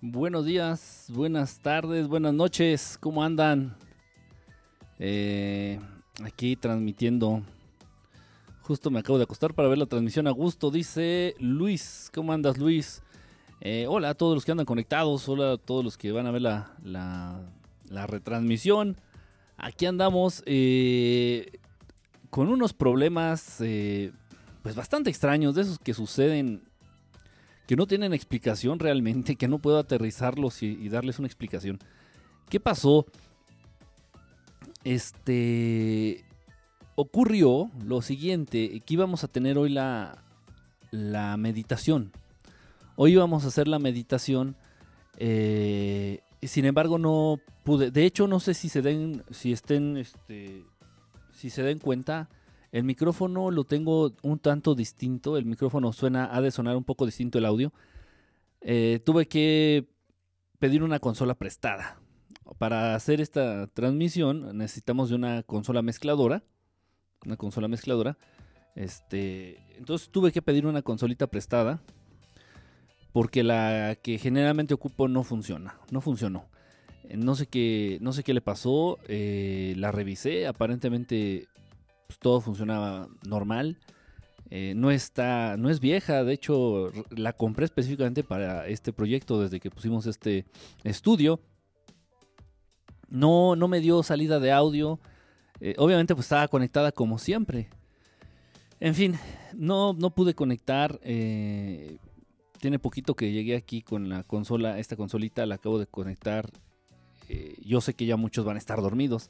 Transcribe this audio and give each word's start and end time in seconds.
Buenos 0.00 0.46
días, 0.46 1.06
buenas 1.08 1.58
tardes, 1.58 2.06
buenas 2.06 2.32
noches, 2.32 2.96
¿cómo 3.00 3.24
andan? 3.24 3.76
Eh, 5.00 5.80
aquí 6.22 6.54
transmitiendo. 6.54 7.42
Justo 8.60 8.92
me 8.92 9.00
acabo 9.00 9.18
de 9.18 9.24
acostar 9.24 9.54
para 9.54 9.66
ver 9.66 9.78
la 9.78 9.86
transmisión 9.86 10.28
a 10.28 10.30
gusto. 10.30 10.70
Dice 10.70 11.34
Luis, 11.40 12.12
¿cómo 12.14 12.32
andas 12.32 12.58
Luis? 12.58 13.02
Eh, 13.60 13.86
hola 13.88 14.10
a 14.10 14.14
todos 14.14 14.36
los 14.36 14.44
que 14.44 14.52
andan 14.52 14.66
conectados, 14.66 15.28
hola 15.28 15.54
a 15.54 15.58
todos 15.58 15.84
los 15.84 15.98
que 15.98 16.12
van 16.12 16.28
a 16.28 16.30
ver 16.30 16.42
la, 16.42 16.76
la, 16.84 18.06
retransmisión. 18.06 19.00
Aquí 19.56 19.84
andamos 19.84 20.44
eh, 20.46 21.58
con 22.30 22.50
unos 22.50 22.72
problemas 22.72 23.56
pues 24.62 24.76
bastante 24.76 25.10
extraños, 25.10 25.56
de 25.56 25.62
esos 25.62 25.80
que 25.80 25.92
suceden 25.92 26.67
que 27.68 27.76
no 27.76 27.86
tienen 27.86 28.14
explicación 28.14 28.78
realmente, 28.78 29.36
que 29.36 29.46
no 29.46 29.58
puedo 29.58 29.78
aterrizarlos 29.78 30.62
y, 30.62 30.88
darles 30.88 31.18
una 31.18 31.28
explicación. 31.28 31.78
¿Qué 32.48 32.60
pasó? 32.60 33.04
Este 34.84 36.24
ocurrió 36.94 37.70
lo 37.84 38.00
siguiente, 38.00 38.80
que 38.80 38.94
íbamos 38.94 39.22
a 39.22 39.28
tener 39.28 39.58
hoy 39.58 39.68
la, 39.68 40.24
la 40.90 41.36
meditación. 41.36 42.10
Hoy 42.96 43.12
íbamos 43.12 43.44
a 43.44 43.48
hacer 43.48 43.68
la 43.68 43.78
meditación. 43.78 44.56
Eh, 45.18 46.20
sin 46.40 46.64
embargo, 46.64 46.98
no 46.98 47.38
pude. 47.64 47.90
De 47.90 48.06
hecho, 48.06 48.26
no 48.28 48.40
sé 48.40 48.54
si 48.54 48.70
se 48.70 48.80
den, 48.80 49.22
si 49.30 49.52
estén, 49.52 49.98
este, 49.98 50.64
si 51.34 51.50
se 51.50 51.62
den 51.62 51.80
cuenta. 51.80 52.30
El 52.70 52.84
micrófono 52.84 53.50
lo 53.50 53.64
tengo 53.64 54.12
un 54.22 54.38
tanto 54.38 54.74
distinto. 54.74 55.36
El 55.36 55.46
micrófono 55.46 55.92
suena, 55.92 56.34
ha 56.34 56.40
de 56.40 56.50
sonar 56.50 56.76
un 56.76 56.84
poco 56.84 57.06
distinto 57.06 57.38
el 57.38 57.46
audio. 57.46 57.72
Eh, 58.60 59.00
tuve 59.04 59.26
que 59.26 59.88
pedir 60.58 60.82
una 60.82 60.98
consola 60.98 61.34
prestada. 61.34 61.98
Para 62.58 62.94
hacer 62.94 63.20
esta 63.20 63.66
transmisión 63.68 64.56
necesitamos 64.56 65.08
de 65.08 65.14
una 65.14 65.42
consola 65.42 65.82
mezcladora. 65.82 66.42
Una 67.24 67.36
consola 67.36 67.68
mezcladora. 67.68 68.18
Este, 68.74 69.58
entonces 69.76 70.10
tuve 70.10 70.30
que 70.30 70.42
pedir 70.42 70.66
una 70.66 70.82
consolita 70.82 71.26
prestada. 71.26 71.80
Porque 73.12 73.42
la 73.42 73.96
que 74.02 74.18
generalmente 74.18 74.74
ocupo 74.74 75.08
no 75.08 75.24
funciona. 75.24 75.78
No 75.90 76.02
funcionó. 76.02 76.48
No 77.16 77.34
sé 77.34 77.46
qué, 77.46 77.96
no 78.02 78.12
sé 78.12 78.22
qué 78.22 78.34
le 78.34 78.42
pasó. 78.42 78.98
Eh, 79.08 79.72
la 79.78 79.90
revisé. 79.90 80.46
Aparentemente 80.46 81.48
pues, 82.08 82.18
todo 82.18 82.40
funcionaba 82.40 83.08
normal. 83.24 83.78
Eh, 84.50 84.72
no 84.74 84.90
está, 84.90 85.58
no 85.58 85.68
es 85.68 85.78
vieja, 85.78 86.24
de 86.24 86.32
hecho 86.32 86.90
la 87.10 87.34
compré 87.34 87.66
específicamente 87.66 88.24
para 88.24 88.66
este 88.66 88.94
proyecto 88.94 89.42
desde 89.42 89.60
que 89.60 89.70
pusimos 89.70 90.06
este 90.06 90.46
estudio. 90.84 91.40
No, 93.10 93.56
no 93.56 93.68
me 93.68 93.80
dio 93.80 94.02
salida 94.02 94.40
de 94.40 94.52
audio. 94.52 94.98
Eh, 95.60 95.74
obviamente 95.76 96.14
pues 96.14 96.24
estaba 96.24 96.48
conectada 96.48 96.92
como 96.92 97.18
siempre. 97.18 97.68
En 98.80 98.94
fin, 98.94 99.18
no, 99.54 99.92
no 99.92 100.14
pude 100.14 100.34
conectar. 100.34 100.98
Eh, 101.02 101.98
tiene 102.58 102.78
poquito 102.78 103.14
que 103.14 103.32
llegué 103.32 103.54
aquí 103.54 103.82
con 103.82 104.08
la 104.08 104.24
consola, 104.24 104.78
esta 104.78 104.96
consolita 104.96 105.44
la 105.44 105.56
acabo 105.56 105.78
de 105.78 105.86
conectar. 105.86 106.50
yo 107.62 107.82
sé 107.82 107.92
que 107.92 108.06
ya 108.06 108.16
muchos 108.16 108.46
van 108.46 108.56
a 108.56 108.58
estar 108.58 108.80
dormidos 108.80 109.28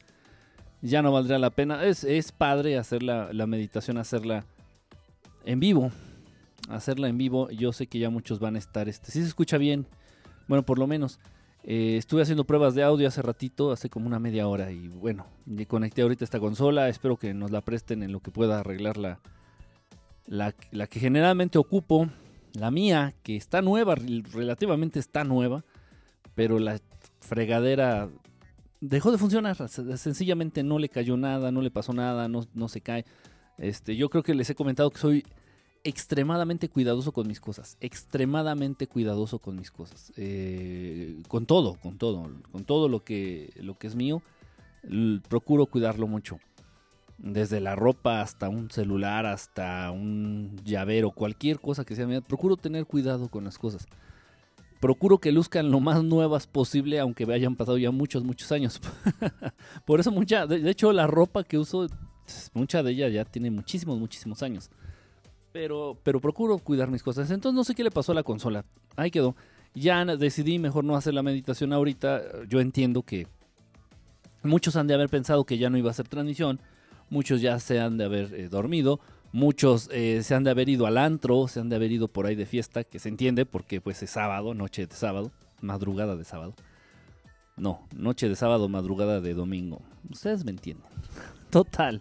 ya 0.83 1.03
no 1.03 1.13
valdría 1.13 1.39
la 1.39 1.51
pena. 1.51 1.85
Es, 1.85 2.33
padre 2.33 2.79
hacer 2.79 3.03
la, 3.03 3.47
meditación, 3.47 3.99
hacerla 3.99 4.45
en 5.45 5.61
vivo. 5.61 5.91
Hacerla 6.69 7.09
en 7.09 7.19
vivo. 7.19 7.51
Yo 7.51 7.73
sé 7.73 7.87
que 7.87 7.99
ya 7.99 8.11
muchos 8.11 8.39
van 8.39 8.57
a 8.57 8.59
estar. 8.59 8.89
Este, 8.89 9.11
si 9.11 9.21
se 9.21 9.27
escucha 9.27 9.59
bien. 9.59 9.87
Bueno, 10.47 10.65
por 10.65 10.79
lo 10.79 10.87
menos. 10.87 11.19
Eh, 11.65 11.97
estuve 11.97 12.23
haciendo 12.23 12.45
pruebas 12.45 12.75
de 12.75 12.83
audio 12.83 13.09
hace 13.09 13.21
ratito, 13.21 13.73
hace 13.73 13.91
como 13.91 14.07
una 14.07 14.19
media 14.19 14.47
hora. 14.47 14.71
Y 14.71 14.89
bueno, 14.89 15.27
conecté 15.67 16.03
ahorita 16.03 16.25
esta 16.25 16.41
consola. 16.41 16.89
Espero 16.89 17.17
que 17.17 17.35
nos 17.35 17.51
la 17.51 17.61
presten 17.61 18.03
en 18.03 18.13
lo 18.13 18.21
que 18.21 18.31
pueda 18.31 18.61
arreglar 18.61 18.97
la, 18.97 19.21
la, 20.27 20.55
la 20.71 20.87
que 20.87 21.01
generalmente 21.01 21.59
ocupo. 21.59 22.09
La 22.55 22.71
mía, 22.71 23.15
que 23.23 23.37
está 23.37 23.63
nueva, 23.63 23.95
relativamente 23.95 24.99
está 24.99 25.25
nueva. 25.25 25.65
Pero 26.35 26.59
la 26.59 26.81
fregadera 27.21 28.09
dejó 28.81 29.11
de 29.11 29.19
funcionar. 29.19 29.57
Sencillamente 29.69 30.63
no 30.63 30.79
le 30.79 30.89
cayó 30.89 31.17
nada, 31.17 31.51
no 31.51 31.63
le 31.63 31.71
pasó 31.71 31.93
nada, 31.93 32.29
no, 32.29 32.47
no 32.55 32.69
se 32.69 32.81
cae. 32.81 33.05
Este, 33.59 33.97
yo 33.97 34.09
creo 34.09 34.23
que 34.23 34.35
les 34.35 34.49
he 34.51 34.55
comentado 34.55 34.91
que 34.91 34.99
soy 34.99 35.25
extremadamente 35.85 36.69
cuidadoso 36.69 37.13
con 37.13 37.27
mis 37.27 37.41
cosas. 37.41 37.77
Extremadamente 37.81 38.87
cuidadoso 38.87 39.39
con 39.39 39.57
mis 39.57 39.71
cosas. 39.71 40.13
Eh, 40.17 41.23
con 41.29 41.47
todo, 41.47 41.75
con 41.75 41.99
todo. 41.99 42.31
Con 42.53 42.65
todo 42.65 42.89
lo 42.89 43.05
que, 43.05 43.53
lo 43.57 43.79
que 43.79 43.87
es 43.87 43.95
mío. 43.95 44.23
Procuro 45.29 45.67
cuidarlo 45.67 46.07
mucho. 46.07 46.39
Desde 47.19 47.61
la 47.61 47.75
ropa 47.75 48.21
hasta 48.21 48.49
un 48.49 48.71
celular, 48.71 49.27
hasta 49.27 49.91
un 49.91 50.57
llavero, 50.65 51.11
cualquier 51.11 51.59
cosa 51.59 51.85
que 51.85 51.97
sea 51.97 52.07
mía. 52.07 52.21
Procuro 52.21 52.57
tener 52.57 52.87
cuidado 52.87 53.29
con 53.29 53.43
las 53.43 53.59
cosas 53.59 53.89
procuro 54.81 55.19
que 55.19 55.33
luzcan 55.33 55.71
lo 55.71 55.81
más 55.81 56.03
nuevas 56.03 56.47
posible, 56.47 57.01
aunque 57.01 57.25
hayan 57.33 57.57
pasado 57.57 57.79
ya 57.79 57.91
muchos, 57.91 58.25
muchos 58.25 58.51
años. 58.53 58.81
Por 59.85 60.01
eso 60.01 60.11
mucha, 60.11 60.47
de, 60.47 60.69
hecho 60.71 60.93
la 60.93 61.07
ropa 61.07 61.45
que 61.45 61.59
uso, 61.59 61.89
mucha 62.55 62.83
de 62.83 62.93
ella 62.93 63.09
ya 63.09 63.25
tiene 63.25 63.51
muchísimos, 63.51 63.99
muchísimos 63.99 64.43
años. 64.43 64.71
Pero, 65.53 65.99
pero 66.03 66.21
procuro 66.21 66.59
cuidar 66.59 66.91
mis 66.91 67.03
cosas. 67.03 67.31
Entonces 67.31 67.57
no 67.57 67.65
sé 67.65 67.75
qué 67.75 67.83
le 67.83 67.91
pasó 67.91 68.13
a 68.13 68.15
la 68.15 68.23
consola. 68.23 68.65
Ahí 68.97 69.11
quedó. 69.11 69.35
Ya 69.75 70.05
decidí 70.05 70.59
mejor 70.59 70.85
no 70.85 70.97
hacer 70.97 71.15
la 71.15 71.23
meditación 71.23 71.73
ahorita. 71.73 72.45
Yo 72.49 72.61
entiendo 72.61 73.03
que 73.03 73.27
muchos 74.43 74.77
han 74.77 74.87
de 74.87 74.95
haber 74.95 75.09
pensado 75.09 75.45
que 75.45 75.59
ya 75.59 75.71
no 75.71 75.79
iba 75.79 75.91
a 75.91 75.95
ser 75.95 76.09
transmisión. 76.09 76.61
Muchos 77.11 77.41
ya 77.41 77.59
se 77.59 77.81
han 77.81 77.97
de 77.97 78.05
haber 78.05 78.35
eh, 78.35 78.49
dormido. 78.49 79.01
Muchos 79.33 79.91
eh, 79.93 80.23
se 80.23 80.35
han 80.35 80.45
de 80.45 80.51
haber 80.51 80.69
ido 80.69 80.87
al 80.87 80.97
antro, 80.97 81.49
se 81.49 81.61
han 81.61 81.69
de 81.69 81.77
haber 81.77 81.93
ido 81.93 82.09
por 82.09 82.27
ahí 82.27 82.35
de 82.35 82.47
fiesta, 82.47 82.85
que 82.85 82.99
se 82.99 83.09
entiende 83.09 83.45
porque 83.45 83.81
pues 83.81 84.03
es 84.03 84.11
sábado, 84.11 84.55
noche 84.55 84.87
de 84.87 84.95
sábado, 84.95 85.31
madrugada 85.61 86.17
de 86.17 86.25
sábado. 86.25 86.55
No, 87.57 87.87
noche 87.95 88.29
de 88.29 88.37
sábado, 88.37 88.69
madrugada 88.69 89.21
de 89.21 89.35
domingo. 89.35 89.83
Ustedes 90.11 90.45
me 90.45 90.53
entienden. 90.53 90.87
Total. 91.51 92.01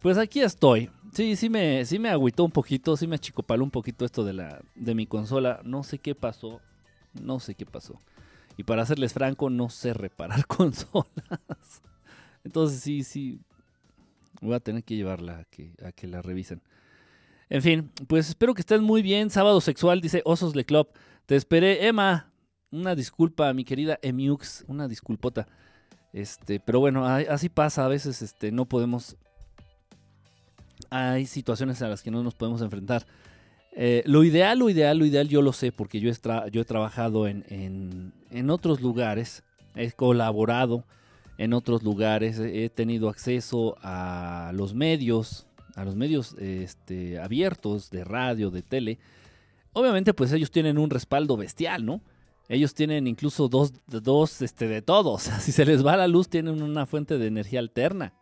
Pues 0.00 0.18
aquí 0.18 0.40
estoy. 0.40 0.90
Sí, 1.12 1.34
sí 1.36 1.48
me, 1.48 1.84
sí 1.86 1.98
me 1.98 2.10
agüitó 2.10 2.44
un 2.44 2.50
poquito, 2.50 2.96
sí 2.96 3.06
me 3.06 3.14
achicopaló 3.14 3.64
un 3.64 3.70
poquito 3.70 4.04
esto 4.04 4.24
de, 4.24 4.34
la, 4.34 4.60
de 4.74 4.94
mi 4.94 5.06
consola. 5.06 5.60
No 5.64 5.82
sé 5.82 5.98
qué 5.98 6.14
pasó. 6.14 6.60
No 7.14 7.40
sé 7.40 7.54
qué 7.54 7.64
pasó. 7.64 7.98
Y 8.56 8.64
para 8.64 8.86
serles 8.86 9.12
franco, 9.12 9.48
no 9.50 9.70
sé 9.70 9.94
reparar 9.94 10.46
consolas. 10.46 11.82
Entonces 12.44 12.80
sí, 12.80 13.02
sí, 13.02 13.40
Voy 14.44 14.54
a 14.54 14.60
tener 14.60 14.84
que 14.84 14.94
llevarla 14.94 15.38
a 15.38 15.44
que, 15.44 15.72
que 15.96 16.06
la 16.06 16.20
revisen. 16.20 16.60
En 17.48 17.62
fin, 17.62 17.90
pues 18.06 18.28
espero 18.28 18.54
que 18.54 18.60
estén 18.60 18.82
muy 18.82 19.00
bien. 19.00 19.30
Sábado 19.30 19.60
sexual, 19.60 20.00
dice 20.00 20.22
Osos 20.24 20.54
Le 20.54 20.64
Club. 20.64 20.88
Te 21.26 21.36
esperé, 21.36 21.86
Emma. 21.86 22.30
Una 22.70 22.94
disculpa, 22.94 23.52
mi 23.54 23.64
querida 23.64 23.98
Emiux. 24.02 24.64
Una 24.68 24.86
disculpota. 24.86 25.46
Este, 26.12 26.60
pero 26.60 26.80
bueno, 26.80 27.06
así 27.06 27.48
pasa. 27.48 27.84
A 27.84 27.88
veces 27.88 28.20
este, 28.22 28.52
no 28.52 28.66
podemos. 28.66 29.16
Hay 30.90 31.26
situaciones 31.26 31.80
a 31.82 31.88
las 31.88 32.02
que 32.02 32.10
no 32.10 32.22
nos 32.22 32.34
podemos 32.34 32.60
enfrentar. 32.60 33.06
Eh, 33.72 34.02
lo 34.06 34.24
ideal, 34.24 34.58
lo 34.58 34.68
ideal, 34.68 34.98
lo 34.98 35.06
ideal, 35.06 35.28
yo 35.28 35.42
lo 35.42 35.52
sé 35.52 35.72
porque 35.72 36.00
yo 36.00 36.10
he, 36.10 36.50
yo 36.52 36.60
he 36.60 36.64
trabajado 36.64 37.26
en, 37.26 37.44
en, 37.48 38.12
en 38.30 38.50
otros 38.50 38.80
lugares. 38.80 39.42
He 39.74 39.90
colaborado 39.90 40.84
en 41.38 41.52
otros 41.52 41.82
lugares, 41.82 42.38
he 42.38 42.68
tenido 42.70 43.08
acceso 43.08 43.76
a 43.82 44.52
los 44.54 44.74
medios, 44.74 45.46
a 45.74 45.84
los 45.84 45.96
medios 45.96 46.34
este, 46.38 47.18
abiertos 47.18 47.90
de 47.90 48.04
radio, 48.04 48.50
de 48.50 48.62
tele. 48.62 48.98
Obviamente, 49.72 50.14
pues 50.14 50.32
ellos 50.32 50.50
tienen 50.50 50.78
un 50.78 50.90
respaldo 50.90 51.36
bestial, 51.36 51.84
¿no? 51.84 52.00
Ellos 52.48 52.74
tienen 52.74 53.06
incluso 53.06 53.48
dos, 53.48 53.72
dos 53.86 54.42
este, 54.42 54.68
de 54.68 54.82
todos. 54.82 55.22
si 55.40 55.50
se 55.50 55.64
les 55.64 55.84
va 55.84 55.96
la 55.96 56.08
luz, 56.08 56.28
tienen 56.28 56.62
una 56.62 56.86
fuente 56.86 57.18
de 57.18 57.26
energía 57.26 57.58
alterna. 57.58 58.12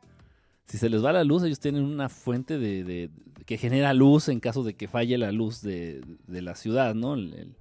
Si 0.66 0.78
se 0.78 0.88
les 0.88 1.04
va 1.04 1.12
la 1.12 1.24
luz, 1.24 1.42
ellos 1.42 1.60
tienen 1.60 1.84
una 1.84 2.08
fuente 2.08 2.58
de, 2.58 3.10
que 3.44 3.58
genera 3.58 3.92
luz 3.92 4.28
en 4.28 4.40
caso 4.40 4.62
de 4.62 4.74
que 4.74 4.88
falle 4.88 5.18
la 5.18 5.32
luz 5.32 5.60
de, 5.60 6.02
la 6.28 6.54
ciudad, 6.54 6.94
¿no? 6.94 7.14
El, 7.14 7.54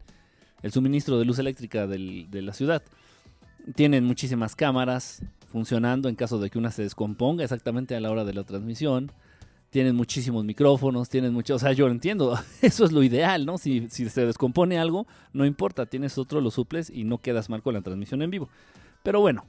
suministro 0.71 1.17
de 1.17 1.25
luz 1.25 1.39
eléctrica 1.39 1.87
de 1.87 2.41
la 2.41 2.53
ciudad. 2.53 2.83
Tienen 3.75 4.05
muchísimas 4.05 4.55
cámaras, 4.55 5.23
funcionando 5.51 6.09
en 6.09 6.15
caso 6.15 6.39
de 6.39 6.49
que 6.49 6.57
una 6.57 6.71
se 6.71 6.83
descomponga 6.83 7.43
exactamente 7.43 7.95
a 7.95 7.99
la 7.99 8.09
hora 8.09 8.23
de 8.23 8.33
la 8.33 8.43
transmisión. 8.43 9.11
Tienen 9.69 9.95
muchísimos 9.95 10.43
micrófonos, 10.43 11.07
tienen 11.09 11.33
mucho, 11.33 11.55
o 11.55 11.59
sea, 11.59 11.71
yo 11.71 11.87
entiendo, 11.87 12.37
eso 12.61 12.83
es 12.83 12.91
lo 12.91 13.03
ideal, 13.03 13.45
¿no? 13.45 13.57
Si, 13.57 13.87
se 13.89 14.25
descompone 14.25 14.79
algo, 14.79 15.07
no 15.33 15.45
importa, 15.45 15.85
tienes 15.85 16.17
otro, 16.17 16.41
lo 16.41 16.51
suples 16.51 16.89
y 16.89 17.03
no 17.03 17.19
quedas 17.19 17.49
mal 17.49 17.61
con 17.61 17.73
la 17.73 17.81
transmisión 17.81 18.21
en 18.21 18.31
vivo. 18.31 18.49
Pero 19.03 19.19
bueno, 19.19 19.45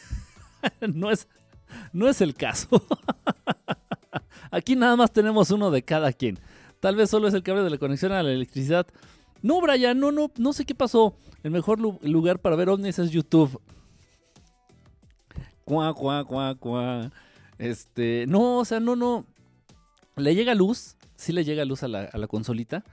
no, 0.94 1.10
es, 1.10 1.28
no 1.92 2.08
es 2.08 2.20
el 2.20 2.34
caso. 2.34 2.68
Aquí 4.50 4.76
nada 4.76 4.96
más 4.96 5.12
tenemos 5.12 5.50
uno 5.50 5.70
de 5.70 5.82
cada 5.82 6.12
quien. 6.12 6.38
Tal 6.80 6.96
vez 6.96 7.08
solo 7.10 7.28
es 7.28 7.34
el 7.34 7.42
cable 7.42 7.62
de 7.62 7.70
la 7.70 7.78
conexión 7.78 8.12
a 8.12 8.22
la 8.22 8.32
electricidad 8.32 8.86
No, 9.40 9.60
Brian, 9.60 9.98
no, 9.98 10.10
no, 10.12 10.30
no 10.36 10.52
sé 10.52 10.64
qué 10.64 10.74
pasó. 10.74 11.14
El 11.42 11.52
mejor 11.52 11.78
lugar 11.80 12.38
para 12.40 12.56
ver 12.56 12.68
ovnis 12.68 12.98
es 12.98 13.10
YouTube. 13.10 13.60
Cuá, 15.72 15.94
cuá, 15.94 16.24
cuá, 16.24 16.54
cuá. 16.54 17.10
Este, 17.56 18.26
no, 18.28 18.58
o 18.58 18.64
sea, 18.66 18.78
no, 18.78 18.94
no. 18.94 19.24
Le 20.16 20.34
llega 20.34 20.54
luz, 20.54 20.96
sí 21.16 21.32
le 21.32 21.44
llega 21.44 21.64
luz 21.64 21.82
a 21.82 21.88
la, 21.88 22.02
a 22.12 22.18
la 22.18 22.26
consolita. 22.26 22.84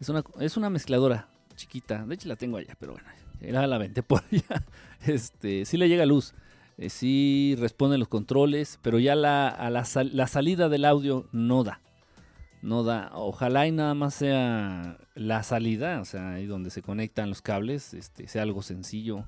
Es 0.00 0.10
una, 0.10 0.22
es 0.38 0.58
una 0.58 0.68
mezcladora 0.68 1.30
chiquita. 1.56 2.04
De 2.04 2.14
hecho, 2.14 2.28
la 2.28 2.36
tengo 2.36 2.58
allá, 2.58 2.76
pero 2.78 2.92
bueno, 2.92 3.08
era 3.40 3.66
la 3.66 3.78
vente 3.78 4.02
por 4.02 4.22
allá. 4.30 4.66
Este, 5.06 5.64
sí 5.64 5.78
le 5.78 5.88
llega 5.88 6.04
luz. 6.04 6.34
Eh, 6.76 6.90
sí 6.90 7.56
responde 7.58 7.96
los 7.96 8.08
controles, 8.08 8.78
pero 8.82 8.98
ya 8.98 9.14
la, 9.14 9.48
a 9.48 9.70
la, 9.70 9.86
la, 10.12 10.26
salida 10.26 10.68
del 10.68 10.84
audio 10.84 11.26
no 11.32 11.64
da. 11.64 11.80
No 12.60 12.84
da. 12.84 13.12
Ojalá 13.14 13.66
y 13.66 13.72
nada 13.72 13.94
más 13.94 14.12
sea 14.12 14.98
la 15.14 15.42
salida, 15.42 16.02
o 16.02 16.04
sea, 16.04 16.32
ahí 16.32 16.44
donde 16.44 16.68
se 16.68 16.82
conectan 16.82 17.30
los 17.30 17.40
cables, 17.40 17.94
este, 17.94 18.28
sea 18.28 18.42
algo 18.42 18.60
sencillo. 18.60 19.24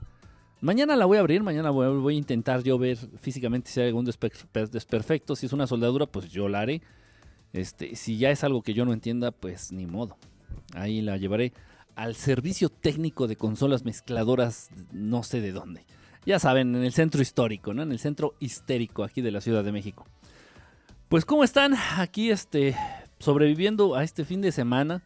Mañana 0.63 0.97
la 0.97 1.05
voy 1.05 1.19
a 1.19 1.21
abrir, 1.21 1.43
mañana 1.43 1.69
voy, 1.69 2.15
a 2.15 2.17
intentar 2.17 2.63
yo 2.63 2.79
ver 2.79 2.97
físicamente 3.21 3.71
si 3.71 3.81
hay 3.81 3.89
algún 3.89 4.07
desperfecto. 4.07 5.37
Si 5.37 5.45
es 5.45 5.53
una 5.53 5.67
soldadura, 5.67 6.07
pues 6.07 6.31
yo 6.31 6.49
la 6.49 6.61
haré. 6.61 6.81
Este, 7.53 7.95
si 7.97 8.17
ya 8.17 8.31
es 8.31 8.43
algo 8.45 8.63
que 8.63 8.73
yo 8.73 8.87
no 8.87 8.95
entienda, 8.95 9.31
pues 9.33 9.73
ni 9.73 9.87
modo. 9.87 10.17
Ahí 10.75 11.03
la 11.03 11.19
llevaré 11.19 11.53
al 11.97 12.15
servicio 12.15 12.71
técnico 12.71 13.27
de 13.27 13.37
consolas 13.37 13.85
mezcladoras, 13.85 14.71
no 14.91 15.23
sé 15.23 15.43
de 15.43 15.53
dónde 15.53 15.85
ya 16.25 16.39
saben, 16.39 16.75
en 16.75 16.85
el 16.85 16.93
centro 16.93 17.23
histórico, 17.23 17.75
¿no? 17.75 17.83
En 17.83 17.93
el 17.93 17.99
centro 17.99 18.35
histérico 18.39 19.05
aquí 19.05 19.23
de 19.23 19.31
la 19.31 19.41
Ciudad 19.41 19.65
de 19.65 19.73
México. 19.73 20.07
Pues 21.09 21.25
cómo 21.25 21.45
están 21.45 21.75
aquí 21.97 22.31
este 22.31 22.77
sobreviviendo 23.19 23.95
a 23.95 24.05
este 24.05 24.25
fin 24.25 24.41
de 24.41 24.53
semana 24.53 25.03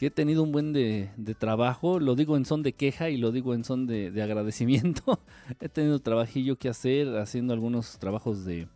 que 0.00 0.06
he 0.06 0.10
tenido 0.10 0.42
un 0.42 0.50
buen 0.50 0.72
de, 0.72 1.10
trabajo, 1.38 2.00
lo 2.00 2.14
digo 2.14 2.38
en 2.38 2.46
son 2.46 2.62
de 2.62 2.72
queja 2.72 3.10
y 3.10 3.18
lo 3.18 3.32
digo 3.32 3.52
en 3.52 3.64
son 3.64 3.86
de, 3.86 4.22
agradecimiento. 4.22 5.20
he 5.60 5.68
tenido 5.68 5.98
trabajillo 5.98 6.56
que 6.56 6.70
hacer 6.70 7.18
haciendo 7.18 7.52
algunos 7.52 7.98
trabajos 7.98 8.46
de, 8.46 8.66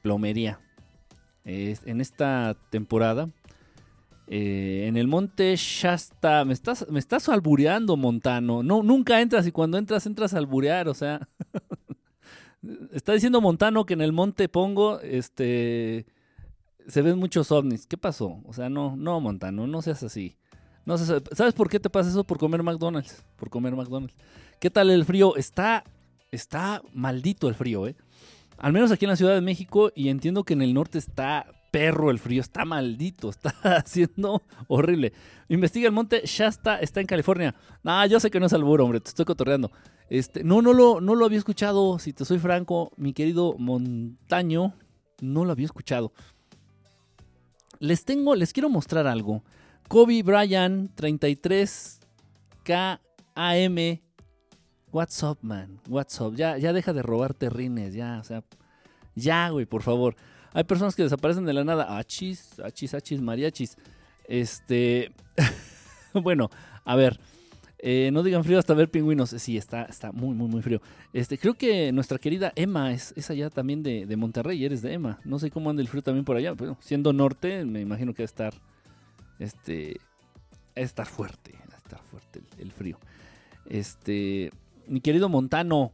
plomería. 0.00 0.58
en 1.44 2.00
esta 2.00 2.56
temporada 2.70 3.28
eh, 4.26 4.86
en 4.88 4.96
el 4.96 5.06
monte 5.06 5.54
Shasta, 5.54 6.46
me 6.46 6.54
estás, 6.54 6.86
me 6.88 6.98
estás 6.98 7.28
albureando, 7.28 7.98
Montano. 7.98 8.62
No, 8.62 8.82
nunca 8.82 9.20
entras 9.20 9.46
y 9.46 9.52
cuando 9.52 9.76
entras, 9.76 10.06
entras 10.06 10.32
a 10.32 10.38
alburear, 10.38 10.88
o 10.88 10.94
sea. 10.94 11.28
Está 12.94 13.12
diciendo 13.12 13.42
Montano 13.42 13.84
que 13.84 13.92
en 13.92 14.00
el 14.00 14.14
monte 14.14 14.48
Pongo, 14.48 14.98
este, 15.00 16.06
se 16.86 17.02
ven 17.02 17.18
muchos 17.18 17.50
ovnis. 17.52 17.86
¿Qué 17.86 17.96
pasó? 17.96 18.40
O 18.44 18.52
sea, 18.52 18.68
no, 18.68 18.96
no, 18.96 19.20
Montano, 19.20 19.66
no 19.66 19.82
seas 19.82 20.02
así. 20.02 20.36
¿Sabes 21.32 21.54
por 21.54 21.70
qué 21.70 21.80
te 21.80 21.88
pasa 21.88 22.10
eso? 22.10 22.24
Por 22.24 22.38
comer 22.38 22.62
McDonald's. 22.62 23.24
Por 23.36 23.48
comer 23.48 23.74
McDonald's. 23.74 24.14
¿Qué 24.60 24.70
tal 24.70 24.90
el 24.90 25.04
frío? 25.04 25.36
Está, 25.36 25.84
está 26.30 26.82
maldito 26.92 27.48
el 27.48 27.54
frío, 27.54 27.86
¿eh? 27.86 27.96
Al 28.58 28.72
menos 28.72 28.92
aquí 28.92 29.04
en 29.04 29.10
la 29.10 29.16
Ciudad 29.16 29.34
de 29.34 29.40
México 29.40 29.90
y 29.94 30.08
entiendo 30.08 30.44
que 30.44 30.52
en 30.52 30.62
el 30.62 30.74
norte 30.74 30.98
está 30.98 31.46
perro 31.74 32.12
el 32.12 32.20
frío, 32.20 32.40
está 32.40 32.64
maldito, 32.64 33.30
está 33.30 33.52
haciendo 33.62 34.42
horrible. 34.68 35.12
Investiga 35.48 35.88
el 35.88 35.92
monte 35.92 36.22
Shasta, 36.24 36.78
está 36.78 37.00
en 37.00 37.06
California. 37.06 37.54
No, 37.82 38.06
yo 38.06 38.20
sé 38.20 38.30
que 38.30 38.38
no 38.38 38.46
es 38.46 38.52
alburo, 38.52 38.84
hombre, 38.84 39.00
te 39.00 39.08
estoy 39.08 39.24
cotorreando. 39.24 39.72
Este, 40.08 40.44
no, 40.44 40.62
no 40.62 40.72
lo, 40.72 41.00
no 41.00 41.14
lo 41.14 41.24
había 41.24 41.38
escuchado, 41.38 41.98
si 41.98 42.12
te 42.12 42.24
soy 42.24 42.38
franco, 42.38 42.92
mi 42.96 43.12
querido 43.12 43.56
Montaño, 43.58 44.74
no 45.20 45.44
lo 45.44 45.52
había 45.52 45.66
escuchado. 45.66 46.12
Les 47.80 48.04
tengo, 48.04 48.34
les 48.34 48.52
quiero 48.52 48.68
mostrar 48.68 49.06
algo. 49.06 49.42
Kobe 49.88 50.22
Bryant, 50.22 50.94
33 50.94 52.00
KAM. 52.62 54.00
What's 54.92 55.22
up, 55.22 55.38
man? 55.42 55.80
What's 55.88 56.20
up? 56.20 56.34
Ya, 56.36 56.56
ya 56.56 56.72
deja 56.72 56.92
de 56.92 57.02
robar 57.02 57.34
terrines, 57.34 57.94
ya, 57.94 58.18
o 58.20 58.24
sea, 58.24 58.44
ya, 59.14 59.48
güey, 59.50 59.66
por 59.66 59.82
favor. 59.82 60.16
Hay 60.52 60.64
personas 60.64 60.94
que 60.94 61.02
desaparecen 61.02 61.44
de 61.44 61.52
la 61.52 61.64
nada. 61.64 61.98
Achis, 61.98 62.60
achis, 62.60 62.94
achis, 62.94 63.20
mariachis. 63.20 63.76
Este. 64.28 65.12
bueno, 66.14 66.48
a 66.84 66.94
ver. 66.94 67.18
Eh, 67.86 68.08
no 68.14 68.22
digan 68.22 68.42
frío 68.44 68.58
hasta 68.58 68.72
ver 68.72 68.90
pingüinos. 68.90 69.28
Sí, 69.28 69.58
está, 69.58 69.82
está 69.82 70.10
muy, 70.10 70.34
muy, 70.34 70.48
muy 70.48 70.62
frío. 70.62 70.80
Este, 71.12 71.36
creo 71.36 71.52
que 71.52 71.92
nuestra 71.92 72.16
querida 72.16 72.50
Emma 72.56 72.94
es, 72.94 73.12
allá 73.28 73.50
también 73.50 73.82
de, 73.82 74.16
Monterrey. 74.16 74.64
Eres 74.64 74.80
de 74.80 74.94
Emma. 74.94 75.20
No 75.22 75.38
sé 75.38 75.50
cómo 75.50 75.68
anda 75.68 75.82
el 75.82 75.88
frío 75.88 76.00
también 76.00 76.24
por 76.24 76.38
allá. 76.38 76.54
Pero 76.54 76.78
siendo 76.80 77.12
norte, 77.12 77.62
me 77.66 77.82
imagino 77.82 78.14
que 78.14 78.22
va 78.22 78.24
a 78.24 78.32
estar. 78.32 78.54
Este. 79.38 80.00
A 80.74 80.80
estar 80.80 81.04
fuerte. 81.04 81.52
A 81.74 81.76
estar 81.76 82.00
fuerte 82.04 82.40
el, 82.56 82.62
el 82.62 82.72
frío. 82.72 82.98
Este. 83.66 84.50
Mi 84.88 85.02
querido 85.02 85.28
Montano. 85.28 85.92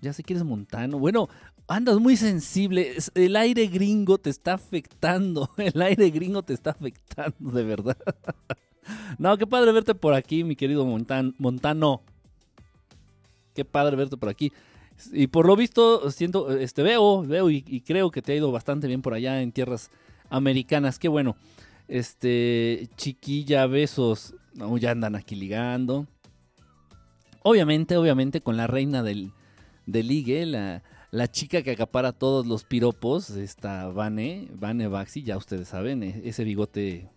Ya 0.00 0.12
sé 0.12 0.24
que 0.24 0.32
eres 0.32 0.44
montano. 0.44 0.98
Bueno, 0.98 1.28
andas 1.68 2.00
muy 2.00 2.16
sensible. 2.16 2.96
El 3.14 3.36
aire 3.36 3.68
gringo 3.68 4.18
te 4.18 4.30
está 4.30 4.54
afectando. 4.54 5.50
El 5.56 5.80
aire 5.82 6.10
gringo 6.10 6.42
te 6.42 6.52
está 6.52 6.70
afectando, 6.70 7.52
de 7.52 7.62
verdad. 7.62 7.96
No, 9.18 9.36
qué 9.36 9.46
padre 9.46 9.72
verte 9.72 9.94
por 9.94 10.14
aquí, 10.14 10.44
mi 10.44 10.56
querido 10.56 10.84
Montano. 10.84 12.02
Qué 13.54 13.64
padre 13.64 13.96
verte 13.96 14.16
por 14.16 14.28
aquí. 14.28 14.52
Y 15.12 15.28
por 15.28 15.46
lo 15.46 15.56
visto, 15.56 16.10
siento, 16.10 16.50
este, 16.56 16.82
veo, 16.82 17.22
veo 17.22 17.50
y, 17.50 17.62
creo 17.80 18.10
que 18.10 18.22
te 18.22 18.32
ha 18.32 18.36
ido 18.36 18.52
bastante 18.52 18.86
bien 18.86 19.02
por 19.02 19.14
allá 19.14 19.40
en 19.42 19.52
tierras 19.52 19.90
americanas. 20.28 20.98
Qué 20.98 21.08
bueno. 21.08 21.36
Este, 21.88 22.88
chiquilla, 22.96 23.66
besos. 23.66 24.34
ya 24.78 24.90
andan 24.90 25.16
aquí 25.16 25.34
ligando. 25.34 26.06
Obviamente, 27.42 27.96
obviamente, 27.96 28.42
con 28.42 28.56
la 28.56 28.66
reina 28.66 29.02
del, 29.02 29.32
del 29.86 30.08
ligue, 30.08 30.44
la, 30.46 30.82
la 31.10 31.30
chica 31.30 31.62
que 31.62 31.72
acapara 31.72 32.12
todos 32.12 32.46
los 32.46 32.64
piropos, 32.64 33.30
esta 33.30 33.88
Vane, 33.88 34.48
Vane 34.52 34.86
Baxi, 34.88 35.22
ya 35.22 35.36
ustedes 35.36 35.68
saben, 35.68 36.02
e, 36.02 36.22
ese 36.24 36.44
bigote 36.44 37.08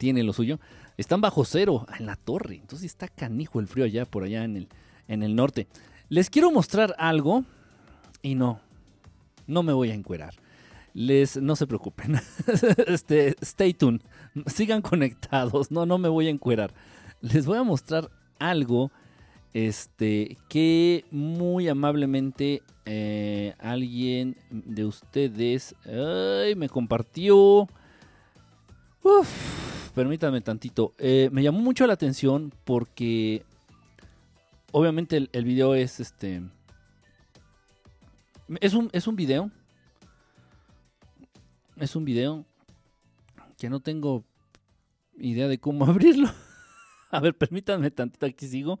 tiene 0.00 0.22
lo 0.22 0.32
suyo. 0.32 0.58
Están 0.96 1.20
bajo 1.20 1.44
cero 1.44 1.86
en 1.98 2.06
la 2.06 2.16
torre, 2.16 2.56
entonces 2.56 2.86
está 2.86 3.06
canijo 3.06 3.60
el 3.60 3.66
frío 3.66 3.84
allá 3.84 4.06
por 4.06 4.24
allá 4.24 4.44
en 4.44 4.56
el, 4.56 4.68
en 5.08 5.22
el 5.22 5.36
norte. 5.36 5.68
Les 6.08 6.30
quiero 6.30 6.50
mostrar 6.50 6.94
algo 6.98 7.44
y 8.22 8.34
no, 8.34 8.60
no 9.46 9.62
me 9.62 9.74
voy 9.74 9.90
a 9.90 9.94
encuerar. 9.94 10.34
Les, 10.94 11.36
no 11.36 11.54
se 11.54 11.66
preocupen, 11.66 12.18
este, 12.86 13.36
stay 13.42 13.74
tuned, 13.74 14.00
sigan 14.46 14.80
conectados, 14.80 15.70
no, 15.70 15.84
no 15.84 15.98
me 15.98 16.08
voy 16.08 16.28
a 16.28 16.30
encuerar. 16.30 16.72
Les 17.20 17.44
voy 17.44 17.58
a 17.58 17.62
mostrar 17.62 18.10
algo 18.38 18.90
este, 19.52 20.38
que 20.48 21.04
muy 21.10 21.68
amablemente 21.68 22.62
eh, 22.86 23.54
alguien 23.58 24.36
de 24.50 24.86
ustedes 24.86 25.74
me 26.56 26.68
compartió. 26.70 27.68
Uf, 29.02 29.69
permítanme 29.94 30.40
tantito. 30.40 30.94
Eh, 30.98 31.28
me 31.32 31.42
llamó 31.42 31.60
mucho 31.60 31.86
la 31.86 31.94
atención 31.94 32.52
porque 32.64 33.42
obviamente 34.72 35.28
el, 35.32 35.44
video 35.44 35.74
es 35.74 36.00
este. 36.00 36.42
Es 38.60 38.74
un, 38.74 38.90
es 38.92 39.06
un 39.06 39.16
video. 39.16 39.50
Es 41.76 41.96
un 41.96 42.04
video 42.04 42.44
que 43.56 43.70
no 43.70 43.80
tengo 43.80 44.24
idea 45.18 45.48
de 45.48 45.58
cómo 45.58 45.84
abrirlo. 45.86 46.28
A 47.10 47.20
ver, 47.20 47.36
permítanme 47.36 47.90
tantito, 47.90 48.26
aquí 48.26 48.46
sigo. 48.46 48.80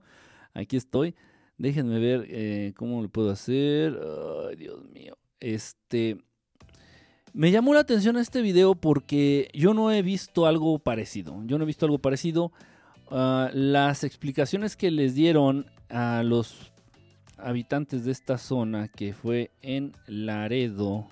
Aquí 0.54 0.76
estoy. 0.76 1.14
Déjenme 1.58 1.98
ver 1.98 2.26
eh, 2.28 2.72
cómo 2.76 3.02
lo 3.02 3.08
puedo 3.08 3.30
hacer. 3.30 3.98
Ay, 4.48 4.56
Dios 4.56 4.84
mío. 4.90 5.18
Este. 5.40 6.18
Me 7.32 7.50
llamó 7.50 7.74
la 7.74 7.80
atención 7.80 8.16
este 8.16 8.42
video 8.42 8.74
porque 8.74 9.48
yo 9.54 9.72
no 9.74 9.92
he 9.92 10.02
visto 10.02 10.46
algo 10.46 10.78
parecido. 10.78 11.40
Yo 11.46 11.58
no 11.58 11.64
he 11.64 11.66
visto 11.66 11.86
algo 11.86 11.98
parecido. 11.98 12.52
Ah, 13.10 13.50
las 13.52 14.04
explicaciones 14.04 14.76
que 14.76 14.90
les 14.90 15.14
dieron 15.14 15.66
a 15.88 16.22
los 16.22 16.72
habitantes 17.38 18.04
de 18.04 18.12
esta 18.12 18.38
zona, 18.38 18.88
que 18.88 19.12
fue 19.14 19.50
en 19.62 19.92
Laredo, 20.06 21.08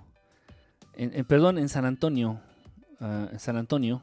en, 0.95 1.25
perdón, 1.25 1.59
en 1.59 1.69
San 1.69 1.85
Antonio, 1.85 2.41
uh, 3.01 3.33
en 3.33 3.39
San 3.39 3.57
Antonio. 3.57 4.03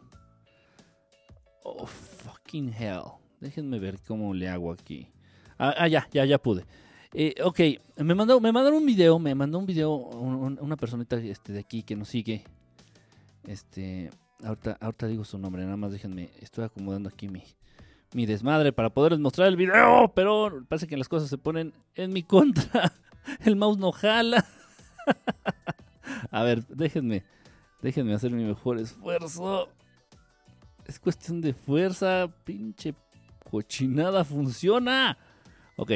Oh, 1.64 1.86
fucking 1.86 2.74
hell. 2.74 3.04
Déjenme 3.40 3.80
ver 3.80 4.00
cómo 4.08 4.34
le 4.34 4.50
hago 4.50 4.72
aquí. 4.72 5.08
Ah, 5.58 5.74
ah, 5.78 5.88
ya, 5.88 6.08
ya, 6.12 6.26
ya 6.26 6.38
pude. 6.38 6.66
Eh, 7.18 7.34
ok, 7.42 7.60
me 8.04 8.14
mandó, 8.14 8.42
me 8.42 8.52
mandaron 8.52 8.80
un 8.80 8.86
video, 8.86 9.18
me 9.20 9.34
mandó 9.34 9.58
un 9.58 9.66
video 9.66 9.96
una 9.96 10.76
personita 10.76 11.16
este, 11.16 11.54
de 11.54 11.60
aquí 11.60 11.82
que 11.82 11.96
nos 11.96 12.10
sigue. 12.10 12.44
Este, 13.48 14.10
ahorita, 14.44 14.78
ahorita 14.82 15.08
digo 15.08 15.24
su 15.24 15.38
nombre, 15.38 15.64
nada 15.64 15.78
más 15.78 15.94
déjenme, 15.94 16.30
estoy 16.42 16.66
acomodando 16.66 17.08
aquí 17.08 17.30
mi, 17.30 17.42
mi 18.14 18.26
desmadre 18.26 18.74
para 18.74 18.90
poderles 18.90 19.22
mostrar 19.22 19.48
el 19.48 19.56
video, 19.56 20.12
pero 20.14 20.66
parece 20.68 20.88
que 20.88 20.98
las 20.98 21.08
cosas 21.08 21.30
se 21.30 21.38
ponen 21.38 21.72
en 21.94 22.12
mi 22.12 22.22
contra. 22.22 22.92
El 23.46 23.56
mouse 23.56 23.78
no 23.78 23.94
jala. 23.94 24.46
A 26.32 26.44
ver, 26.44 26.68
déjenme, 26.68 27.24
déjenme 27.82 28.14
hacer 28.14 28.32
mi 28.32 28.44
mejor 28.44 28.78
esfuerzo. 28.78 29.70
Es 30.86 31.00
cuestión 31.00 31.40
de 31.40 31.54
fuerza, 31.54 32.28
pinche 32.44 32.94
cochinada, 33.50 34.26
funciona. 34.26 35.18
Ok, 35.78 35.92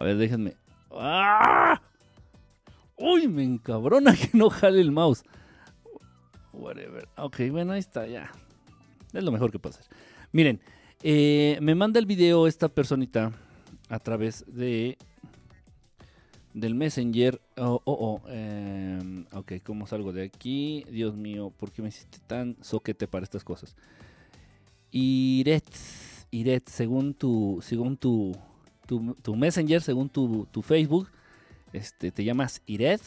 a 0.00 0.04
ver, 0.04 0.16
déjenme. 0.16 0.54
¡Ah! 0.92 1.80
Uy, 2.96 3.28
me 3.28 3.44
encabrona 3.44 4.16
que 4.16 4.30
no 4.32 4.48
jale 4.48 4.80
el 4.80 4.92
mouse. 4.92 5.22
Whatever. 6.54 7.06
Ok, 7.18 7.40
bueno, 7.50 7.72
ahí 7.72 7.80
está, 7.80 8.06
ya. 8.06 8.32
Es 9.12 9.22
lo 9.22 9.30
mejor 9.30 9.52
que 9.52 9.58
puedo 9.58 9.76
hacer. 9.76 9.86
Miren, 10.32 10.58
eh, 11.02 11.58
me 11.60 11.74
manda 11.74 12.00
el 12.00 12.06
video 12.06 12.46
esta 12.46 12.70
personita 12.70 13.32
a 13.90 13.98
través 13.98 14.44
de 14.48 14.96
del 16.54 16.74
Messenger. 16.74 17.38
Oh, 17.58 17.82
oh, 17.84 18.20
oh. 18.24 18.28
Em, 18.30 19.26
ok, 19.32 19.52
¿cómo 19.62 19.86
salgo 19.86 20.14
de 20.14 20.22
aquí? 20.22 20.86
Dios 20.90 21.14
mío, 21.14 21.52
¿por 21.58 21.72
qué 21.72 21.82
me 21.82 21.88
hiciste 21.88 22.20
tan 22.26 22.56
soquete 22.62 23.06
para 23.06 23.24
estas 23.24 23.44
cosas? 23.44 23.76
Iret, 24.92 25.68
Iret, 26.30 26.68
según 26.68 27.12
tu, 27.12 27.58
según 27.60 27.98
tu, 27.98 28.34
tu, 28.98 29.36
Messenger, 29.36 29.80
según 29.82 30.08
tu, 30.08 30.46
tu, 30.50 30.62
Facebook, 30.62 31.08
este, 31.72 32.10
te 32.10 32.24
llamas 32.24 32.62
Iret. 32.66 33.00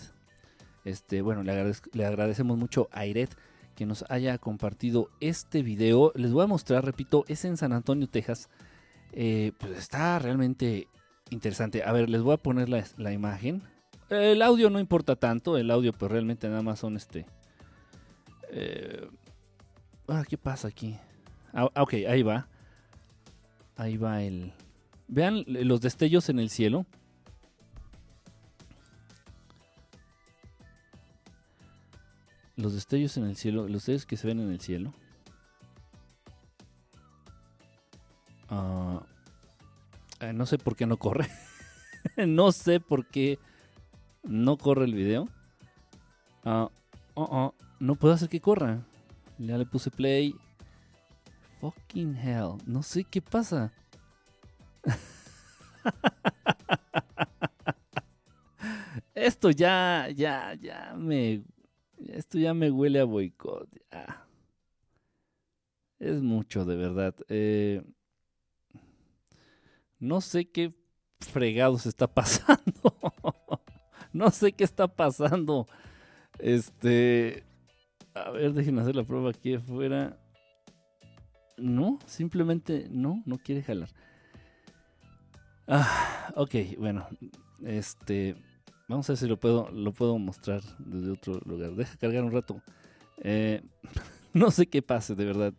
Este, 0.86 1.22
bueno, 1.22 1.44
le, 1.44 2.06
agradecemos 2.06 2.58
mucho 2.58 2.90
a 2.92 3.06
Iret 3.06 3.36
que 3.76 3.86
nos 3.86 4.06
haya 4.10 4.38
compartido 4.38 5.10
este 5.20 5.64
video. 5.64 6.12
Les 6.16 6.32
voy 6.32 6.44
a 6.44 6.48
mostrar, 6.48 6.86
repito, 6.86 7.26
es 7.28 7.44
en 7.44 7.58
San 7.58 7.74
Antonio, 7.74 8.08
Texas. 8.08 8.50
Eh, 9.12 9.52
pues 9.58 9.78
está 9.78 10.20
realmente 10.20 10.88
interesante. 11.30 11.84
A 11.84 11.92
ver, 11.92 12.10
les 12.10 12.22
voy 12.22 12.34
a 12.34 12.38
poner 12.38 12.70
la, 12.70 13.12
imagen. 13.12 13.64
El 14.10 14.42
audio 14.42 14.70
no 14.70 14.80
importa 14.80 15.16
tanto, 15.16 15.58
el 15.58 15.72
audio 15.72 15.92
pues 15.92 16.12
realmente 16.12 16.48
nada 16.48 16.62
más 16.62 16.80
son 16.80 16.96
este... 16.96 17.26
Eh, 18.52 19.10
ah, 20.08 20.24
¿qué 20.28 20.38
pasa 20.38 20.68
aquí? 20.68 20.98
Ah, 21.52 21.66
ok, 21.76 21.94
ahí 22.08 22.22
va. 22.22 22.48
Ahí 23.76 23.98
va 23.98 24.22
el... 24.22 24.54
Vean 25.14 25.44
los 25.46 25.80
destellos 25.80 26.28
en 26.30 26.40
el 26.40 26.50
cielo. 26.50 26.88
Los 32.56 32.74
destellos 32.74 33.16
en 33.18 33.26
el 33.26 33.36
cielo, 33.36 33.68
los 33.68 33.74
destellos 33.74 34.08
que 34.08 34.18
se 34.18 34.26
ven 34.26 34.40
en 34.40 34.50
el 34.50 34.60
cielo. 34.60 34.92
Ah, 38.50 39.04
eh, 40.20 40.34
no 40.34 40.48
sé 40.48 40.58
por 40.58 40.76
qué 40.76 40.88
no 40.88 40.98
corre. 40.98 41.28
no 42.28 42.52
sé 42.52 42.80
por 42.80 43.06
qué 43.06 43.38
no 44.24 44.58
corre 44.58 44.86
el 44.86 44.96
video. 44.96 45.28
Uh, 46.44 47.52
no 47.80 47.96
puedo 47.98 48.16
hacer 48.16 48.30
que 48.30 48.42
corra. 48.42 48.84
Ya 49.38 49.60
le 49.60 49.68
puse 49.68 49.92
play. 49.92 50.34
Fucking 51.62 52.18
hell. 52.18 52.58
No 52.66 52.82
sé 52.82 53.04
qué 53.04 53.22
pasa. 53.22 53.72
Esto 59.16 59.52
ya, 59.52 60.10
ya, 60.14 60.54
ya 60.56 60.94
me 60.98 61.44
esto 62.10 62.38
ya 62.38 62.54
me 62.54 62.70
huele 62.70 63.00
a 63.00 63.06
boicot. 63.06 63.70
Es 66.00 66.22
mucho, 66.22 66.66
de 66.66 66.76
verdad. 66.76 67.16
Eh, 67.30 67.82
no 70.00 70.22
sé 70.22 70.46
qué 70.46 70.74
fregados 71.20 71.86
está 71.86 72.08
pasando. 72.08 72.84
no 74.14 74.30
sé 74.32 74.52
qué 74.52 74.64
está 74.64 74.88
pasando. 74.88 75.68
Este. 76.40 77.44
A 78.14 78.32
ver, 78.32 78.54
déjenme 78.54 78.82
hacer 78.82 78.96
la 78.96 79.04
prueba 79.04 79.30
aquí 79.30 79.56
afuera. 79.56 80.18
No, 81.58 82.00
simplemente 82.06 82.88
no, 82.90 83.24
no 83.26 83.38
quiere 83.38 83.64
jalar. 83.64 83.90
Ah, 85.68 86.34
ok, 86.36 86.56
bueno. 86.78 87.08
Este. 87.64 88.36
Vamos 88.88 89.10
a 89.10 89.14
ver 89.14 89.18
si 89.18 89.28
lo 89.28 89.40
puedo, 89.40 89.70
lo 89.72 89.94
puedo 89.94 90.18
mostrar 90.18 90.62
desde 90.78 91.12
otro 91.12 91.40
lugar. 91.46 91.72
Deja 91.72 91.98
cargar 91.98 92.24
un 92.24 92.32
rato. 92.32 92.62
Eh, 93.18 93.62
no 94.34 94.52
sé 94.52 94.68
qué 94.68 94.82
pase, 94.82 95.16
de 95.16 95.26
verdad. 95.26 95.54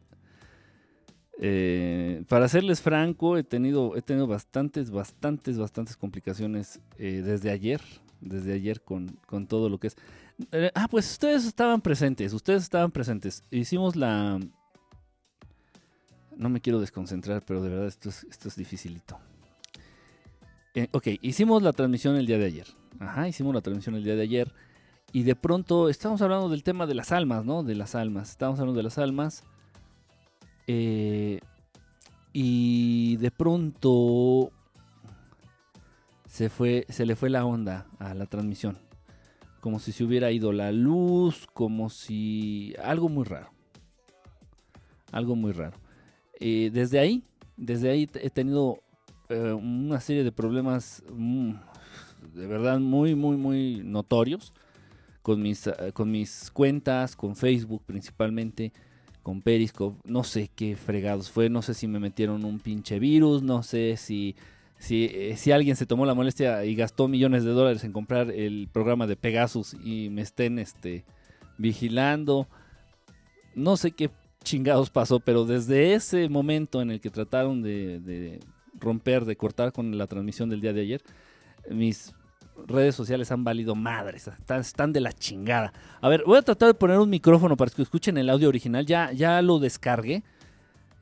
Eh, 1.40 2.22
para 2.28 2.48
serles 2.48 2.80
franco, 2.80 3.36
he 3.36 3.42
tenido, 3.42 3.96
he 3.96 4.02
tenido 4.02 4.26
bastantes, 4.26 4.90
bastantes, 4.90 5.58
bastantes 5.58 5.96
complicaciones 5.96 6.80
eh, 6.98 7.22
desde 7.24 7.50
ayer. 7.50 7.80
Desde 8.20 8.54
ayer 8.54 8.80
con, 8.82 9.18
con 9.26 9.46
todo 9.46 9.68
lo 9.68 9.78
que 9.78 9.88
es. 9.88 9.96
ah, 10.74 10.88
pues 10.90 11.10
ustedes 11.10 11.44
estaban 11.46 11.80
presentes. 11.80 12.32
Ustedes 12.32 12.62
estaban 12.62 12.90
presentes. 12.90 13.42
Hicimos 13.50 13.96
la. 13.96 14.38
No 16.36 16.48
me 16.48 16.60
quiero 16.60 16.80
desconcentrar, 16.80 17.42
pero 17.46 17.62
de 17.62 17.68
verdad 17.68 17.86
esto 17.86 18.08
es, 18.08 18.24
esto 18.24 18.48
es 18.48 18.56
dificilito. 18.56 19.18
Ok, 20.92 21.06
hicimos 21.20 21.62
la 21.62 21.72
transmisión 21.72 22.16
el 22.16 22.26
día 22.26 22.38
de 22.38 22.46
ayer. 22.46 22.66
Ajá, 22.98 23.28
hicimos 23.28 23.54
la 23.54 23.60
transmisión 23.60 23.94
el 23.94 24.04
día 24.04 24.16
de 24.16 24.22
ayer. 24.22 24.52
Y 25.12 25.22
de 25.22 25.36
pronto 25.36 25.88
estamos 25.88 26.20
hablando 26.22 26.48
del 26.48 26.64
tema 26.64 26.86
de 26.86 26.94
las 26.94 27.12
almas, 27.12 27.44
¿no? 27.44 27.62
De 27.62 27.74
las 27.74 27.94
almas. 27.94 28.30
Estamos 28.30 28.58
hablando 28.58 28.78
de 28.78 28.82
las 28.82 28.98
almas. 28.98 29.44
Eh, 30.66 31.40
y 32.32 33.16
de 33.18 33.30
pronto 33.30 34.50
se, 36.26 36.48
fue, 36.48 36.84
se 36.88 37.06
le 37.06 37.14
fue 37.14 37.30
la 37.30 37.44
onda 37.44 37.86
a 38.00 38.14
la 38.14 38.26
transmisión. 38.26 38.78
Como 39.60 39.78
si 39.78 39.92
se 39.92 40.02
hubiera 40.02 40.32
ido 40.32 40.52
la 40.52 40.72
luz, 40.72 41.46
como 41.52 41.90
si... 41.90 42.74
Algo 42.82 43.08
muy 43.08 43.24
raro. 43.24 43.50
Algo 45.12 45.36
muy 45.36 45.52
raro. 45.52 45.78
Eh, 46.40 46.70
desde 46.72 46.98
ahí, 46.98 47.22
desde 47.56 47.90
ahí 47.90 48.10
he 48.14 48.30
tenido 48.30 48.83
eh, 49.28 49.52
una 49.52 50.00
serie 50.00 50.24
de 50.24 50.32
problemas 50.32 51.02
mm, 51.12 51.52
de 52.34 52.46
verdad 52.46 52.78
muy, 52.78 53.14
muy, 53.14 53.36
muy 53.36 53.82
notorios 53.84 54.52
con 55.22 55.40
mis, 55.40 55.66
eh, 55.66 55.92
con 55.92 56.10
mis 56.10 56.50
cuentas, 56.50 57.16
con 57.16 57.36
Facebook 57.36 57.82
principalmente, 57.86 58.72
con 59.22 59.40
Periscope, 59.40 59.98
no 60.04 60.24
sé 60.24 60.50
qué 60.54 60.76
fregados 60.76 61.30
fue, 61.30 61.48
no 61.48 61.62
sé 61.62 61.72
si 61.72 61.86
me 61.88 61.98
metieron 61.98 62.44
un 62.44 62.58
pinche 62.58 62.98
virus, 62.98 63.42
no 63.42 63.62
sé 63.62 63.96
si, 63.96 64.36
eh, 64.90 65.34
si 65.38 65.52
alguien 65.52 65.76
se 65.76 65.86
tomó 65.86 66.04
la 66.04 66.12
molestia 66.12 66.64
y 66.66 66.74
gastó 66.74 67.08
millones 67.08 67.44
de 67.44 67.52
dólares 67.52 67.84
en 67.84 67.92
comprar 67.92 68.30
el 68.30 68.68
programa 68.70 69.06
de 69.06 69.16
Pegasus 69.16 69.74
y 69.82 70.10
me 70.10 70.20
estén 70.20 70.58
este, 70.58 71.04
vigilando, 71.56 72.46
no 73.54 73.78
sé 73.78 73.92
qué 73.92 74.10
chingados 74.42 74.90
pasó, 74.90 75.20
pero 75.20 75.46
desde 75.46 75.94
ese 75.94 76.28
momento 76.28 76.82
en 76.82 76.90
el 76.90 77.00
que 77.00 77.08
trataron 77.08 77.62
de 77.62 78.40
romper, 78.78 79.24
de 79.24 79.36
cortar 79.36 79.72
con 79.72 79.96
la 79.96 80.06
transmisión 80.06 80.50
del 80.50 80.60
día 80.60 80.72
de 80.72 80.80
ayer, 80.82 81.02
mis 81.70 82.14
redes 82.66 82.94
sociales 82.94 83.30
han 83.32 83.44
valido 83.44 83.74
madres, 83.74 84.30
están, 84.48 84.92
de 84.92 85.00
la 85.00 85.12
chingada. 85.12 85.72
A 86.00 86.08
ver, 86.08 86.22
voy 86.26 86.38
a 86.38 86.42
tratar 86.42 86.68
de 86.68 86.74
poner 86.74 86.98
un 86.98 87.10
micrófono 87.10 87.56
para 87.56 87.70
que 87.70 87.82
escuchen 87.82 88.16
el 88.18 88.30
audio 88.30 88.48
original. 88.48 88.86
Ya, 88.86 89.12
ya 89.12 89.40
lo 89.42 89.58
descargué. 89.58 90.22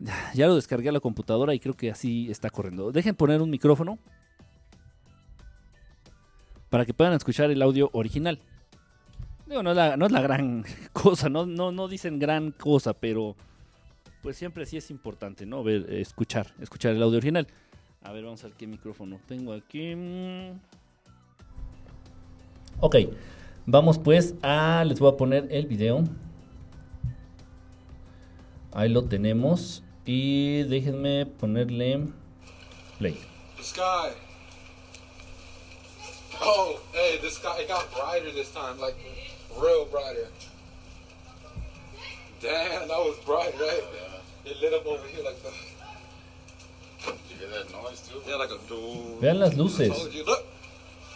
Ya 0.34 0.48
lo 0.48 0.56
descargué 0.56 0.88
a 0.88 0.92
la 0.92 1.00
computadora 1.00 1.54
y 1.54 1.60
creo 1.60 1.74
que 1.74 1.90
así 1.90 2.28
está 2.30 2.50
corriendo. 2.50 2.90
Dejen 2.90 3.14
poner 3.14 3.40
un 3.40 3.50
micrófono 3.50 3.98
para 6.70 6.84
que 6.84 6.94
puedan 6.94 7.12
escuchar 7.12 7.50
el 7.50 7.62
audio 7.62 7.90
original. 7.92 8.40
no 9.46 9.70
es 9.70 9.76
la, 9.76 9.96
no 9.96 10.06
es 10.06 10.12
la 10.12 10.22
gran 10.22 10.64
cosa, 10.92 11.28
no, 11.28 11.46
no, 11.46 11.70
no 11.70 11.86
dicen 11.86 12.18
gran 12.18 12.50
cosa, 12.50 12.94
pero 12.94 13.36
pues 14.22 14.36
siempre 14.36 14.64
sí 14.66 14.76
es 14.76 14.90
importante, 14.90 15.44
¿no? 15.44 15.62
Ver, 15.64 15.92
escuchar, 15.92 16.54
escuchar 16.60 16.92
el 16.92 17.02
audio 17.02 17.18
original. 17.18 17.46
A 18.02 18.12
ver, 18.12 18.24
vamos 18.24 18.42
a 18.44 18.48
ver 18.48 18.56
qué 18.56 18.66
micrófono 18.66 19.20
tengo 19.26 19.52
aquí. 19.52 19.94
Ok, 22.80 22.96
vamos 23.66 23.98
pues 23.98 24.34
a... 24.42 24.84
Les 24.84 24.98
voy 24.98 25.12
a 25.12 25.16
poner 25.16 25.48
el 25.50 25.66
video. 25.66 26.04
Ahí 28.72 28.88
lo 28.88 29.04
tenemos. 29.04 29.82
Y 30.04 30.64
déjenme 30.64 31.26
ponerle 31.26 32.08
play. 32.98 33.20
The 33.56 33.62
sky. 33.62 34.10
Oh, 36.40 36.80
hey, 36.92 37.18
the 37.22 37.30
sky 37.30 37.62
it 37.62 37.68
got 37.68 37.88
brighter 37.92 38.32
this 38.32 38.50
time, 38.50 38.80
like 38.80 38.96
real 39.60 39.86
brighter. 39.86 40.28
Damn, 42.40 42.88
that 42.88 42.98
was 42.98 43.16
bright, 43.24 43.54
right? 43.60 44.11
It 44.44 44.60
lit 44.60 44.74
up 44.74 44.86
over 44.86 45.06
here 45.06 45.22
like 45.24 45.40
the. 45.42 45.50
You 47.30 47.36
hear 47.38 47.48
that 47.48 47.70
noise 47.72 48.00
too? 48.08 48.20
Yeah, 48.26 48.36
like 48.36 48.50
a 48.50 48.58
doom. 48.68 49.20
Vean 49.20 49.38
las 49.38 49.54
luces. 49.54 49.92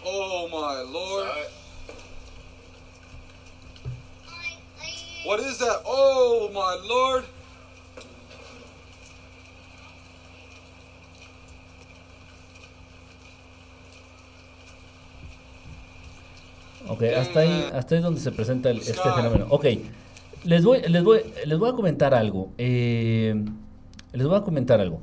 Oh 0.05 0.49
my 0.51 0.83
lord. 0.91 1.29
What 5.25 5.41
is 5.41 5.59
that? 5.59 5.83
Oh 5.85 6.51
my 6.53 6.77
lord. 6.89 7.25
Ok, 16.89 17.03
hasta 17.03 17.41
ahí, 17.41 17.71
hasta 17.75 17.95
ahí 17.97 17.99
es 17.99 18.05
donde 18.05 18.21
se 18.21 18.31
presenta 18.31 18.71
este 18.71 18.95
fenómeno. 18.95 19.49
Ok, 19.51 19.65
les 20.47 20.65
voy, 20.65 20.81
les 20.89 21.03
voy, 21.03 21.21
les 21.45 21.59
voy 21.59 21.71
a 21.71 21.73
comentar 21.73 22.15
algo. 22.15 22.53
Eh, 22.59 23.35
les 24.13 24.27
voy 24.27 24.37
a 24.37 24.43
comentar 24.43 24.81
algo. 24.81 25.01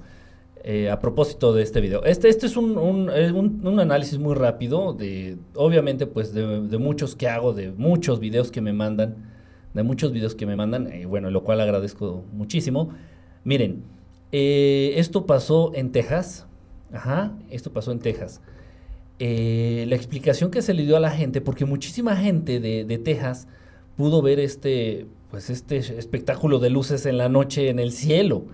Eh, 0.66 0.90
a 0.90 1.00
propósito 1.02 1.54
de 1.54 1.62
este 1.62 1.82
video. 1.82 2.06
Este, 2.06 2.30
este 2.30 2.46
es 2.46 2.56
un, 2.56 2.78
un, 2.78 3.80
análisis 3.80 4.18
muy 4.18 4.34
rápido 4.34 4.94
de, 4.94 5.38
obviamente, 5.56 6.08
pues 6.08 6.34
de, 6.34 6.78
muchos 6.78 7.18
que 7.18 7.28
hago, 7.28 7.52
de 7.52 7.72
muchos 7.72 8.22
videos 8.22 8.50
que 8.50 8.62
me 8.62 8.72
mandan, 8.72 9.16
de 9.74 9.84
muchos 9.84 10.14
videos 10.14 10.36
que 10.36 10.46
me 10.46 10.56
mandan, 10.56 10.90
bueno, 11.10 11.30
lo 11.32 11.44
cual 11.44 11.60
agradezco 11.60 12.24
muchísimo. 12.32 12.92
Miren, 13.44 13.84
eh, 14.32 14.94
esto 14.96 15.26
pasó 15.26 15.74
en 15.76 15.92
Texas, 15.92 16.48
ajá, 16.94 17.34
esto 17.50 17.74
pasó 17.74 17.92
en 17.92 18.00
Texas. 18.00 18.40
Eh, 19.20 19.84
la 19.90 19.96
explicación 19.96 20.50
que 20.50 20.62
se 20.62 20.74
le 20.74 20.86
dio 20.86 20.96
a 20.96 21.02
la 21.02 21.12
gente, 21.12 21.42
porque 21.42 21.66
muchísima 21.66 22.16
gente 22.16 22.62
de, 22.62 22.86
de 22.86 22.98
Texas 22.98 23.50
pudo 23.98 24.22
ver 24.22 24.40
este, 24.40 25.08
pues 25.34 25.50
este 25.50 25.78
espectáculo 25.78 26.60
de 26.60 26.70
luces 26.70 27.08
en 27.08 27.18
la 27.18 27.28
noche 27.28 27.70
en 27.70 27.80
el 27.80 27.92
cielo. 27.92 28.46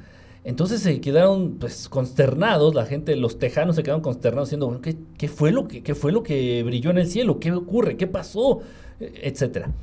Entonces 0.45 0.79
se 0.79 1.01
quedaron 1.01 1.57
pues 1.59 1.89
consternados, 1.89 2.73
la 2.73 2.85
gente, 2.85 3.17
los 3.17 3.37
tejanos 3.37 3.75
se 3.75 3.83
quedaron 3.83 4.01
consternados 4.01 4.47
diciendo, 4.47 4.79
¿qué, 5.17 5.27
fue 5.27 5.51
lo 5.51 5.67
que, 5.67 5.93
fue 5.93 6.13
lo 6.13 6.23
que 6.23 6.63
brilló 6.63 6.91
en 6.91 6.99
el 6.99 7.07
cielo? 7.07 7.37
¿Qué 7.37 7.51
ocurre? 7.51 7.97
¿Qué 7.97 8.07
pasó? 8.07 8.61
E, 9.01 9.11
etcétera. 9.23 9.73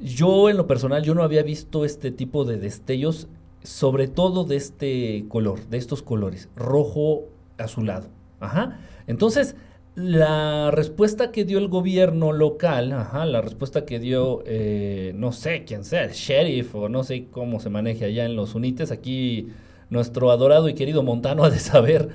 Yo 0.00 0.50
en 0.50 0.56
lo 0.56 0.66
personal, 0.66 1.04
yo 1.04 1.14
no 1.14 1.22
había 1.22 1.44
visto 1.44 1.84
este 1.84 2.10
tipo 2.10 2.44
de 2.44 2.56
destellos, 2.56 3.28
sobre 3.62 4.08
todo 4.08 4.42
de 4.42 4.56
este 4.56 5.26
color, 5.28 5.64
de 5.68 5.78
estos 5.78 6.02
colores, 6.02 6.48
rojo 6.56 7.26
azulado. 7.58 8.08
Ajá. 8.40 8.80
Entonces, 9.06 9.54
la 10.02 10.70
respuesta 10.70 11.30
que 11.30 11.44
dio 11.44 11.58
el 11.58 11.68
gobierno 11.68 12.32
local, 12.32 12.92
ajá, 12.92 13.26
la 13.26 13.42
respuesta 13.42 13.84
que 13.84 13.98
dio, 13.98 14.42
eh, 14.46 15.12
no 15.14 15.32
sé 15.32 15.64
quién 15.64 15.84
sea, 15.84 16.04
el 16.04 16.12
sheriff 16.12 16.74
o 16.74 16.88
no 16.88 17.04
sé 17.04 17.26
cómo 17.30 17.60
se 17.60 17.68
maneja 17.68 18.06
allá 18.06 18.24
en 18.24 18.34
los 18.34 18.54
Unites, 18.54 18.90
aquí 18.92 19.48
nuestro 19.90 20.30
adorado 20.30 20.68
y 20.68 20.74
querido 20.74 21.02
Montano 21.02 21.44
ha 21.44 21.50
de 21.50 21.58
saber 21.58 22.08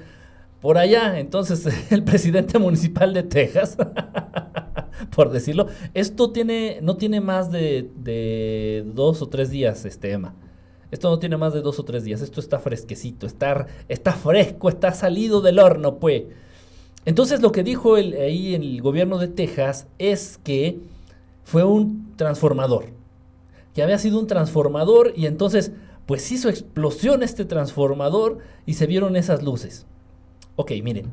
por 0.61 0.79
allá. 0.79 1.19
Entonces, 1.19 1.67
el 1.91 2.03
presidente 2.03 2.57
municipal 2.57 3.13
de 3.13 3.23
Texas, 3.23 3.77
por 5.15 5.29
decirlo, 5.29 5.67
esto 5.93 6.31
tiene, 6.31 6.79
no 6.81 6.97
tiene 6.97 7.21
más 7.21 7.51
de, 7.51 8.83
dos 8.93 9.21
o 9.21 9.29
tres 9.29 9.51
días, 9.51 9.85
este 9.85 10.11
Emma. 10.11 10.33
Esto 10.89 11.09
no 11.09 11.19
tiene 11.19 11.37
más 11.37 11.53
de 11.53 11.61
dos 11.61 11.79
o 11.79 11.83
tres 11.83 12.03
días. 12.03 12.21
Esto 12.21 12.39
está 12.39 12.57
fresquecito, 12.57 13.27
está 13.27 13.67
fresco, 14.13 14.69
está 14.69 14.91
salido 14.91 15.41
del 15.41 15.59
horno, 15.59 15.99
pues. 15.99 16.23
Entonces, 17.05 17.41
lo 17.41 17.51
que 17.51 17.63
dijo 17.63 17.97
el, 17.97 18.13
ahí 18.13 18.55
el 18.55 18.81
gobierno 18.81 19.17
de 19.17 19.27
Texas 19.27 19.87
es 19.99 20.39
que 20.43 20.79
fue 21.43 21.63
un 21.63 22.13
transformador. 22.15 22.87
Que 23.73 23.83
había 23.83 23.97
sido 23.97 24.19
un 24.19 24.27
transformador 24.27 25.13
y 25.15 25.27
entonces 25.27 25.71
pues 26.05 26.31
hizo 26.31 26.49
explosión 26.49 27.23
este 27.23 27.45
transformador 27.45 28.39
y 28.65 28.73
se 28.75 28.87
vieron 28.87 29.15
esas 29.15 29.43
luces. 29.43 29.85
Ok, 30.55 30.71
miren, 30.83 31.11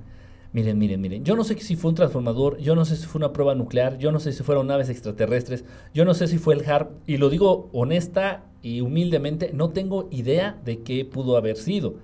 miren, 0.52 0.78
miren, 0.78 1.00
miren. 1.00 1.24
Yo 1.24 1.34
no 1.34 1.44
sé 1.44 1.58
si 1.58 1.76
fue 1.76 1.90
un 1.90 1.94
transformador, 1.94 2.58
yo 2.58 2.74
no 2.74 2.84
sé 2.84 2.96
si 2.96 3.06
fue 3.06 3.18
una 3.18 3.32
prueba 3.32 3.54
nuclear, 3.54 3.98
yo 3.98 4.12
no 4.12 4.20
sé 4.20 4.32
si 4.32 4.42
fueron 4.42 4.66
naves 4.66 4.88
extraterrestres, 4.88 5.64
yo 5.94 6.04
no 6.04 6.14
sé 6.14 6.26
si 6.28 6.38
fue 6.38 6.54
el 6.54 6.68
HARP, 6.68 6.90
y 7.06 7.16
lo 7.16 7.30
digo 7.30 7.68
honesta 7.72 8.44
y 8.62 8.80
humildemente, 8.80 9.50
no 9.54 9.70
tengo 9.70 10.08
idea 10.10 10.60
de 10.64 10.82
qué 10.82 11.04
pudo 11.04 11.36
haber 11.36 11.56
sido. 11.56 11.94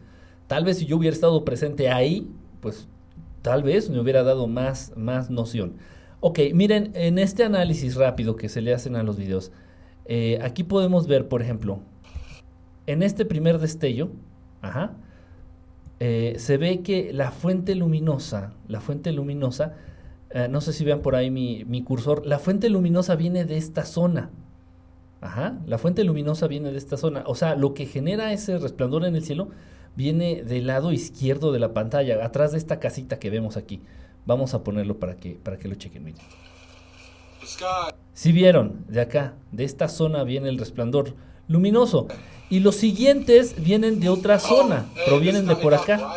Tal 0.47 0.65
vez 0.65 0.79
si 0.79 0.87
yo 0.87 0.97
hubiera 0.97 1.15
estado 1.15 1.45
presente 1.45 1.91
ahí, 1.91 2.27
pues 2.61 2.89
tal 3.43 3.63
vez 3.63 3.91
me 3.91 4.01
hubiera 4.01 4.23
dado 4.23 4.47
más, 4.47 4.93
más 4.97 5.31
noción. 5.31 5.75
Ok, 6.21 6.41
miren, 6.53 6.91
en 6.95 7.19
este 7.19 7.45
análisis 7.45 7.95
rápido 7.95 8.37
que 8.37 8.49
se 8.49 8.61
le 8.61 8.75
hacen 8.75 8.97
a 8.97 9.03
los 9.03 9.17
videos, 9.17 9.53
eh, 10.07 10.39
aquí 10.43 10.65
podemos 10.65 11.07
ver, 11.07 11.29
por 11.29 11.43
ejemplo, 11.43 11.81
en 12.87 13.03
este 13.03 13.25
primer 13.25 13.59
destello, 13.59 14.11
eh, 16.01 16.35
se 16.39 16.57
ve 16.57 16.83
que 16.83 17.13
la 17.13 17.31
fuente 17.31 17.75
luminosa, 17.75 18.55
la 18.67 18.81
fuente 18.81 19.13
luminosa, 19.13 19.75
eh, 20.31 20.49
no 20.49 20.61
sé 20.61 20.73
si 20.73 20.85
vean 20.85 21.01
por 21.01 21.15
ahí 21.15 21.31
mi, 21.31 21.83
cursor, 21.83 22.27
la 22.27 22.39
fuente 22.39 22.69
luminosa 22.69 23.15
viene 23.15 23.45
de 23.45 23.57
esta 23.57 23.85
zona. 23.85 24.31
Ajá, 25.21 25.59
la 25.67 25.79
fuente 25.79 26.05
luminosa 26.05 26.47
viene 26.47 26.71
de 26.71 26.79
esta 26.79 26.97
zona. 26.97 27.25
O 27.27 27.35
sea, 27.35 27.57
lo 27.57 27.75
que 27.75 27.87
genera 27.87 28.33
ese 28.33 28.59
resplandor 28.59 29.05
en 29.05 29.17
el 29.17 29.25
cielo 29.25 29.49
viene 29.99 30.45
del 30.45 30.69
lado 30.69 30.93
izquierdo 30.93 31.51
de 31.51 31.59
la 31.59 31.75
pantalla, 31.75 32.25
atrás 32.25 32.53
de 32.53 32.59
esta 32.59 32.79
casita 32.79 33.19
que 33.19 33.31
vemos 33.31 33.57
aquí. 33.57 33.81
Vamos 34.27 34.55
a 34.55 34.63
ponerlo 34.63 35.01
para 35.01 35.17
que, 35.17 35.33
para 35.33 35.59
que 35.59 35.67
lo 35.67 35.75
chequen. 35.75 36.05
Miren. 36.05 36.21
Si 38.15 38.31
vieron, 38.31 38.85
de 38.87 39.01
acá, 39.01 39.35
de 39.51 39.65
esta 39.65 39.89
zona 39.89 40.23
viene 40.23 40.51
el 40.51 40.59
resplandor 40.59 41.15
luminoso. 41.49 42.07
Y 42.49 42.61
los 42.61 42.77
siguientes 42.77 43.61
vienen 43.61 43.99
de 43.99 44.09
otra 44.09 44.39
zona, 44.39 44.87
provienen 45.05 45.49
de 45.49 45.57
por 45.57 45.75
acá. 45.75 46.15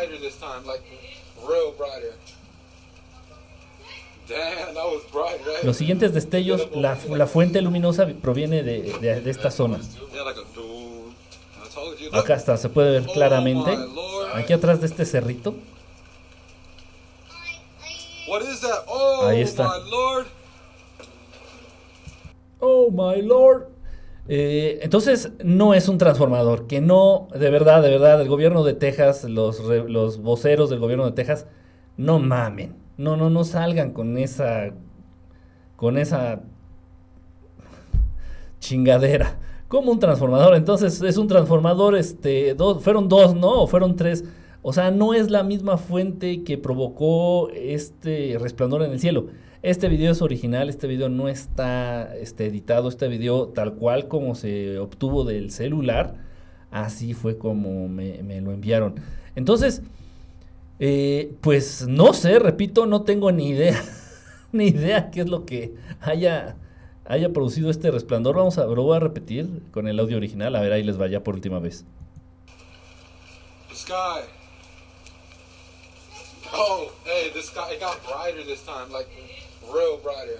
Los 5.64 5.76
siguientes 5.76 6.14
destellos, 6.14 6.68
la, 6.72 7.26
fuente 7.26 7.60
luminosa 7.60 8.06
proviene 8.22 8.62
de, 8.62 9.28
esta 9.28 9.50
zona. 9.50 9.80
Acá 12.12 12.34
está, 12.34 12.56
se 12.56 12.68
puede 12.68 13.00
ver 13.00 13.06
claramente. 13.06 13.76
Aquí 14.34 14.52
atrás 14.52 14.80
de 14.80 14.86
este 14.86 15.04
cerrito. 15.04 15.54
Ahí 19.26 19.40
está. 19.42 19.70
Oh 22.60 22.90
my 22.90 23.20
lord. 23.22 23.68
Eh, 24.28 24.78
entonces, 24.82 25.32
no 25.42 25.74
es 25.74 25.88
un 25.88 25.98
transformador, 25.98 26.68
que 26.68 26.80
no, 26.80 27.28
de 27.34 27.50
verdad, 27.50 27.82
de 27.82 27.90
verdad, 27.90 28.20
el 28.20 28.28
gobierno 28.28 28.62
de 28.62 28.72
Texas, 28.74 29.24
los, 29.24 29.58
los 29.60 30.18
voceros 30.18 30.70
del 30.70 30.78
gobierno 30.78 31.04
de 31.06 31.12
Texas, 31.12 31.46
no 31.96 32.20
mamen, 32.20 32.76
no, 32.96 33.16
no, 33.16 33.30
no 33.30 33.42
salgan 33.44 33.92
con 33.92 34.16
esa, 34.16 34.70
con 35.76 35.98
esa 35.98 36.40
chingadera. 38.60 39.38
Como 39.72 39.90
un 39.90 39.98
transformador, 39.98 40.54
entonces 40.54 41.00
es 41.00 41.16
un 41.16 41.28
transformador, 41.28 41.96
este, 41.96 42.52
dos, 42.52 42.84
fueron 42.84 43.08
dos, 43.08 43.34
¿no? 43.34 43.62
O 43.62 43.66
fueron 43.66 43.96
tres. 43.96 44.22
O 44.60 44.74
sea, 44.74 44.90
no 44.90 45.14
es 45.14 45.30
la 45.30 45.42
misma 45.42 45.78
fuente 45.78 46.42
que 46.42 46.58
provocó 46.58 47.48
este 47.48 48.36
resplandor 48.38 48.82
en 48.82 48.92
el 48.92 49.00
cielo. 49.00 49.28
Este 49.62 49.88
video 49.88 50.12
es 50.12 50.20
original, 50.20 50.68
este 50.68 50.86
video 50.86 51.08
no 51.08 51.26
está 51.26 52.14
este, 52.16 52.44
editado, 52.44 52.90
este 52.90 53.08
video 53.08 53.48
tal 53.48 53.72
cual 53.72 54.08
como 54.08 54.34
se 54.34 54.78
obtuvo 54.78 55.24
del 55.24 55.50
celular, 55.50 56.16
así 56.70 57.14
fue 57.14 57.38
como 57.38 57.88
me, 57.88 58.42
lo 58.42 58.52
enviaron. 58.52 58.96
Entonces, 59.36 59.80
eh, 60.80 61.32
pues 61.40 61.86
no 61.88 62.12
sé, 62.12 62.38
repito, 62.38 62.84
no 62.84 63.04
tengo 63.04 63.32
ni 63.32 63.48
idea, 63.48 63.82
ni 64.52 64.66
idea 64.66 65.10
qué 65.10 65.22
es 65.22 65.30
lo 65.30 65.46
que 65.46 65.72
haya, 66.02 66.56
haya 67.04 67.32
producido 67.32 67.70
este 67.70 67.90
resplandor. 67.90 68.36
Vamos 68.36 68.58
a, 68.58 68.66
lo 68.66 68.82
voy 68.82 68.96
a 68.96 69.00
repetir 69.00 69.62
con 69.70 69.88
el 69.88 69.98
audio 70.00 70.16
original, 70.16 70.56
a 70.56 70.60
ver, 70.60 70.72
ahí 70.72 70.82
les 70.82 70.96
vaya 70.96 71.22
por 71.22 71.34
última 71.34 71.58
vez. 71.58 71.84
sky. 73.82 74.22
Oh, 76.52 76.92
hey, 77.04 77.30
this 77.34 77.46
sky, 77.46 77.72
it 77.72 77.80
got 77.80 77.98
brighter 78.04 78.44
this 78.44 78.62
time, 78.64 78.92
like 78.92 79.08
real 79.72 79.98
brighter. 79.98 80.38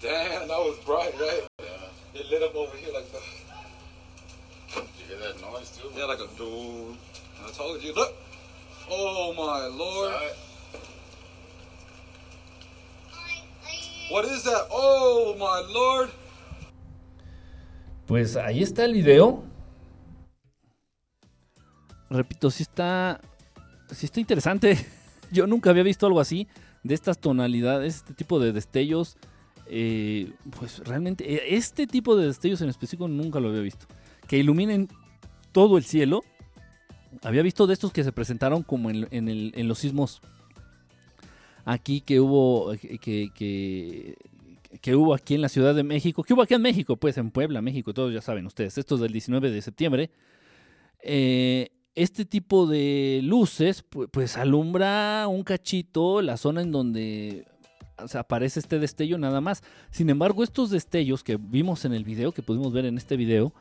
Damn, 0.00 0.48
that 0.48 0.58
was 0.58 0.78
bright, 0.84 1.14
right? 1.20 1.46
Yeah. 1.60 2.20
It 2.20 2.30
lit 2.30 2.42
up 2.42 2.54
over 2.56 2.76
here 2.76 2.92
like. 2.92 3.06
Did 3.12 4.82
you 4.98 5.16
hear 5.16 5.18
that 5.18 5.40
noise 5.40 5.70
too? 5.70 5.88
Yeah, 5.96 6.06
like 6.06 6.18
a 6.18 6.28
dude. 6.36 6.96
I 7.46 7.50
told 7.52 7.82
you, 7.82 7.94
look. 7.94 8.14
Oh 8.90 9.32
my 9.36 9.66
lord. 9.66 10.14
What 14.10 14.24
is 14.24 14.42
that? 14.42 14.66
Oh 14.70 15.34
my 15.36 15.72
lord. 15.72 16.10
Pues 18.06 18.36
ahí 18.36 18.62
está 18.62 18.84
el 18.84 18.94
video. 18.94 19.44
Repito, 22.10 22.50
sí 22.50 22.64
está. 22.64 23.20
Sí 23.92 24.06
está 24.06 24.18
interesante. 24.18 24.84
Yo 25.30 25.46
nunca 25.46 25.70
había 25.70 25.84
visto 25.84 26.06
algo 26.06 26.18
así 26.18 26.48
de 26.82 26.94
estas 26.94 27.18
tonalidades, 27.18 27.96
este 27.96 28.14
tipo 28.14 28.40
de 28.40 28.52
destellos. 28.52 29.16
Eh, 29.66 30.32
pues 30.58 30.80
realmente, 30.80 31.32
eh, 31.32 31.54
este 31.54 31.86
tipo 31.86 32.16
de 32.16 32.26
destellos 32.26 32.60
en 32.62 32.68
específico 32.68 33.06
nunca 33.06 33.38
lo 33.38 33.50
había 33.50 33.60
visto. 33.60 33.86
Que 34.26 34.38
iluminen 34.38 34.88
todo 35.52 35.78
el 35.78 35.84
cielo. 35.84 36.24
Había 37.22 37.42
visto 37.42 37.68
de 37.68 37.74
estos 37.74 37.92
que 37.92 38.02
se 38.02 38.10
presentaron 38.10 38.64
como 38.64 38.90
en, 38.90 39.68
los 39.68 39.78
sismos 39.78 40.20
aquí 41.72 42.00
que 42.00 42.20
hubo, 42.20 42.72
que, 43.00 43.30
que, 44.80 44.96
hubo 44.96 45.14
aquí 45.14 45.34
en 45.34 45.42
la 45.42 45.48
Ciudad 45.48 45.74
de 45.74 45.82
México, 45.84 46.22
que 46.22 46.34
hubo 46.34 46.42
aquí 46.42 46.54
en 46.54 46.62
México, 46.62 46.96
pues 46.96 47.16
en 47.16 47.30
Puebla, 47.30 47.62
México, 47.62 47.94
todos 47.94 48.12
ya 48.12 48.20
saben 48.20 48.46
ustedes, 48.46 48.76
estos 48.76 49.00
del 49.00 49.12
19 49.12 49.50
de 49.50 49.62
septiembre. 49.62 50.10
Eh, 51.02 51.70
este 51.94 52.24
tipo 52.24 52.66
de 52.66 53.20
luces 53.22 53.84
pues, 54.12 54.36
alumbra 54.36 55.26
un 55.28 55.42
cachito 55.42 56.22
la 56.22 56.36
zona 56.36 56.62
en 56.62 56.70
donde 56.70 57.46
aparece 58.14 58.60
este 58.60 58.78
destello 58.78 59.18
nada 59.18 59.40
más. 59.40 59.62
Sin 59.90 60.10
embargo, 60.10 60.42
estos 60.42 60.70
destellos 60.70 61.22
que 61.22 61.36
vimos 61.36 61.84
en 61.84 61.92
el 61.92 62.04
video, 62.04 62.32
que 62.32 62.42
pudimos 62.42 62.72
ver 62.72 62.86
en 62.86 62.96
este 62.96 63.16
video, 63.16 63.52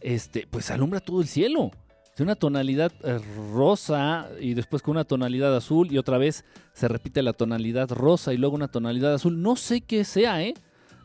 este, 0.00 0.46
pues 0.48 0.70
alumbra 0.70 1.00
todo 1.00 1.20
el 1.20 1.28
cielo. 1.28 1.70
De 2.16 2.22
una 2.22 2.34
tonalidad 2.34 2.92
eh, 3.02 3.18
rosa 3.52 4.28
y 4.40 4.54
después 4.54 4.82
con 4.82 4.92
una 4.92 5.04
tonalidad 5.04 5.56
azul 5.56 5.90
y 5.90 5.98
otra 5.98 6.18
vez 6.18 6.44
se 6.74 6.88
repite 6.88 7.22
la 7.22 7.32
tonalidad 7.32 7.90
rosa 7.90 8.34
y 8.34 8.36
luego 8.36 8.54
una 8.54 8.68
tonalidad 8.68 9.14
azul. 9.14 9.40
No 9.40 9.56
sé 9.56 9.80
qué 9.80 10.04
sea, 10.04 10.42
¿eh? 10.42 10.54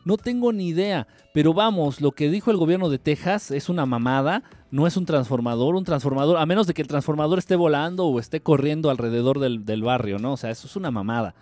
No 0.04 0.16
tengo 0.16 0.52
ni 0.52 0.68
idea. 0.68 1.06
Pero 1.34 1.54
vamos, 1.54 2.00
lo 2.00 2.12
que 2.12 2.30
dijo 2.30 2.50
el 2.50 2.56
gobierno 2.56 2.88
de 2.88 2.98
Texas 2.98 3.50
es 3.50 3.68
una 3.68 3.86
mamada. 3.86 4.42
No 4.70 4.86
es 4.86 4.96
un 4.96 5.06
transformador. 5.06 5.74
Un 5.74 5.84
transformador, 5.84 6.38
a 6.38 6.46
menos 6.46 6.66
de 6.66 6.74
que 6.74 6.82
el 6.82 6.88
transformador 6.88 7.38
esté 7.38 7.56
volando 7.56 8.06
o 8.06 8.18
esté 8.18 8.40
corriendo 8.40 8.90
alrededor 8.90 9.38
del, 9.38 9.82
barrio, 9.82 10.18
¿no? 10.18 10.32
O 10.32 10.36
sea, 10.36 10.50
eso 10.50 10.66
es 10.66 10.76
una 10.76 10.90
mamada. 10.90 11.34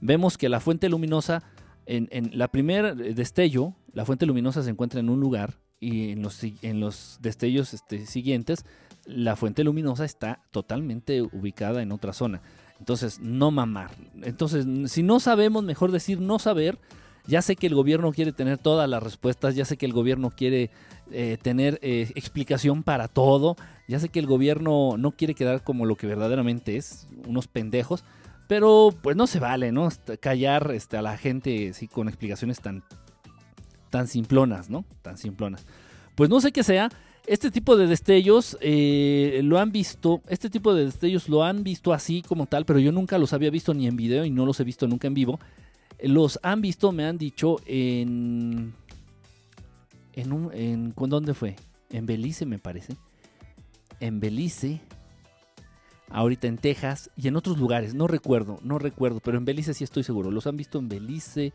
Vemos 0.00 0.38
que 0.38 0.48
la 0.48 0.60
fuente 0.60 0.88
luminosa, 0.88 1.42
en, 1.86 2.30
la 2.38 2.48
primer 2.48 2.94
destello, 2.94 3.74
la 3.92 4.04
fuente 4.04 4.26
luminosa 4.26 4.62
se 4.62 4.70
encuentra 4.70 5.00
en 5.00 5.08
un 5.08 5.20
lugar 5.20 5.58
y 5.80 6.10
en 6.10 6.22
los, 6.22 6.42
en 6.42 6.80
los 6.80 7.18
destellos 7.20 7.74
este, 7.74 8.06
siguientes 8.06 8.64
la 9.06 9.36
fuente 9.36 9.64
luminosa 9.64 10.04
está 10.04 10.40
totalmente 10.50 11.22
ubicada 11.22 11.82
en 11.82 11.92
otra 11.92 12.12
zona. 12.12 12.42
Entonces, 12.78 13.20
no 13.20 13.50
mamar. 13.50 13.92
Entonces, 14.22 14.66
si 14.90 15.02
no 15.02 15.20
sabemos, 15.20 15.64
mejor 15.64 15.92
decir 15.92 16.20
no 16.20 16.38
saber. 16.38 16.78
Ya 17.26 17.40
sé 17.40 17.56
que 17.56 17.66
el 17.66 17.74
gobierno 17.74 18.12
quiere 18.12 18.32
tener 18.32 18.58
todas 18.58 18.86
las 18.86 19.02
respuestas, 19.02 19.54
ya 19.54 19.64
sé 19.64 19.78
que 19.78 19.86
el 19.86 19.94
gobierno 19.94 20.30
quiere 20.30 20.70
eh, 21.10 21.38
tener 21.40 21.78
eh, 21.80 22.12
explicación 22.16 22.82
para 22.82 23.08
todo, 23.08 23.56
ya 23.88 23.98
sé 23.98 24.10
que 24.10 24.18
el 24.18 24.26
gobierno 24.26 24.96
no 24.98 25.12
quiere 25.12 25.34
quedar 25.34 25.64
como 25.64 25.86
lo 25.86 25.96
que 25.96 26.06
verdaderamente 26.06 26.76
es, 26.76 27.08
unos 27.26 27.48
pendejos, 27.48 28.04
pero 28.46 28.90
pues 29.02 29.16
no 29.16 29.26
se 29.26 29.40
vale, 29.40 29.72
¿no? 29.72 29.88
Callar 30.20 30.70
este, 30.74 30.98
a 30.98 31.02
la 31.02 31.16
gente 31.16 31.72
sí, 31.72 31.88
con 31.88 32.08
explicaciones 32.08 32.60
tan, 32.60 32.84
tan 33.88 34.06
simplonas, 34.06 34.68
¿no? 34.68 34.84
Tan 35.00 35.16
simplonas. 35.16 35.64
Pues 36.14 36.28
no 36.28 36.42
sé 36.42 36.52
qué 36.52 36.62
sea, 36.62 36.90
este 37.26 37.50
tipo 37.50 37.76
de 37.76 37.86
destellos 37.86 38.58
eh, 38.60 39.40
lo 39.44 39.58
han 39.58 39.72
visto, 39.72 40.22
este 40.28 40.50
tipo 40.50 40.74
de 40.74 40.86
destellos 40.86 41.28
lo 41.28 41.42
han 41.42 41.64
visto 41.64 41.92
así 41.92 42.22
como 42.22 42.46
tal, 42.46 42.64
pero 42.66 42.78
yo 42.78 42.92
nunca 42.92 43.18
los 43.18 43.32
había 43.32 43.50
visto 43.50 43.72
ni 43.72 43.86
en 43.86 43.96
video 43.96 44.24
y 44.24 44.30
no 44.30 44.44
los 44.44 44.60
he 44.60 44.64
visto 44.64 44.86
nunca 44.86 45.06
en 45.06 45.14
vivo. 45.14 45.40
Los 46.02 46.38
han 46.42 46.60
visto, 46.60 46.92
me 46.92 47.04
han 47.04 47.18
dicho, 47.18 47.56
en... 47.66 48.74
En, 50.12 50.32
un, 50.32 50.50
en 50.54 50.94
¿Dónde 50.94 51.34
fue? 51.34 51.56
En 51.90 52.06
Belice, 52.06 52.46
me 52.46 52.58
parece. 52.58 52.96
En 54.00 54.20
Belice. 54.20 54.80
Ahorita 56.10 56.46
en 56.46 56.58
Texas 56.58 57.10
y 57.16 57.26
en 57.26 57.36
otros 57.36 57.58
lugares. 57.58 57.94
No 57.94 58.06
recuerdo, 58.06 58.60
no 58.62 58.78
recuerdo, 58.78 59.20
pero 59.20 59.38
en 59.38 59.44
Belice 59.44 59.74
sí 59.74 59.82
estoy 59.82 60.04
seguro. 60.04 60.30
Los 60.30 60.46
han 60.46 60.56
visto 60.56 60.78
en 60.78 60.88
Belice 60.88 61.52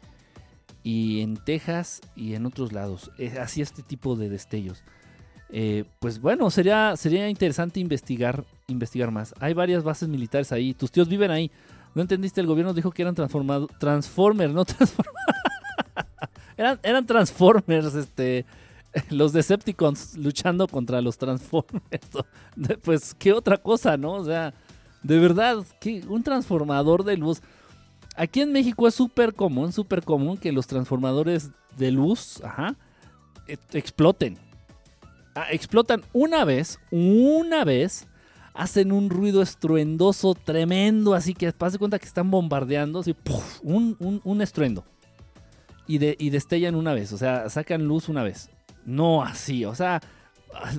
y 0.84 1.22
en 1.22 1.38
Texas 1.38 2.02
y 2.16 2.34
en 2.34 2.46
otros 2.46 2.74
lados. 2.74 3.12
así 3.40 3.62
este 3.62 3.84
tipo 3.84 4.16
de 4.16 4.30
destellos. 4.30 4.84
Eh, 5.52 5.86
pues 6.00 6.22
bueno, 6.22 6.50
sería, 6.52 6.96
sería 6.96 7.28
interesante 7.28 7.80
investigar, 7.80 8.44
investigar 8.68 9.12
más. 9.12 9.34
Hay 9.40 9.54
varias 9.54 9.84
bases 9.84 10.08
militares 10.08 10.52
ahí. 10.52 10.74
Tus 10.74 10.92
tíos 10.92 11.08
viven 11.08 11.32
ahí. 11.32 11.52
¿No 11.96 12.02
entendiste? 12.04 12.40
El 12.40 12.48
gobierno 12.48 12.74
dijo 12.74 12.92
que 12.92 13.02
eran 13.02 13.16
Transformers, 13.16 14.54
no 14.54 14.64
eran, 16.58 16.80
eran 16.84 17.06
Transformers, 17.06 17.96
este. 17.96 18.46
Los 19.10 19.34
Decepticons 19.34 20.18
luchando 20.18 20.68
contra 20.68 21.02
los 21.02 21.18
Transformers. 21.18 22.10
pues, 22.84 23.14
¿qué 23.14 23.34
otra 23.34 23.58
cosa, 23.58 23.98
no? 23.98 24.14
O 24.14 24.26
sea, 24.26 24.54
de 25.04 25.20
verdad, 25.20 25.64
que 25.80 26.04
un 26.08 26.24
transformador 26.24 27.04
de 27.04 27.18
luz. 27.18 27.42
Aquí 28.16 28.42
en 28.42 28.52
México 28.52 28.88
es 28.88 28.96
súper 28.96 29.34
común, 29.34 29.72
súper 29.72 30.04
común 30.04 30.38
que 30.38 30.52
los 30.52 30.68
transformadores 30.68 31.52
de 31.78 31.92
luz, 31.92 32.42
ajá, 32.44 32.76
e, 33.48 33.58
exploten 33.74 34.38
explotan 35.52 36.04
una 36.14 36.46
vez, 36.46 36.80
una 36.92 37.64
vez, 37.64 38.08
hacen 38.54 38.92
un 38.92 39.10
ruido 39.10 39.42
estruendoso 39.42 40.36
tremendo, 40.36 41.14
así 41.14 41.34
que 41.34 41.52
pase 41.52 41.78
cuenta 41.78 42.00
que 42.00 42.06
están 42.06 42.32
bombardeando, 42.32 43.00
así, 43.00 43.16
un, 43.64 44.42
estruendo. 44.42 44.84
Y, 45.88 45.98
de, 45.98 46.16
y 46.20 46.30
destellan 46.30 46.76
una 46.76 46.94
vez, 46.94 47.14
o 47.14 47.18
sea, 47.18 47.50
sacan 47.50 47.88
luz 47.88 48.10
una 48.10 48.24
vez. 48.24 48.50
No 48.86 49.24
así, 49.24 49.66
o 49.66 49.74
sea, 49.76 50.02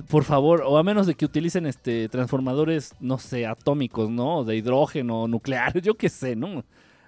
por 0.07 0.23
favor, 0.23 0.63
o 0.65 0.77
a 0.77 0.83
menos 0.83 1.05
de 1.07 1.15
que 1.15 1.25
utilicen 1.25 1.65
este 1.65 2.07
transformadores, 2.09 2.93
no 2.99 3.17
sé, 3.19 3.45
atómicos, 3.45 4.09
¿no? 4.09 4.43
De 4.43 4.55
hidrógeno, 4.55 5.27
nucleares, 5.27 5.83
yo 5.83 5.95
qué 5.95 6.09
sé, 6.09 6.35
¿no? 6.35 6.63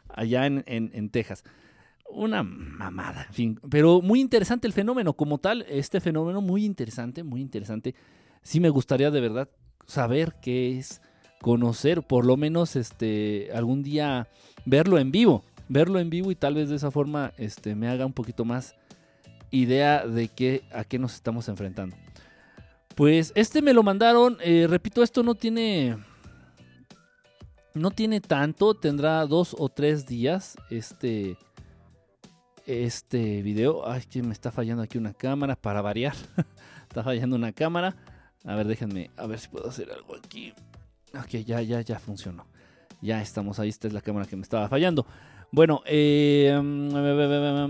Allá 0.10 0.46
en, 0.46 0.64
en 0.66 1.10
Texas 1.10 1.44
una 2.14 2.44
mamada, 2.44 3.26
en 3.28 3.34
fin. 3.34 3.60
Pero 3.70 4.02
muy 4.02 4.22
interesante 4.22 4.68
el 4.68 4.74
fenómeno 4.74 5.14
como 5.14 5.38
tal, 5.38 5.66
este 5.70 6.00
fenómeno 6.00 6.42
muy 6.42 6.66
interesante, 6.66 7.24
muy 7.24 7.42
interesante. 7.42 7.96
Sí 8.42 8.60
me 8.60 8.70
gustaría 8.70 9.12
de 9.12 9.22
verdad 9.22 9.50
saber 9.86 10.36
qué 10.42 10.78
es, 10.78 11.02
conocer, 11.44 12.04
por 12.04 12.26
lo 12.26 12.38
menos 12.38 12.78
este, 12.78 13.50
algún 13.54 13.84
día 13.84 14.30
verlo 14.66 14.98
en 14.98 15.12
vivo, 15.12 15.44
verlo 15.68 16.00
en 16.00 16.10
vivo 16.10 16.32
y 16.32 16.36
tal 16.36 16.56
vez 16.56 16.70
de 16.70 16.78
esa 16.78 16.90
forma 16.90 17.34
este, 17.38 17.76
me 17.76 17.90
haga 17.90 18.06
un 18.06 18.14
poquito 18.14 18.46
más 18.46 18.76
idea 19.52 20.08
de 20.08 20.30
qué, 20.30 20.64
a 20.74 20.86
qué 20.86 20.98
nos 20.98 21.16
estamos 21.16 21.50
enfrentando. 21.50 21.98
Pues 22.96 23.34
este 23.36 23.62
me 23.62 23.74
lo 23.74 23.84
mandaron, 23.84 24.38
eh, 24.42 24.68
repito, 24.70 25.04
esto 25.04 25.22
no 25.22 25.36
tiene... 25.36 25.98
No 27.76 27.90
tiene 27.90 28.22
tanto, 28.22 28.76
tendrá 28.76 29.26
dos 29.26 29.56
o 29.58 29.68
tres 29.68 30.06
días. 30.06 30.56
Este, 30.70 31.38
este 32.66 33.42
video. 33.42 33.90
Ay, 33.90 34.04
que 34.10 34.22
me 34.24 34.34
está 34.34 34.52
fallando 34.52 34.84
aquí 34.84 34.98
una 34.98 35.14
cámara 35.14 35.56
para 35.56 35.82
variar. 35.82 36.16
está 36.84 37.04
fallando 37.04 37.36
una 37.36 37.52
cámara. 37.52 37.96
A 38.46 38.56
ver, 38.56 38.68
déjenme, 38.68 39.10
a 39.18 39.26
ver 39.28 39.40
si 39.40 39.48
puedo 39.48 39.70
hacer 39.70 39.92
algo 39.92 40.16
aquí. 40.16 40.54
Ok, 41.18 41.44
ya, 41.46 41.62
ya, 41.62 41.82
ya 41.82 42.00
funcionó. 42.00 42.46
Ya 43.02 43.22
estamos 43.22 43.60
ahí. 43.60 43.70
Esta 43.70 43.88
es 43.88 43.94
la 43.94 44.02
cámara 44.02 44.26
que 44.26 44.36
me 44.36 44.42
estaba 44.42 44.68
fallando. 44.68 45.06
Bueno, 45.52 45.82
eh, 45.86 46.60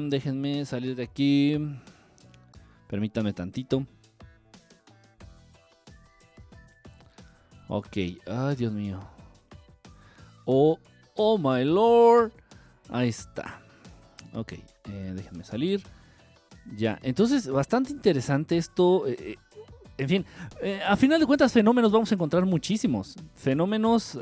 déjenme 0.09 0.65
salir 0.65 0.95
de 0.95 1.03
aquí. 1.03 1.57
Permítanme 2.87 3.33
tantito. 3.33 3.85
Ok, 7.67 7.97
ay 8.27 8.55
Dios 8.55 8.71
mío. 8.71 8.99
Oh, 10.45 10.77
oh 11.15 11.37
my 11.37 11.65
lord. 11.65 12.31
Ahí 12.89 13.09
está. 13.09 13.59
Ok, 14.33 14.53
eh, 14.89 15.13
déjenme 15.15 15.43
salir. 15.43 15.81
Ya, 16.77 16.99
entonces 17.03 17.47
bastante 17.47 17.91
interesante 17.91 18.57
esto. 18.57 19.07
Eh, 19.07 19.17
eh, 19.19 19.35
en 19.97 20.09
fin, 20.09 20.25
a 20.87 20.95
final 20.95 21.19
de 21.19 21.27
cuentas 21.27 21.53
fenómenos 21.53 21.91
vamos 21.91 22.11
a 22.11 22.15
encontrar 22.15 22.45
muchísimos. 22.45 23.15
Fenómenos 23.35 24.17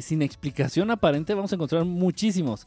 sin 0.00 0.20
explicación 0.20 0.90
aparente 0.90 1.32
vamos 1.32 1.52
a 1.52 1.54
encontrar 1.54 1.84
muchísimos. 1.84 2.66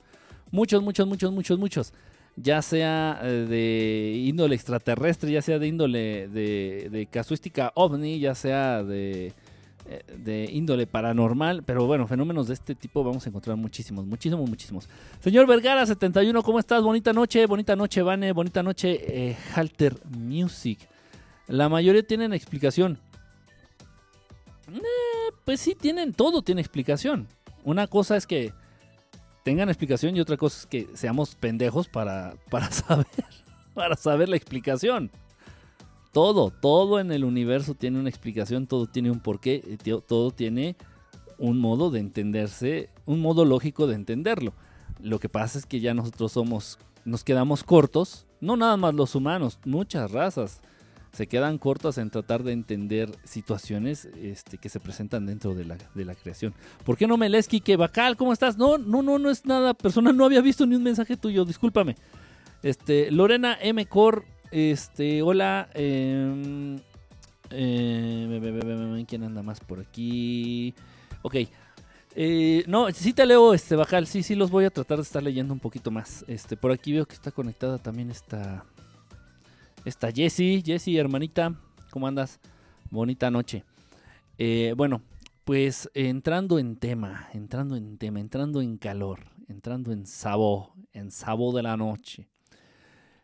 Muchos, 0.52 0.82
muchos, 0.82 1.06
muchos, 1.06 1.34
muchos, 1.34 1.60
muchos. 1.60 1.94
Ya 2.38 2.62
sea 2.62 3.20
de 3.22 4.24
índole 4.26 4.56
extraterrestre, 4.56 5.32
ya 5.34 5.42
sea 5.42 5.60
de 5.60 5.68
índole 5.68 6.30
de, 6.30 6.88
de 6.90 7.06
casuística 7.08 7.74
ovni, 7.76 8.20
ya 8.20 8.36
sea 8.36 8.84
de 8.84 9.34
de 10.26 10.50
índole 10.52 10.88
paranormal, 10.88 11.64
pero 11.64 11.86
bueno, 11.86 12.08
fenómenos 12.08 12.48
de 12.48 12.56
este 12.56 12.74
tipo 12.74 13.04
vamos 13.04 13.26
a 13.26 13.30
encontrar 13.30 13.56
muchísimos, 13.56 14.06
muchísimos, 14.06 14.50
muchísimos. 14.50 14.90
Señor 15.20 15.46
Vergara 15.46 15.86
71, 15.86 16.42
¿cómo 16.42 16.58
estás? 16.58 16.82
Bonita 16.82 17.14
noche, 17.14 17.46
bonita 17.46 17.76
noche, 17.76 18.02
Vane, 18.02 18.34
bonita 18.34 18.64
noche, 18.64 19.00
eh, 19.08 19.38
Halter 19.54 19.96
Music. 20.18 20.80
La 21.48 21.70
mayoría 21.70 22.02
tienen 22.02 22.34
explicación. 22.34 22.98
Eh, 24.74 25.32
pues 25.46 25.62
sí, 25.62 25.76
tienen, 25.76 26.12
todo 26.12 26.42
tiene 26.42 26.60
explicación. 26.60 27.28
Una 27.64 27.86
cosa 27.86 28.18
es 28.18 28.26
que 28.26 28.52
tengan 29.44 29.70
explicación 29.70 30.18
y 30.18 30.22
otra 30.22 30.38
cosa 30.38 30.62
es 30.62 30.66
que 30.66 30.88
seamos 30.96 31.36
pendejos 31.36 31.88
para, 31.88 32.34
para 32.50 32.72
saber, 32.72 33.06
para 33.76 33.96
saber 33.96 34.28
la 34.28 34.38
explicación. 34.38 35.12
Todo, 36.16 36.50
todo 36.50 37.02
en 37.02 37.12
el 37.12 37.26
universo 37.26 37.74
tiene 37.74 38.00
una 38.00 38.08
explicación, 38.08 38.68
todo 38.68 38.86
tiene 38.86 39.12
un 39.12 39.20
porqué, 39.20 39.62
eh, 39.68 40.02
todo 40.08 40.32
tiene 40.32 40.78
un 41.38 41.60
modo 41.60 41.92
de 41.92 42.00
entenderse, 42.00 42.90
un 43.06 43.20
modo 43.20 43.44
lógico 43.44 43.86
de 43.86 43.96
entenderlo. 43.96 44.54
Lo 45.02 45.20
que 45.20 45.28
pasa 45.28 45.60
es 45.60 45.66
que 45.66 45.82
ya 45.82 45.94
nosotros 45.94 46.32
somos, 46.32 46.80
nos 47.04 47.26
quedamos 47.26 47.66
cortos, 47.66 48.28
no 48.40 48.56
nada 48.56 48.78
más 48.78 48.94
los 48.94 49.14
humanos, 49.14 49.60
muchas 49.66 50.10
razas 50.10 50.62
se 51.12 51.28
quedan 51.28 51.58
cortas 51.58 51.98
en 51.98 52.10
tratar 52.10 52.44
de 52.44 52.54
entender 52.54 53.12
situaciones 53.26 54.06
este, 54.06 54.58
que 54.58 54.70
se 54.70 54.80
presentan 54.80 55.26
dentro 55.26 55.54
de 55.54 55.66
la, 55.66 56.16
creación. 56.16 56.54
¿Por 56.86 56.96
qué 56.96 57.08
no 57.08 57.18
me 57.18 57.28
lees, 57.28 57.50
Kike 57.50 57.76
Bacal? 57.76 58.16
¿Cómo 58.16 58.32
estás? 58.32 58.56
No, 58.58 58.78
no, 58.78 59.02
no, 59.02 59.20
no 59.20 59.30
es 59.30 59.46
nada 59.46 59.74
persona, 59.74 60.14
no 60.14 60.24
había 60.24 60.40
visto 60.40 60.66
ni 60.66 60.78
un 60.78 60.84
mensaje 60.84 61.18
tuyo, 61.18 61.44
discúlpame. 61.44 61.98
Este, 62.64 63.12
Lorena 63.12 63.58
M. 63.62 63.86
Cor 63.88 64.24
este, 64.52 65.22
hola. 65.22 65.70
Eh, 65.74 66.78
eh, 67.52 69.06
¿Quién 69.08 69.24
anda 69.24 69.44
más 69.44 69.60
por 69.60 69.80
aquí? 69.80 70.74
Ok. 71.22 71.36
Eh, 72.18 72.64
no, 72.68 72.90
sí 72.92 73.14
te 73.14 73.26
leo, 73.26 73.54
este, 73.54 73.76
Bajal. 73.76 74.08
Sí, 74.08 74.24
sí, 74.24 74.36
los 74.36 74.50
voy 74.50 74.66
a 74.66 74.70
tratar 74.70 74.98
de 74.98 75.04
estar 75.04 75.22
leyendo 75.22 75.54
un 75.54 75.60
poquito 75.60 75.92
más. 75.92 76.24
Este, 76.28 76.56
por 76.56 76.72
aquí 76.72 76.94
veo 76.94 77.06
que 77.06 77.16
está 77.16 77.32
conectada 77.32 77.78
también 77.78 78.10
esta. 78.10 78.66
Esta 79.84 80.12
Jessie. 80.12 80.64
Jessie, 80.66 80.98
hermanita. 80.98 81.54
¿Cómo 81.92 82.08
andas? 82.08 82.40
Bonita 82.90 83.30
noche. 83.30 83.64
Eh, 84.38 84.74
bueno, 84.76 85.02
pues 85.44 85.90
entrando 85.94 86.60
en 86.60 86.76
tema, 86.76 87.30
entrando 87.34 87.76
en 87.76 87.98
tema, 87.98 88.20
entrando 88.20 88.62
en 88.62 88.78
calor, 88.78 89.20
entrando 89.48 89.92
en 89.92 90.06
sabor, 90.06 90.70
en 90.92 91.12
sabor 91.12 91.56
de 91.56 91.64
la 91.64 91.78
noche. 91.78 92.28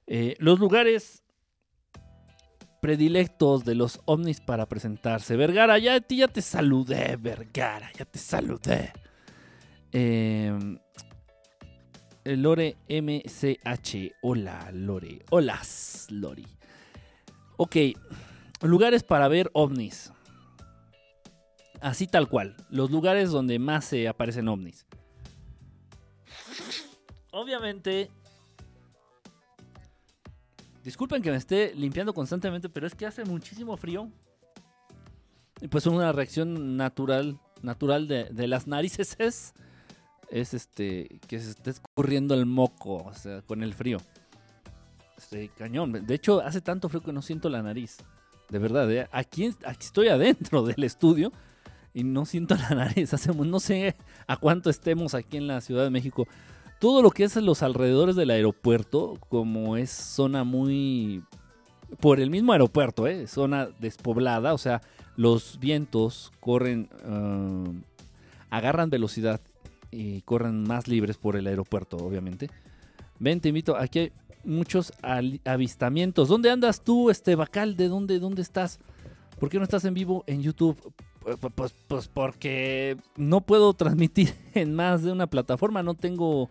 Eh, 0.08 0.36
los 0.40 0.60
lugares 0.60 1.24
predilectos 2.82 3.64
de 3.64 3.76
los 3.76 4.02
ovnis 4.06 4.42
para 4.42 4.68
presentarse. 4.68 5.38
Vergara, 5.38 5.78
ya, 5.78 6.06
ya 6.08 6.28
te 6.28 6.42
saludé, 6.42 7.16
Vergara, 7.16 7.92
ya 7.98 8.06
te 8.06 8.20
saludé. 8.20 8.92
Eh, 9.92 10.52
Lore 12.24 12.78
MCH. 12.88 14.14
Hola, 14.22 14.70
Lore. 14.74 15.24
Hola, 15.30 15.62
Lori. 16.10 16.46
Ok, 17.58 17.76
lugares 18.62 19.04
para 19.04 19.28
ver 19.28 19.50
ovnis. 19.54 20.12
Así 21.82 22.08
tal 22.08 22.30
cual. 22.30 22.56
Los 22.70 22.92
lugares 22.92 23.32
donde 23.32 23.58
más 23.60 23.86
se 23.86 24.08
aparecen 24.08 24.48
ovnis. 24.48 24.86
Obviamente, 27.32 28.12
Disculpen 30.84 31.22
que 31.22 31.30
me 31.30 31.38
esté 31.38 31.74
limpiando 31.76 32.14
constantemente, 32.14 32.70
pero 32.70 32.88
es 32.88 32.96
que 32.96 33.06
hace 33.06 33.24
muchísimo 33.24 33.78
frío. 33.78 34.10
Y 35.62 35.68
pues 35.68 35.86
una 35.86 36.12
reacción 36.12 36.76
natural, 36.76 37.40
natural 37.62 38.08
de, 38.08 38.48
las 38.48 38.66
narices 38.66 39.16
es, 39.20 39.54
es 40.30 40.56
este, 40.56 41.20
que 41.28 41.40
se 41.40 41.52
esté 41.52 41.70
escurriendo 41.70 42.34
el 42.34 42.48
moco, 42.48 42.98
o 42.98 43.14
sea, 43.14 43.44
con 43.44 43.62
el 43.62 43.76
frío. 43.76 44.00
Este, 45.18 45.50
cañón. 45.50 45.92
De 45.92 46.16
hecho, 46.16 46.42
hace 46.42 46.62
tanto 46.62 46.90
frío 46.90 47.04
que 47.04 47.14
no 47.14 47.22
siento 47.22 47.48
la 47.50 47.62
nariz. 47.62 47.98
De 48.50 48.58
verdad, 48.58 48.92
¿eh? 48.92 49.08
aquí, 49.12 49.54
estoy 49.80 50.08
adentro 50.08 50.64
del 50.66 50.84
estudio 50.84 51.32
y 51.94 52.04
no 52.04 52.26
siento 52.26 52.56
la 52.56 52.72
nariz. 52.72 53.14
Hacemos, 53.14 53.46
no 53.46 53.60
sé 53.60 53.96
a 54.26 54.38
cuánto 54.38 54.72
estemos 54.72 55.14
aquí 55.14 55.38
en 55.38 55.46
la 55.46 55.62
Ciudad 55.62 55.84
de 55.84 55.92
México 55.92 56.28
todo 56.82 57.04
lo 57.04 57.12
que 57.12 57.24
es 57.24 57.36
los 57.36 57.62
alrededores 57.62 58.16
del 58.16 58.32
aeropuerto, 58.32 59.14
como 59.30 59.78
es 59.78 59.92
zona 59.92 60.44
muy... 60.44 61.24
por 62.00 62.20
el 62.20 62.32
mismo 62.32 62.54
aeropuerto, 62.54 63.06
¿eh? 63.06 63.28
zona 63.28 63.70
despoblada, 63.80 64.56
o 64.56 64.58
sea, 64.58 64.82
los 65.16 65.60
vientos 65.60 66.32
corren, 66.40 66.90
uh, 67.08 67.72
agarran 68.50 68.90
velocidad 68.90 69.42
y 69.92 70.22
corren 70.22 70.64
más 70.64 70.88
libres 70.88 71.18
por 71.18 71.36
el 71.36 71.46
aeropuerto, 71.46 71.98
obviamente. 71.98 72.50
Ven, 73.20 73.42
te 73.42 73.50
invito, 73.50 73.78
aquí 73.78 74.00
hay 74.00 74.12
muchos 74.44 74.92
avistamientos. 75.46 76.30
¿Dónde 76.30 76.50
andas 76.50 76.84
tú, 76.84 77.12
este 77.12 77.36
Bacal? 77.36 77.76
¿De 77.76 77.90
dónde, 77.90 78.18
dónde 78.18 78.42
estás? 78.42 78.80
¿Por 79.40 79.50
qué 79.50 79.60
no 79.60 79.66
estás 79.66 79.86
en 79.86 79.94
vivo 79.94 80.24
en 80.26 80.42
YouTube? 80.42 80.92
Pues, 81.54 81.76
pues 81.88 82.08
porque 82.08 82.98
no 83.18 83.42
puedo 83.42 83.72
transmitir 83.76 84.34
en 84.56 84.74
más 84.74 85.04
de 85.04 85.12
una 85.12 85.28
plataforma, 85.28 85.84
no 85.84 85.94
tengo 85.94 86.50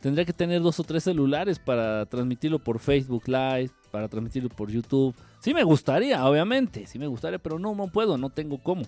Tendría 0.00 0.24
que 0.24 0.32
tener 0.32 0.62
dos 0.62 0.78
o 0.78 0.84
tres 0.84 1.04
celulares 1.04 1.58
para 1.58 2.06
transmitirlo 2.06 2.58
por 2.58 2.78
Facebook 2.78 3.24
Live, 3.26 3.70
para 3.90 4.08
transmitirlo 4.08 4.48
por 4.50 4.70
YouTube. 4.70 5.14
Sí 5.40 5.54
me 5.54 5.64
gustaría, 5.64 6.24
obviamente, 6.26 6.86
sí 6.86 6.98
me 6.98 7.06
gustaría, 7.06 7.38
pero 7.38 7.58
no, 7.58 7.74
no 7.74 7.88
puedo, 7.88 8.18
no 8.18 8.30
tengo 8.30 8.58
cómo. 8.58 8.84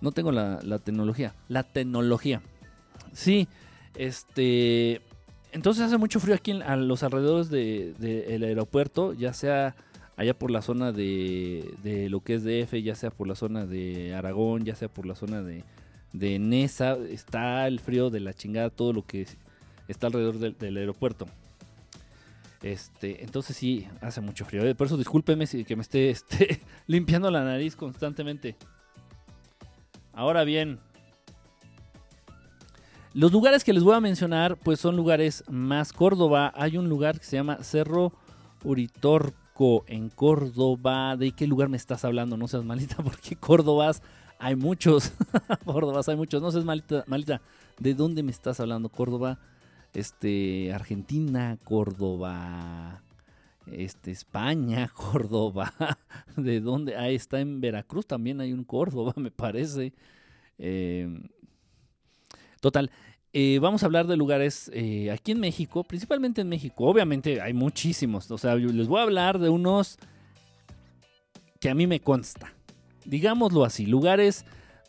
No 0.00 0.12
tengo 0.12 0.32
la, 0.32 0.78
tecnología. 0.78 1.34
La 1.48 1.62
tecnología. 1.62 2.40
Sí, 3.12 3.48
este... 3.94 5.02
Entonces 5.52 5.82
hace 5.84 5.98
mucho 5.98 6.20
frío 6.20 6.36
aquí 6.36 6.52
a 6.52 6.76
los 6.76 7.02
alrededores 7.02 7.50
del 7.50 7.96
de, 7.98 8.46
aeropuerto, 8.46 9.12
ya 9.14 9.32
sea 9.32 9.74
allá 10.16 10.32
por 10.32 10.52
la 10.52 10.62
zona 10.62 10.92
de, 10.92 11.74
de, 11.82 12.08
lo 12.08 12.20
que 12.20 12.34
es 12.34 12.44
DF, 12.44 12.74
ya 12.82 12.94
sea 12.94 13.10
por 13.10 13.26
la 13.26 13.34
zona 13.34 13.66
de 13.66 14.14
Aragón, 14.14 14.64
ya 14.64 14.76
sea 14.76 14.88
por 14.88 15.06
la 15.06 15.16
zona 15.16 15.42
de, 15.42 15.64
de 16.12 16.38
Nesa, 16.38 16.96
está 17.08 17.66
el 17.66 17.80
frío 17.80 18.10
de 18.10 18.20
la 18.20 18.32
chingada, 18.32 18.70
todo 18.70 18.92
lo 18.92 19.04
que 19.04 19.26
está 19.90 20.06
alrededor 20.06 20.38
del, 20.38 20.76
aeropuerto. 20.76 21.26
Este, 22.62 23.22
entonces 23.24 23.56
sí, 23.56 23.86
hace 24.00 24.20
mucho 24.20 24.44
frío. 24.44 24.74
Por 24.76 24.86
eso 24.86 24.96
discúlpeme 24.96 25.46
si 25.46 25.64
que 25.64 25.76
me 25.76 25.82
esté, 25.82 26.10
esté 26.10 26.60
limpiando 26.86 27.30
la 27.30 27.44
nariz 27.44 27.76
constantemente. 27.76 28.56
Ahora 30.12 30.44
bien, 30.44 30.80
los 33.12 33.32
lugares 33.32 33.64
que 33.64 33.72
les 33.72 33.82
voy 33.82 33.94
a 33.94 34.00
mencionar, 34.00 34.56
pues 34.56 34.78
son 34.78 34.94
lugares 34.94 35.42
más 35.48 35.92
Córdoba. 35.92 36.52
Hay 36.54 36.76
un 36.76 36.88
lugar 36.88 37.18
que 37.18 37.24
se 37.24 37.36
llama 37.36 37.62
Cerro 37.62 38.12
Uritorco 38.62 39.84
en 39.88 40.10
Córdoba. 40.10 41.16
¿De 41.16 41.32
qué 41.32 41.48
lugar 41.48 41.68
me 41.68 41.76
estás 41.76 42.04
hablando? 42.04 42.36
No 42.36 42.46
seas 42.46 42.64
malita, 42.64 42.96
porque 43.02 43.34
Córdobas 43.34 44.02
hay 44.38 44.54
muchos. 44.54 45.12
Córdobas 45.64 46.08
hay 46.08 46.16
muchos. 46.16 46.40
No 46.40 46.52
seas 46.52 46.64
malita, 46.64 47.02
malita. 47.08 47.40
¿De 47.80 47.94
dónde 47.94 48.22
me 48.22 48.30
estás 48.30 48.60
hablando? 48.60 48.88
Córdoba 48.88 49.40
este, 49.94 50.72
Argentina, 50.72 51.58
Córdoba, 51.64 53.02
este, 53.66 54.10
España, 54.10 54.88
Córdoba, 54.94 55.72
de 56.36 56.60
dónde, 56.60 56.96
ahí 56.96 57.14
está 57.14 57.40
en 57.40 57.60
Veracruz 57.60 58.06
también 58.06 58.40
hay 58.40 58.52
un 58.52 58.64
Córdoba, 58.64 59.12
me 59.16 59.30
parece. 59.30 59.92
Em, 60.58 61.22
total, 62.60 62.90
eh, 63.32 63.58
vamos 63.60 63.82
a 63.82 63.86
hablar 63.86 64.06
de 64.06 64.16
lugares 64.16 64.70
eh, 64.74 65.10
aquí 65.10 65.32
en 65.32 65.40
México, 65.40 65.84
principalmente 65.84 66.40
en 66.40 66.48
México, 66.48 66.84
obviamente 66.84 67.40
hay 67.40 67.54
muchísimos, 67.54 68.30
o 68.30 68.38
sea, 68.38 68.56
les 68.56 68.88
voy 68.88 68.98
a 68.98 69.04
hablar 69.04 69.38
de 69.38 69.48
unos 69.48 69.98
que 71.60 71.70
a 71.70 71.74
mí 71.74 71.86
me 71.86 72.00
consta, 72.00 72.52
digámoslo 73.04 73.64
así, 73.64 73.86
lugares 73.86 74.44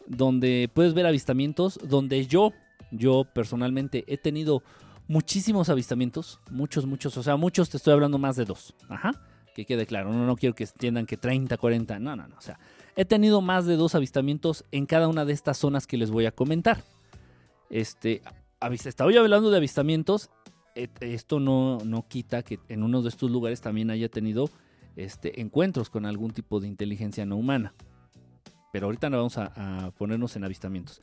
donde 0.08 0.70
puedes 0.74 0.94
ver 0.94 1.06
avistamientos, 1.06 1.80
donde 1.88 2.26
yo, 2.26 2.52
yo 2.92 3.26
personalmente 3.34 4.04
he 4.08 4.18
tenido 4.18 4.64
muchísimos 5.08 5.70
avistamientos, 5.70 6.40
muchos, 6.50 6.86
muchos, 6.86 7.18
o 7.18 7.24
sea, 7.24 7.36
muchos 7.36 7.70
te 7.70 7.78
estoy 7.78 7.94
hablando 7.94 8.18
más 8.18 8.36
de 8.36 8.46
dos. 8.46 8.74
Ajá, 8.90 9.14
que 9.54 9.66
quede 9.66 9.86
claro, 9.86 10.12
no, 10.12 10.26
no 10.26 10.36
quiero 10.36 10.56
que 10.56 10.64
entiendan 10.64 11.06
que 11.06 11.18
30, 11.18 11.58
40, 11.58 12.00
no, 12.00 12.16
no, 12.16 12.28
no, 12.28 12.36
o 12.38 12.42
sea, 12.42 12.60
he 12.96 13.06
tenido 13.06 13.42
más 13.42 13.66
de 13.66 13.76
dos 13.76 13.96
avistamientos 13.96 14.66
en 14.72 14.86
cada 14.86 15.08
una 15.08 15.26
de 15.26 15.34
estas 15.34 15.58
zonas 15.58 15.88
que 15.88 15.98
les 15.98 16.12
voy 16.12 16.26
a 16.26 16.32
comentar. 16.32 16.84
Este, 17.70 18.22
estaba 18.70 19.12
yo 19.12 19.22
hablando 19.22 19.50
de 19.50 19.58
avistamientos, 19.58 20.30
e, 20.76 20.90
esto 21.02 21.40
no, 21.40 21.80
no 21.86 22.08
quita 22.08 22.44
que 22.44 22.60
en 22.70 22.84
uno 22.84 23.02
de 23.02 23.10
estos 23.10 23.32
lugares 23.32 23.62
también 23.62 23.90
haya 23.90 24.10
tenido 24.10 24.50
este, 24.96 25.42
encuentros 25.42 25.90
con 25.90 26.06
algún 26.06 26.32
tipo 26.32 26.60
de 26.60 26.68
inteligencia 26.68 27.26
no 27.26 27.38
humana. 27.38 27.74
Pero 28.72 28.86
ahorita 28.86 29.10
no 29.10 29.18
vamos 29.18 29.38
a, 29.38 29.52
a 29.86 29.92
ponernos 29.92 30.36
en 30.36 30.46
avistamientos. 30.46 31.02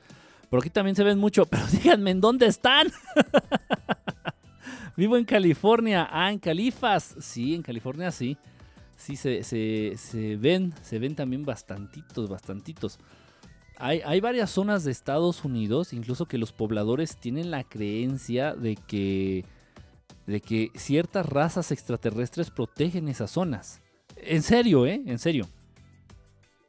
Por 0.50 0.60
aquí 0.60 0.70
también 0.70 0.96
se 0.96 1.04
ven 1.04 1.18
mucho, 1.18 1.46
pero 1.46 1.66
díganme, 1.66 2.10
¿en 2.10 2.20
dónde 2.20 2.46
están? 2.46 2.88
Vivo 4.96 5.16
en 5.16 5.24
California. 5.24 6.08
Ah, 6.10 6.32
en 6.32 6.38
Califas. 6.38 7.14
Sí, 7.20 7.54
en 7.54 7.62
California 7.62 8.10
sí. 8.10 8.36
Sí, 8.96 9.14
se, 9.14 9.44
se, 9.44 10.36
ven, 10.36 10.74
se 10.82 10.98
ven 10.98 11.14
también 11.14 11.44
bastantitos, 11.44 12.28
bastantitos. 12.28 12.98
Hay, 13.76 14.00
hay, 14.04 14.20
varias 14.20 14.50
zonas 14.50 14.82
de 14.82 14.90
Estados 14.90 15.44
Unidos, 15.44 15.92
incluso 15.92 16.26
que 16.26 16.36
los 16.36 16.50
pobladores 16.50 17.16
tienen 17.16 17.52
la 17.52 17.62
creencia 17.62 18.56
de 18.56 18.74
que, 18.74 19.44
de 20.26 20.40
que 20.40 20.72
ciertas 20.74 21.26
razas 21.26 21.70
extraterrestres 21.70 22.50
protegen 22.50 23.08
esas 23.08 23.30
zonas. 23.30 23.80
En 24.16 24.42
serio, 24.42 24.84
¿eh? 24.84 25.00
En 25.06 25.20
serio. 25.20 25.46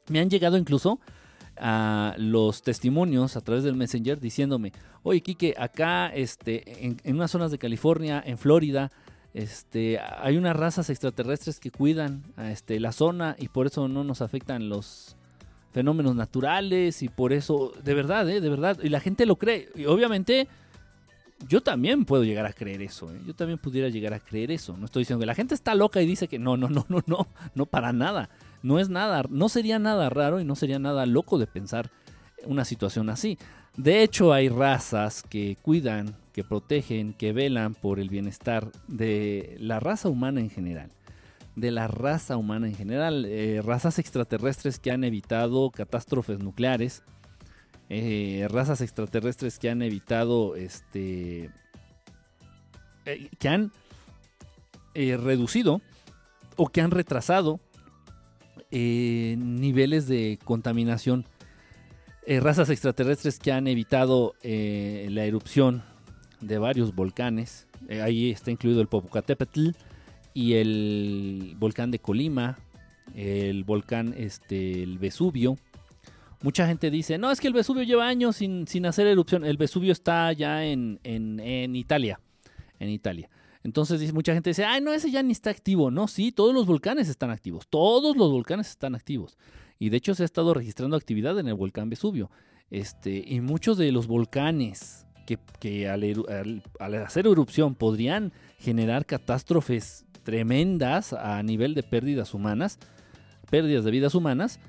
Me 0.08 0.20
han 0.20 0.30
llegado 0.30 0.56
incluso 0.56 1.00
a 1.60 2.16
los 2.18 2.64
testimonios 2.64 3.36
a 3.36 3.42
través 3.42 3.64
del 3.64 3.76
Messenger 3.76 4.20
diciéndome, 4.20 4.72
oye 5.04 5.22
Kike, 5.22 5.56
acá 5.58 6.08
este, 6.08 6.86
en, 6.86 7.00
unas 7.16 7.32
zonas 7.32 7.52
de 7.52 7.58
California, 7.58 8.22
en 8.26 8.38
Florida, 8.38 8.92
este, 9.34 10.00
hay 10.00 10.38
unas 10.38 10.56
razas 10.56 10.90
extraterrestres 10.90 11.60
que 11.60 11.72
cuidan 11.72 12.24
a 12.36 12.52
este, 12.52 12.80
la 12.80 12.92
zona 12.92 13.36
y 13.38 13.50
por 13.50 13.68
eso 13.68 13.88
no 13.88 14.04
nos 14.04 14.22
afectan 14.22 14.70
los 14.70 15.16
fenómenos 15.72 16.16
naturales 16.16 17.04
y 17.04 17.10
por 17.10 17.32
eso, 17.32 17.74
de 17.84 17.94
verdad, 17.94 18.28
¿eh? 18.30 18.42
de 18.42 18.50
verdad, 18.50 18.80
y 18.82 18.90
la 18.90 19.00
gente 19.00 19.26
lo 19.26 19.36
cree. 19.36 19.70
Y 19.76 19.86
obviamente 19.86 20.48
yo 21.48 21.62
también 21.62 22.06
puedo 22.06 22.24
llegar 22.24 22.46
a 22.46 22.54
creer 22.54 22.82
eso, 22.82 23.14
¿eh? 23.14 23.22
yo 23.26 23.36
también 23.36 23.60
pudiera 23.60 23.90
llegar 23.90 24.14
a 24.14 24.20
creer 24.20 24.52
eso. 24.52 24.76
No 24.78 24.86
estoy 24.86 25.02
diciendo 25.02 25.20
que 25.22 25.28
la 25.28 25.36
gente 25.36 25.54
está 25.54 25.76
loca 25.76 26.02
y 26.02 26.08
dice 26.08 26.28
que 26.28 26.40
no, 26.40 26.58
no, 26.58 26.70
no, 26.70 26.86
no, 26.90 27.04
no, 27.06 27.28
no 27.54 27.66
para 27.66 27.94
nada 27.94 28.30
no 28.62 28.80
es 28.80 28.90
nada, 28.90 29.24
no 29.30 29.50
sería 29.50 29.80
nada 29.80 30.10
raro 30.10 30.40
y 30.40 30.46
no 30.46 30.56
sería 30.56 30.80
nada 30.80 31.06
loco 31.06 31.38
de 31.38 31.48
pensar 31.48 31.92
una 32.46 32.66
situación 32.66 33.10
así. 33.10 33.38
De 33.78 34.04
hecho, 34.04 34.34
hay 34.34 34.50
razas 34.50 35.24
que 35.24 35.58
cuidan, 35.62 36.16
que 36.34 36.44
protegen, 36.44 37.14
que 37.14 37.32
velan 37.32 37.76
por 37.76 38.00
el 38.00 38.10
bienestar 38.10 38.72
de 38.88 39.56
la 39.60 39.80
raza 39.80 40.10
humana 40.10 40.42
en 40.42 40.50
general. 40.50 40.90
De 41.56 41.72
la 41.72 41.88
raza 41.88 42.38
humana 42.38 42.68
en 42.68 42.76
general. 42.76 43.26
Eh, 43.26 43.62
razas 43.64 44.00
extraterrestres 44.00 44.80
que 44.80 44.92
han 44.92 45.04
evitado 45.04 45.72
catástrofes 45.72 46.40
nucleares. 46.40 47.04
Eh, 47.90 48.48
razas 48.50 48.82
extraterrestres 48.82 49.60
que 49.60 49.70
han 49.70 49.82
evitado 49.82 50.56
este. 50.56 51.50
Eh, 53.06 53.30
que 53.40 53.50
han 53.50 53.72
reducido 54.94 55.82
o 56.58 56.68
que 56.68 56.82
han 56.82 56.92
retrasado 56.92 57.62
eh, 58.72 59.36
niveles 59.38 60.08
de 60.08 60.40
contaminación 60.44 61.26
eh, 62.30 62.40
razas 62.40 62.70
extraterrestres 62.70 63.40
que 63.40 63.52
han 63.52 63.68
evitado 63.68 64.36
eh, 64.44 65.08
la 65.10 65.26
erupción 65.26 65.82
de 66.42 66.60
varios 66.60 66.94
volcanes. 66.94 67.68
Eh, 67.88 68.04
ahí 68.04 68.30
está 68.30 68.52
incluido 68.52 68.82
el 68.82 68.88
Popocatépetl 68.88 69.70
y 70.36 70.54
el 70.54 71.56
volcán 71.58 71.90
de 71.90 71.98
Colima, 71.98 72.60
el 73.16 73.64
volcán 73.64 74.14
este, 74.16 74.84
el 74.84 75.00
Vesubio. 75.00 75.58
Mucha 76.44 76.68
gente 76.68 76.92
dice, 76.92 77.18
no, 77.18 77.32
es 77.32 77.42
que 77.42 77.48
el 77.48 77.54
Vesubio 77.54 77.82
lleva 77.82 78.08
años 78.08 78.36
sin, 78.36 78.68
sin 78.68 78.86
hacer 78.86 79.08
erupción. 79.08 79.44
El 79.44 79.58
Vesubio 79.58 79.92
está 79.92 80.32
ya 80.32 80.64
en, 80.66 81.00
en, 81.04 81.40
en 81.40 81.76
Italia. 81.76 82.20
En 82.78 82.90
Italia. 82.90 83.28
Entonces 83.64 84.14
mucha 84.14 84.34
gente 84.34 84.52
dice, 84.52 84.66
ay, 84.66 84.82
no, 84.82 84.94
ese 84.94 85.12
ya 85.12 85.22
ni 85.22 85.32
está 85.32 85.50
activo. 85.50 85.92
No, 85.92 86.08
sí, 86.08 86.32
todos 86.32 86.54
los 86.54 86.66
volcanes 86.66 87.10
están 87.10 87.30
activos. 87.30 87.68
Todos 87.70 88.16
los 88.16 88.32
volcanes 88.32 88.70
están 88.70 88.96
activos. 88.96 89.38
Y 89.78 89.90
de 89.90 89.98
hecho 89.98 90.16
se 90.16 90.24
ha 90.24 90.26
estado 90.26 90.54
registrando 90.54 90.96
actividad 90.96 91.38
en 91.40 91.48
el 91.48 91.56
volcán 91.56 91.90
Vesubio. 91.90 92.30
Este, 92.70 93.24
y 93.26 93.42
muchos 93.42 93.78
de 93.78 93.92
los 93.92 94.08
volcanes 94.08 95.06
que, 95.60 95.88
al, 95.88 96.64
hacer 97.04 97.28
erupción 97.28 97.76
podrían 97.76 98.34
generar 98.58 99.06
catástrofes 99.06 100.06
tremendas 100.24 101.14
a 101.14 101.42
nivel 101.44 101.76
de 101.76 101.84
pérdidas 101.84 102.34
humanas, 102.34 102.80
pérdidas 103.50 103.84
de 103.84 103.92
vidas 103.92 104.16
humanas, 104.16 104.60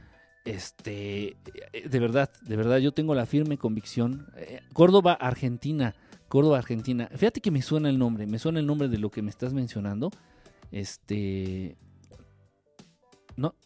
este, 0.45 1.37
de 1.85 1.99
verdad, 1.99 2.31
de 2.43 2.57
verdad 2.57 2.79
yo 2.79 2.93
tengo 2.93 3.15
la 3.15 3.27
firme 3.27 3.59
convicción. 3.59 4.27
Eh, 4.37 4.61
Córdoba, 4.73 5.13
Argentina, 5.13 5.95
Córdoba, 6.31 6.59
Argentina. 6.59 7.09
Fíjate 7.11 7.41
que 7.41 7.51
me 7.51 7.61
suena 7.61 7.89
el 7.91 7.99
nombre, 7.99 8.25
me 8.25 8.39
suena 8.39 8.61
el 8.61 8.67
nombre 8.67 8.87
de 8.87 8.99
lo 8.99 9.11
que 9.11 9.21
me 9.21 9.31
estás 9.31 9.53
mencionando. 9.53 10.13
Este, 10.71 11.77
no, 13.37 13.57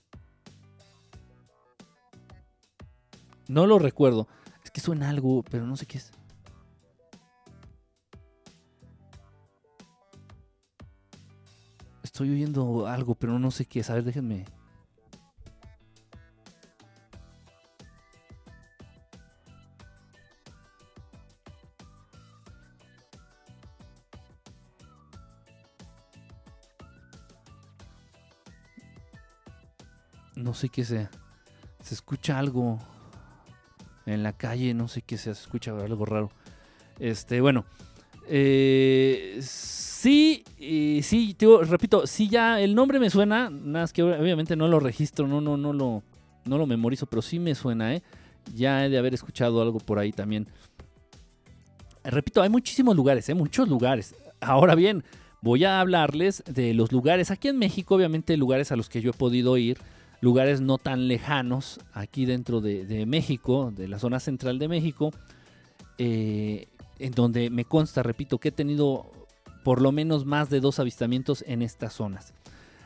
no 3.48 3.66
lo 3.66 3.79
recuerdo. 3.79 4.29
Es 4.64 4.70
que 4.70 4.81
suena 4.81 5.11
algo, 5.11 5.42
pero 5.42 5.66
no 5.66 5.77
sé 5.77 5.85
qué 5.85 5.98
es. 5.98 6.11
Estoy 12.03 12.31
oyendo 12.31 12.87
algo, 12.87 13.14
pero 13.14 13.38
no 13.38 13.50
sé 13.50 13.66
qué 13.66 13.81
es. 13.81 13.90
A 13.90 13.94
ver, 13.94 14.05
déjenme. 14.05 14.46
No 30.44 30.54
sé 30.54 30.68
qué 30.68 30.85
sea. 30.85 31.11
Se 31.83 31.94
escucha 31.94 32.38
algo 32.38 32.78
en 34.07 34.22
la 34.22 34.35
calle, 34.35 34.74
no 34.74 34.88
sé 34.88 35.02
qué 35.02 35.16
se 35.16 35.30
escucha 35.30 35.72
algo 35.72 36.04
raro. 36.04 36.30
Este, 36.98 37.40
bueno. 37.40 37.64
Eh, 38.28 39.40
Sí, 40.04 40.44
y 40.59 41.00
sí, 41.02 41.35
repito, 41.62 42.07
sí 42.07 42.28
ya 42.28 42.61
el 42.61 42.74
nombre 42.74 43.00
me 43.00 43.09
suena, 43.09 43.48
nada 43.48 43.85
más 43.85 43.92
que 43.94 44.02
obviamente 44.02 44.54
no 44.54 44.68
lo 44.68 44.78
registro, 44.78 45.26
no, 45.26 45.40
no, 45.40 45.57
no 45.57 45.72
lo, 45.72 46.02
no 46.44 46.59
lo 46.59 46.66
memorizo, 46.66 47.07
pero 47.07 47.22
sí 47.22 47.38
me 47.38 47.54
suena, 47.54 47.94
¿eh? 47.94 48.02
Ya 48.54 48.85
he 48.85 48.90
de 48.90 48.98
haber 48.98 49.14
escuchado 49.14 49.62
algo 49.62 49.78
por 49.78 49.98
ahí 49.98 50.12
también. 50.12 50.46
Repito, 52.04 52.42
hay 52.42 52.50
muchísimos 52.50 52.94
lugares, 52.94 53.26
¿eh? 53.30 53.35
Muchos 53.35 53.66
lugares. 53.66 54.14
Ahora 54.42 54.74
bien, 54.74 55.04
voy 55.40 55.64
a 55.64 55.80
hablarles 55.80 56.44
de 56.46 56.74
los 56.74 56.92
lugares. 56.92 57.30
Aquí 57.30 57.48
en 57.48 57.59
México, 57.59 57.94
obviamente, 57.94 58.37
lugares 58.37 58.72
a 58.72 58.76
los 58.76 58.90
que 58.90 59.00
yo 59.00 59.12
he 59.12 59.14
podido 59.14 59.57
ir, 59.57 59.78
lugares 60.20 60.61
no 60.61 60.79
tan 60.79 61.09
lejanos, 61.09 61.81
aquí 61.92 62.24
dentro 62.24 62.61
de, 62.61 63.05
México, 63.07 63.72
de 63.74 63.88
la 63.88 63.98
zona 63.98 64.20
central 64.20 64.59
de 64.59 64.68
México, 64.68 65.11
eh, 65.98 66.66
en 66.98 67.12
donde 67.12 67.50
me 67.50 67.64
consta, 67.64 68.03
repito, 68.03 68.38
que 68.38 68.48
he 68.48 68.53
tenido 68.53 69.11
por 69.64 69.81
lo 69.81 69.92
menos 69.92 70.24
más 70.24 70.50
de 70.50 70.61
dos 70.61 70.79
avistamientos 70.79 71.44
en 71.46 71.62
estas 71.62 71.94
zonas. 71.94 72.33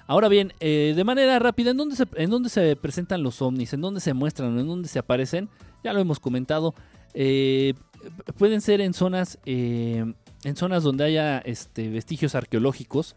Ahora 0.06 0.28
bien, 0.28 0.52
eh, 0.60 0.94
de 0.96 1.04
manera 1.04 1.38
rápida, 1.38 1.70
¿en 1.70 1.76
dónde, 1.76 1.96
se, 1.96 2.06
¿en 2.16 2.30
dónde 2.30 2.48
se 2.48 2.76
presentan 2.76 3.22
los 3.22 3.42
ovnis? 3.42 3.72
¿En 3.72 3.82
dónde 3.82 4.00
se 4.00 4.14
muestran? 4.14 4.58
¿En 4.58 4.66
dónde 4.66 4.88
se 4.88 4.98
aparecen? 4.98 5.48
Ya 5.84 5.92
lo 5.92 6.00
hemos 6.00 6.18
comentado. 6.18 6.74
Eh, 7.12 7.74
pueden 8.38 8.60
ser 8.62 8.80
en 8.80 8.94
zonas, 8.94 9.38
en 9.44 10.14
zonas 10.56 10.82
donde 10.82 11.04
haya 11.04 11.38
este, 11.38 11.90
vestigios 11.90 12.34
arqueológicos, 12.34 13.16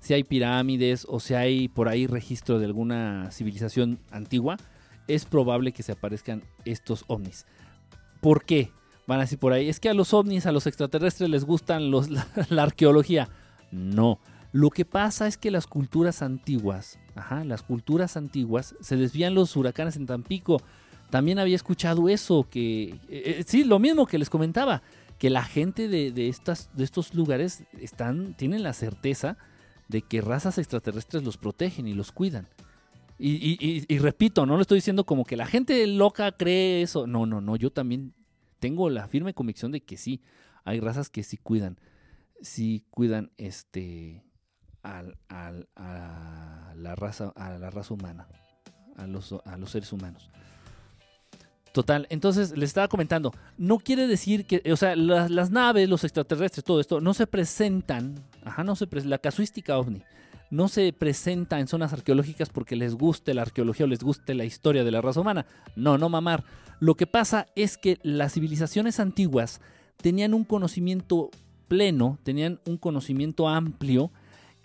si 0.00 0.14
hay 0.14 0.24
pirámides 0.24 1.06
o 1.08 1.20
si 1.20 1.34
hay 1.34 1.68
por 1.68 1.88
ahí 1.88 2.06
registro 2.06 2.58
de 2.58 2.66
alguna 2.66 3.30
civilización 3.30 4.00
antigua, 4.10 4.56
es 5.06 5.24
probable 5.24 5.72
que 5.72 5.82
se 5.82 5.92
aparezcan 5.92 6.42
estos 6.64 7.04
ovnis. 7.06 7.46
¿Por 8.20 8.44
qué? 8.44 8.72
Van 9.06 9.18
a 9.18 9.22
decir 9.22 9.38
por 9.38 9.52
ahí, 9.52 9.68
es 9.68 9.80
que 9.80 9.88
a 9.88 9.94
los 9.94 10.14
ovnis, 10.14 10.46
a 10.46 10.52
los 10.52 10.66
extraterrestres 10.66 11.28
les 11.28 11.44
gustan 11.44 11.90
los, 11.90 12.08
la, 12.50 12.62
arqueología. 12.62 13.28
No. 13.70 14.18
Lo 14.52 14.70
que 14.70 14.84
pasa 14.84 15.26
es 15.26 15.36
que 15.36 15.50
las 15.50 15.66
culturas 15.66 16.22
antiguas, 16.22 16.98
ajá, 17.14 17.44
las 17.44 17.62
culturas 17.62 18.16
antiguas, 18.16 18.74
se 18.80 18.96
desvían 18.96 19.34
los 19.34 19.54
huracanes 19.56 19.96
en 19.96 20.06
Tampico. 20.06 20.62
También 21.10 21.38
había 21.38 21.56
escuchado 21.56 22.08
eso, 22.08 22.46
que 22.48 22.84
eh, 22.84 22.98
eh, 23.08 23.44
sí, 23.46 23.64
lo 23.64 23.78
mismo 23.78 24.06
que 24.06 24.18
les 24.18 24.30
comentaba, 24.30 24.82
que 25.18 25.28
la 25.28 25.44
gente 25.44 25.88
de, 25.88 26.28
estas, 26.28 26.70
de 26.74 26.84
estos 26.84 27.14
lugares 27.14 27.64
están, 27.78 28.34
tienen 28.34 28.62
la 28.62 28.72
certeza 28.72 29.36
de 29.90 30.02
que 30.02 30.20
razas 30.20 30.56
extraterrestres 30.58 31.24
los 31.24 31.36
protegen 31.36 31.88
y 31.88 31.94
los 31.94 32.12
cuidan. 32.12 32.48
Y, 33.18 33.98
repito, 33.98 34.46
no 34.46 34.56
lo 34.56 34.62
estoy 34.62 34.78
diciendo 34.78 35.04
como 35.04 35.24
que 35.24 35.36
la 35.36 35.44
gente 35.44 35.86
loca 35.86 36.32
cree 36.32 36.80
eso. 36.80 37.06
No, 37.06 37.26
no, 37.26 37.42
no, 37.42 37.56
yo 37.56 37.70
también 37.70 38.14
tengo 38.60 38.88
la 38.88 39.08
firme 39.08 39.34
convicción 39.34 39.72
de 39.72 39.82
que 39.82 39.98
sí, 39.98 40.22
hay 40.64 40.80
razas 40.80 41.10
que 41.10 41.22
sí 41.22 41.36
cuidan, 41.36 41.78
sí 42.40 42.86
cuidan 42.90 43.32
este 43.36 44.22
al, 44.82 45.18
a 45.28 46.72
la 46.74 46.94
raza, 46.94 47.32
a 47.36 47.58
la 47.58 47.68
raza 47.68 47.92
humana, 47.92 48.28
a 48.96 49.06
los, 49.06 49.34
a 49.44 49.56
los 49.58 49.70
seres 49.70 49.92
humanos. 49.92 50.30
Total, 51.72 52.06
entonces 52.10 52.56
les 52.56 52.70
estaba 52.70 52.88
comentando, 52.88 53.32
no 53.56 53.78
quiere 53.78 54.08
decir 54.08 54.44
que, 54.44 54.60
o 54.72 54.76
sea, 54.76 54.96
las, 54.96 55.50
naves, 55.50 55.88
los 55.88 56.02
extraterrestres, 56.02 56.64
todo 56.64 56.80
esto, 56.80 57.00
no 57.00 57.14
se 57.14 57.28
presentan, 57.28 58.16
ajá, 58.44 58.64
no 58.64 58.74
se 58.74 58.88
la 59.04 59.18
casuística 59.18 59.78
ovni, 59.78 60.02
no 60.50 60.66
se 60.66 60.92
presenta 60.92 61.60
en 61.60 61.68
zonas 61.68 61.92
arqueológicas 61.92 62.48
porque 62.48 62.74
les 62.74 62.96
guste 62.96 63.34
la 63.34 63.42
arqueología 63.42 63.86
o 63.86 63.88
les 63.88 64.02
guste 64.02 64.34
la 64.34 64.44
historia 64.44 64.82
de 64.82 64.90
la 64.90 65.00
raza 65.00 65.20
humana. 65.20 65.46
No, 65.76 65.96
no 65.96 66.08
mamar. 66.08 66.42
Lo 66.80 66.96
que 66.96 67.06
pasa 67.06 67.46
es 67.54 67.78
que 67.78 67.98
las 68.02 68.32
civilizaciones 68.32 68.98
antiguas 68.98 69.60
tenían 69.98 70.34
un 70.34 70.42
conocimiento 70.42 71.30
pleno, 71.68 72.18
tenían 72.24 72.58
un 72.66 72.78
conocimiento 72.78 73.48
amplio 73.48 74.10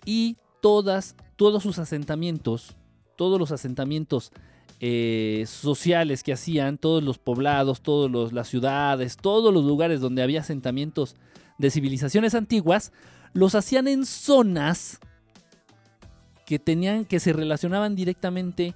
y 0.04 0.38
todas, 0.60 1.14
todos 1.36 1.62
sus 1.62 1.78
asentamientos, 1.78 2.76
todos 3.16 3.38
los 3.38 3.52
asentamientos 3.52 4.32
eh, 4.80 5.44
sociales 5.46 6.22
que 6.22 6.32
hacían, 6.32 6.78
todos 6.78 7.02
los 7.02 7.18
poblados, 7.18 7.80
todas 7.80 8.32
las 8.32 8.48
ciudades, 8.48 9.16
todos 9.16 9.52
los 9.52 9.64
lugares 9.64 10.00
donde 10.00 10.22
había 10.22 10.40
asentamientos 10.40 11.16
de 11.58 11.70
civilizaciones 11.70 12.34
antiguas, 12.34 12.92
los 13.32 13.54
hacían 13.54 13.88
en 13.88 14.04
zonas 14.04 14.98
que 16.44 16.58
tenían, 16.58 17.04
que 17.04 17.20
se 17.20 17.32
relacionaban 17.32 17.96
directamente 17.96 18.74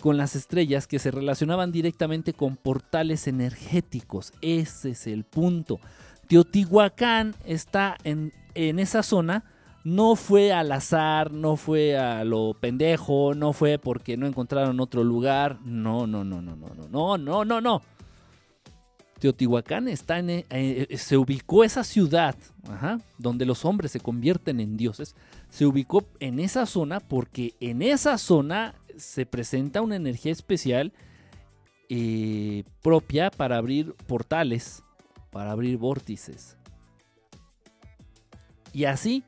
con 0.00 0.16
las 0.16 0.36
estrellas, 0.36 0.86
que 0.86 0.98
se 0.98 1.10
relacionaban 1.10 1.72
directamente 1.72 2.32
con 2.32 2.56
portales 2.56 3.26
energéticos. 3.26 4.32
Ese 4.40 4.90
es 4.90 5.06
el 5.06 5.24
punto. 5.24 5.80
Teotihuacán 6.28 7.34
está 7.44 7.96
en, 8.04 8.32
en 8.54 8.78
esa 8.78 9.02
zona. 9.02 9.44
No 9.82 10.14
fue 10.14 10.52
al 10.52 10.72
azar, 10.72 11.32
no 11.32 11.56
fue 11.56 11.96
a 11.96 12.22
lo 12.24 12.54
pendejo, 12.58 13.34
no 13.34 13.52
fue 13.52 13.78
porque 13.78 14.16
no 14.16 14.26
encontraron 14.26 14.78
otro 14.80 15.02
lugar. 15.04 15.58
No, 15.64 16.06
no, 16.06 16.22
no, 16.22 16.42
no, 16.42 16.54
no, 16.54 16.66
no, 16.74 16.88
no, 16.88 17.18
no, 17.18 17.44
no, 17.44 17.60
no. 17.60 17.82
Teotihuacán 19.20 19.86
está 19.88 20.18
en, 20.18 20.30
eh, 20.30 20.46
eh, 20.50 20.96
se 20.96 21.16
ubicó 21.16 21.62
esa 21.62 21.84
ciudad, 21.84 22.34
donde 23.18 23.44
los 23.44 23.66
hombres 23.66 23.92
se 23.92 24.00
convierten 24.00 24.60
en 24.60 24.78
dioses, 24.78 25.14
se 25.50 25.66
ubicó 25.66 26.04
en 26.20 26.40
esa 26.40 26.64
zona 26.64 27.00
porque 27.00 27.54
en 27.60 27.82
esa 27.82 28.16
zona 28.16 28.74
se 28.96 29.26
presenta 29.26 29.82
una 29.82 29.96
energía 29.96 30.32
especial 30.32 30.92
eh, 31.90 32.64
propia 32.82 33.30
para 33.30 33.58
abrir 33.58 33.94
portales, 34.06 34.82
para 35.30 35.50
abrir 35.52 35.76
vórtices. 35.76 36.56
Y 38.72 38.84
así 38.84 39.22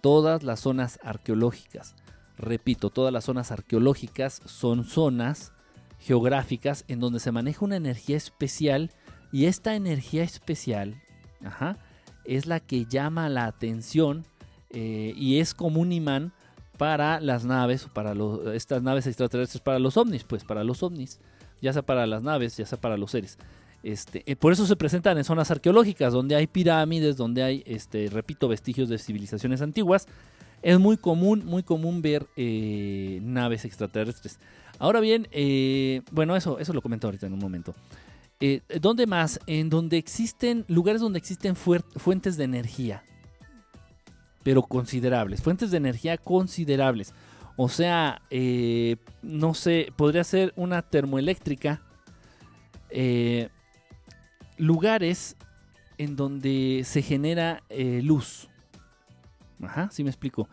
todas 0.00 0.42
las 0.42 0.60
zonas 0.60 0.98
arqueológicas. 1.02 1.94
Repito, 2.36 2.90
todas 2.90 3.12
las 3.12 3.24
zonas 3.24 3.50
arqueológicas 3.50 4.40
son 4.44 4.84
zonas 4.84 5.52
geográficas 5.98 6.84
en 6.88 7.00
donde 7.00 7.20
se 7.20 7.32
maneja 7.32 7.64
una 7.64 7.76
energía 7.76 8.16
especial 8.16 8.90
y 9.32 9.46
esta 9.46 9.74
energía 9.74 10.22
especial 10.22 11.02
es 12.24 12.46
la 12.46 12.60
que 12.60 12.86
llama 12.86 13.28
la 13.28 13.46
atención 13.46 14.24
eh, 14.70 15.12
y 15.16 15.40
es 15.40 15.54
como 15.54 15.80
un 15.80 15.92
imán 15.92 16.32
para 16.76 17.20
las 17.20 17.44
naves, 17.44 17.88
para 17.92 18.14
estas 18.54 18.82
naves 18.82 19.06
extraterrestres, 19.06 19.60
para 19.60 19.80
los 19.80 19.96
ovnis, 19.96 20.24
pues 20.24 20.44
para 20.44 20.62
los 20.62 20.82
ovnis, 20.82 21.18
ya 21.60 21.72
sea 21.72 21.82
para 21.82 22.06
las 22.06 22.22
naves, 22.22 22.56
ya 22.56 22.66
sea 22.66 22.80
para 22.80 22.96
los 22.96 23.10
seres. 23.10 23.38
Este, 23.82 24.24
eh, 24.26 24.34
por 24.34 24.52
eso 24.52 24.66
se 24.66 24.76
presentan 24.76 25.18
en 25.18 25.24
zonas 25.24 25.50
arqueológicas, 25.50 26.12
donde 26.12 26.34
hay 26.34 26.46
pirámides, 26.46 27.16
donde 27.16 27.42
hay, 27.42 27.62
este, 27.66 28.08
repito, 28.10 28.48
vestigios 28.48 28.88
de 28.88 28.98
civilizaciones 28.98 29.62
antiguas. 29.62 30.06
Es 30.62 30.78
muy 30.78 30.96
común, 30.96 31.44
muy 31.44 31.62
común 31.62 32.02
ver 32.02 32.26
eh, 32.36 33.20
naves 33.22 33.64
extraterrestres. 33.64 34.40
Ahora 34.80 35.00
bien, 35.00 35.28
eh, 35.30 36.02
bueno, 36.10 36.34
eso, 36.34 36.58
eso 36.58 36.72
lo 36.72 36.82
comento 36.82 37.06
ahorita 37.06 37.26
en 37.26 37.32
un 37.34 37.38
momento. 37.38 37.74
¿Dónde 38.80 39.08
más? 39.08 39.40
En 39.48 39.68
donde 39.68 39.96
existen, 39.96 40.64
lugares 40.68 41.00
donde 41.00 41.18
existen 41.18 41.56
fuentes 41.56 42.36
de 42.36 42.44
energía, 42.44 43.02
pero 44.44 44.62
considerables, 44.62 45.42
fuentes 45.42 45.72
de 45.72 45.76
energía 45.78 46.16
considerables. 46.18 47.14
O 47.56 47.68
sea, 47.68 48.22
no 49.22 49.54
sé, 49.54 49.92
podría 49.96 50.22
ser 50.22 50.52
una 50.54 50.82
termoeléctrica 50.82 51.82
lugares 54.58 55.36
en 55.98 56.16
donde 56.16 56.82
se 56.84 57.02
genera 57.02 57.62
eh, 57.68 58.00
luz. 58.02 58.48
Ajá, 59.62 59.88
sí 59.90 60.04
me 60.04 60.10
explico. 60.10 60.48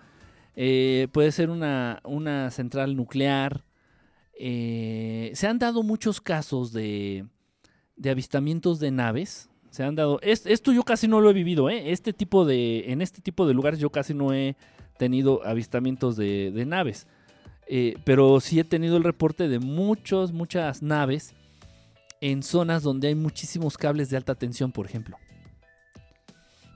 Eh, 0.56 1.08
puede 1.12 1.32
ser 1.32 1.50
una, 1.50 2.02
central 2.52 2.96
nuclear. 2.96 3.64
Eh, 4.38 5.32
se 5.34 5.48
han 5.48 5.60
dado 5.60 5.84
muchos 5.84 6.20
casos 6.20 6.74
de, 6.74 7.26
de, 7.96 8.10
avistamientos 8.10 8.80
de 8.80 8.92
naves. 8.92 9.50
Se 9.70 9.84
han 9.84 9.96
dado. 9.96 10.20
esto 10.22 10.72
yo 10.72 10.84
casi 10.84 11.08
no 11.08 11.22
lo 11.22 11.30
he 11.30 11.34
vivido, 11.34 11.70
Este 11.70 12.14
tipo 12.14 12.46
de. 12.46 12.92
En 12.92 13.02
este 13.02 13.22
tipo 13.22 13.46
de 13.46 13.54
lugares 13.54 13.80
yo 13.80 13.90
casi 13.90 14.14
no 14.14 14.34
he 14.34 14.56
tenido 14.98 15.46
avistamientos 15.46 16.16
de, 16.16 16.52
de 16.52 16.66
naves. 16.66 17.08
pero 18.06 18.40
sí 18.40 18.60
he 18.60 18.64
tenido 18.64 18.98
el 18.98 19.04
reporte 19.04 19.48
de 19.50 19.60
muchos, 19.60 20.32
muchas 20.32 20.82
naves 20.82 21.36
en 22.32 22.42
zonas 22.42 22.82
donde 22.82 23.10
hay 23.10 23.16
muchísimos 23.16 23.78
cables 23.78 24.10
de 24.10 24.18
alta 24.18 24.34
tensión, 24.34 24.72
por 24.72 24.88
ejemplo. 24.88 25.16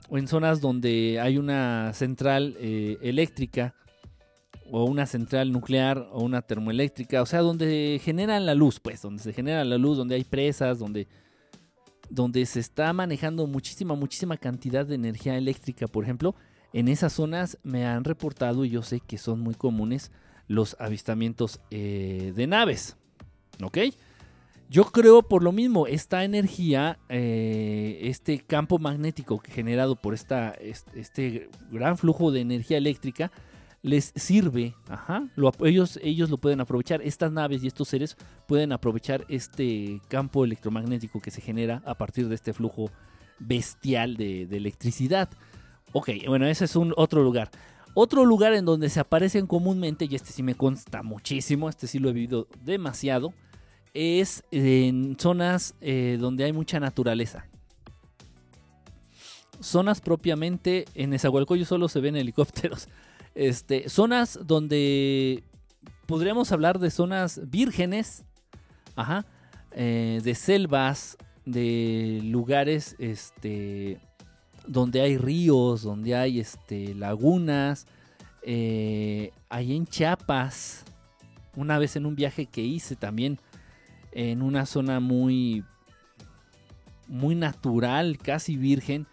O 0.08 0.16
en 0.16 0.28
zonas 0.28 0.60
donde 0.60 1.18
hay 1.20 1.38
una 1.38 1.92
central 1.92 2.56
eh, 2.60 2.98
eléctrica 3.02 3.74
o 4.70 4.84
una 4.84 5.06
central 5.06 5.50
nuclear 5.50 6.08
o 6.12 6.22
una 6.22 6.42
termoeléctrica, 6.42 7.20
o 7.20 7.26
sea, 7.26 7.40
donde 7.40 8.00
generan 8.00 8.46
la 8.46 8.54
luz, 8.54 8.78
pues, 8.78 9.02
donde 9.02 9.20
se 9.24 9.32
genera 9.32 9.64
la 9.64 9.76
luz, 9.76 9.96
donde 9.98 10.14
hay 10.14 10.22
presas, 10.22 10.78
donde, 10.78 11.08
donde 12.08 12.46
se 12.46 12.60
está 12.60 12.92
manejando 12.92 13.48
muchísima, 13.48 13.96
muchísima 13.96 14.36
cantidad 14.36 14.86
de 14.86 14.94
energía 14.94 15.36
eléctrica, 15.36 15.88
por 15.88 16.04
ejemplo, 16.04 16.36
en 16.72 16.86
esas 16.86 17.12
zonas 17.12 17.58
me 17.64 17.86
han 17.86 18.04
reportado 18.04 18.64
y 18.64 18.70
yo 18.70 18.82
sé 18.82 19.00
que 19.00 19.18
son 19.18 19.40
muy 19.40 19.56
comunes 19.56 20.12
los 20.46 20.76
avistamientos 20.78 21.58
eh, 21.72 22.32
de 22.36 22.46
naves, 22.46 22.96
¿ok? 23.60 23.78
Yo 24.70 24.84
creo 24.84 25.22
por 25.22 25.42
lo 25.42 25.50
mismo, 25.50 25.88
esta 25.88 26.22
energía, 26.22 26.96
eh, 27.08 27.98
este 28.02 28.38
campo 28.38 28.78
magnético 28.78 29.42
generado 29.44 29.96
por 29.96 30.14
esta, 30.14 30.50
este 30.94 31.50
gran 31.72 31.98
flujo 31.98 32.30
de 32.30 32.40
energía 32.40 32.78
eléctrica, 32.78 33.32
les 33.82 34.12
sirve, 34.14 34.76
ajá, 34.88 35.28
ellos, 35.64 35.98
ellos 36.04 36.30
lo 36.30 36.38
pueden 36.38 36.60
aprovechar, 36.60 37.02
estas 37.02 37.32
naves 37.32 37.64
y 37.64 37.66
estos 37.66 37.88
seres 37.88 38.16
pueden 38.46 38.70
aprovechar 38.70 39.24
este 39.28 40.00
campo 40.06 40.44
electromagnético 40.44 41.20
que 41.20 41.32
se 41.32 41.40
genera 41.40 41.82
a 41.84 41.96
partir 41.96 42.28
de 42.28 42.36
este 42.36 42.52
flujo 42.52 42.92
bestial 43.40 44.16
de, 44.16 44.42
electricidad. 44.42 45.30
Ok, 45.92 46.10
bueno, 46.28 46.46
ese 46.46 46.66
es 46.66 46.76
un 46.76 46.94
otro 46.96 47.24
lugar. 47.24 47.50
Otro 47.94 48.24
lugar 48.24 48.52
en 48.52 48.66
donde 48.66 48.88
se 48.88 49.00
aparecen 49.00 49.48
comúnmente, 49.48 50.06
y 50.08 50.14
este 50.14 50.30
sí 50.30 50.44
me 50.44 50.54
consta 50.54 51.02
muchísimo, 51.02 51.68
este 51.68 51.88
sí 51.88 51.98
lo 51.98 52.10
he 52.10 52.12
vivido 52.12 52.46
demasiado, 52.62 53.34
es 53.94 54.44
en 54.50 55.16
zonas 55.18 55.74
eh, 55.80 56.16
donde 56.20 56.44
hay 56.44 56.52
mucha 56.52 56.80
naturaleza. 56.80 57.46
Zonas 59.60 60.00
propiamente, 60.00 60.86
en 60.94 61.12
Esahualcoyo 61.12 61.64
solo 61.64 61.88
se 61.88 62.00
ven 62.00 62.16
helicópteros. 62.16 62.88
Este, 63.34 63.88
zonas 63.88 64.38
donde 64.44 65.44
podríamos 66.06 66.50
hablar 66.52 66.78
de 66.78 66.90
zonas 66.90 67.40
vírgenes, 67.50 68.24
ajá, 68.96 69.26
eh, 69.72 70.20
de 70.24 70.34
selvas, 70.34 71.16
de 71.44 72.20
lugares 72.24 72.96
este, 72.98 74.00
donde 74.66 75.00
hay 75.00 75.16
ríos, 75.16 75.82
donde 75.82 76.14
hay 76.14 76.40
este, 76.40 76.94
lagunas. 76.94 77.86
Eh, 78.42 79.32
ahí 79.48 79.76
en 79.76 79.86
Chiapas, 79.86 80.84
una 81.56 81.78
vez 81.78 81.96
en 81.96 82.06
un 82.06 82.14
viaje 82.16 82.46
que 82.46 82.62
hice 82.62 82.96
también, 82.96 83.38
en 84.12 84.42
una 84.42 84.66
zona 84.66 85.00
muy, 85.00 85.64
muy 87.08 87.34
natural, 87.34 88.18
casi 88.18 88.56
virgen. 88.56 89.06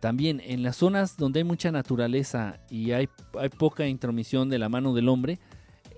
También 0.00 0.40
en 0.44 0.62
las 0.62 0.76
zonas 0.76 1.16
donde 1.16 1.40
hay 1.40 1.44
mucha 1.44 1.70
naturaleza 1.70 2.58
y 2.68 2.92
hay, 2.92 3.08
hay 3.38 3.48
poca 3.50 3.86
intromisión 3.86 4.48
de 4.48 4.58
la 4.58 4.68
mano 4.68 4.94
del 4.94 5.08
hombre, 5.08 5.38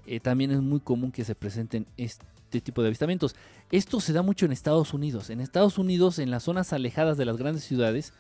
eh, 0.07 0.21
también 0.21 0.51
es 0.51 0.61
muy 0.61 0.81
común 0.81 1.11
que 1.11 1.25
se 1.25 1.35
presenten 1.35 1.87
este 1.97 2.61
tipo 2.61 2.83
de 2.83 2.89
avistamientos. 2.89 3.35
Esto 3.71 4.01
se 4.01 4.13
da 4.13 4.23
mucho 4.23 4.45
en 4.45 4.53
Estados 4.53 4.93
Unidos. 4.93 5.31
En 5.31 5.41
Estados 5.41 5.79
Unidos, 5.79 6.19
en 6.19 6.31
las 6.31 6.43
zonas 6.43 6.73
alejadas 6.73 7.17
de 7.17 7.25
las 7.25 7.39
grandes 7.39 7.65
ciudades, 7.65 8.13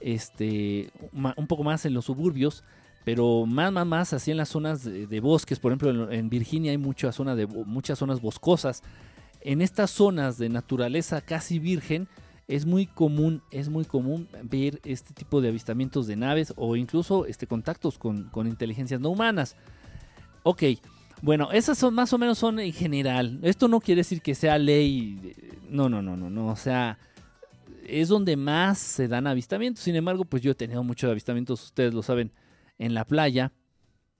este, 0.00 0.90
un 1.12 1.46
poco 1.46 1.64
más 1.64 1.84
en 1.84 1.94
los 1.94 2.04
suburbios, 2.04 2.62
pero 3.04 3.44
más, 3.46 3.72
más, 3.72 3.86
más 3.86 4.12
así 4.12 4.30
en 4.30 4.36
las 4.36 4.48
zonas 4.48 4.84
de, 4.84 5.20
bosques. 5.20 5.58
Por 5.58 5.72
ejemplo, 5.72 6.10
en, 6.10 6.28
Virginia 6.30 6.70
hay 6.70 6.78
mucha 6.78 7.12
zona 7.12 7.34
de, 7.34 7.46
muchas 7.46 7.98
zonas 7.98 8.20
boscosas 8.20 8.82
en 9.44 9.60
estas 9.60 9.90
zonas 9.90 10.38
de 10.38 10.48
naturaleza 10.48 11.20
casi 11.20 11.58
virgen 11.58 12.08
es 12.48 12.66
muy 12.66 12.86
común, 12.86 13.42
es 13.50 13.68
muy 13.68 13.84
común 13.84 14.28
ver 14.42 14.80
este 14.84 15.14
tipo 15.14 15.40
de 15.40 15.48
avistamientos 15.48 16.06
de 16.06 16.16
naves 16.16 16.52
o 16.56 16.76
incluso 16.76 17.26
este, 17.26 17.46
contactos 17.46 17.98
con, 17.98 18.30
inteligencias 18.46 19.00
no 19.00 19.10
humanas. 19.10 19.56
Ok, 20.42 20.62
bueno, 21.22 21.52
esas 21.52 21.78
son 21.78 21.94
más 21.94 22.12
o 22.12 22.18
menos 22.18 22.38
son 22.38 22.58
en 22.58 22.72
general. 22.72 23.38
Esto 23.42 23.68
no 23.68 23.80
quiere 23.80 24.00
decir 24.00 24.20
que 24.20 24.34
sea 24.34 24.58
ley. 24.58 25.34
No, 25.70 25.88
no, 25.88 26.02
no, 26.02 26.16
no, 26.16 26.28
no. 26.28 26.48
O 26.48 26.56
sea, 26.56 26.98
es 27.86 28.08
donde 28.08 28.36
más 28.36 28.78
se 28.78 29.08
dan 29.08 29.26
avistamientos. 29.26 29.82
Sin 29.84 29.96
embargo, 29.96 30.24
pues 30.24 30.42
yo 30.42 30.52
he 30.52 30.54
tenido 30.54 30.82
muchos 30.84 31.10
avistamientos, 31.10 31.64
ustedes 31.64 31.94
lo 31.94 32.02
saben, 32.02 32.30
en 32.78 32.92
la 32.92 33.06
playa. 33.06 33.52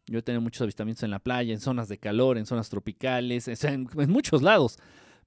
Yo 0.06 0.18
he 0.18 0.22
tenido 0.22 0.40
muchos 0.40 0.62
avistamientos 0.62 1.02
en 1.02 1.10
la 1.10 1.18
playa, 1.18 1.52
en 1.52 1.60
zonas 1.60 1.88
de 1.88 1.98
calor, 1.98 2.38
en 2.38 2.46
zonas 2.46 2.70
tropicales, 2.70 3.48
en 3.64 3.88
muchos 4.08 4.42
lados. 4.42 4.78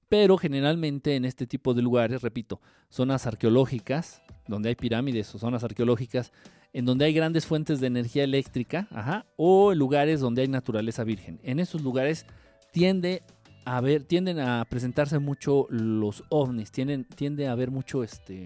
Pero 0.08 0.38
generalmente 0.38 1.16
en 1.16 1.24
este 1.24 1.46
tipo 1.46 1.74
de 1.74 1.82
lugares, 1.82 2.22
repito, 2.22 2.60
zonas 2.88 3.26
arqueológicas, 3.26 4.22
donde 4.46 4.70
hay 4.70 4.74
pirámides 4.74 5.34
o 5.34 5.38
zonas 5.38 5.64
arqueológicas, 5.64 6.32
en 6.72 6.84
donde 6.84 7.04
hay 7.04 7.12
grandes 7.12 7.46
fuentes 7.46 7.80
de 7.80 7.86
energía 7.88 8.24
eléctrica, 8.24 8.88
ajá, 8.90 9.26
o 9.36 9.74
lugares 9.74 10.20
donde 10.20 10.42
hay 10.42 10.48
naturaleza 10.48 11.04
virgen. 11.04 11.40
En 11.42 11.60
esos 11.60 11.82
lugares 11.82 12.26
tiende 12.72 13.22
a 13.64 13.82
ver, 13.82 14.04
tienden 14.04 14.40
a 14.40 14.64
presentarse 14.64 15.18
mucho 15.18 15.66
los 15.68 16.24
ovnis, 16.30 16.72
tienden, 16.72 17.04
tiende 17.04 17.48
a 17.48 17.52
haber 17.52 17.70
mucho 17.70 18.02
este, 18.02 18.44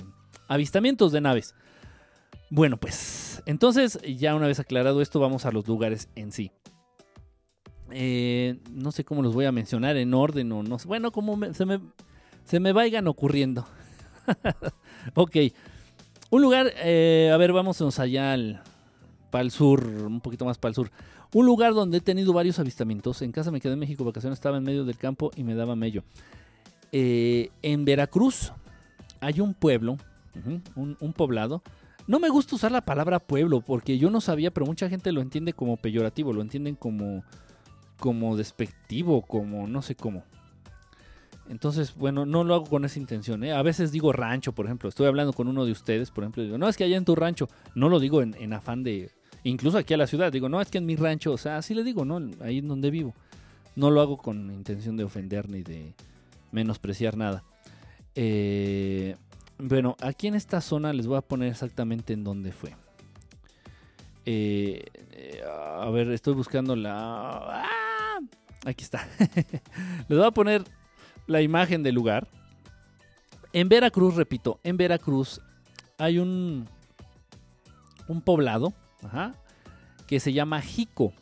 avistamientos 0.48 1.12
de 1.12 1.20
naves. 1.20 1.54
Bueno, 2.50 2.76
pues 2.76 3.40
entonces 3.46 4.00
ya 4.02 4.34
una 4.34 4.48
vez 4.48 4.58
aclarado 4.58 5.00
esto, 5.00 5.20
vamos 5.20 5.46
a 5.46 5.52
los 5.52 5.68
lugares 5.68 6.08
en 6.16 6.32
sí. 6.32 6.50
Eh, 7.92 8.58
no 8.70 8.92
sé 8.92 9.04
cómo 9.04 9.22
los 9.22 9.34
voy 9.34 9.44
a 9.44 9.52
mencionar 9.52 9.96
en 9.96 10.14
orden 10.14 10.50
o 10.52 10.62
no 10.62 10.78
sé. 10.78 10.88
Bueno, 10.88 11.12
como 11.12 11.38
se, 11.52 11.66
me, 11.66 11.80
se 12.44 12.60
me 12.60 12.72
vayan 12.72 13.06
ocurriendo. 13.08 13.66
ok. 15.14 15.36
Un 16.30 16.42
lugar, 16.42 16.72
eh, 16.78 17.30
a 17.32 17.36
ver, 17.36 17.52
vámonos 17.52 17.98
allá 17.98 18.32
al, 18.32 18.62
para 19.30 19.42
el 19.42 19.50
sur, 19.50 19.84
un 19.86 20.20
poquito 20.20 20.44
más 20.44 20.58
para 20.58 20.70
el 20.70 20.74
sur. 20.74 20.90
Un 21.34 21.46
lugar 21.46 21.74
donde 21.74 21.98
he 21.98 22.00
tenido 22.00 22.32
varios 22.32 22.58
avistamientos. 22.58 23.22
En 23.22 23.32
casa 23.32 23.50
me 23.50 23.60
quedé 23.60 23.72
en 23.72 23.78
México, 23.78 24.04
vacaciones, 24.04 24.38
estaba 24.38 24.58
en 24.58 24.64
medio 24.64 24.84
del 24.84 24.96
campo 24.96 25.30
y 25.36 25.42
me 25.42 25.54
daba 25.54 25.76
mello. 25.76 26.04
Eh, 26.92 27.50
en 27.62 27.84
Veracruz 27.84 28.52
hay 29.20 29.40
un 29.40 29.54
pueblo, 29.54 29.96
un, 30.74 30.96
un, 31.00 31.12
poblado. 31.12 31.62
No 32.06 32.18
me 32.20 32.28
gusta 32.28 32.56
usar 32.56 32.70
la 32.72 32.84
palabra 32.84 33.18
pueblo 33.18 33.62
porque 33.62 33.96
yo 33.98 34.10
no 34.10 34.20
sabía, 34.20 34.50
pero 34.50 34.66
mucha 34.66 34.88
gente 34.90 35.10
lo 35.12 35.22
entiende 35.22 35.54
como 35.54 35.76
peyorativo, 35.78 36.32
lo 36.32 36.42
entienden 36.42 36.74
como 36.74 37.24
como 38.02 38.36
despectivo, 38.36 39.22
como 39.22 39.68
no 39.68 39.80
sé 39.80 39.94
cómo. 39.94 40.24
Entonces, 41.48 41.94
bueno, 41.94 42.26
no 42.26 42.42
lo 42.42 42.56
hago 42.56 42.64
con 42.64 42.84
esa 42.84 42.98
intención. 42.98 43.44
¿eh? 43.44 43.52
A 43.52 43.62
veces 43.62 43.92
digo 43.92 44.12
rancho, 44.12 44.50
por 44.52 44.66
ejemplo. 44.66 44.88
Estoy 44.88 45.06
hablando 45.06 45.32
con 45.32 45.46
uno 45.46 45.64
de 45.64 45.70
ustedes, 45.70 46.10
por 46.10 46.24
ejemplo. 46.24 46.42
Digo, 46.42 46.58
no, 46.58 46.68
es 46.68 46.76
que 46.76 46.82
allá 46.82 46.96
en 46.96 47.04
tu 47.04 47.14
rancho. 47.14 47.48
No 47.76 47.88
lo 47.88 48.00
digo 48.00 48.20
en, 48.20 48.52
afán 48.52 48.82
de... 48.82 49.12
Incluso 49.44 49.78
aquí 49.78 49.94
a 49.94 49.96
la 49.96 50.08
ciudad. 50.08 50.32
Digo, 50.32 50.48
no, 50.48 50.60
es 50.60 50.68
que 50.68 50.78
en 50.78 50.86
mi 50.86 50.96
rancho. 50.96 51.30
O 51.30 51.38
sea, 51.38 51.58
así 51.58 51.74
le 51.74 51.84
digo, 51.84 52.04
¿no? 52.04 52.20
Ahí 52.40 52.58
en 52.58 52.66
donde 52.66 52.90
vivo. 52.90 53.14
No 53.76 53.88
lo 53.92 54.00
hago 54.00 54.16
con 54.16 54.50
intención 54.50 54.96
de 54.96 55.04
ofender 55.04 55.48
ni 55.48 55.62
de 55.62 55.94
menospreciar 56.50 57.16
nada. 57.16 57.44
Eh, 58.16 59.14
bueno, 59.58 59.94
aquí 60.00 60.26
en 60.26 60.34
esta 60.34 60.60
zona 60.60 60.92
les 60.92 61.06
voy 61.06 61.18
a 61.18 61.22
poner 61.22 61.52
exactamente 61.52 62.14
en 62.14 62.24
dónde 62.24 62.50
fue. 62.50 62.74
Eh, 64.26 64.86
a 65.46 65.88
ver, 65.90 66.10
estoy 66.10 66.34
buscando 66.34 66.74
la... 66.74 67.62
¡Ah! 67.62 67.91
Aquí 68.64 68.84
está. 68.84 69.08
Les 70.08 70.18
voy 70.18 70.26
a 70.26 70.30
poner 70.30 70.64
la 71.26 71.42
imagen 71.42 71.82
del 71.82 71.94
lugar. 71.94 72.28
En 73.52 73.68
Veracruz, 73.68 74.14
repito, 74.16 74.60
en 74.62 74.76
Veracruz 74.76 75.40
hay 75.98 76.18
un, 76.18 76.68
un 78.08 78.22
poblado 78.22 78.72
que 80.06 80.20
se 80.20 80.32
llama 80.32 80.60
Jico. 80.60 81.12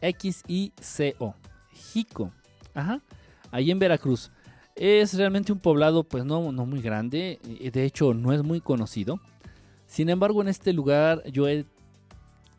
X-I-C-O. 0.00 1.34
Jico. 1.72 2.32
Ajá. 2.74 3.00
Ahí 3.50 3.70
en 3.70 3.78
Veracruz. 3.78 4.30
Es 4.74 5.14
realmente 5.14 5.52
un 5.52 5.60
poblado, 5.60 6.02
pues 6.04 6.24
no, 6.24 6.50
no 6.52 6.66
muy 6.66 6.82
grande. 6.82 7.38
De 7.72 7.84
hecho, 7.84 8.12
no 8.12 8.32
es 8.32 8.42
muy 8.42 8.60
conocido. 8.60 9.20
Sin 9.86 10.08
embargo, 10.08 10.42
en 10.42 10.48
este 10.48 10.72
lugar 10.72 11.22
yo 11.30 11.48
he 11.48 11.64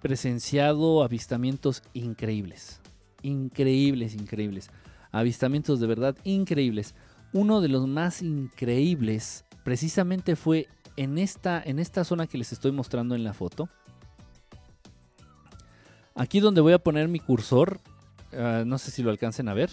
presenciado 0.01 1.03
avistamientos 1.03 1.84
increíbles. 1.93 2.80
Increíbles, 3.26 4.13
increíbles. 4.13 4.69
Avistamientos 5.11 5.80
de 5.80 5.88
verdad 5.88 6.15
increíbles. 6.23 6.93
Uno 7.34 7.59
de 7.59 7.69
los 7.69 7.88
más 7.88 8.21
increíbles 8.21 9.45
precisamente 9.63 10.36
fue 10.36 10.67
en 10.95 11.17
esta, 11.17 11.61
en 11.65 11.80
esta 11.80 12.03
zona 12.03 12.28
que 12.28 12.38
les 12.38 12.53
estoy 12.53 12.71
mostrando 12.71 13.15
en 13.15 13.23
la 13.23 13.34
foto. 13.34 13.67
Aquí 16.13 16.39
donde 16.39 16.61
voy 16.61 16.73
a 16.73 16.80
poner 16.80 17.07
mi 17.07 17.19
cursor, 17.19 17.80
ah, 18.34 18.63
no 18.65 18.78
sé 18.78 18.91
si 18.91 19.01
lo 19.01 19.09
alcancen 19.09 19.49
a 19.49 19.53
ver. 19.53 19.71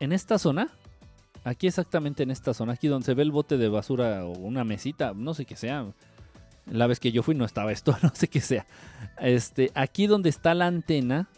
En 0.00 0.12
esta 0.12 0.38
zona, 0.38 0.72
aquí 1.44 1.66
exactamente 1.66 2.22
en 2.22 2.30
esta 2.30 2.54
zona, 2.54 2.72
aquí 2.72 2.88
donde 2.88 3.04
se 3.04 3.14
ve 3.14 3.22
el 3.22 3.32
bote 3.32 3.58
de 3.58 3.68
basura 3.68 4.24
o 4.24 4.32
una 4.32 4.64
mesita, 4.64 5.12
no 5.14 5.34
sé 5.34 5.44
qué 5.44 5.56
sea. 5.56 5.92
La 6.66 6.86
vez 6.86 7.00
que 7.00 7.12
yo 7.12 7.22
fui 7.22 7.34
no 7.34 7.44
estaba 7.44 7.70
esto, 7.70 7.96
no 8.02 8.12
sé 8.14 8.28
qué 8.28 8.40
sea. 8.40 8.66
Este, 9.20 9.70
aquí 9.74 10.06
donde 10.06 10.30
está 10.30 10.54
la 10.54 10.66
antena, 10.66 11.28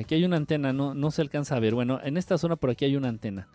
aquí 0.00 0.14
hay 0.14 0.24
una 0.24 0.36
antena, 0.36 0.72
no, 0.72 0.94
no 0.94 1.10
se 1.10 1.22
alcanza 1.22 1.56
a 1.56 1.60
ver. 1.60 1.74
Bueno, 1.74 2.00
en 2.02 2.16
esta 2.16 2.38
zona 2.38 2.56
por 2.56 2.70
aquí 2.70 2.84
hay 2.84 2.96
una 2.96 3.08
antena 3.08 3.48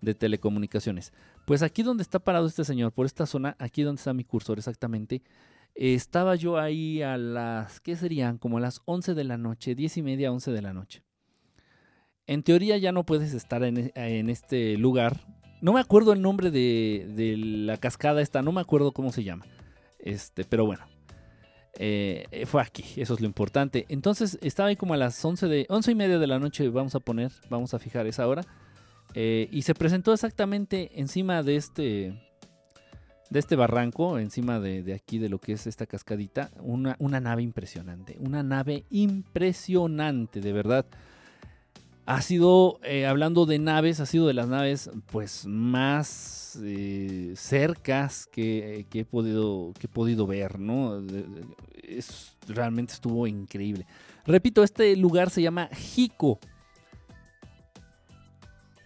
de 0.00 0.14
telecomunicaciones. 0.14 1.12
Pues 1.44 1.62
aquí 1.62 1.82
donde 1.82 2.02
está 2.02 2.18
parado 2.18 2.46
este 2.46 2.64
señor, 2.64 2.92
por 2.92 3.06
esta 3.06 3.26
zona, 3.26 3.56
aquí 3.58 3.82
donde 3.82 4.00
está 4.00 4.12
mi 4.12 4.24
cursor 4.24 4.58
exactamente, 4.58 5.22
estaba 5.74 6.34
yo 6.34 6.58
ahí 6.58 7.02
a 7.02 7.16
las, 7.16 7.80
¿qué 7.80 7.96
serían? 7.96 8.38
Como 8.38 8.58
a 8.58 8.60
las 8.60 8.82
11 8.84 9.14
de 9.14 9.24
la 9.24 9.38
noche, 9.38 9.74
10 9.74 9.98
y 9.98 10.02
media, 10.02 10.32
11 10.32 10.50
de 10.50 10.62
la 10.62 10.72
noche. 10.72 11.02
En 12.26 12.42
teoría 12.42 12.76
ya 12.76 12.92
no 12.92 13.04
puedes 13.04 13.32
estar 13.32 13.62
en, 13.62 13.92
e, 13.94 14.30
este 14.30 14.76
lugar. 14.76 15.20
No 15.60 15.72
me 15.72 15.80
acuerdo 15.80 16.12
el 16.12 16.20
nombre 16.20 16.50
de, 16.50 17.36
la 17.38 17.76
cascada 17.78 18.20
esta, 18.20 18.42
no 18.42 18.52
me 18.52 18.60
acuerdo 18.60 18.92
cómo 18.92 19.12
se 19.12 19.24
llama. 19.24 19.46
Este, 19.98 20.44
pero 20.44 20.66
bueno, 20.66 20.84
eh, 21.74 22.44
fue 22.46 22.62
aquí, 22.62 22.84
eso 22.96 23.14
es 23.14 23.20
lo 23.20 23.26
importante. 23.26 23.86
Entonces 23.88 24.38
estaba 24.42 24.68
ahí 24.68 24.76
como 24.76 24.94
a 24.94 24.96
las 24.96 25.24
11, 25.24 25.46
de, 25.46 25.66
11 25.68 25.92
y 25.92 25.94
media 25.94 26.18
de 26.18 26.26
la 26.26 26.38
noche, 26.38 26.68
vamos 26.68 26.94
a 26.94 27.00
poner, 27.00 27.32
vamos 27.48 27.74
a 27.74 27.78
fijar 27.78 28.06
esa 28.06 28.26
hora. 28.26 28.42
Eh, 29.14 29.48
y 29.50 29.62
se 29.62 29.74
presentó 29.74 30.12
exactamente 30.12 31.00
encima 31.00 31.42
de 31.42 31.56
este, 31.56 32.28
de 33.30 33.38
este 33.38 33.56
barranco, 33.56 34.18
encima 34.18 34.60
de, 34.60 34.92
aquí 34.94 35.18
de 35.18 35.28
lo 35.28 35.38
que 35.38 35.52
es 35.52 35.66
esta 35.66 35.86
cascadita, 35.86 36.50
una, 36.60 36.96
nave 36.98 37.42
impresionante. 37.42 38.16
Una 38.20 38.42
nave 38.42 38.84
impresionante, 38.90 40.40
de 40.40 40.52
verdad. 40.52 40.86
Ha 42.08 42.22
sido, 42.22 42.80
eh, 42.84 43.04
hablando 43.04 43.44
de 43.44 43.58
naves, 43.58 44.00
ha 44.00 44.06
sido 44.06 44.26
de 44.26 44.32
las 44.32 44.48
naves 44.48 44.90
pues 45.12 45.44
más 45.44 46.58
eh, 46.64 47.34
cercas 47.36 48.26
que, 48.32 48.86
he 48.90 49.04
podido, 49.04 49.74
que 49.78 49.88
he 49.88 49.90
podido 49.90 50.26
ver, 50.26 50.58
¿no? 50.58 51.02
Es, 51.82 52.34
realmente 52.46 52.94
estuvo 52.94 53.26
increíble. 53.26 53.86
Repito, 54.24 54.62
este 54.62 54.96
lugar 54.96 55.28
se 55.28 55.42
llama 55.42 55.68
Jico. 55.70 56.38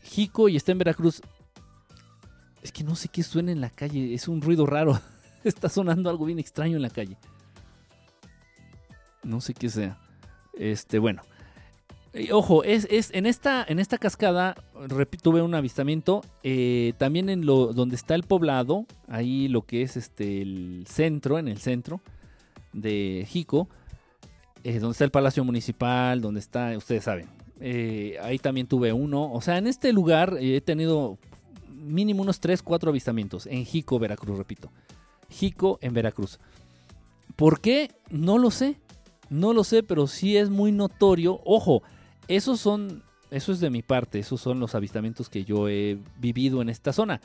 Jico 0.03 0.49
y 0.49 0.57
está 0.57 0.73
en 0.73 0.79
Veracruz. 0.79 1.23
Es 2.61 2.73
que 2.73 2.83
no 2.83 2.97
sé 2.97 3.07
qué 3.07 3.23
suena 3.23 3.53
en 3.53 3.61
la 3.61 3.71
calle, 3.71 4.15
es 4.15 4.27
un 4.27 4.43
ruido 4.43 4.67
raro. 4.67 5.01
está 5.45 5.69
sonando 5.69 6.11
algo 6.11 6.25
bien 6.25 6.41
extraño 6.41 6.75
en 6.75 6.83
la 6.83 6.91
calle. 6.91 7.17
No 9.23 9.41
sé 9.41 9.55
qué 9.55 9.69
sea. 9.69 10.01
Este, 10.55 10.99
bueno. 10.99 11.23
Eh, 12.15 12.33
ojo, 12.33 12.63
es, 12.63 12.87
en, 13.13 13.27
esta, 13.27 13.65
en 13.67 13.79
esta 13.79 13.99
cascada 13.99 14.55
tuve 15.23 15.43
un 15.43 15.55
avistamiento. 15.55 16.23
Eh, 16.43 16.93
también 16.99 17.29
en 17.29 17.47
lo 17.47 17.73
donde 17.73 17.97
está 17.97 18.15
el 18.15 18.23
poblado, 18.23 18.87
ahí 19.09 19.49
lo 19.49 19.63
que 19.63 19.83
es 19.83 19.97
este 19.97 20.43
el 20.43 20.85
centro, 20.87 21.39
en 21.39 21.49
el 21.49 21.59
centro 21.59 22.01
de 22.73 23.27
Jico, 23.29 23.69
eh, 24.65 24.79
donde 24.79 24.93
está 24.93 25.05
el 25.05 25.11
Palacio 25.11 25.45
Municipal, 25.45 26.21
donde 26.21 26.41
está, 26.41 26.77
ustedes 26.77 27.05
saben, 27.05 27.29
eh, 27.61 28.19
ahí 28.23 28.39
también 28.39 28.67
tuve 28.67 28.93
uno. 28.93 29.33
O 29.33 29.41
sea, 29.41 29.57
en 29.57 29.67
este 29.67 29.93
lugar 29.93 30.37
he 30.41 30.61
tenido 30.61 31.19
mínimo 31.69 32.23
unos 32.23 32.41
3, 32.41 32.63
4 32.63 32.91
avistamientos. 32.91 33.47
En 33.47 33.65
Jico, 33.65 33.99
Veracruz, 33.99 34.37
repito. 34.37 34.71
Jico 35.31 35.79
en 35.81 35.95
Veracruz. 35.95 36.39
¿Por 37.37 37.61
qué? 37.61 37.91
No 38.11 38.39
lo 38.39 38.51
sé. 38.51 38.77
No 39.31 39.55
lo 39.55 39.65
sé, 39.65 39.83
pero 39.83 40.07
sí 40.07 40.37
es 40.37 40.51
muy 40.51 40.73
notorio. 40.73 41.41
Ojo, 41.45 41.83
esos 42.29 42.61
son, 42.61 43.03
eso 43.31 43.53
es 43.53 43.61
de 43.61 43.71
mi 43.71 43.83
parte, 43.83 44.19
esos 44.19 44.41
son 44.41 44.61
los 44.61 44.75
avistamientos 44.75 45.29
que 45.29 45.45
yo 45.45 45.69
he 45.69 45.99
vivido 46.19 46.63
en 46.63 46.69
esta 46.69 46.93
zona. 46.93 47.21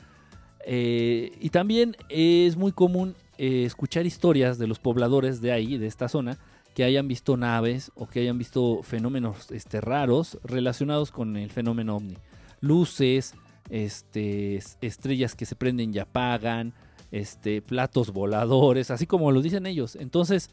Eh, 0.66 1.32
y 1.40 1.50
también 1.50 1.96
es 2.08 2.56
muy 2.56 2.72
común 2.72 3.14
escuchar 3.38 4.04
historias 4.04 4.58
de 4.58 4.66
los 4.66 4.80
pobladores 4.80 5.40
de 5.40 5.52
ahí, 5.52 5.78
de 5.78 5.86
esta 5.86 6.08
zona, 6.08 6.38
que 6.74 6.84
hayan 6.84 7.08
visto 7.08 7.36
naves 7.36 7.90
o 7.94 8.06
que 8.06 8.20
hayan 8.20 8.38
visto 8.38 8.82
fenómenos 8.82 9.50
este, 9.50 9.80
raros 9.80 10.38
relacionados 10.44 11.10
con 11.10 11.36
el 11.36 11.50
fenómeno 11.50 11.96
ovni. 11.96 12.16
Luces, 12.60 13.34
este, 13.70 14.60
estrellas 14.80 15.34
que 15.34 15.46
se 15.46 15.56
prenden 15.56 15.94
y 15.94 15.98
apagan, 15.98 16.74
este, 17.10 17.62
platos 17.62 18.12
voladores, 18.12 18.90
así 18.90 19.06
como 19.06 19.32
lo 19.32 19.42
dicen 19.42 19.66
ellos. 19.66 19.96
Entonces, 19.96 20.50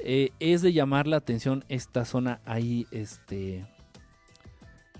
eh, 0.00 0.30
es 0.40 0.62
de 0.62 0.72
llamar 0.72 1.06
la 1.06 1.16
atención 1.16 1.64
esta 1.68 2.04
zona 2.04 2.40
ahí, 2.44 2.86
este, 2.90 3.66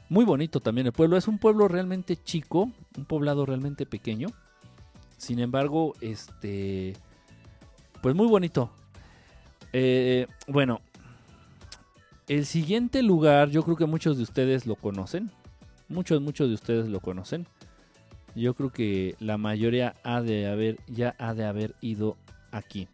muy 0.09 0.24
bonito 0.24 0.61
también 0.61 0.86
el 0.86 0.92
pueblo. 0.92 1.16
Es 1.16 1.28
un 1.28 1.38
pueblo 1.38 1.68
realmente 1.68 2.16
chico, 2.16 2.70
un 2.96 3.05
poblado 3.05 3.46
realmente 3.46 3.86
pequeño. 3.86 4.28
Sin 5.16 5.38
embargo, 5.38 5.94
este, 6.00 6.94
pues 8.02 8.14
muy 8.14 8.26
bonito. 8.26 8.70
Eh, 9.72 10.26
bueno, 10.46 10.80
el 12.28 12.46
siguiente 12.46 13.02
lugar, 13.02 13.50
yo 13.50 13.62
creo 13.62 13.76
que 13.76 13.86
muchos 13.86 14.16
de 14.16 14.22
ustedes 14.22 14.66
lo 14.66 14.76
conocen. 14.76 15.30
Muchos, 15.88 16.20
muchos 16.20 16.48
de 16.48 16.55
ustedes 16.55 16.88
lo 16.88 17.00
conocen. 17.00 17.46
Yo 18.34 18.55
creo 18.55 18.70
que 18.70 19.14
la 19.20 19.38
mayoría 19.38 19.94
ha 20.02 20.20
de 20.20 20.46
haber, 20.48 20.78
ya 20.86 21.14
ha 21.18 21.34
de 21.34 21.44
haber 21.44 21.74
ido 21.80 22.16
aquí. 22.50 22.88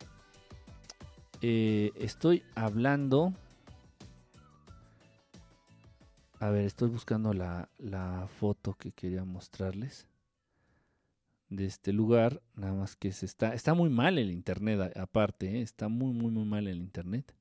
Eh, 1.42 1.92
estoy 1.96 2.42
hablando. 2.54 3.32
A 6.40 6.48
ver, 6.48 6.64
estoy 6.64 6.88
buscando 6.88 7.34
la, 7.34 7.68
la 7.76 8.26
foto 8.40 8.72
que 8.72 8.92
quería 8.92 9.24
mostrarles 9.24 10.08
de 11.50 11.66
este 11.66 11.92
lugar, 11.92 12.40
nada 12.54 12.72
más 12.72 12.96
que 12.96 13.12
se 13.12 13.26
está, 13.26 13.52
está 13.52 13.74
muy 13.74 13.90
mal 13.90 14.16
el 14.16 14.30
internet 14.30 14.96
aparte, 14.96 15.58
¿eh? 15.58 15.60
está 15.60 15.88
muy, 15.88 16.14
muy, 16.14 16.30
muy 16.30 16.46
mal 16.46 16.66
el 16.66 16.78
internet. 16.78 17.34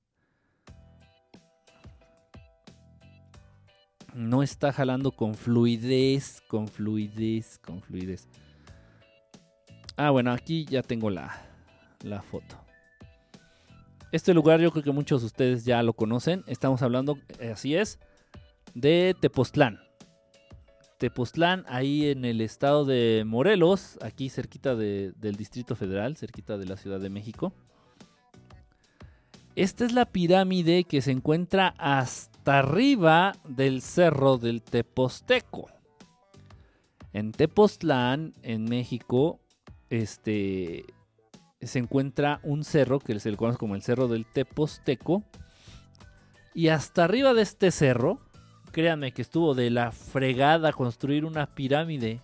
No 4.14 4.44
está 4.44 4.74
jalando 4.74 5.14
con 5.14 5.34
fluidez, 5.34 6.42
con 6.50 6.68
fluidez, 6.68 7.58
con 7.60 7.82
fluidez. 7.82 8.28
Ah, 9.96 10.10
bueno, 10.10 10.34
aquí 10.34 10.66
ya 10.66 10.84
tengo 10.84 11.10
la, 11.10 11.42
la 12.04 12.22
foto. 12.22 12.58
Este 14.12 14.34
lugar 14.34 14.60
yo 14.60 14.72
creo 14.72 14.84
que 14.84 14.92
muchos 14.92 15.22
de 15.22 15.28
ustedes 15.28 15.64
ya 15.64 15.82
lo 15.84 15.94
conocen. 15.94 16.44
Estamos 16.48 16.82
hablando, 16.82 17.18
así 17.50 17.76
es, 17.76 17.98
de 18.80 19.16
Tepoztlán. 19.20 19.80
Tepoztlán, 20.98 21.66
ahí 21.68 22.10
en 22.10 22.26
el 22.26 22.42
estado 22.42 22.86
de 22.86 23.24
Morelos, 23.26 23.98
aquí 24.02 24.30
cerquita 24.30 24.76
del 24.76 25.36
Distrito 25.38 25.76
Federal, 25.76 26.18
cerquita 26.18 26.58
de 26.58 26.66
la 26.66 26.78
Ciudad 26.78 27.00
de 27.00 27.10
México. 27.10 27.54
Esta 29.56 29.86
es 29.86 29.94
la 29.94 30.06
pirámide 30.06 30.84
que 30.84 31.02
se 31.02 31.12
encuentra 31.12 31.74
hasta 31.78 32.60
arriba 32.60 33.34
del 33.48 33.82
cerro 33.82 34.38
del 34.38 34.62
Tepozteco. 34.62 35.68
En 37.14 37.32
Tepoztlán, 37.32 38.34
en 38.44 38.66
México, 38.66 39.40
este, 39.90 40.86
se 41.62 41.80
encuentra 41.80 42.40
un 42.44 42.64
cerro 42.64 43.00
que 43.00 43.20
se 43.20 43.32
le 43.32 43.38
conoce 43.38 43.58
como 43.58 43.76
el 43.76 43.82
cerro 43.82 44.08
del 44.08 44.26
Tepozteco. 44.26 45.24
Y 46.54 46.68
hasta 46.70 47.06
arriba 47.06 47.34
de 47.34 47.42
este 47.42 47.72
cerro 47.72 48.20
créanme 48.72 49.12
que 49.12 49.22
estuvo 49.22 49.54
de 49.56 49.70
la 49.70 49.92
fregada 49.92 50.74
construir 50.74 51.26
una 51.26 51.48
pirámide 51.48 52.22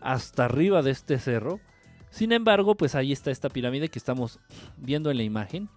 hasta 0.00 0.46
arriba 0.46 0.82
de 0.82 0.90
este 0.90 1.18
cerro. 1.18 1.60
Sin 2.10 2.32
embargo, 2.32 2.74
pues 2.74 2.94
ahí 2.94 3.12
está 3.12 3.30
esta 3.30 3.48
pirámide 3.48 3.88
que 3.88 3.98
estamos 3.98 4.38
viendo 4.76 5.10
en 5.10 5.16
la 5.16 5.22
imagen. 5.22 5.68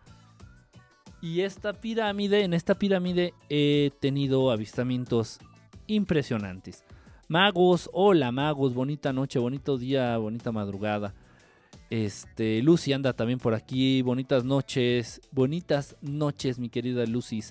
Y 1.21 1.41
esta 1.41 1.73
pirámide, 1.73 2.43
en 2.43 2.53
esta 2.53 2.75
pirámide 2.75 3.33
he 3.49 3.91
tenido 3.99 4.51
avistamientos 4.51 5.39
impresionantes. 5.87 6.83
Magos, 7.27 7.89
hola 7.93 8.31
magos, 8.31 8.73
bonita 8.73 9.11
noche, 9.11 9.39
bonito 9.39 9.77
día, 9.77 10.17
bonita 10.17 10.51
madrugada. 10.51 11.15
Este, 11.89 12.61
Lucy 12.61 12.93
anda 12.93 13.13
también 13.13 13.39
por 13.39 13.53
aquí, 13.53 14.01
bonitas 14.01 14.43
noches, 14.43 15.21
bonitas 15.31 15.95
noches, 16.01 16.59
mi 16.59 16.69
querida 16.69 17.05
Lucy. 17.05 17.41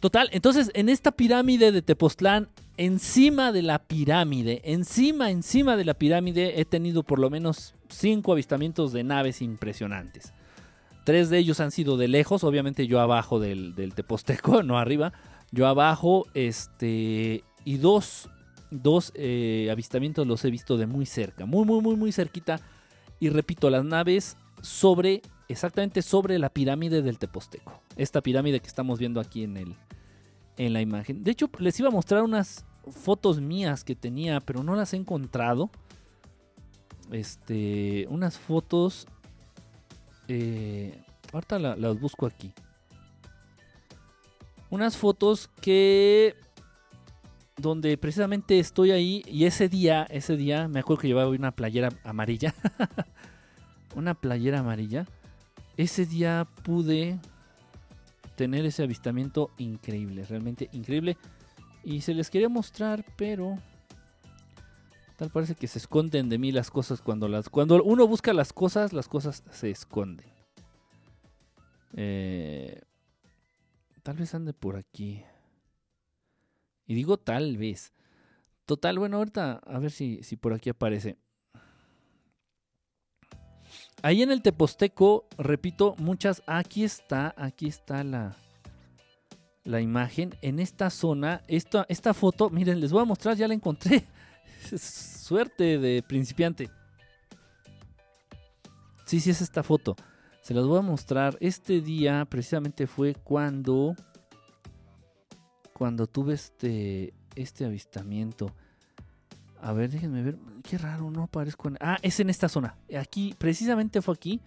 Total, 0.00 0.28
entonces 0.32 0.70
en 0.74 0.88
esta 0.88 1.12
pirámide 1.12 1.72
de 1.72 1.82
Tepoztlán, 1.82 2.48
encima 2.76 3.52
de 3.52 3.62
la 3.62 3.78
pirámide, 3.78 4.60
encima, 4.64 5.30
encima 5.30 5.76
de 5.76 5.84
la 5.84 5.94
pirámide, 5.94 6.60
he 6.60 6.64
tenido 6.64 7.02
por 7.02 7.18
lo 7.18 7.30
menos 7.30 7.74
cinco 7.88 8.32
avistamientos 8.32 8.92
de 8.92 9.04
naves 9.04 9.40
impresionantes. 9.40 10.34
Tres 11.04 11.30
de 11.30 11.38
ellos 11.38 11.60
han 11.60 11.70
sido 11.70 11.96
de 11.96 12.08
lejos, 12.08 12.44
obviamente 12.44 12.86
yo 12.86 13.00
abajo 13.00 13.38
del, 13.38 13.74
del 13.74 13.94
Teposteco, 13.94 14.62
no 14.64 14.78
arriba. 14.78 15.12
Yo 15.52 15.66
abajo, 15.66 16.26
este, 16.34 17.44
y 17.64 17.76
dos, 17.78 18.28
dos 18.70 19.12
eh, 19.14 19.68
avistamientos 19.70 20.26
los 20.26 20.44
he 20.44 20.50
visto 20.50 20.76
de 20.76 20.86
muy 20.86 21.06
cerca, 21.06 21.46
muy, 21.46 21.64
muy, 21.64 21.80
muy, 21.80 21.96
muy 21.96 22.12
cerquita. 22.12 22.60
Y 23.20 23.28
repito, 23.30 23.70
las 23.70 23.84
naves 23.84 24.36
sobre, 24.60 25.22
exactamente 25.48 26.02
sobre 26.02 26.38
la 26.38 26.50
pirámide 26.50 27.02
del 27.02 27.18
Teposteco. 27.18 27.80
Esta 27.96 28.20
pirámide 28.20 28.60
que 28.60 28.66
estamos 28.66 28.98
viendo 28.98 29.20
aquí 29.20 29.44
en, 29.44 29.56
el, 29.56 29.76
en 30.56 30.72
la 30.72 30.80
imagen. 30.80 31.24
De 31.24 31.30
hecho, 31.30 31.50
les 31.58 31.78
iba 31.80 31.88
a 31.88 31.92
mostrar 31.92 32.22
unas 32.22 32.64
fotos 32.90 33.40
mías 33.40 33.84
que 33.84 33.94
tenía, 33.94 34.40
pero 34.40 34.62
no 34.62 34.76
las 34.76 34.92
he 34.92 34.96
encontrado. 34.96 35.70
Este, 37.10 38.06
unas 38.10 38.38
fotos. 38.38 39.06
Eh, 40.28 41.02
ahorita 41.32 41.58
las 41.58 42.00
busco 42.00 42.26
aquí 42.26 42.52
unas 44.70 44.96
fotos 44.96 45.48
que 45.60 46.34
donde 47.56 47.96
precisamente 47.96 48.58
estoy 48.58 48.90
ahí 48.90 49.22
y 49.26 49.44
ese 49.44 49.68
día, 49.68 50.06
ese 50.10 50.36
día 50.36 50.68
me 50.68 50.80
acuerdo 50.80 51.02
que 51.02 51.08
llevaba 51.08 51.30
una 51.30 51.52
playera 51.52 51.90
amarilla. 52.04 52.54
una 53.94 54.14
playera 54.14 54.58
amarilla. 54.58 55.06
Ese 55.76 56.06
día 56.06 56.46
pude 56.62 57.18
tener 58.36 58.64
ese 58.64 58.82
avistamiento 58.82 59.50
increíble, 59.58 60.24
realmente 60.24 60.68
increíble. 60.72 61.16
Y 61.84 62.00
se 62.00 62.14
les 62.14 62.30
quería 62.30 62.48
mostrar, 62.48 63.04
pero 63.16 63.58
tal 65.16 65.30
parece 65.30 65.54
que 65.54 65.68
se 65.68 65.78
esconden 65.78 66.28
de 66.28 66.38
mí 66.38 66.52
las 66.52 66.70
cosas 66.70 67.00
cuando 67.00 67.28
cuando 67.50 67.82
uno 67.82 68.06
busca 68.06 68.32
las 68.32 68.52
cosas, 68.52 68.92
las 68.92 69.08
cosas 69.08 69.42
se 69.50 69.70
esconden. 69.70 70.26
Eh, 71.94 72.80
Tal 74.06 74.16
vez 74.16 74.32
ande 74.36 74.52
por 74.52 74.76
aquí. 74.76 75.24
Y 76.86 76.94
digo 76.94 77.16
tal 77.16 77.56
vez. 77.56 77.92
Total, 78.64 79.00
bueno, 79.00 79.16
ahorita 79.16 79.54
a 79.66 79.78
ver 79.80 79.90
si, 79.90 80.22
si 80.22 80.36
por 80.36 80.52
aquí 80.52 80.70
aparece. 80.70 81.18
Ahí 84.02 84.22
en 84.22 84.30
el 84.30 84.42
Teposteco, 84.42 85.26
repito, 85.38 85.94
muchas. 85.98 86.42
Aquí 86.46 86.84
está, 86.84 87.34
aquí 87.36 87.66
está 87.66 88.04
la, 88.04 88.36
la 89.64 89.80
imagen. 89.80 90.34
En 90.42 90.60
esta 90.60 90.90
zona, 90.90 91.42
esta, 91.48 91.86
esta 91.88 92.14
foto, 92.14 92.50
miren, 92.50 92.80
les 92.80 92.92
voy 92.92 93.02
a 93.02 93.06
mostrar, 93.06 93.36
ya 93.36 93.48
la 93.48 93.54
encontré. 93.54 94.06
Suerte 94.76 95.78
de 95.78 96.02
principiante. 96.02 96.70
Sí, 99.06 99.20
sí, 99.20 99.30
es 99.30 99.40
esta 99.40 99.62
foto. 99.62 99.96
Se 100.42 100.54
las 100.54 100.64
voy 100.66 100.78
a 100.78 100.82
mostrar. 100.82 101.36
Este 101.40 101.80
día 101.80 102.24
precisamente 102.28 102.86
fue 102.86 103.14
cuando. 103.14 103.94
Cuando 105.72 106.06
tuve 106.06 106.34
este. 106.34 107.14
Este 107.34 107.64
avistamiento. 107.64 108.52
A 109.60 109.72
ver, 109.72 109.90
déjenme 109.90 110.22
ver. 110.22 110.38
Qué 110.62 110.78
raro, 110.78 111.10
no 111.10 111.24
aparezco 111.24 111.68
en. 111.68 111.76
Ah, 111.80 111.98
es 112.02 112.20
en 112.20 112.30
esta 112.30 112.48
zona. 112.48 112.76
Aquí, 112.98 113.34
precisamente 113.38 114.02
fue 114.02 114.14
aquí. 114.14 114.40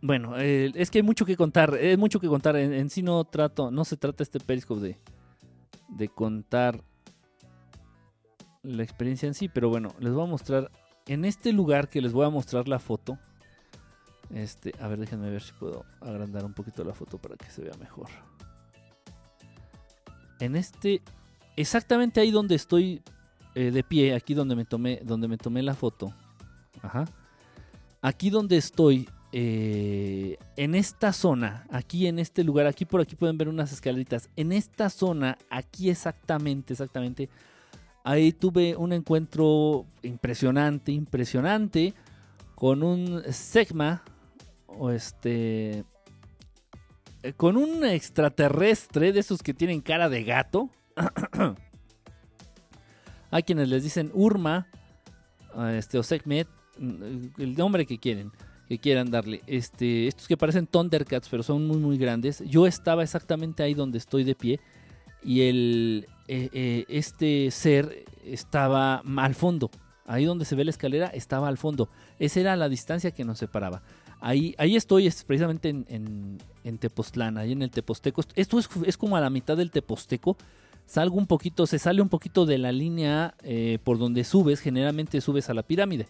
Bueno, 0.00 0.36
es 0.36 0.90
que 0.90 0.98
hay 0.98 1.02
mucho 1.02 1.24
que 1.26 1.36
contar. 1.36 1.74
Es 1.74 1.98
mucho 1.98 2.20
que 2.20 2.28
contar. 2.28 2.56
En, 2.56 2.88
sí 2.90 3.02
no 3.02 3.24
trato. 3.24 3.70
No 3.70 3.84
se 3.84 3.96
trata 3.96 4.22
este 4.22 4.40
periscope 4.40 4.80
de. 4.80 4.98
De 5.88 6.08
contar 6.08 6.82
la 8.62 8.82
experiencia 8.82 9.26
en 9.26 9.34
sí. 9.34 9.48
Pero 9.48 9.68
bueno, 9.68 9.94
les 9.98 10.12
voy 10.12 10.24
a 10.24 10.30
mostrar. 10.30 10.70
En 11.06 11.24
este 11.24 11.52
lugar 11.52 11.88
que 11.88 12.02
les 12.02 12.12
voy 12.12 12.26
a 12.26 12.30
mostrar 12.30 12.68
la 12.68 12.78
foto 12.78 13.18
este, 14.30 14.74
a 14.80 14.88
ver, 14.88 14.98
déjenme 14.98 15.30
ver 15.30 15.42
si 15.42 15.52
puedo 15.52 15.84
agrandar 16.00 16.44
un 16.44 16.52
poquito 16.52 16.84
la 16.84 16.94
foto 16.94 17.18
para 17.18 17.36
que 17.36 17.50
se 17.50 17.62
vea 17.62 17.74
mejor. 17.78 18.08
En 20.38 20.54
este, 20.54 21.02
exactamente 21.56 22.20
ahí 22.20 22.30
donde 22.30 22.54
estoy 22.54 23.02
eh, 23.54 23.70
de 23.70 23.82
pie, 23.82 24.14
aquí 24.14 24.34
donde 24.34 24.56
me 24.56 24.64
tomé, 24.64 25.00
donde 25.04 25.28
me 25.28 25.36
tomé 25.36 25.62
la 25.62 25.74
foto. 25.74 26.12
Ajá. 26.82 27.06
Aquí 28.00 28.30
donde 28.30 28.56
estoy, 28.56 29.08
eh, 29.32 30.38
en 30.56 30.74
esta 30.74 31.12
zona, 31.12 31.66
aquí 31.70 32.06
en 32.06 32.18
este 32.18 32.44
lugar, 32.44 32.66
aquí 32.66 32.84
por 32.84 33.00
aquí 33.00 33.16
pueden 33.16 33.36
ver 33.36 33.48
unas 33.48 33.72
escaleritas. 33.72 34.30
En 34.36 34.52
esta 34.52 34.88
zona, 34.90 35.36
aquí 35.50 35.90
exactamente, 35.90 36.74
exactamente, 36.74 37.28
ahí 38.04 38.32
tuve 38.32 38.76
un 38.76 38.92
encuentro 38.92 39.86
impresionante, 40.02 40.92
impresionante, 40.92 41.94
con 42.54 42.82
un 42.82 43.22
Segma 43.30 44.02
o 44.66 44.90
este 44.90 45.84
eh, 47.22 47.32
con 47.32 47.56
un 47.56 47.84
extraterrestre 47.84 49.12
de 49.12 49.20
esos 49.20 49.42
que 49.42 49.54
tienen 49.54 49.80
cara 49.80 50.08
de 50.08 50.24
gato. 50.24 50.70
Hay 53.30 53.42
quienes 53.42 53.68
les 53.68 53.82
dicen 53.82 54.10
Urma, 54.14 54.68
este, 55.70 55.98
o 55.98 56.02
Segmet, 56.02 56.48
mm, 56.78 57.40
el 57.40 57.56
nombre 57.56 57.86
que 57.86 57.98
quieren, 57.98 58.32
que 58.68 58.78
quieran 58.78 59.10
darle. 59.10 59.42
Este, 59.46 60.06
estos 60.06 60.28
que 60.28 60.36
parecen 60.36 60.66
Thundercats, 60.66 61.28
pero 61.28 61.42
son 61.42 61.66
muy, 61.66 61.78
muy 61.78 61.98
grandes. 61.98 62.42
Yo 62.46 62.66
estaba 62.66 63.02
exactamente 63.02 63.62
ahí 63.62 63.74
donde 63.74 63.98
estoy 63.98 64.24
de 64.24 64.34
pie. 64.34 64.60
Y 65.22 65.42
el, 65.42 66.06
eh, 66.28 66.48
eh, 66.52 66.84
este 66.88 67.50
ser 67.50 68.04
estaba 68.24 69.02
al 69.16 69.34
fondo. 69.34 69.70
Ahí 70.06 70.24
donde 70.24 70.44
se 70.44 70.54
ve 70.54 70.64
la 70.64 70.70
escalera 70.70 71.08
estaba 71.08 71.48
al 71.48 71.58
fondo. 71.58 71.88
Esa 72.18 72.40
era 72.40 72.56
la 72.56 72.68
distancia 72.68 73.10
que 73.10 73.24
nos 73.24 73.38
separaba. 73.38 73.82
Ahí, 74.20 74.54
ahí 74.58 74.74
estoy, 74.74 75.06
es 75.06 75.22
precisamente 75.24 75.68
en, 75.68 76.38
en, 76.64 76.78
Tepoztlán, 76.78 77.38
ahí 77.38 77.52
en 77.52 77.62
el 77.62 77.70
Teposteco. 77.70 78.22
Esto 78.34 78.58
es, 78.58 78.96
como 78.96 79.16
a 79.16 79.20
la 79.20 79.30
mitad 79.30 79.56
del 79.56 79.70
Teposteco. 79.70 80.36
Salgo 80.88 81.18
un 81.18 81.26
poquito, 81.26 81.66
se 81.66 81.78
sale 81.78 82.00
un 82.00 82.08
poquito 82.08 82.46
de 82.46 82.56
la 82.56 82.72
línea 82.72 83.34
eh, 83.42 83.78
por 83.84 83.98
donde 83.98 84.24
subes, 84.24 84.60
generalmente 84.60 85.20
subes 85.20 85.50
a 85.50 85.54
la 85.54 85.62
pirámide. 85.62 86.08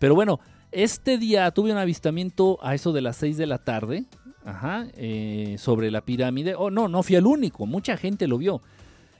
Pero 0.00 0.16
bueno, 0.16 0.40
este 0.72 1.16
día 1.16 1.48
tuve 1.52 1.70
un 1.70 1.78
avistamiento 1.78 2.58
a 2.60 2.74
eso 2.74 2.92
de 2.92 3.02
las 3.02 3.16
6 3.18 3.36
de 3.36 3.46
la 3.46 3.58
tarde, 3.58 4.04
ajá, 4.44 4.88
eh, 4.96 5.54
sobre 5.60 5.92
la 5.92 6.00
pirámide. 6.00 6.56
Oh, 6.56 6.72
no, 6.72 6.88
no 6.88 7.04
fui 7.04 7.14
el 7.14 7.24
único, 7.24 7.66
mucha 7.66 7.96
gente 7.96 8.26
lo 8.26 8.36
vio. 8.36 8.62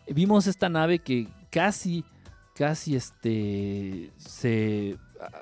Vimos 0.08 0.48
esta 0.48 0.68
nave 0.68 0.98
que 0.98 1.28
casi, 1.50 2.04
casi 2.56 2.96
este, 2.96 4.10
se 4.16 4.96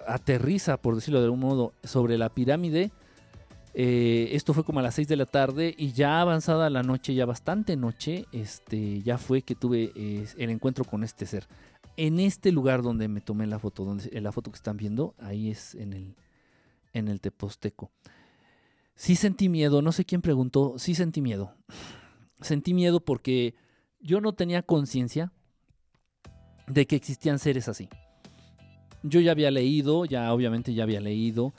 aterriza, 0.07 0.77
por 0.77 0.95
decirlo 0.95 1.21
de 1.21 1.25
algún 1.25 1.41
modo, 1.41 1.73
sobre 1.83 2.19
la 2.19 2.29
pirámide. 2.29 2.91
Eh, 3.75 4.31
esto 4.33 4.53
fue 4.53 4.65
como 4.65 4.81
a 4.81 4.83
las 4.83 4.95
6 4.97 5.09
de 5.09 5.17
la 5.17 5.27
tarde 5.27 5.75
y 5.77 5.93
ya 5.93 6.21
avanzada 6.21 6.69
la 6.69 6.83
noche, 6.83 7.15
ya 7.15 7.25
bastante 7.25 7.77
noche, 7.77 8.27
este, 8.33 9.03
ya 9.03 9.19
fue 9.19 9.43
que 9.43 9.55
tuve 9.55 9.93
eh, 9.95 10.27
el 10.37 10.51
encuentro 10.51 10.85
con 10.85 11.05
este 11.05 11.27
ser. 11.27 11.47
En 11.97 12.21
este 12.21 12.53
lugar 12.53 12.83
donde 12.83 13.09
me 13.09 13.21
tomé 13.21 13.47
la 13.47 13.59
foto, 13.59 13.85
donde, 13.85 14.21
la 14.21 14.33
foto 14.33 14.51
que 14.51 14.57
están 14.57 14.77
viendo, 14.77 15.15
ahí 15.19 15.51
es 15.51 15.75
en 15.75 15.93
el, 15.93 16.17
en 16.93 17.09
el 17.09 17.21
Teposteco. 17.21 17.91
Sí 18.95 19.17
sentí 19.17 19.49
miedo, 19.49 19.83
no 19.83 19.93
sé 19.93 20.05
quién 20.05 20.21
preguntó, 20.21 20.75
sí 20.79 20.95
sentí 20.95 21.21
miedo. 21.21 21.55
Sentí 22.41 22.75
miedo 22.75 23.01
porque 23.01 23.55
yo 24.01 24.21
no 24.21 24.35
tenía 24.35 24.63
conciencia 24.63 25.33
de 26.67 26.87
que 26.87 26.97
existían 26.97 27.39
seres 27.39 27.69
así 27.69 27.89
yo 29.03 29.21
ya 29.21 29.33
había 29.33 29.51
leído, 29.51 30.05
ya 30.05 30.33
obviamente 30.33 30.75
ya 30.75 30.85
había 30.85 31.01
leído, 31.01 31.53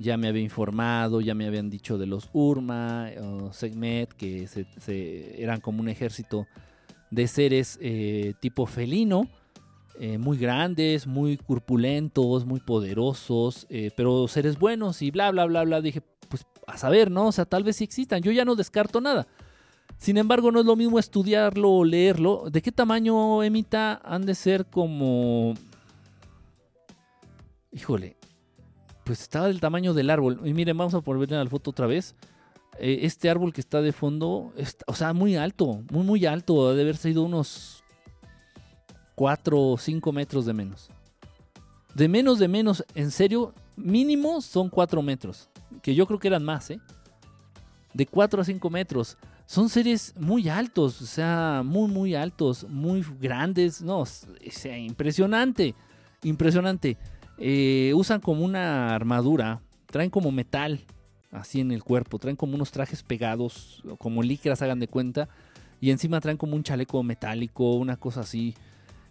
ya 0.00 0.16
me 0.16 0.28
había 0.28 0.42
informado, 0.42 1.20
ya 1.20 1.34
me 1.34 1.46
habían 1.46 1.68
dicho 1.68 1.98
de 1.98 2.06
los 2.06 2.30
Urma 2.32 3.10
o 3.22 3.52
Segmet, 3.52 4.12
que 4.14 4.48
se, 4.48 5.42
eran 5.42 5.60
como 5.60 5.80
un 5.80 5.88
ejército 5.88 6.46
de 7.10 7.28
seres 7.28 7.78
eh, 7.82 8.32
tipo 8.40 8.64
felino, 8.66 9.28
eh, 9.98 10.16
muy 10.16 10.38
grandes, 10.38 11.06
muy 11.06 11.36
corpulentos, 11.36 12.46
muy 12.46 12.60
poderosos, 12.60 13.66
eh, 13.68 13.90
pero 13.94 14.26
seres 14.26 14.58
buenos 14.58 15.02
y 15.02 15.10
bla, 15.10 15.30
bla, 15.30 15.44
bla, 15.44 15.64
bla. 15.64 15.82
Dije, 15.82 16.00
pues 16.30 16.46
a 16.66 16.78
saber, 16.78 17.10
¿no? 17.10 17.26
O 17.26 17.32
sea, 17.32 17.44
tal 17.44 17.62
vez 17.62 17.76
sí 17.76 17.84
existan. 17.84 18.22
Yo 18.22 18.32
ya 18.32 18.46
no 18.46 18.56
descarto 18.56 19.02
nada. 19.02 19.26
Sin 19.98 20.16
embargo, 20.16 20.50
no 20.50 20.60
es 20.60 20.66
lo 20.66 20.76
mismo 20.76 20.98
estudiarlo 20.98 21.70
o 21.70 21.84
leerlo. 21.84 22.44
¿De 22.50 22.62
qué 22.62 22.72
tamaño, 22.72 23.42
Emita? 23.42 24.00
Han 24.02 24.24
de 24.24 24.34
ser 24.34 24.64
como 24.64 25.54
híjole, 27.72 28.16
pues 29.04 29.22
estaba 29.22 29.48
del 29.48 29.60
tamaño 29.60 29.94
del 29.94 30.10
árbol. 30.10 30.40
Y 30.44 30.54
miren, 30.54 30.76
vamos 30.76 30.94
a 30.94 30.98
volver 30.98 31.34
a 31.34 31.44
la 31.44 31.50
foto 31.50 31.70
otra 31.70 31.86
vez. 31.86 32.14
Eh, 32.78 33.00
este 33.02 33.28
árbol 33.28 33.52
que 33.52 33.60
está 33.60 33.82
de 33.82 33.92
fondo, 33.92 34.52
o 34.86 34.94
sea, 34.94 35.12
muy 35.12 35.36
alto, 35.36 35.82
muy, 35.90 36.04
muy 36.04 36.26
alto. 36.26 36.70
Debe 36.70 36.82
haber 36.82 36.96
sido 36.96 37.22
unos 37.22 37.82
4 39.14 39.60
o 39.60 39.78
5 39.78 40.12
metros 40.12 40.46
de 40.46 40.52
menos. 40.52 40.90
De 41.94 42.08
menos, 42.08 42.38
de 42.38 42.48
menos, 42.48 42.84
en 42.94 43.10
serio, 43.10 43.52
mínimo 43.76 44.40
son 44.40 44.68
4 44.68 45.02
metros. 45.02 45.48
Que 45.82 45.94
yo 45.94 46.06
creo 46.06 46.18
que 46.18 46.28
eran 46.28 46.44
más, 46.44 46.70
¿eh? 46.70 46.80
De 47.92 48.06
4 48.06 48.42
a 48.42 48.44
5 48.44 48.70
metros. 48.70 49.18
Son 49.46 49.68
seres 49.68 50.14
muy 50.16 50.48
altos, 50.48 51.02
o 51.02 51.06
sea, 51.06 51.62
muy, 51.64 51.90
muy 51.90 52.14
altos, 52.14 52.64
muy 52.68 53.04
grandes. 53.20 53.82
No, 53.82 54.04
sea, 54.06 54.78
impresionante. 54.78 55.74
Impresionante. 56.22 56.96
Eh, 57.40 57.92
usan 57.94 58.20
como 58.20 58.44
una 58.44 58.94
armadura, 58.94 59.60
traen 59.86 60.10
como 60.10 60.30
metal 60.30 60.80
así 61.32 61.60
en 61.60 61.72
el 61.72 61.82
cuerpo, 61.82 62.18
traen 62.18 62.36
como 62.36 62.54
unos 62.54 62.70
trajes 62.70 63.02
pegados, 63.02 63.82
como 63.98 64.22
licras, 64.22 64.62
hagan 64.62 64.80
de 64.80 64.88
cuenta, 64.88 65.28
y 65.80 65.90
encima 65.90 66.20
traen 66.20 66.36
como 66.36 66.54
un 66.54 66.62
chaleco 66.62 67.02
metálico, 67.02 67.74
una 67.76 67.96
cosa 67.96 68.20
así. 68.20 68.54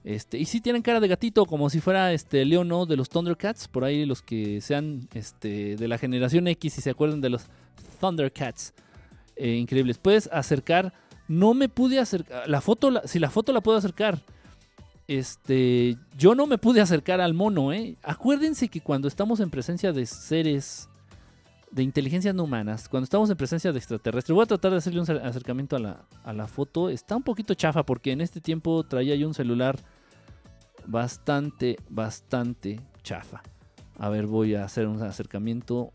Este, 0.03 0.37
y 0.37 0.45
sí 0.45 0.61
tienen 0.61 0.81
cara 0.81 0.99
de 0.99 1.07
gatito, 1.07 1.45
como 1.45 1.69
si 1.69 1.81
fuera 1.81 2.13
este 2.13 2.45
Leono 2.45 2.85
de 2.85 2.95
los 2.95 3.09
Thundercats, 3.09 3.67
por 3.67 3.83
ahí 3.83 4.05
los 4.05 4.21
que 4.21 4.61
sean 4.61 5.07
este, 5.13 5.75
de 5.75 5.87
la 5.87 5.97
generación 5.97 6.47
X 6.47 6.77
y 6.77 6.81
se 6.81 6.89
acuerdan 6.89 7.21
de 7.21 7.29
los 7.29 7.43
Thundercats. 7.99 8.73
Eh, 9.35 9.55
increíbles. 9.55 9.97
Puedes 9.97 10.27
acercar. 10.31 10.93
No 11.27 11.53
me 11.53 11.69
pude 11.69 11.99
acercar. 11.99 12.47
La 12.49 12.59
foto, 12.59 13.01
si 13.05 13.19
la 13.19 13.29
foto 13.29 13.53
la 13.53 13.61
puedo 13.61 13.77
acercar. 13.77 14.21
Este, 15.09 15.97
yo 16.19 16.35
no 16.35 16.45
me 16.45 16.59
pude 16.59 16.81
acercar 16.81 17.19
al 17.19 17.33
mono, 17.33 17.73
¿eh? 17.73 17.97
Acuérdense 18.03 18.67
que 18.67 18.79
cuando 18.79 19.07
estamos 19.07 19.39
en 19.39 19.49
presencia 19.49 19.91
de 19.91 20.05
seres 20.05 20.87
de 21.71 21.81
inteligencias 21.81 22.35
no 22.35 22.43
humanas, 22.43 22.87
cuando 22.87 23.05
estamos 23.05 23.27
en 23.31 23.35
presencia 23.35 23.71
de 23.71 23.79
extraterrestres, 23.79 24.35
voy 24.35 24.43
a 24.43 24.45
tratar 24.45 24.69
de 24.69 24.77
hacerle 24.77 25.01
un 25.01 25.09
acercamiento 25.09 25.75
a 25.75 25.79
la, 25.79 26.05
a 26.23 26.31
la 26.31 26.47
foto. 26.47 26.91
Está 26.91 27.15
un 27.15 27.23
poquito 27.23 27.55
chafa 27.55 27.83
porque 27.83 28.11
en 28.11 28.21
este 28.21 28.39
tiempo 28.39 28.83
traía 28.83 29.15
yo 29.15 29.27
un 29.27 29.33
celular 29.33 29.79
bastante, 30.85 31.77
bastante 31.89 32.79
chafa. 33.01 33.41
A 33.97 34.09
ver, 34.09 34.27
voy 34.27 34.53
a 34.53 34.63
hacer 34.63 34.85
un 34.85 35.01
acercamiento. 35.01 35.91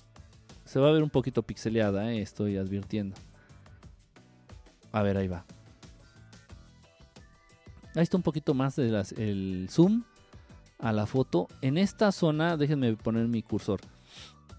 Se 0.65 0.81
va 0.81 0.89
a 0.89 0.93
ver 0.93 1.05
un 1.05 1.11
poquito 1.11 1.45
pixeleada, 1.45 2.13
¿eh? 2.13 2.21
estoy 2.21 2.57
advirtiendo. 2.57 3.15
A 4.91 5.03
ver, 5.03 5.17
ahí 5.19 5.29
va. 5.29 5.45
Ahí 7.95 8.03
está 8.03 8.17
un 8.17 8.23
poquito 8.23 8.55
más 8.55 8.77
del 8.77 8.95
el 9.17 9.69
zoom 9.71 10.03
a 10.79 10.93
la 10.93 11.07
foto. 11.07 11.49
En 11.61 11.79
esta 11.79 12.13
zona, 12.13 12.57
déjenme 12.57 12.95
poner 12.97 13.29
mi 13.29 13.43
cursor 13.43 13.81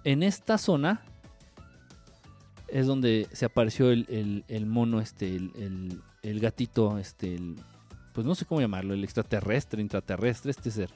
en 0.06 0.24
esta 0.24 0.58
zona 0.58 1.02
es 2.70 2.86
donde 2.86 3.28
se 3.34 3.46
apareció 3.46 3.92
el, 3.92 4.66
mono, 4.66 5.02
este, 5.02 5.36
el, 5.36 6.40
gatito, 6.40 6.98
este, 6.98 7.40
pues 8.14 8.26
no 8.26 8.36
sé 8.36 8.46
cómo 8.46 8.62
llamarlo, 8.62 8.94
el 8.94 9.04
extraterrestre, 9.04 9.82
intraterrestre, 9.82 10.52
este 10.52 10.72
ser. 10.72 10.90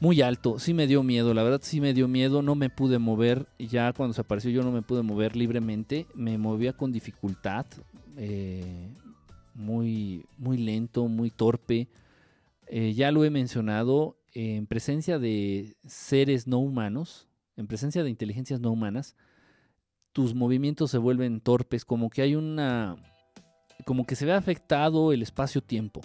Muy 0.00 0.22
alto, 0.22 0.58
sí 0.58 0.74
me 0.74 0.86
dio 0.86 1.02
miedo, 1.02 1.34
la 1.34 1.42
verdad 1.42 1.60
sí 1.62 1.80
me 1.80 1.92
dio 1.94 2.08
miedo, 2.08 2.42
no 2.42 2.54
me 2.54 2.70
pude 2.70 2.98
mover, 2.98 3.46
ya 3.58 3.92
cuando 3.92 4.14
se 4.14 4.22
apareció 4.22 4.50
yo 4.50 4.62
no 4.62 4.72
me 4.72 4.82
pude 4.82 5.02
mover 5.02 5.36
libremente, 5.36 6.06
me 6.14 6.38
movía 6.38 6.72
con 6.72 6.90
dificultad, 6.90 7.66
eh, 8.16 8.88
muy, 9.54 10.24
muy 10.38 10.58
lento, 10.58 11.08
muy 11.08 11.30
torpe. 11.30 11.88
Eh, 12.66 12.94
ya 12.94 13.10
lo 13.10 13.24
he 13.24 13.30
mencionado, 13.30 14.16
en 14.32 14.66
presencia 14.66 15.18
de 15.18 15.76
seres 15.86 16.46
no 16.46 16.58
humanos, 16.58 17.28
en 17.56 17.66
presencia 17.66 18.04
de 18.04 18.10
inteligencias 18.10 18.60
no 18.60 18.70
humanas, 18.70 19.16
tus 20.12 20.34
movimientos 20.34 20.90
se 20.90 20.98
vuelven 20.98 21.40
torpes, 21.40 21.84
como 21.84 22.10
que 22.10 22.22
hay 22.22 22.34
una, 22.34 22.96
como 23.84 24.06
que 24.06 24.16
se 24.16 24.26
ve 24.26 24.32
afectado 24.32 25.12
el 25.12 25.22
espacio-tiempo 25.22 26.00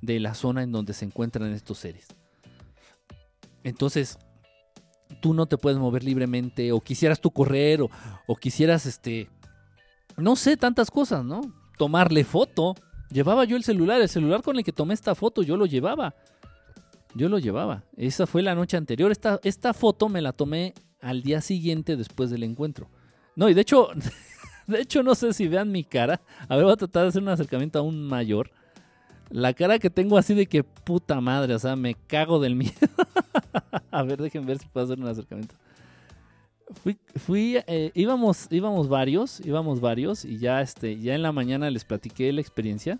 de 0.00 0.20
la 0.20 0.34
zona 0.34 0.62
en 0.62 0.72
donde 0.72 0.94
se 0.94 1.04
encuentran 1.04 1.52
estos 1.52 1.78
seres. 1.78 2.06
Entonces, 3.62 4.18
tú 5.20 5.34
no 5.34 5.46
te 5.46 5.58
puedes 5.58 5.78
mover 5.78 6.02
libremente, 6.02 6.72
o 6.72 6.80
quisieras 6.80 7.20
tú 7.20 7.30
correr, 7.30 7.82
o, 7.82 7.90
o 8.26 8.36
quisieras, 8.36 8.86
este, 8.86 9.28
no 10.16 10.36
sé, 10.36 10.56
tantas 10.56 10.90
cosas, 10.90 11.24
¿no? 11.24 11.40
Tomarle 11.80 12.24
foto. 12.24 12.74
Llevaba 13.10 13.46
yo 13.46 13.56
el 13.56 13.64
celular, 13.64 14.02
el 14.02 14.08
celular 14.10 14.42
con 14.42 14.58
el 14.58 14.64
que 14.64 14.70
tomé 14.70 14.92
esta 14.92 15.14
foto, 15.14 15.40
yo 15.40 15.56
lo 15.56 15.64
llevaba. 15.64 16.14
Yo 17.14 17.30
lo 17.30 17.38
llevaba. 17.38 17.84
Esa 17.96 18.26
fue 18.26 18.42
la 18.42 18.54
noche 18.54 18.76
anterior. 18.76 19.10
Esta, 19.10 19.40
esta 19.44 19.72
foto 19.72 20.10
me 20.10 20.20
la 20.20 20.34
tomé 20.34 20.74
al 21.00 21.22
día 21.22 21.40
siguiente 21.40 21.96
después 21.96 22.28
del 22.28 22.42
encuentro. 22.42 22.90
No, 23.34 23.48
y 23.48 23.54
de 23.54 23.62
hecho, 23.62 23.88
de 24.66 24.82
hecho 24.82 25.02
no 25.02 25.14
sé 25.14 25.32
si 25.32 25.48
vean 25.48 25.72
mi 25.72 25.82
cara. 25.82 26.20
A 26.50 26.56
ver, 26.56 26.64
voy 26.64 26.74
a 26.74 26.76
tratar 26.76 27.04
de 27.04 27.08
hacer 27.08 27.22
un 27.22 27.30
acercamiento 27.30 27.78
aún 27.78 28.06
mayor. 28.06 28.50
La 29.30 29.54
cara 29.54 29.78
que 29.78 29.88
tengo 29.88 30.18
así 30.18 30.34
de 30.34 30.44
que 30.44 30.62
puta 30.62 31.18
madre, 31.22 31.54
o 31.54 31.58
sea, 31.58 31.76
me 31.76 31.94
cago 31.94 32.40
del 32.40 32.56
miedo. 32.56 32.74
a 33.90 34.02
ver, 34.02 34.20
déjenme 34.20 34.48
ver 34.48 34.58
si 34.58 34.68
puedo 34.68 34.84
hacer 34.84 34.98
un 34.98 35.08
acercamiento. 35.08 35.54
Fui, 37.16 37.56
eh, 37.66 37.90
íbamos, 37.94 38.46
íbamos 38.50 38.88
varios, 38.88 39.40
íbamos 39.40 39.80
varios 39.80 40.24
y 40.24 40.38
ya, 40.38 40.60
este, 40.60 40.98
ya 40.98 41.14
en 41.14 41.22
la 41.22 41.32
mañana 41.32 41.70
les 41.70 41.84
platiqué 41.84 42.32
la 42.32 42.40
experiencia. 42.40 42.98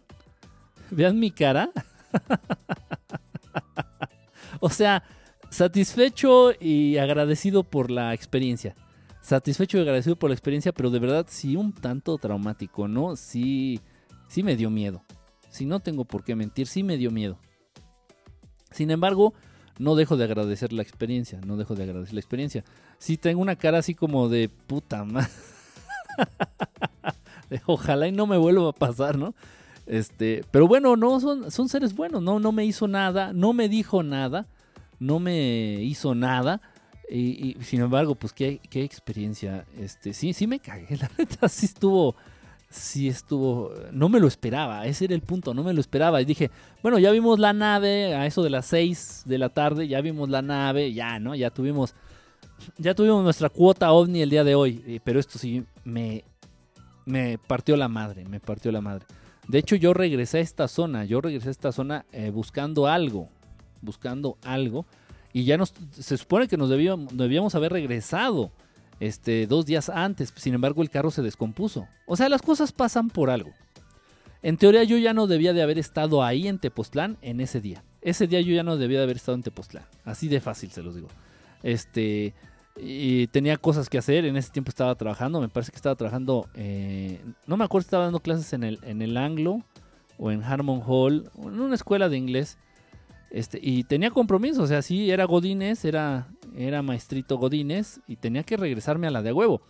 Vean 0.91 1.19
mi 1.19 1.31
cara. 1.31 1.71
o 4.61 4.69
sea, 4.69 5.05
satisfecho 5.51 6.53
y 6.61 6.99
agradecido 6.99 7.63
por 7.63 7.91
la 7.91 8.13
experiencia. 8.13 8.75
Satisfecho 9.21 9.79
y 9.79 9.83
agradecido 9.83 10.17
por 10.17 10.31
la 10.31 10.35
experiencia, 10.35 10.73
pero 10.73 10.91
de 10.91 10.99
verdad 10.99 11.27
sí 11.29 11.57
un 11.57 11.73
tanto 11.73 12.19
traumático, 12.19 12.89
¿no? 12.89 13.17
Sí, 13.17 13.81
sí 14.29 14.43
me 14.43 14.57
dio 14.57 14.71
miedo. 14.71 15.05
Si 15.49 15.65
no 15.65 15.81
tengo 15.81 16.05
por 16.05 16.25
qué 16.25 16.35
mentir, 16.35 16.67
sí 16.67 16.83
me 16.83 16.97
dio 16.97 17.11
miedo. 17.11 17.39
Sin 18.73 18.91
embargo, 18.91 19.35
no 19.79 19.95
dejo 19.95 20.17
de 20.17 20.25
agradecer 20.25 20.73
la 20.73 20.83
experiencia, 20.83 21.41
no 21.47 21.57
dejo 21.57 21.75
de 21.75 21.85
agradecer 21.85 22.15
la 22.15 22.21
experiencia. 22.21 22.65
Sí 22.99 23.17
tengo 23.17 23.41
una 23.41 23.57
cara 23.57 23.79
así 23.79 23.95
como 23.95 24.29
de 24.29 24.49
puta 24.49 25.05
madre. 25.05 25.31
Ojalá 27.67 28.07
y 28.09 28.13
no 28.13 28.27
me 28.27 28.37
vuelva 28.37 28.71
a 28.71 28.73
pasar, 28.73 29.17
¿no? 29.19 29.35
Este, 29.87 30.45
pero 30.51 30.69
bueno, 30.69 30.97
no 30.97 31.19
son, 31.19 31.51
son 31.51 31.69
seres 31.69 31.95
buenos, 31.95 32.23
no, 32.23 32.39
no 32.39 32.53
me 32.53 32.65
hizo 32.65 32.87
nada, 32.87 33.33
no 33.33 33.53
me 33.53 33.69
dijo 33.69 34.03
nada 34.03 34.47
no 35.01 35.19
me 35.19 35.83
hizo 35.83 36.15
nada. 36.15 36.61
Y, 37.11 37.57
sin 37.63 37.81
embargo, 37.81 38.15
pues 38.15 38.33
qué, 38.33 38.61
qué, 38.71 38.85
experiencia. 38.85 39.67
Este, 39.77 40.13
sí, 40.13 40.33
sí 40.33 40.47
me 40.47 40.61
cagué. 40.61 40.97
La 41.01 41.11
neta 41.19 41.49
sí 41.49 41.67
estuvo. 41.67 42.15
Sí 42.71 43.09
estuvo. 43.09 43.73
No 43.93 44.09
me 44.09 44.21
lo 44.21 44.29
esperaba. 44.29 44.87
Ese 44.87 45.07
era 45.07 45.15
el 45.15 45.23
punto. 45.23 45.53
No 45.55 45.65
me 45.65 45.73
lo 45.73 45.81
esperaba. 45.81 46.23
Y 46.23 46.25
dije, 46.25 46.51
bueno, 46.83 46.99
ya 46.99 47.11
vimos 47.11 47.39
la 47.39 47.53
nave. 47.53 48.15
A 48.15 48.27
eso 48.27 48.43
de 48.43 48.51
las 48.51 48.67
6 48.67 49.25
de 49.27 49.39
la 49.39 49.49
tarde. 49.49 49.89
Ya 49.89 50.01
vimos 50.01 50.29
la 50.29 50.41
nave. 50.41 50.93
Ya, 50.93 51.19
¿no? 51.19 51.35
Ya 51.35 51.51
tuvimos. 51.51 51.95
Ya 52.79 52.95
tuvimos 52.95 53.25
nuestra 53.25 53.49
cuota 53.49 53.91
ovni 53.93 54.23
el 54.23 54.31
día 54.31 54.45
de 54.45 54.55
hoy. 54.55 55.01
Pero 55.05 55.19
esto 55.21 55.39
sí 55.39 55.65
me. 55.85 56.25
Me 57.05 57.39
partió 57.39 57.77
la 57.77 57.89
madre. 57.89 58.25
Me 58.25 58.41
partió 58.41 58.71
la 58.71 58.81
madre. 58.81 59.05
De 59.49 59.59
hecho, 59.59 59.75
yo 59.75 59.93
regresé 59.93 60.39
a 60.39 60.43
esta 60.43 60.69
zona. 60.69 61.05
Yo 61.05 61.21
regresé 61.21 61.49
a 61.49 61.51
esta 61.51 61.73
zona 61.73 62.07
eh, 62.13 62.31
buscando 62.31 62.87
algo 62.87 63.29
buscando 63.83 64.37
algo 64.43 64.87
y 65.33 65.45
ya 65.45 65.57
nos, 65.57 65.75
se 65.93 66.17
supone 66.17 66.49
que 66.49 66.57
nos 66.57 66.69
debíamos, 66.69 67.17
debíamos 67.17 67.55
haber 67.55 67.73
regresado 67.73 68.51
este, 69.01 69.47
dos 69.47 69.67
días 69.67 69.89
antes, 69.89 70.33
sin 70.37 70.55
embargo 70.55 70.83
el 70.83 70.91
carro 70.91 71.11
se 71.11 71.23
descompuso. 71.23 71.89
O 72.07 72.17
sea, 72.17 72.29
las 72.29 72.43
cosas 72.43 72.71
pasan 72.73 73.11
por 73.11 73.31
algo. 73.31 73.51
En 74.43 74.57
teoría 74.57 74.85
yo 74.85 74.97
ya 74.99 75.13
no 75.13 75.27
debía 75.27 75.53
de 75.53 75.63
haber 75.63 75.79
estado 75.79 76.23
ahí 76.23 76.49
en 76.49 76.59
Tepoztlán 76.59 77.19
en 77.23 77.41
ese 77.41 77.61
día. 77.61 77.83
Ese 78.03 78.27
día 78.27 78.41
yo 78.41 78.55
ya 78.55 78.63
no 78.63 78.77
debía 78.77 78.99
de 78.99 79.05
haber 79.05 79.17
estado 79.17 79.37
en 79.37 79.43
Tepoztlán. 79.43 79.85
Así 80.05 80.29
de 80.29 80.41
fácil 80.41 80.71
se 80.71 80.83
los 80.83 80.95
digo. 80.95 81.09
Este, 81.63 82.35
y 82.77 83.27
tenía 83.29 83.59
cosas 83.59 83.91
que 83.91 83.99
hacer. 83.99 84.25
En 84.25 84.37
ese 84.37 84.51
tiempo 84.51 84.71
estaba 84.71 84.95
trabajando. 84.95 85.41
Me 85.41 85.49
parece 85.49 85.73
que 85.73 85.77
estaba 85.77 85.95
trabajando. 85.95 86.49
Eh, 86.55 87.21
no 87.47 87.57
me 87.59 87.65
acuerdo 87.65 87.83
si 87.83 87.87
estaba 87.89 88.05
dando 88.05 88.21
clases 88.21 88.53
en 88.55 88.65
el, 88.65 88.79
en 88.83 89.03
el 89.03 89.17
Anglo 89.19 89.63
o 90.19 90.31
en 90.31 90.43
Harmon 90.43 90.83
Hall, 90.87 91.31
en 91.39 91.61
una 91.61 91.75
escuela 91.75 92.09
de 92.09 92.17
inglés. 92.17 92.59
Este, 93.31 93.59
y 93.63 93.85
tenía 93.85 94.11
compromiso, 94.11 94.63
o 94.63 94.67
sea, 94.67 94.83
sí, 94.83 95.11
era 95.11 95.25
Godínez, 95.25 95.85
era, 95.85 96.27
era 96.57 96.83
maestrito 96.83 97.39
Godínez 97.39 98.01
y 98.07 98.17
tenía 98.17 98.43
que 98.43 98.57
regresarme 98.57 99.07
a 99.07 99.11
la 99.11 99.23
de 99.23 99.33
huevo. 99.33 99.63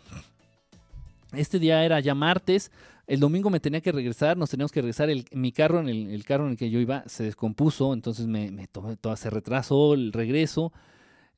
Este 1.33 1.59
día 1.59 1.85
era 1.85 2.01
ya 2.01 2.15
martes, 2.15 2.73
el 3.07 3.19
domingo 3.19 3.51
me 3.51 3.59
tenía 3.59 3.81
que 3.81 3.91
regresar, 3.91 4.37
nos 4.37 4.51
teníamos 4.51 4.71
que 4.71 4.81
regresar, 4.81 5.11
el, 5.11 5.25
mi 5.33 5.51
carro, 5.51 5.81
en 5.81 5.89
el, 5.89 6.25
carro 6.25 6.45
en 6.45 6.53
el 6.53 6.57
que 6.57 6.71
yo 6.71 6.79
iba, 6.79 7.03
se 7.07 7.25
descompuso, 7.25 7.93
entonces 7.93 8.27
me, 8.29 8.53
me 8.53 8.69
tomé, 8.69 8.97
todo, 8.97 9.17
se 9.17 9.31
retrasó 9.31 9.95
el 9.95 10.13
regreso. 10.13 10.73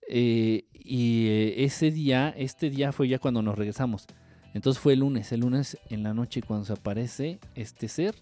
Eh, 0.06 0.64
y 0.74 1.28
eh, 1.28 1.64
ese 1.64 1.90
día, 1.90 2.34
este 2.36 2.68
día 2.68 2.92
fue 2.92 3.08
ya 3.08 3.18
cuando 3.18 3.40
nos 3.40 3.56
regresamos. 3.56 4.06
Entonces 4.52 4.82
fue 4.82 4.92
el 4.92 5.00
lunes, 5.00 5.32
el 5.32 5.40
lunes 5.40 5.78
en 5.88 6.02
la 6.02 6.12
noche 6.12 6.42
cuando 6.42 6.66
se 6.66 6.74
aparece 6.74 7.38
este 7.54 7.88
ser. 7.88 8.16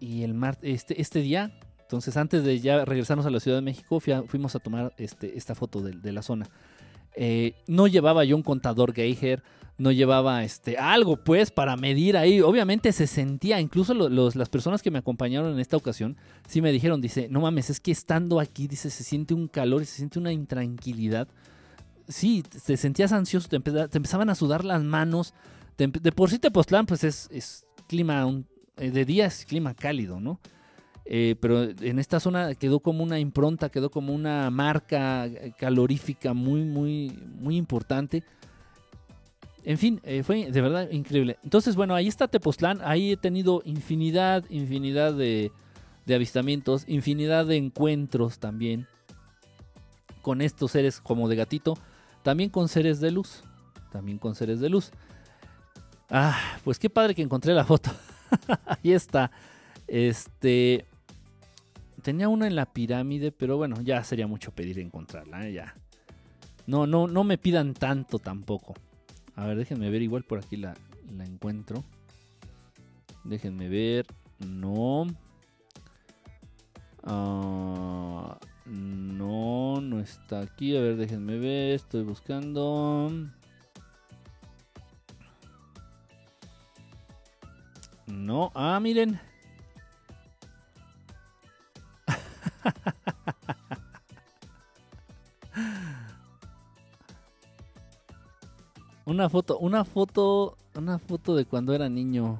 Y 0.00 0.22
el 0.22 0.32
martes, 0.32 0.70
este, 0.70 1.02
este 1.02 1.20
día 1.20 1.52
entonces, 1.88 2.18
antes 2.18 2.44
de 2.44 2.60
ya 2.60 2.84
regresarnos 2.84 3.24
a 3.24 3.30
la 3.30 3.40
Ciudad 3.40 3.56
de 3.56 3.62
México, 3.62 3.98
fuimos 3.98 4.54
a 4.54 4.58
tomar 4.58 4.92
este, 4.98 5.38
esta 5.38 5.54
foto 5.54 5.80
de, 5.80 6.12
la 6.12 6.20
zona. 6.20 6.46
Eh, 7.14 7.54
no 7.66 7.86
llevaba 7.86 8.24
yo 8.24 8.36
un 8.36 8.42
contador 8.42 8.92
Geiger, 8.92 9.42
no 9.78 9.90
llevaba 9.90 10.44
este 10.44 10.76
algo 10.76 11.16
pues 11.16 11.50
para 11.50 11.78
medir 11.78 12.18
ahí. 12.18 12.42
Obviamente 12.42 12.92
se 12.92 13.06
sentía, 13.06 13.58
incluso 13.58 13.94
las 13.94 14.48
personas 14.50 14.82
que 14.82 14.90
me 14.90 14.98
acompañaron 14.98 15.50
en 15.54 15.60
esta 15.60 15.78
ocasión, 15.78 16.18
sí 16.46 16.60
me 16.60 16.72
dijeron, 16.72 17.00
dice, 17.00 17.28
no 17.30 17.40
mames, 17.40 17.70
es 17.70 17.80
que 17.80 17.90
estando 17.90 18.38
aquí, 18.38 18.68
dice, 18.68 18.90
se 18.90 19.02
siente 19.02 19.32
un 19.32 19.48
calor 19.48 19.80
y 19.80 19.86
se 19.86 19.96
siente 19.96 20.18
una 20.18 20.30
intranquilidad. 20.30 21.26
Sí, 22.06 22.42
te 22.66 22.76
sentías 22.76 23.12
ansioso, 23.12 23.48
te, 23.48 23.56
empezaban 23.56 24.28
a 24.28 24.34
sudar 24.34 24.62
las 24.66 24.82
manos. 24.84 25.32
de 25.78 26.12
por 26.12 26.28
sí 26.28 26.38
Tepoztlán 26.38 26.84
pues 26.84 27.02
es, 27.02 27.64
clima, 27.86 28.30
eh, 28.76 28.90
de 28.90 29.06
día 29.06 29.24
es 29.24 29.46
clima 29.46 29.72
cálido, 29.72 30.20
¿no? 30.20 30.38
Eh, 31.10 31.36
pero 31.40 31.62
en 31.62 31.98
esta 31.98 32.20
zona 32.20 32.54
quedó 32.54 32.80
como 32.80 33.02
una 33.02 33.18
impronta, 33.18 33.70
quedó 33.70 33.90
como 33.90 34.12
una 34.12 34.50
marca 34.50 35.26
calorífica 35.56 36.34
muy, 36.34 36.64
muy, 36.64 37.18
muy 37.40 37.56
importante. 37.56 38.24
En 39.64 39.78
fin, 39.78 40.00
eh, 40.04 40.22
fue 40.22 40.50
de 40.50 40.60
verdad 40.60 40.90
increíble. 40.90 41.38
Entonces, 41.42 41.76
bueno, 41.76 41.94
ahí 41.94 42.08
está 42.08 42.28
Tepoztlán. 42.28 42.80
Ahí 42.84 43.12
he 43.12 43.16
tenido 43.16 43.62
infinidad, 43.64 44.44
infinidad 44.50 45.14
de, 45.14 45.50
de 46.04 46.14
avistamientos, 46.14 46.84
infinidad 46.86 47.46
de 47.46 47.56
encuentros 47.56 48.38
también 48.38 48.86
con 50.20 50.42
estos 50.42 50.72
seres 50.72 51.00
como 51.00 51.26
de 51.26 51.36
gatito. 51.36 51.78
También 52.22 52.50
con 52.50 52.68
seres 52.68 53.00
de 53.00 53.12
luz. 53.12 53.42
También 53.90 54.18
con 54.18 54.34
seres 54.34 54.60
de 54.60 54.68
luz. 54.68 54.90
Ah, 56.10 56.38
pues 56.64 56.78
qué 56.78 56.90
padre 56.90 57.14
que 57.14 57.22
encontré 57.22 57.54
la 57.54 57.64
foto. 57.64 57.90
ahí 58.66 58.92
está. 58.92 59.30
Este, 59.86 60.86
Tenía 62.08 62.30
una 62.30 62.46
en 62.46 62.56
la 62.56 62.64
pirámide, 62.64 63.32
pero 63.32 63.58
bueno, 63.58 63.82
ya 63.82 64.02
sería 64.02 64.26
mucho 64.26 64.50
pedir 64.50 64.78
encontrarla, 64.78 65.46
¿eh? 65.46 65.52
ya. 65.52 65.74
No, 66.66 66.86
no, 66.86 67.06
no 67.06 67.22
me 67.22 67.36
pidan 67.36 67.74
tanto 67.74 68.18
tampoco. 68.18 68.72
A 69.36 69.44
ver, 69.44 69.58
déjenme 69.58 69.90
ver, 69.90 70.00
igual 70.00 70.24
por 70.24 70.38
aquí 70.38 70.56
la, 70.56 70.74
la 71.14 71.24
encuentro. 71.26 71.84
Déjenme 73.24 73.68
ver. 73.68 74.06
No. 74.38 75.06
Ah, 77.02 78.38
no, 78.64 79.78
no 79.82 80.00
está 80.00 80.40
aquí. 80.40 80.78
A 80.78 80.80
ver, 80.80 80.96
déjenme 80.96 81.36
ver. 81.36 81.74
Estoy 81.74 82.04
buscando. 82.04 83.12
No. 88.06 88.50
Ah, 88.54 88.80
miren. 88.80 89.20
Una 99.04 99.28
foto, 99.28 99.58
una 99.58 99.84
foto, 99.84 100.56
una 100.74 100.98
foto 100.98 101.34
de 101.34 101.44
cuando 101.44 101.74
era 101.74 101.88
niño. 101.88 102.38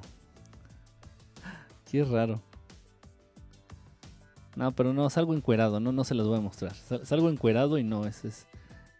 Qué 1.89 2.03
raro. 2.03 2.41
No, 4.55 4.71
pero 4.73 4.93
no, 4.93 5.09
salgo 5.09 5.33
encuerado, 5.33 5.79
no, 5.79 5.91
no 5.91 6.03
se 6.03 6.15
los 6.15 6.27
voy 6.27 6.37
a 6.37 6.41
mostrar. 6.41 6.73
Salgo 7.03 7.29
encuerado 7.29 7.77
y 7.77 7.83
no, 7.83 8.05
es, 8.05 8.25
es 8.25 8.45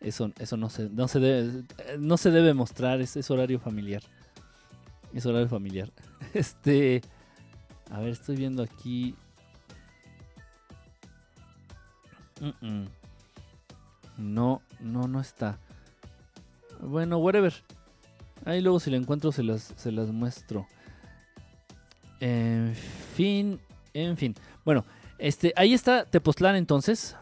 eso, 0.01 0.31
eso 0.39 0.57
no 0.57 0.69
se, 0.69 0.89
no 0.89 1.07
se 1.07 1.19
debe, 1.19 1.63
no 1.99 2.17
se 2.17 2.31
debe 2.31 2.53
mostrar, 2.53 3.01
es, 3.01 3.17
es 3.17 3.29
horario 3.29 3.59
familiar. 3.59 4.01
Es 5.13 5.25
horario 5.25 5.49
familiar. 5.49 5.91
Este, 6.33 7.01
a 7.91 7.99
ver, 7.99 8.09
estoy 8.09 8.35
viendo 8.35 8.61
aquí. 8.61 9.15
No, 14.17 14.61
no, 14.79 15.07
no 15.07 15.21
está. 15.21 15.59
Bueno, 16.81 17.17
whatever. 17.17 17.53
Ahí 18.45 18.61
luego 18.61 18.79
si 18.79 18.89
la 18.89 18.97
encuentro 18.97 19.31
se 19.31 19.43
las, 19.43 19.73
se 19.75 19.91
las 19.91 20.09
muestro. 20.09 20.67
En 22.19 22.75
fin, 23.15 23.59
en 23.93 24.17
fin. 24.17 24.35
Bueno, 24.65 24.85
este, 25.17 25.53
ahí 25.55 25.73
está 25.73 26.05
Tepoztlán 26.05 26.55
entonces. 26.55 27.15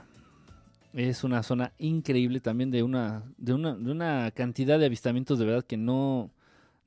Es 0.94 1.24
una 1.24 1.44
zona 1.44 1.74
increíble 1.78 2.40
también 2.40 2.72
de 2.72 2.82
una, 2.82 3.24
de 3.38 3.54
una, 3.54 3.76
de 3.76 3.92
una 3.92 4.32
cantidad 4.32 4.80
de 4.80 4.86
avistamientos 4.86 5.38
de 5.38 5.46
verdad 5.46 5.64
que 5.64 5.78
no, 5.78 6.32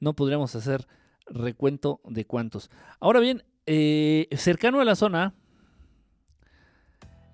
no 0.00 0.14
podríamos 0.14 0.54
hacer 0.56 0.86
recuento 1.26 2.00
de 2.04 2.24
cuántos. 2.24 2.70
Ahora 2.98 3.20
bien, 3.20 3.44
eh, 3.66 4.26
cercano 4.32 4.80
a 4.80 4.84
la 4.84 4.96
zona 4.96 5.34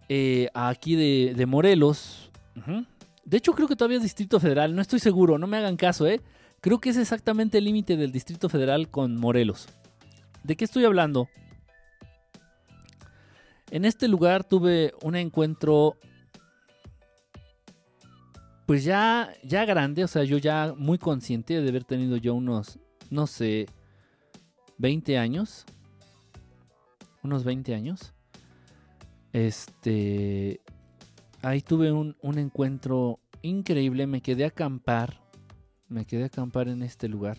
eh, 0.09 0.49
aquí 0.55 0.95
de, 0.95 1.47
Morelos. 1.47 2.31
De 3.25 3.37
hecho, 3.37 3.53
creo 3.53 3.69
que 3.69 3.77
todavía 3.77 3.97
es 3.97 4.03
Distrito 4.03 4.39
Federal. 4.41 4.75
No 4.75 4.83
estoy 4.83 5.01
seguro, 5.01 5.39
no 5.39 5.47
me 5.47 5.57
hagan 5.57 5.77
caso, 5.77 6.07
¿eh? 6.07 6.21
Creo 6.61 6.81
que 6.81 6.91
es 6.91 6.97
exactamente 6.97 7.59
el 7.59 7.65
límite 7.65 7.97
del 7.97 8.13
Distrito 8.13 8.49
Federal 8.49 8.89
con 8.91 9.17
Morelos. 9.17 9.69
¿De 10.43 10.57
qué 10.57 10.65
estoy 10.65 10.85
hablando? 10.85 11.29
En 13.71 13.85
este 13.85 14.09
lugar 14.09 14.45
tuve 14.45 14.95
un 15.03 15.17
encuentro. 15.17 15.97
Pues 18.67 18.85
ya, 18.85 19.33
ya 19.45 19.65
grande, 19.65 20.03
o 20.03 20.09
sea, 20.09 20.25
yo 20.25 20.39
ya 20.39 20.75
muy 20.77 20.99
consciente 20.99 21.61
de 21.61 21.69
haber 21.69 21.85
tenido 21.85 22.17
yo 22.17 22.35
unos, 22.35 22.81
no 23.11 23.27
sé, 23.27 23.67
20 24.79 25.19
años. 25.19 25.65
Unos 27.23 27.45
20 27.45 27.75
años. 27.75 28.13
Este. 29.37 30.63
Ahí 31.43 31.61
tuve 31.61 31.93
un, 31.93 32.17
encuentro 32.39 33.21
increíble. 33.43 34.07
Me 34.07 34.23
quedé 34.23 34.45
a 34.45 34.49
acampar. 34.49 35.21
Me 35.91 36.07
quedé 36.07 36.23
a 36.23 36.27
acampar 36.27 36.69
en 36.69 36.83
este 36.83 37.07
lugar. 37.07 37.37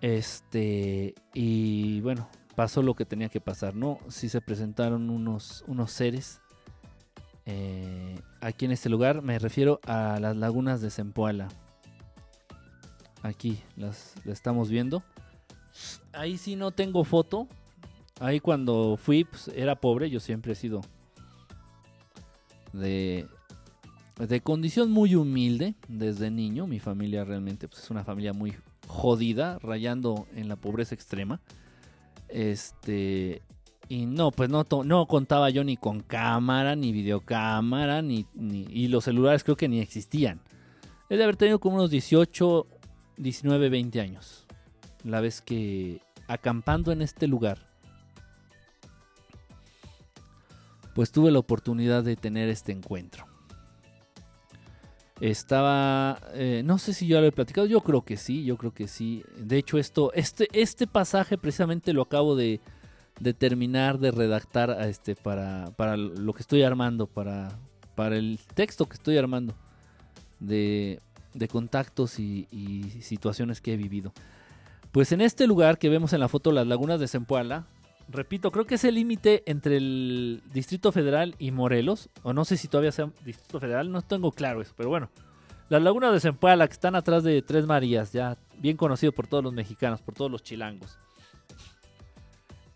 Este. 0.00 1.14
Y 1.34 2.00
bueno, 2.00 2.28
pasó 2.56 2.82
lo 2.82 2.94
que 2.94 3.04
tenía 3.04 3.28
que 3.28 3.40
pasar, 3.40 3.76
¿no? 3.76 4.00
Sí 4.08 4.28
se 4.28 4.40
presentaron 4.40 5.08
unos, 5.08 5.62
unos 5.68 5.92
seres. 5.92 6.40
Eh, 7.44 8.18
aquí 8.40 8.64
en 8.64 8.72
este 8.72 8.88
lugar 8.88 9.22
me 9.22 9.38
refiero 9.38 9.78
a 9.84 10.18
las 10.18 10.36
lagunas 10.36 10.80
de 10.80 10.90
Zempoala. 10.90 11.46
Aquí 13.22 13.62
las, 13.76 14.14
las 14.24 14.38
estamos 14.38 14.68
viendo. 14.68 15.04
Ahí 16.12 16.38
sí 16.38 16.56
no 16.56 16.72
tengo 16.72 17.04
foto, 17.04 17.46
Ahí 18.20 18.40
cuando 18.40 18.96
fui, 18.96 19.24
pues, 19.24 19.48
era 19.48 19.76
pobre, 19.76 20.08
yo 20.08 20.20
siempre 20.20 20.52
he 20.52 20.56
sido 20.56 20.80
de, 22.72 23.26
de 24.18 24.40
condición 24.40 24.90
muy 24.90 25.14
humilde 25.14 25.74
desde 25.88 26.30
niño. 26.30 26.66
Mi 26.66 26.80
familia 26.80 27.24
realmente 27.24 27.68
pues, 27.68 27.82
es 27.82 27.90
una 27.90 28.04
familia 28.04 28.32
muy 28.32 28.54
jodida, 28.86 29.58
rayando 29.58 30.26
en 30.34 30.48
la 30.48 30.56
pobreza 30.56 30.94
extrema. 30.94 31.40
Este. 32.28 33.42
Y 33.88 34.06
no, 34.06 34.32
pues 34.32 34.50
no, 34.50 34.64
no 34.84 35.06
contaba 35.06 35.48
yo 35.50 35.62
ni 35.62 35.76
con 35.76 36.00
cámara, 36.00 36.74
ni 36.74 36.90
videocámara, 36.90 38.02
ni, 38.02 38.26
ni, 38.34 38.66
y 38.68 38.88
los 38.88 39.04
celulares 39.04 39.44
creo 39.44 39.56
que 39.56 39.68
ni 39.68 39.78
existían. 39.78 40.40
Es 41.08 41.18
de 41.18 41.22
haber 41.22 41.36
tenido 41.36 41.60
como 41.60 41.76
unos 41.76 41.90
18, 41.90 42.66
19, 43.16 43.68
20 43.68 44.00
años. 44.00 44.44
La 45.04 45.20
vez 45.20 45.40
que 45.40 46.00
acampando 46.26 46.90
en 46.90 47.00
este 47.00 47.28
lugar, 47.28 47.65
pues 50.96 51.12
tuve 51.12 51.30
la 51.30 51.38
oportunidad 51.38 52.02
de 52.04 52.16
tener 52.16 52.48
este 52.48 52.72
encuentro. 52.72 53.26
Estaba, 55.20 56.18
eh, 56.32 56.62
no 56.64 56.78
sé 56.78 56.94
si 56.94 57.06
yo 57.06 57.20
lo 57.20 57.26
he 57.26 57.32
platicado, 57.32 57.66
yo 57.66 57.82
creo 57.82 58.00
que 58.00 58.16
sí, 58.16 58.46
yo 58.46 58.56
creo 58.56 58.72
que 58.72 58.88
sí. 58.88 59.22
De 59.36 59.58
hecho, 59.58 59.76
esto, 59.76 60.10
este, 60.14 60.48
este 60.54 60.86
pasaje 60.86 61.36
precisamente 61.36 61.92
lo 61.92 62.00
acabo 62.00 62.34
de, 62.34 62.62
terminar 63.36 63.98
de 63.98 64.10
redactar 64.10 64.74
este, 64.88 65.14
para, 65.14 65.70
para, 65.76 65.98
lo 65.98 66.32
que 66.32 66.40
estoy 66.40 66.62
armando, 66.62 67.06
para, 67.06 67.50
para 67.94 68.16
el 68.16 68.40
texto 68.54 68.86
que 68.86 68.94
estoy 68.94 69.18
armando 69.18 69.54
de, 70.40 71.02
contactos 71.50 72.18
y, 72.18 72.48
y, 72.50 73.02
situaciones 73.02 73.60
que 73.60 73.74
he 73.74 73.76
vivido. 73.76 74.14
Pues 74.92 75.12
en 75.12 75.20
este 75.20 75.46
lugar 75.46 75.76
que 75.76 75.90
vemos 75.90 76.14
en 76.14 76.20
la 76.20 76.28
foto, 76.28 76.52
las 76.52 76.66
lagunas 76.66 76.98
de 76.98 77.06
Zempoala, 77.06 77.66
repito, 78.08 78.50
creo 78.50 78.66
que 78.66 78.76
es 78.76 78.84
el 78.84 78.94
límite 78.94 79.42
entre 79.46 79.76
el 79.76 80.42
Distrito 80.52 80.92
Federal 80.92 81.34
y 81.38 81.50
Morelos. 81.50 82.10
O 82.22 82.32
no 82.32 82.44
sé 82.44 82.56
si 82.56 82.68
todavía 82.68 82.92
sea 82.92 83.10
Distrito 83.24 83.60
Federal, 83.60 83.90
no 83.90 84.02
tengo 84.02 84.32
claro 84.32 84.62
eso, 84.62 84.72
pero 84.76 84.88
bueno. 84.88 85.10
Las 85.68 85.82
lagunas 85.82 86.12
de 86.12 86.20
Zempoala 86.20 86.68
que 86.68 86.74
están 86.74 86.94
atrás 86.94 87.24
de 87.24 87.42
Tres 87.42 87.66
Marías, 87.66 88.12
ya 88.12 88.38
bien 88.58 88.76
conocido 88.76 89.12
por 89.12 89.26
todos 89.26 89.42
los 89.42 89.52
mexicanos, 89.52 90.00
por 90.00 90.14
todos 90.14 90.30
los 90.30 90.42
chilangos. 90.42 90.98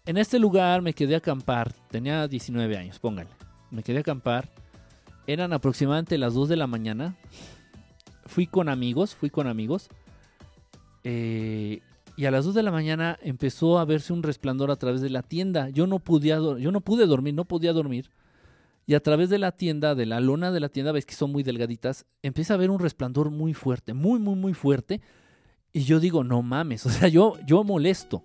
En 0.06 0.16
este 0.16 0.40
lugar 0.40 0.82
me 0.82 0.92
quedé 0.92 1.14
a 1.14 1.18
acampar, 1.18 1.72
tenía 1.90 2.26
19 2.26 2.76
años, 2.76 2.98
pónganle. 2.98 3.32
Me 3.70 3.84
quedé 3.84 3.98
a 3.98 4.00
acampar, 4.00 4.50
eran 5.28 5.52
aproximadamente 5.52 6.18
las 6.18 6.34
2 6.34 6.48
de 6.48 6.56
la 6.56 6.66
mañana. 6.66 7.14
Fui 8.26 8.48
con 8.48 8.68
amigos, 8.68 9.14
fui 9.14 9.30
con 9.30 9.46
amigos. 9.46 9.88
Eh, 11.04 11.80
y 12.20 12.26
a 12.26 12.30
las 12.30 12.44
2 12.44 12.54
de 12.54 12.62
la 12.62 12.70
mañana 12.70 13.18
empezó 13.22 13.78
a 13.78 13.86
verse 13.86 14.12
un 14.12 14.22
resplandor 14.22 14.70
a 14.70 14.76
través 14.76 15.00
de 15.00 15.08
la 15.08 15.22
tienda. 15.22 15.70
Yo 15.70 15.86
no, 15.86 16.00
podía, 16.00 16.34
yo 16.36 16.70
no 16.70 16.82
pude 16.82 17.06
dormir, 17.06 17.32
no 17.32 17.46
podía 17.46 17.72
dormir. 17.72 18.10
y 18.86 18.92
a 18.92 19.00
través 19.00 19.30
de 19.30 19.38
la 19.38 19.52
tienda, 19.52 19.94
de 19.94 20.04
la 20.04 20.20
lona 20.20 20.52
de 20.52 20.60
la 20.60 20.68
tienda, 20.68 20.92
ves 20.92 21.06
que 21.06 21.14
son 21.14 21.32
muy 21.32 21.42
delgaditas, 21.42 22.04
empieza 22.20 22.52
a 22.52 22.56
ver 22.58 22.68
un 22.68 22.78
resplandor 22.78 23.30
muy 23.30 23.54
fuerte, 23.54 23.94
muy, 23.94 24.20
muy, 24.20 24.34
muy 24.34 24.52
fuerte. 24.52 25.00
Y 25.72 25.84
yo 25.84 25.98
digo, 25.98 26.22
no 26.22 26.42
mames, 26.42 26.84
o 26.86 26.90
sea, 26.90 27.08
yo, 27.08 27.38
yo 27.46 27.64
molesto, 27.64 28.22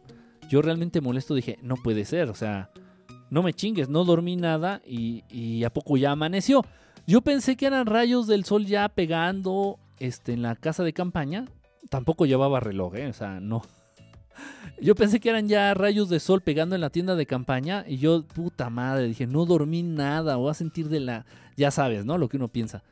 yo 0.49 0.61
realmente 0.61 0.99
molesto, 0.99 1.33
dije, 1.33 1.57
no 1.61 1.75
puede 1.75 2.03
ser, 2.03 2.29
o 2.29 2.35
sea, 2.35 2.71
no 3.29 3.43
me 3.43 3.53
chingues, 3.53 3.87
no 3.87 4.03
dormí 4.03 4.35
nada 4.35 4.81
y, 4.85 5.23
y 5.29 5.63
a 5.63 5.69
poco 5.69 5.95
ya 5.95 6.11
amaneció. 6.11 6.65
Yo 7.07 7.21
pensé 7.21 7.55
que 7.55 7.67
eran 7.67 7.85
rayos 7.85 8.27
del 8.27 8.43
sol 8.43 8.65
ya 8.65 8.89
pegando 8.89 9.79
este, 9.99 10.33
en 10.33 10.41
la 10.41 10.57
casa 10.57 10.83
de 10.83 10.91
campaña. 10.91 11.45
Tampoco 11.89 12.25
llevaba 12.25 12.59
reloj, 12.59 12.95
¿eh? 12.95 13.07
o 13.07 13.13
sea, 13.13 13.39
no, 13.39 13.61
yo 14.81 14.95
pensé 14.95 15.19
que 15.19 15.29
eran 15.29 15.47
ya 15.47 15.73
rayos 15.73 16.09
de 16.09 16.19
sol 16.19 16.41
pegando 16.41 16.75
en 16.75 16.81
la 16.81 16.89
tienda 16.89 17.15
de 17.15 17.25
campaña 17.25 17.85
y 17.87 17.97
yo, 17.97 18.23
puta 18.23 18.69
madre, 18.69 19.07
dije, 19.07 19.27
no 19.27 19.45
dormí 19.45 19.83
nada, 19.83 20.35
voy 20.35 20.51
a 20.51 20.53
sentir 20.53 20.89
de 20.89 20.99
la... 20.99 21.25
Ya 21.57 21.71
sabes, 21.71 22.05
¿no? 22.05 22.17
Lo 22.17 22.27
que 22.27 22.37
uno 22.37 22.49
piensa. 22.49 22.83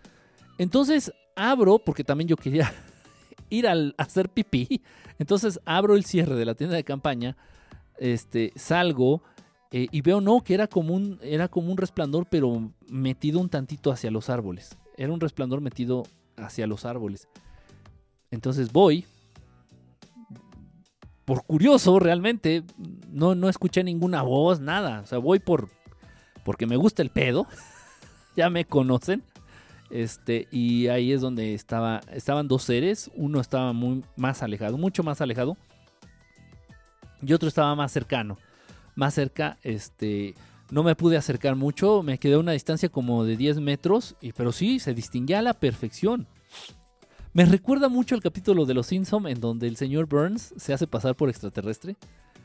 Entonces 0.57 1.11
abro, 1.35 1.79
porque 1.79 2.03
también 2.03 2.27
yo 2.27 2.37
quería 2.37 2.73
ir 3.49 3.67
al, 3.67 3.93
hacer 3.97 4.29
pipí. 4.29 4.81
Entonces 5.19 5.59
abro 5.65 5.95
el 5.95 6.05
cierre 6.05 6.35
de 6.35 6.45
la 6.45 6.55
tienda 6.55 6.75
de 6.75 6.83
campaña, 6.83 7.35
este, 7.97 8.51
salgo 8.55 9.21
eh, 9.71 9.87
y 9.91 10.01
veo, 10.01 10.21
no, 10.21 10.41
que 10.41 10.53
era 10.53 10.67
como, 10.67 10.93
un, 10.93 11.19
era 11.21 11.47
como 11.47 11.71
un 11.71 11.77
resplandor, 11.77 12.27
pero 12.29 12.71
metido 12.87 13.39
un 13.39 13.49
tantito 13.49 13.91
hacia 13.91 14.11
los 14.11 14.29
árboles. 14.29 14.77
Era 14.97 15.11
un 15.11 15.19
resplandor 15.19 15.61
metido 15.61 16.03
hacia 16.37 16.67
los 16.67 16.85
árboles. 16.85 17.27
Entonces 18.29 18.71
voy, 18.71 19.05
por 21.26 21.45
curioso 21.45 21.99
realmente, 21.99 22.63
no, 23.11 23.36
no 23.36 23.49
escuché 23.49 23.84
ninguna 23.84 24.21
voz, 24.21 24.59
nada. 24.59 25.01
O 25.01 25.05
sea, 25.05 25.17
voy 25.19 25.39
por 25.39 25.69
porque 26.43 26.65
me 26.65 26.76
gusta 26.76 27.01
el 27.01 27.09
pedo. 27.09 27.47
ya 28.36 28.49
me 28.49 28.65
conocen. 28.65 29.24
Este, 29.89 30.47
y 30.51 30.88
ahí 30.88 31.11
es 31.11 31.21
donde 31.21 31.53
estaba, 31.53 32.01
estaban 32.11 32.47
dos 32.47 32.63
seres. 32.63 33.11
Uno 33.15 33.39
estaba 33.39 33.74
muy 33.74 34.03
más 34.15 34.43
alejado, 34.43 34.78
mucho 34.78 35.03
más 35.03 35.21
alejado. 35.21 35.57
Y 37.21 37.34
otro 37.34 37.47
estaba 37.47 37.74
más 37.76 37.91
cercano. 37.91 38.38
Más 38.95 39.13
cerca, 39.13 39.57
este, 39.63 40.36
no 40.71 40.84
me 40.84 40.95
pude 40.95 41.17
acercar 41.17 41.55
mucho. 41.55 42.03
Me 42.03 42.17
quedé 42.17 42.36
a 42.36 42.39
una 42.39 42.51
distancia 42.51 42.89
como 42.89 43.24
de 43.24 43.38
10 43.38 43.59
metros. 43.59 44.15
Y, 44.19 44.34
pero 44.34 44.51
sí, 44.51 44.80
se 44.80 44.93
distinguía 44.93 45.39
a 45.39 45.43
la 45.43 45.53
perfección. 45.53 46.28
Me 47.36 47.45
recuerda 47.45 47.89
mucho 47.89 48.13
el 48.13 48.21
capítulo 48.21 48.63
de 48.63 48.75
Los 48.75 48.86
Simpsons 48.88 49.25
en 49.27 49.41
donde 49.41 49.67
el 49.67 49.75
señor 49.75 50.05
Burns 50.05 50.53
se 50.55 50.71
hace 50.71 50.86
pasar 50.86 51.15
por 51.15 51.29
extraterrestre. 51.29 51.95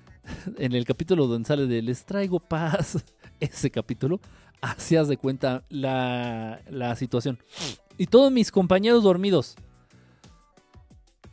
en 0.56 0.72
el 0.72 0.86
capítulo 0.86 1.26
donde 1.26 1.46
sale 1.46 1.66
de 1.66 1.82
Les 1.82 2.06
traigo 2.06 2.40
paz, 2.40 3.04
ese 3.40 3.70
capítulo, 3.70 4.18
hacías 4.62 5.06
de 5.06 5.18
cuenta 5.18 5.62
la, 5.68 6.62
la 6.70 6.96
situación. 6.96 7.38
Y 7.98 8.06
todos 8.06 8.32
mis 8.32 8.50
compañeros 8.50 9.02
dormidos. 9.02 9.56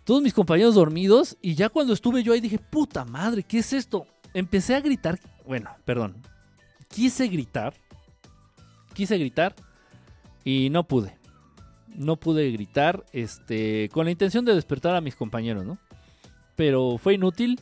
Todos 0.03 0.21
mis 0.21 0.33
compañeros 0.33 0.75
dormidos. 0.75 1.37
Y 1.41 1.55
ya 1.55 1.69
cuando 1.69 1.93
estuve 1.93 2.23
yo 2.23 2.33
ahí 2.33 2.41
dije, 2.41 2.59
puta 2.59 3.05
madre, 3.05 3.43
¿qué 3.43 3.59
es 3.59 3.71
esto? 3.71 4.05
Empecé 4.33 4.75
a 4.75 4.81
gritar. 4.81 5.17
Bueno, 5.47 5.69
perdón. 5.85 6.21
Quise 6.89 7.29
gritar. 7.29 7.73
Quise 8.93 9.17
gritar. 9.17 9.55
Y 10.43 10.69
no 10.69 10.85
pude 10.85 11.24
no 11.97 12.17
pude 12.17 12.51
gritar, 12.51 13.05
este, 13.11 13.89
con 13.91 14.05
la 14.05 14.11
intención 14.11 14.45
de 14.45 14.55
despertar 14.55 14.95
a 14.95 15.01
mis 15.01 15.15
compañeros, 15.15 15.65
¿no? 15.65 15.77
Pero 16.55 16.97
fue 16.97 17.15
inútil. 17.15 17.59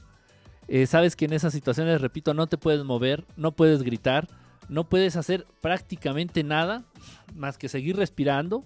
Eh, 0.68 0.88
sabes 0.88 1.16
que 1.16 1.26
en 1.26 1.34
esas 1.34 1.54
situaciones, 1.54 2.02
repito, 2.02 2.34
no 2.34 2.48
te 2.48 2.58
puedes 2.58 2.84
mover, 2.84 3.26
no 3.36 3.52
puedes 3.52 3.84
gritar, 3.84 4.28
no 4.70 4.88
puedes 4.88 5.16
hacer 5.16 5.46
prácticamente 5.62 6.44
nada 6.44 6.84
más 7.36 7.58
que 7.58 7.70
seguir 7.70 7.98
respirando 7.98 8.64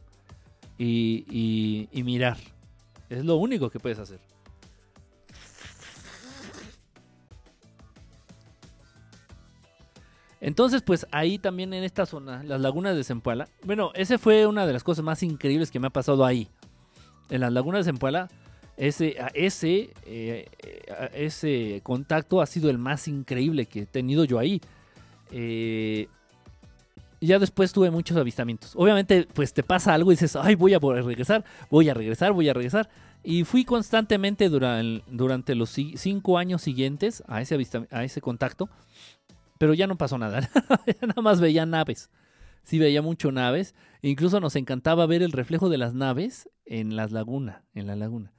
y 0.78 1.88
mirar. 2.06 2.38
Es 3.10 3.26
lo 3.26 3.36
único 3.38 3.70
que 3.70 3.80
puedes 3.80 4.00
hacer. 4.00 4.20
Entonces, 10.40 10.82
pues 10.84 11.08
ahí 11.12 11.40
también 11.40 11.74
en 11.74 11.84
esta 11.84 12.06
zona, 12.06 12.44
las 12.44 12.62
lagunas 12.62 12.96
de 12.96 13.04
Zempoala. 13.04 13.48
Bueno, 13.64 13.92
ese 13.96 14.18
fue 14.18 14.46
una 14.46 14.68
de 14.68 14.74
las 14.74 14.84
cosas 14.84 15.04
más 15.04 15.24
increíbles 15.24 15.72
que 15.72 15.80
me 15.80 15.88
ha 15.88 15.92
pasado 15.92 16.26
ahí. 16.26 16.48
En 17.30 17.42
las 17.42 17.52
lagunas 17.52 17.86
de 17.86 17.92
Zempoala, 17.92 18.30
ese, 18.78 19.18
ese, 19.34 19.90
eh, 20.06 20.48
ese 21.14 21.82
contacto 21.84 22.42
ha 22.42 22.46
sido 22.46 22.70
el 22.70 22.78
más 22.78 23.08
increíble 23.08 23.66
que 23.66 23.82
he 23.82 23.86
tenido 23.88 24.24
yo 24.26 24.38
ahí. 24.38 24.62
Eh, 25.32 26.08
ya 27.20 27.40
después 27.40 27.74
tuve 27.74 27.90
muchos 27.90 28.16
avistamientos. 28.16 28.74
Obviamente, 28.76 29.28
pues 29.34 29.52
te 29.54 29.64
pasa 29.64 29.96
algo 29.96 30.12
y 30.12 30.16
dices, 30.16 30.36
ay, 30.36 30.54
voy 30.54 30.76
a 30.76 30.80
regresar, 30.80 31.44
voy 31.72 31.90
a 31.90 31.96
regresar, 31.96 32.32
voy 32.32 32.48
a 32.50 32.54
regresar. 32.54 32.90
Y 33.24 33.44
fui 33.44 33.66
constantemente 33.66 34.48
durante, 34.50 35.04
durante 35.08 35.56
los 35.56 35.72
cinco 35.72 36.38
años 36.38 36.62
siguientes 36.62 37.24
a 37.28 37.42
ese, 37.42 37.58
a 37.90 38.04
ese 38.04 38.22
contacto. 38.22 38.70
Pero 39.58 39.74
ya 39.74 39.88
no 39.88 39.98
pasó 39.98 40.18
nada. 40.18 40.50
Nada 41.02 41.22
más 41.22 41.40
veía 41.40 41.66
naves. 41.66 42.10
Sí, 42.64 42.80
veía 42.80 43.02
mucho 43.02 43.32
naves. 43.32 43.76
E 44.02 44.10
incluso 44.10 44.40
nos 44.40 44.56
encantaba 44.56 45.06
ver 45.06 45.24
el 45.24 45.32
reflejo 45.32 45.70
de 45.70 45.78
las 45.78 45.94
naves 45.94 46.50
en 46.66 46.96
las 46.96 47.12
lagunas, 47.12 47.62
en 47.74 47.88
la 47.88 47.96
laguna. 47.96 48.34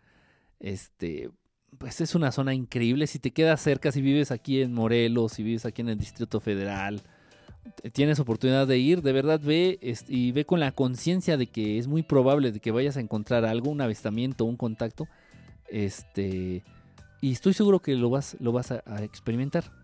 Este, 0.60 1.30
pues 1.78 2.00
es 2.00 2.14
una 2.14 2.32
zona 2.32 2.54
increíble. 2.54 3.06
Si 3.06 3.18
te 3.18 3.32
quedas 3.32 3.60
cerca, 3.60 3.92
si 3.92 4.02
vives 4.02 4.30
aquí 4.30 4.60
en 4.60 4.74
Morelos, 4.74 5.32
si 5.32 5.42
vives 5.42 5.64
aquí 5.64 5.82
en 5.82 5.88
el 5.88 5.98
Distrito 5.98 6.40
Federal, 6.40 7.02
tienes 7.92 8.20
oportunidad 8.20 8.66
de 8.66 8.78
ir, 8.78 9.02
de 9.02 9.12
verdad 9.12 9.40
ve 9.42 9.78
y 10.08 10.32
ve 10.32 10.44
con 10.44 10.60
la 10.60 10.72
conciencia 10.72 11.36
de 11.36 11.46
que 11.46 11.78
es 11.78 11.86
muy 11.86 12.02
probable 12.02 12.52
de 12.52 12.60
que 12.60 12.70
vayas 12.70 12.96
a 12.96 13.00
encontrar 13.00 13.44
algo, 13.44 13.70
un 13.70 13.80
avistamiento, 13.80 14.44
un 14.44 14.56
contacto. 14.56 15.08
Este, 15.68 16.64
y 17.20 17.32
estoy 17.32 17.52
seguro 17.54 17.80
que 17.80 17.94
lo 17.94 18.10
vas, 18.10 18.36
lo 18.40 18.52
vas 18.52 18.72
a 18.72 19.02
experimentar 19.02 19.77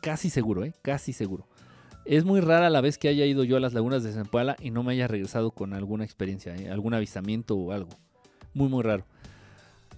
casi 0.00 0.30
seguro, 0.30 0.64
¿eh? 0.64 0.72
Casi 0.82 1.12
seguro. 1.12 1.46
Es 2.04 2.24
muy 2.24 2.40
rara 2.40 2.70
la 2.70 2.80
vez 2.80 2.96
que 2.96 3.08
haya 3.08 3.26
ido 3.26 3.44
yo 3.44 3.56
a 3.56 3.60
las 3.60 3.74
lagunas 3.74 4.02
de 4.02 4.12
Zempoala 4.12 4.56
y 4.60 4.70
no 4.70 4.82
me 4.82 4.92
haya 4.92 5.06
regresado 5.06 5.50
con 5.50 5.74
alguna 5.74 6.04
experiencia, 6.04 6.56
¿eh? 6.56 6.70
algún 6.70 6.94
avistamiento 6.94 7.54
o 7.54 7.72
algo. 7.72 7.90
Muy, 8.54 8.68
muy 8.68 8.82
raro. 8.82 9.04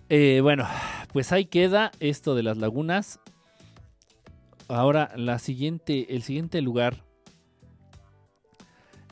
Eh, 0.08 0.40
bueno, 0.42 0.66
pues 1.12 1.30
ahí 1.30 1.44
queda 1.44 1.92
esto 2.00 2.34
de 2.34 2.42
las 2.42 2.58
lagunas. 2.58 3.20
Ahora, 4.66 5.12
la 5.14 5.38
siguiente, 5.38 6.14
el 6.14 6.22
siguiente 6.22 6.60
lugar. 6.62 7.04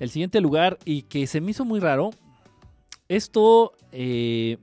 El 0.01 0.11
siguiente 0.11 0.41
lugar 0.41 0.79
y 0.85 1.03
que 1.03 1.27
se 1.29 1.41
me 1.41 1.53
hizo 1.53 1.65
muy 1.65 1.79
raro. 1.79 2.11
Esto, 3.09 3.75
eh, 3.93 4.59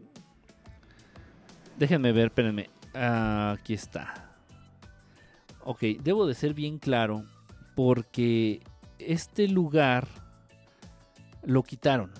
déjenme 1.78 2.12
ver, 2.12 2.28
espérenme. 2.28 2.70
aquí 2.94 3.74
está. 3.74 4.25
Ok, 5.68 5.82
debo 6.04 6.28
de 6.28 6.36
ser 6.36 6.54
bien 6.54 6.78
claro 6.78 7.26
porque 7.76 8.62
este 9.00 9.48
lugar 9.48 10.08
lo 11.44 11.64
quitaron. 11.64 12.12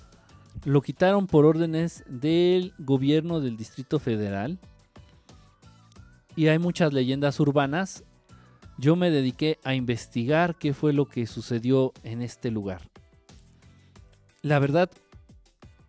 Lo 0.64 0.82
quitaron 0.82 1.28
por 1.28 1.46
órdenes 1.46 2.04
del 2.08 2.74
gobierno 2.80 3.42
del 3.42 3.56
Distrito 3.56 4.00
Federal. 4.00 4.58
Y 6.36 6.48
hay 6.48 6.58
muchas 6.58 6.92
leyendas 6.92 7.40
urbanas. 7.40 8.04
Yo 8.80 8.96
me 8.96 9.12
dediqué 9.12 9.60
a 9.64 9.76
investigar 9.76 10.56
qué 10.56 10.74
fue 10.74 10.92
lo 10.92 11.06
que 11.06 11.28
sucedió 11.28 11.94
en 12.02 12.24
este 12.24 12.50
lugar. 12.50 12.82
La 14.42 14.58
verdad 14.58 14.90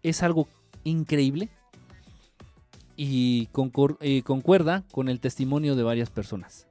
es 0.03 0.23
algo 0.23 0.47
increíble 0.85 1.49
y 2.97 3.49
eh, 4.01 4.23
concuerda 4.23 4.85
con 4.93 5.09
el 5.09 5.21
testimonio 5.21 5.75
de 5.75 5.83
varias 5.83 6.11
personas 6.11 6.66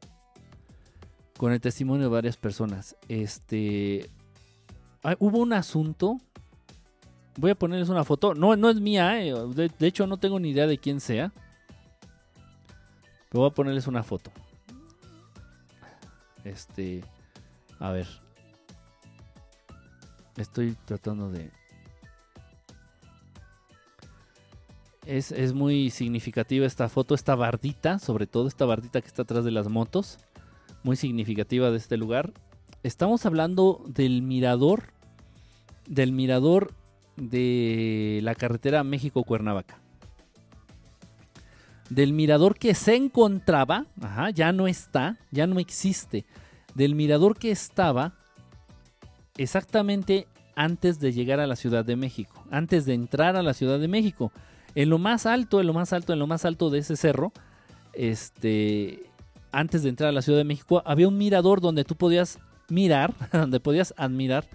con 1.38 1.52
el 1.52 1.60
testimonio 1.60 2.04
de 2.04 2.14
varias 2.14 2.38
personas. 2.38 2.96
Este, 3.08 4.10
hubo 5.20 5.40
un 5.40 5.54
asunto. 5.54 6.20
Voy 7.38 7.52
a 7.52 7.56
ponerles 7.56 7.90
una 7.90 8.04
foto. 8.04 8.34
No, 8.34 8.56
no 8.56 8.70
es 8.70 8.80
mía, 8.80 9.22
eh, 9.22 9.34
de, 9.34 9.88
hecho 9.88 10.08
no 10.08 10.18
tengo 10.18 10.40
ni 10.40 10.52
idea 10.52 10.68
de 10.68 10.78
quién 10.78 11.02
sea. 11.02 11.34
Pero 13.30 13.42
voy 13.42 13.50
a 13.50 13.54
ponerles 13.54 13.88
una 13.88 14.04
foto. 14.04 14.32
Este, 16.44 17.04
a 17.80 17.92
ver. 17.92 18.08
Estoy 20.38 20.78
tratando 20.86 21.32
de... 21.32 21.52
Es, 25.06 25.32
es, 25.32 25.54
muy 25.54 25.92
significativa 25.92 26.66
esta 26.66 26.90
foto, 26.90 27.14
esta 27.14 27.36
bardita, 27.36 28.00
sobre 28.00 28.26
todo 28.26 28.48
esta 28.48 28.66
bardita 28.66 29.02
que 29.02 29.08
está 29.08 29.22
atrás 29.22 29.46
de 29.46 29.52
las 29.52 29.68
motos 29.68 30.18
muy 30.86 30.96
significativa 30.96 31.72
de 31.72 31.78
este 31.78 31.98
lugar. 31.98 32.32
Estamos 32.84 33.26
hablando 33.26 33.84
del 33.88 34.22
mirador, 34.22 34.94
del 35.88 36.12
mirador 36.12 36.76
de 37.18 38.20
la 38.22 38.36
carretera 38.36 38.84
México-Cuernavaca. 38.84 39.80
Del 41.90 42.14
mirador 42.14 42.60
que 42.60 42.76
se 42.76 42.96
encontraba, 42.96 43.88
ya 44.36 44.52
no 44.52 44.68
está, 44.68 45.18
ya 45.32 45.48
no 45.48 45.60
existe. 45.60 46.24
Del 46.76 46.94
mirador 46.94 47.40
que 47.40 47.50
estaba 47.50 48.14
exactamente 49.38 50.28
antes 50.56 51.00
de 51.00 51.14
llegar 51.14 51.40
a 51.40 51.48
la 51.48 51.56
Ciudad 51.56 51.84
de 51.84 51.96
México, 51.96 52.46
antes 52.52 52.86
de 52.86 52.94
entrar 52.94 53.36
a 53.36 53.42
la 53.42 53.56
Ciudad 53.56 53.80
de 53.80 53.88
México. 53.88 54.32
En 54.76 54.92
lo 54.92 55.00
más 55.00 55.26
alto, 55.26 55.60
en 55.60 55.66
lo 55.66 55.74
más 55.74 55.94
alto, 55.94 56.14
en 56.14 56.20
lo 56.20 56.28
más 56.28 56.46
alto 56.46 56.70
de 56.70 56.78
ese 56.78 56.96
cerro, 56.96 57.34
este, 57.94 59.10
antes 59.56 59.84
de 59.84 59.90
entrar 59.90 60.10
a 60.10 60.12
la 60.12 60.22
Ciudad 60.22 60.38
de 60.38 60.44
México, 60.44 60.84
había 60.86 61.08
un 61.08 61.18
mirador 61.18 61.62
donde 61.62 61.86
tú 61.86 61.96
podías 61.96 62.40
mirar, 62.70 63.14
donde 63.32 63.62
podías 63.62 63.94
admirar 63.96 64.46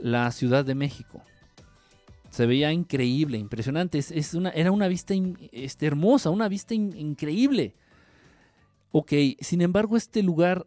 la 0.00 0.30
Ciudad 0.32 0.66
de 0.66 0.74
México. 0.74 1.22
Se 2.28 2.44
veía 2.44 2.70
increíble, 2.70 3.38
impresionante. 3.38 4.00
Era 4.54 4.70
una 4.70 4.88
vista 4.88 5.14
este, 5.50 5.86
hermosa, 5.86 6.30
una 6.30 6.48
vista 6.48 6.74
increíble. 6.74 7.74
Ok, 8.90 9.12
sin 9.40 9.62
embargo, 9.62 9.96
este 9.96 10.22
lugar 10.22 10.66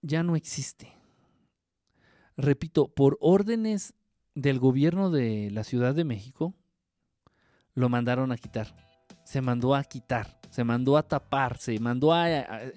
ya 0.00 0.22
no 0.22 0.34
existe. 0.34 0.92
Repito, 2.36 2.88
por 2.88 3.18
órdenes 3.20 3.94
del 4.34 4.58
gobierno 4.58 5.10
de 5.10 5.50
la 5.52 5.62
Ciudad 5.62 5.94
de 5.94 6.04
México, 6.04 6.54
lo 7.74 7.88
mandaron 7.88 8.32
a 8.32 8.36
quitar. 8.36 8.74
Se 9.24 9.42
mandó 9.42 9.74
a 9.76 9.84
quitar, 9.84 10.40
se 10.52 10.64
mandó 10.64 10.98
a 10.98 11.02
tapar, 11.02 11.56
se 11.56 11.78
mandó 11.80 12.12
a, 12.12 12.28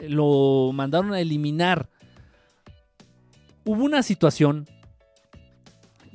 lo 0.07 0.71
mandaron 0.73 1.11
a 1.11 1.19
eliminar. 1.19 1.89
Hubo 3.65 3.83
una 3.83 4.01
situación 4.01 4.65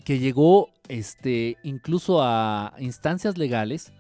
que 0.07 0.19
llegó 0.19 0.71
este 0.89 1.59
incluso 1.63 2.23
a 2.23 2.73
instancias 2.79 3.37
legales 3.37 3.93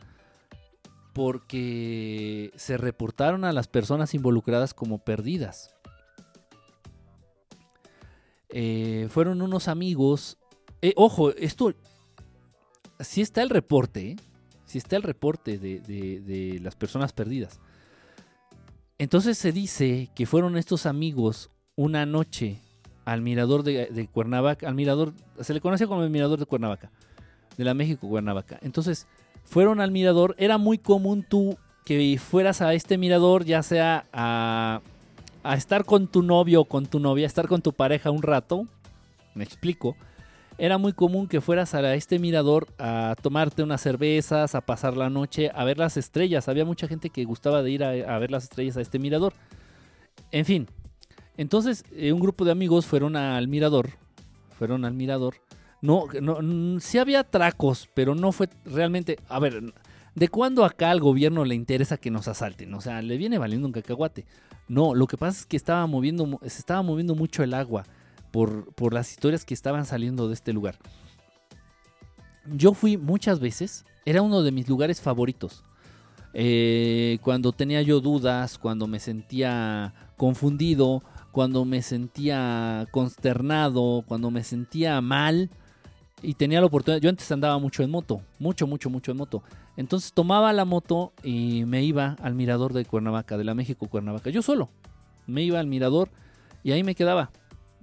porque 1.13 2.51
se 2.57 2.79
reportaron 2.79 3.45
a 3.45 3.53
las 3.53 3.69
personas 3.69 4.15
involucradas 4.15 4.73
como 4.73 4.97
perdidas. 4.97 5.75
Eh, 8.49 9.07
fueron 9.11 9.43
unos 9.43 9.69
amigos. 9.69 10.39
Eh, 10.81 10.95
ojo, 10.97 11.35
esto. 11.35 11.75
Si 13.01 13.21
está 13.21 13.43
el 13.43 13.51
reporte, 13.51 14.13
¿eh? 14.13 14.17
Si 14.71 14.79
está 14.79 14.97
el 14.97 15.03
reporte 15.03 15.59
de, 15.59 16.59
las 16.62 16.77
personas 16.77 17.12
perdidas. 17.12 17.61
Entonces 18.99 19.39
se 19.39 19.53
dice 19.53 20.11
que 20.14 20.27
fueron 20.27 20.57
estos 20.57 20.87
amigos 20.87 21.51
una 21.77 22.07
noche 22.07 22.61
al 23.05 23.23
mirador 23.23 23.62
de, 23.62 24.09
Cuernavaca, 24.12 24.68
al 24.68 24.75
mirador, 24.75 25.14
se 25.41 25.55
le 25.55 25.61
conocía 25.61 25.87
como 25.87 26.03
el 26.03 26.11
mirador 26.11 26.39
de 26.39 26.47
Cuernavaca, 26.47 26.91
de 27.57 27.64
la 27.64 27.75
México 27.75 28.09
Cuernavaca. 28.09 28.59
Entonces 28.62 29.07
fueron 29.45 29.81
al 29.81 29.91
mirador, 29.91 30.35
era 30.39 30.59
muy 30.59 30.79
común 30.79 31.25
tú 31.29 31.57
que 31.85 32.18
fueras 32.18 32.61
a 32.61 32.75
este 32.75 32.99
mirador, 32.99 33.45
ya 33.45 33.62
sea 33.62 34.07
a 34.12 34.83
a 35.43 35.55
estar 35.55 35.85
con 35.85 36.07
tu 36.07 36.23
novio 36.23 36.62
o 36.62 36.64
con 36.64 36.87
tu 36.87 37.01
novia, 37.01 37.27
estar 37.27 37.49
con 37.49 37.62
tu 37.62 37.73
pareja 37.73 38.11
un 38.11 38.23
rato, 38.23 38.66
me 39.35 39.45
explico, 39.45 39.97
era 40.61 40.77
muy 40.77 40.93
común 40.93 41.27
que 41.27 41.41
fueras 41.41 41.75
a 41.75 41.95
este 41.95 42.19
mirador 42.19 42.67
a 42.79 43.17
tomarte 43.23 43.63
unas 43.63 43.81
cervezas, 43.81 44.55
a 44.55 44.61
pasar 44.61 44.95
la 44.95 45.09
noche, 45.09 45.51
a 45.55 45.65
ver 45.65 45.79
las 45.79 45.97
estrellas. 45.97 46.49
Había 46.49 46.67
mucha 46.67 46.87
gente 46.87 47.09
que 47.09 47.25
gustaba 47.25 47.63
de 47.63 47.71
ir 47.71 47.83
a, 47.83 48.19
ver 48.19 48.31
las 48.31 48.45
estrellas 48.45 48.77
a 48.77 48.83
este 48.83 48.99
mirador. 48.99 49.33
En 50.31 50.45
fin, 50.45 50.69
entonces 51.39 51.83
eh, 51.93 52.13
un 52.13 52.21
grupo 52.21 52.45
de 52.45 52.53
amigos 52.53 52.85
fueron 52.85 53.17
al 53.17 53.49
mirador, 53.49 53.89
fueron 54.59 54.85
al 54.85 54.93
mirador. 54.93 55.37
No, 55.81 56.05
no, 56.21 56.79
sí 56.79 56.99
había 56.99 57.25
tracos, 57.25 57.89
pero 57.95 58.15
no 58.15 58.31
fue 58.31 58.51
realmente, 58.67 59.19
a 59.31 59.41
ver, 59.41 59.73
¿de 60.15 60.29
cuándo 60.29 60.67
acá 60.67 60.91
al 60.91 61.01
gobierno 61.01 61.47
le 61.47 61.55
interesa 61.55 61.97
que 61.97 62.11
nos 62.11 62.29
asalten? 62.29 62.75
O 62.75 62.83
sea, 62.83 63.01
le 63.01 63.17
viene 63.17 63.39
valiendo 63.39 63.67
un 63.67 63.73
cacahuate. 63.73 64.27
No, 64.69 64.95
lo 64.95 65.07
que 65.07 65.17
pasa 65.17 65.41
es 65.41 65.47
que 65.47 65.57
estaba 65.57 65.87
moviendo, 65.87 66.39
se 66.43 66.59
estaba 66.59 66.83
moviendo 66.83 67.15
mucho 67.15 67.43
el 67.43 67.55
agua 67.55 67.87
por, 68.31 68.72
por 68.74 68.95
las 68.95 69.11
historias 69.11 69.45
que 69.45 69.55
estaban 69.55 69.85
saliendo 69.87 70.28
de 70.28 70.35
este 70.35 70.53
lugar. 70.53 70.78
Yo 72.47 72.74
fui 72.74 72.97
muchas 72.97 73.41
veces, 73.41 73.85
era 74.05 74.22
uno 74.22 74.43
de 74.43 74.53
mis 74.53 74.68
lugares 74.68 75.01
favoritos. 75.01 75.64
Eh, 76.33 77.18
cuando 77.22 77.53
tenía 77.53 77.83
yo 77.83 78.01
dudas, 78.01 78.59
cuando 78.59 78.87
me 78.87 79.01
sentía 79.01 79.95
confundido, 80.16 81.03
cuando 81.33 81.64
me 81.64 81.83
sentía 81.83 82.87
consternado, 82.91 84.05
cuando 84.07 84.31
me 84.31 84.45
sentía 84.45 85.01
mal, 85.01 85.51
y 86.22 86.35
tenía 86.35 86.61
la 86.61 86.66
oportunidad. 86.66 87.01
Yo 87.01 87.09
antes 87.09 87.31
andaba 87.33 87.59
mucho 87.59 87.83
en 87.83 87.91
moto, 87.91 88.20
mucho, 88.39 88.66
mucho, 88.66 88.91
mucho 88.91 89.12
en 89.12 89.18
moto. 89.18 89.43
Entonces 89.76 90.12
tomaba 90.12 90.53
la 90.53 90.64
moto 90.64 91.12
y 91.22 91.64
me 91.64 91.83
iba 91.83 92.16
al 92.22 92.35
mirador 92.35 92.72
de 92.72 92.85
Cuernavaca, 92.85 93.39
de 93.39 93.45
la 93.45 93.55
México 93.55 93.89
Cuernavaca. 93.89 94.31
Yo 94.31 94.43
solo. 94.43 94.68
Me 95.26 95.43
iba 95.43 95.61
al 95.61 95.66
mirador 95.66 96.11
y 96.62 96.72
ahí 96.72 96.83
me 96.83 96.95
quedaba. 96.95 97.31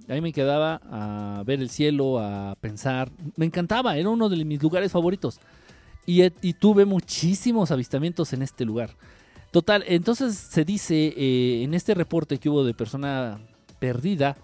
Ahí 0.08 0.20
me 0.20 0.32
quedaba 0.32 0.80
a 0.90 1.42
ver 1.44 1.60
el 1.60 1.70
cielo, 1.70 2.18
a 2.18 2.56
pensar. 2.60 3.10
Me 3.36 3.46
encantaba, 3.46 3.96
era 3.96 4.08
uno 4.08 4.28
de 4.28 4.44
mis 4.44 4.62
lugares 4.62 4.92
favoritos. 4.92 5.40
Y, 6.06 6.30
tuve 6.54 6.86
muchísimos 6.86 7.70
avistamientos 7.70 8.32
en 8.32 8.40
este 8.42 8.64
lugar. 8.64 8.96
Total, 9.50 9.84
entonces 9.86 10.36
se 10.36 10.64
dice 10.64 11.14
eh, 11.16 11.62
en 11.62 11.74
este 11.74 11.94
reporte 11.94 12.38
que 12.38 12.48
hubo 12.48 12.64
de 12.64 12.72
persona 12.72 13.38
perdida, 13.78 14.36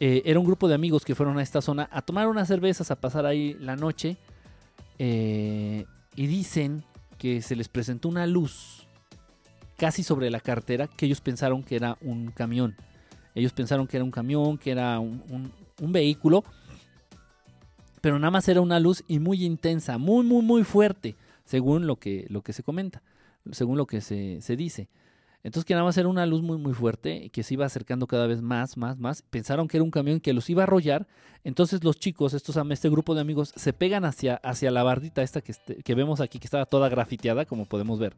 eh, 0.00 0.22
era 0.26 0.38
un 0.38 0.44
grupo 0.44 0.68
de 0.68 0.74
amigos 0.74 1.04
que 1.04 1.14
fueron 1.14 1.38
a 1.38 1.42
esta 1.42 1.62
zona 1.62 1.88
a 1.90 2.02
tomar 2.02 2.28
unas 2.28 2.48
cervezas, 2.48 2.90
a 2.90 2.96
pasar 2.96 3.24
ahí 3.24 3.56
la 3.60 3.76
noche. 3.76 4.18
Eh, 4.98 5.86
y 6.16 6.26
dicen 6.26 6.84
que 7.18 7.40
se 7.40 7.56
les 7.56 7.68
presentó 7.68 8.08
una 8.08 8.26
luz 8.26 8.86
casi 9.76 10.02
sobre 10.02 10.30
la 10.30 10.40
carretera 10.40 10.86
que 10.86 11.06
ellos 11.06 11.20
pensaron 11.20 11.62
que 11.62 11.76
era 11.76 11.96
un 12.00 12.30
camión. 12.30 12.76
Ellos 13.34 13.52
pensaron 13.52 13.86
que 13.86 13.96
era 13.96 14.04
un 14.04 14.10
camión, 14.10 14.58
que 14.58 14.70
era 14.70 14.98
un, 15.00 15.52
vehículo. 15.80 16.44
Pero 18.00 18.18
nada 18.18 18.30
más 18.30 18.48
era 18.48 18.60
una 18.60 18.78
luz 18.78 19.02
y 19.08 19.18
muy 19.18 19.44
intensa, 19.44 19.98
muy, 19.98 20.24
muy, 20.24 20.42
muy 20.42 20.62
fuerte, 20.62 21.16
según 21.44 21.86
lo 21.86 21.96
que, 21.96 22.26
lo 22.28 22.42
que 22.42 22.52
se 22.52 22.62
comenta, 22.62 23.02
según 23.50 23.78
lo 23.78 23.86
que 23.86 24.00
se, 24.00 24.40
se 24.42 24.56
dice. 24.56 24.88
Entonces 25.44 25.66
que 25.66 25.74
nada 25.74 25.84
más 25.84 25.98
era 25.98 26.08
una 26.08 26.24
luz 26.24 26.40
muy 26.40 26.56
muy 26.56 26.72
fuerte 26.72 27.28
que 27.28 27.42
se 27.42 27.52
iba 27.52 27.66
acercando 27.66 28.06
cada 28.06 28.26
vez 28.26 28.40
más, 28.40 28.78
más, 28.78 28.98
más. 28.98 29.20
Pensaron 29.20 29.68
que 29.68 29.76
era 29.76 29.84
un 29.84 29.90
camión 29.90 30.18
que 30.18 30.32
los 30.32 30.48
iba 30.48 30.62
a 30.62 30.64
arrollar. 30.64 31.06
Entonces 31.44 31.84
los 31.84 31.98
chicos, 31.98 32.32
estos, 32.32 32.56
este 32.70 32.88
grupo 32.88 33.14
de 33.14 33.20
amigos, 33.20 33.52
se 33.54 33.74
pegan 33.74 34.06
hacia, 34.06 34.36
hacia 34.36 34.70
la 34.70 34.82
bardita 34.82 35.22
esta 35.22 35.42
que, 35.42 35.52
este, 35.52 35.82
que 35.82 35.94
vemos 35.94 36.22
aquí, 36.22 36.38
que 36.38 36.46
estaba 36.46 36.64
toda 36.64 36.88
grafiteada, 36.88 37.44
como 37.44 37.66
podemos 37.66 37.98
ver. 37.98 38.16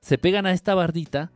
Se 0.00 0.16
pegan 0.16 0.46
a 0.46 0.52
esta 0.52 0.74
bardita 0.74 1.30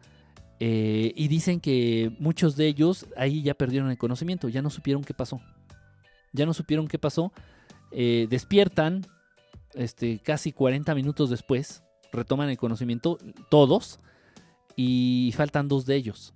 eh, 0.61 1.13
y 1.15 1.29
dicen 1.29 1.61
que 1.61 2.13
muchos 2.19 2.57
de 2.57 2.67
ellos 2.67 3.07
ahí 3.17 3.43
ya 3.43 3.55
perdieron 3.55 3.91
el 3.91 3.99
conocimiento, 3.99 4.49
ya 4.49 4.63
no 4.63 4.71
supieron 4.71 5.05
qué 5.05 5.15
pasó. 5.15 5.41
Ya 6.33 6.47
no 6.47 6.55
supieron 6.55 6.89
qué 6.89 6.99
pasó. 6.99 7.33
Eh, 7.91 8.27
despiertan 8.29 9.07
este, 9.75 10.19
casi 10.19 10.53
40 10.53 10.95
minutos 10.95 11.31
después, 11.31 11.83
retoman 12.13 12.51
el 12.51 12.57
conocimiento 12.57 13.19
todos 13.51 14.01
y 14.77 15.33
faltan 15.37 15.69
dos 15.69 15.87
de 15.87 15.97
ellos. 15.97 16.33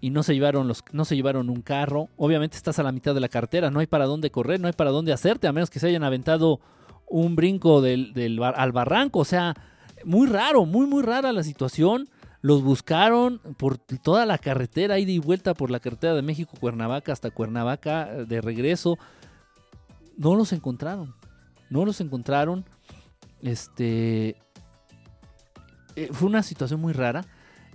Y 0.00 0.10
no 0.10 0.22
se 0.22 0.34
llevaron 0.34 0.68
los, 0.68 0.84
no 0.92 1.04
se 1.04 1.16
llevaron 1.16 1.48
un 1.48 1.62
carro. 1.62 2.08
Obviamente 2.16 2.56
estás 2.56 2.78
a 2.78 2.82
la 2.82 2.92
mitad 2.92 3.14
de 3.14 3.20
la 3.20 3.28
cartera, 3.28 3.70
no 3.70 3.80
hay 3.80 3.86
para 3.86 4.04
dónde 4.04 4.30
correr, 4.30 4.60
no 4.60 4.66
hay 4.66 4.74
para 4.74 4.90
dónde 4.90 5.12
hacerte, 5.12 5.46
a 5.46 5.52
menos 5.52 5.70
que 5.70 5.78
se 5.78 5.88
hayan 5.88 6.04
aventado 6.04 6.60
un 7.06 7.36
brinco 7.36 7.80
del, 7.80 8.40
al 8.42 8.72
barranco. 8.72 9.20
O 9.20 9.24
sea, 9.24 9.54
muy 10.04 10.26
raro, 10.26 10.64
muy, 10.64 10.86
muy 10.86 11.02
rara 11.02 11.32
la 11.32 11.42
situación. 11.42 12.08
Los 12.42 12.62
buscaron 12.62 13.40
por 13.56 13.78
toda 13.78 14.26
la 14.26 14.36
carretera, 14.36 14.98
ida 14.98 15.10
y 15.10 15.18
vuelta 15.18 15.54
por 15.54 15.70
la 15.70 15.80
carretera 15.80 16.14
de 16.14 16.22
México-Cuernavaca 16.22 17.12
hasta 17.12 17.30
Cuernavaca 17.30 18.06
de 18.06 18.40
regreso. 18.40 18.98
No 20.16 20.34
los 20.34 20.52
encontraron. 20.52 21.14
No 21.70 21.84
los 21.84 22.00
encontraron. 22.00 22.64
Este. 23.40 24.36
Eh, 25.96 26.08
fue 26.12 26.28
una 26.28 26.42
situación 26.42 26.80
muy 26.80 26.92
rara. 26.92 27.24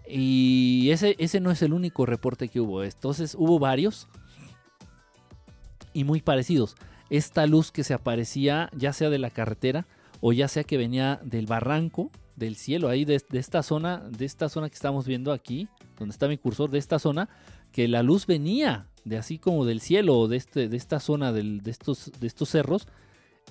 Y 0.08 0.90
ese, 0.92 1.16
ese 1.20 1.40
no 1.40 1.52
es 1.52 1.62
el 1.62 1.74
único 1.74 2.06
reporte 2.06 2.48
que 2.48 2.60
hubo. 2.60 2.84
Entonces 2.84 3.36
hubo 3.36 3.60
varios 3.60 4.08
y 5.94 6.04
muy 6.04 6.22
parecidos. 6.22 6.76
Esta 7.10 7.48
luz 7.48 7.72
que 7.72 7.84
se 7.84 7.94
aparecía 7.94 8.70
ya 8.76 8.94
sea 8.94 9.10
de 9.10 9.20
la 9.20 9.32
carretera 9.32 9.88
o 10.22 10.34
ya 10.34 10.48
sea 10.48 10.64
que 10.64 10.78
venía 10.78 11.20
del 11.24 11.46
barranco, 11.46 12.12
del 12.36 12.56
cielo, 12.56 12.90
ahí 12.90 13.06
de, 13.06 13.22
esta 13.34 13.64
zona, 13.64 13.98
de 14.10 14.26
esta 14.26 14.50
zona 14.50 14.70
que 14.70 14.76
estamos 14.76 15.06
viendo 15.06 15.32
aquí, 15.32 15.68
donde 15.98 16.14
está 16.14 16.28
mi 16.28 16.38
cursor, 16.38 16.70
de 16.70 16.80
esta 16.80 16.98
zona, 17.00 17.30
que 17.72 17.88
la 17.88 18.02
luz 18.02 18.26
venía 18.26 18.88
de 19.04 19.18
así 19.18 19.38
como 19.38 19.66
del 19.66 19.82
cielo, 19.82 20.28
de, 20.28 20.38
este, 20.38 20.70
de 20.70 20.78
esta 20.78 21.00
zona 21.00 21.32
de, 21.32 21.62
estos, 21.66 22.12
de 22.20 22.28
estos 22.28 22.50
cerros. 22.50 22.88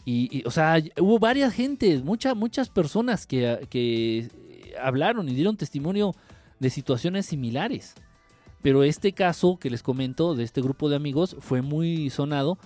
Y, 0.05 0.47
o 0.47 0.51
sea, 0.51 0.83
hubo 0.99 1.19
varias 1.19 1.53
gentes, 1.53 2.03
muchas, 2.03 2.35
muchas 2.35 2.71
personas 2.71 3.27
que, 3.27 3.67
que 3.69 4.29
hablaron 4.81 5.29
y 5.29 5.35
dieron 5.35 5.57
testimonio 5.57 6.15
de 6.61 6.71
situaciones 6.71 7.27
similares. 7.27 7.95
Pero 8.63 8.83
este 8.83 9.13
caso 9.13 9.59
que 9.59 9.71
les 9.71 9.83
comento 9.83 10.35
de 10.35 10.45
este 10.45 10.63
grupo 10.63 10.89
de 10.89 10.97
amigos 10.97 11.37
fue 11.41 11.63
muy 11.63 12.11
sonado 12.11 12.59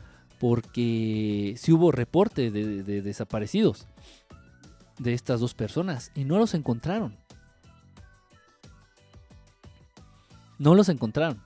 porque 0.43 1.55
sí 1.57 1.71
hubo 1.71 1.93
reporte 1.93 2.51
de, 2.51 2.83
desaparecidos 3.01 3.87
de 4.99 5.15
estas 5.15 5.39
dos 5.39 5.55
personas 5.55 6.11
y 6.17 6.25
no 6.25 6.37
los 6.37 6.55
encontraron. 6.55 7.17
No 10.59 10.75
los 10.75 10.89
encontraron. 10.89 11.41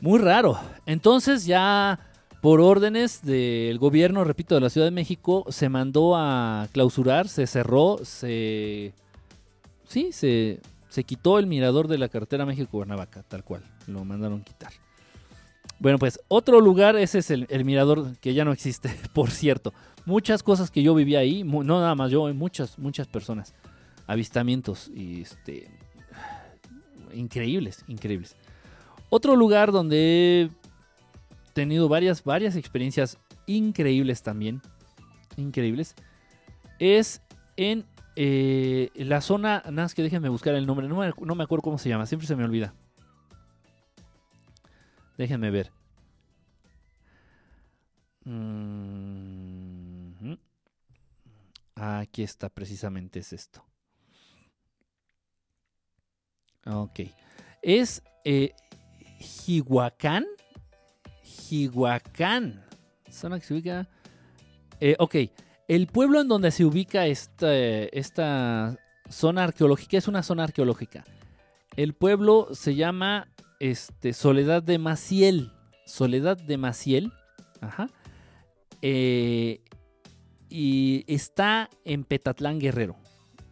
Muy 0.00 0.18
raro. 0.18 0.58
Entonces 0.86 1.44
ya 1.44 2.00
por 2.40 2.62
órdenes 2.62 3.20
del 3.20 3.78
gobierno, 3.78 4.24
repito, 4.24 4.54
de 4.54 4.62
la 4.62 4.70
Ciudad 4.70 4.86
de 4.86 4.90
México, 4.92 5.44
se 5.50 5.68
mandó 5.68 6.16
a 6.16 6.68
clausurar, 6.72 7.28
se 7.28 7.46
cerró, 7.46 7.98
se... 8.04 8.94
Sí, 9.86 10.12
se, 10.12 10.60
se 10.88 11.04
quitó 11.04 11.38
el 11.38 11.46
mirador 11.46 11.88
de 11.88 11.98
la 11.98 12.08
carretera 12.08 12.46
México-Cuernavaca, 12.46 13.22
tal 13.24 13.44
cual. 13.44 13.64
Lo 13.86 14.02
mandaron 14.06 14.40
quitar. 14.40 14.72
Bueno, 15.78 15.98
pues 15.98 16.20
otro 16.28 16.60
lugar, 16.60 16.96
ese 16.96 17.18
es 17.18 17.30
el, 17.30 17.64
mirador 17.64 18.16
que 18.18 18.34
ya 18.34 18.44
no 18.44 18.52
existe, 18.52 18.90
por 19.12 19.30
cierto. 19.30 19.74
Muchas 20.04 20.42
cosas 20.42 20.70
que 20.70 20.82
yo 20.82 20.94
vivía 20.94 21.18
ahí, 21.18 21.44
no 21.44 21.62
nada 21.62 21.94
más 21.94 22.10
yo, 22.10 22.32
muchas, 22.34 22.78
muchas 22.78 23.06
personas. 23.06 23.54
Avistamientos 24.06 24.88
y 24.94 25.22
este, 25.22 25.68
increíbles, 27.12 27.84
increíbles. 27.88 28.36
Otro 29.10 29.36
lugar 29.36 29.72
donde 29.72 30.42
he 30.42 30.50
tenido 31.52 31.88
varias, 31.88 32.22
varias 32.24 32.56
experiencias 32.56 33.18
increíbles 33.46 34.22
también, 34.22 34.62
increíbles, 35.36 35.94
es 36.78 37.22
en 37.56 37.84
eh, 38.16 38.90
la 38.94 39.20
zona, 39.20 39.62
nada 39.66 39.82
más 39.82 39.94
que 39.94 40.02
déjenme 40.02 40.28
buscar 40.28 40.54
el 40.54 40.66
nombre, 40.66 40.88
no 40.88 40.96
me, 40.96 41.42
acuerdo 41.42 41.62
cómo 41.62 41.78
se 41.78 41.88
llama, 41.88 42.06
siempre 42.06 42.26
se 42.26 42.36
me 42.36 42.44
olvida. 42.44 42.74
Déjenme 45.16 45.50
ver. 45.50 45.72
Aquí 51.74 52.22
está, 52.22 52.48
precisamente 52.48 53.20
es 53.20 53.32
esto. 53.32 53.64
Ok. 56.66 57.00
Es 57.62 58.02
eh. 58.24 58.52
Jihuacán. 59.18 60.26
Zona 63.10 63.38
que 63.38 63.46
se 63.46 63.54
ubica. 63.54 63.88
Eh, 64.80 64.96
ok. 64.98 65.14
El 65.68 65.86
pueblo 65.86 66.20
en 66.20 66.28
donde 66.28 66.50
se 66.50 66.64
ubica 66.64 67.06
esta 67.06 68.76
zona 69.08 69.44
arqueológica 69.44 69.96
es 69.98 70.08
una 70.08 70.22
zona 70.22 70.44
arqueológica. 70.44 71.04
El 71.76 71.94
pueblo 71.94 72.48
se 72.52 72.74
llama 72.74 73.28
este, 73.60 74.12
Soledad 74.12 74.62
de 74.62 74.78
Maciel. 74.78 75.52
Soledad 75.86 76.36
de 76.36 76.56
Maciel. 76.56 77.12
Ajá. 77.60 77.88
Eh, 78.82 79.60
y 80.48 81.04
está 81.06 81.70
en 81.84 82.04
Petatlán 82.04 82.58
Guerrero. 82.58 82.96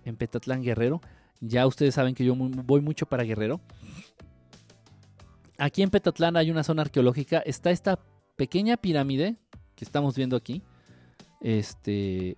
En 0.05 0.17
Petatlán 0.17 0.63
Guerrero. 0.63 1.01
Ya 1.41 1.67
ustedes 1.67 1.95
saben 1.95 2.15
que 2.15 2.25
yo 2.25 2.35
voy 2.37 2.81
mucho 2.81 3.07
para 3.07 3.25
Guerrero. 3.25 3.61
Aquí 5.59 5.83
en 5.83 5.91
Petatlán 5.91 6.37
hay 6.37 6.51
una 6.51 6.65
zona 6.65 6.83
arqueológica. 6.83 7.39
Está 7.41 7.71
esta 7.71 7.99
pequeña 8.37 8.77
pirámide 8.77 9.37
que 9.75 9.85
estamos 9.85 10.17
viendo 10.17 10.37
aquí. 10.37 10.63
Este, 11.41 12.37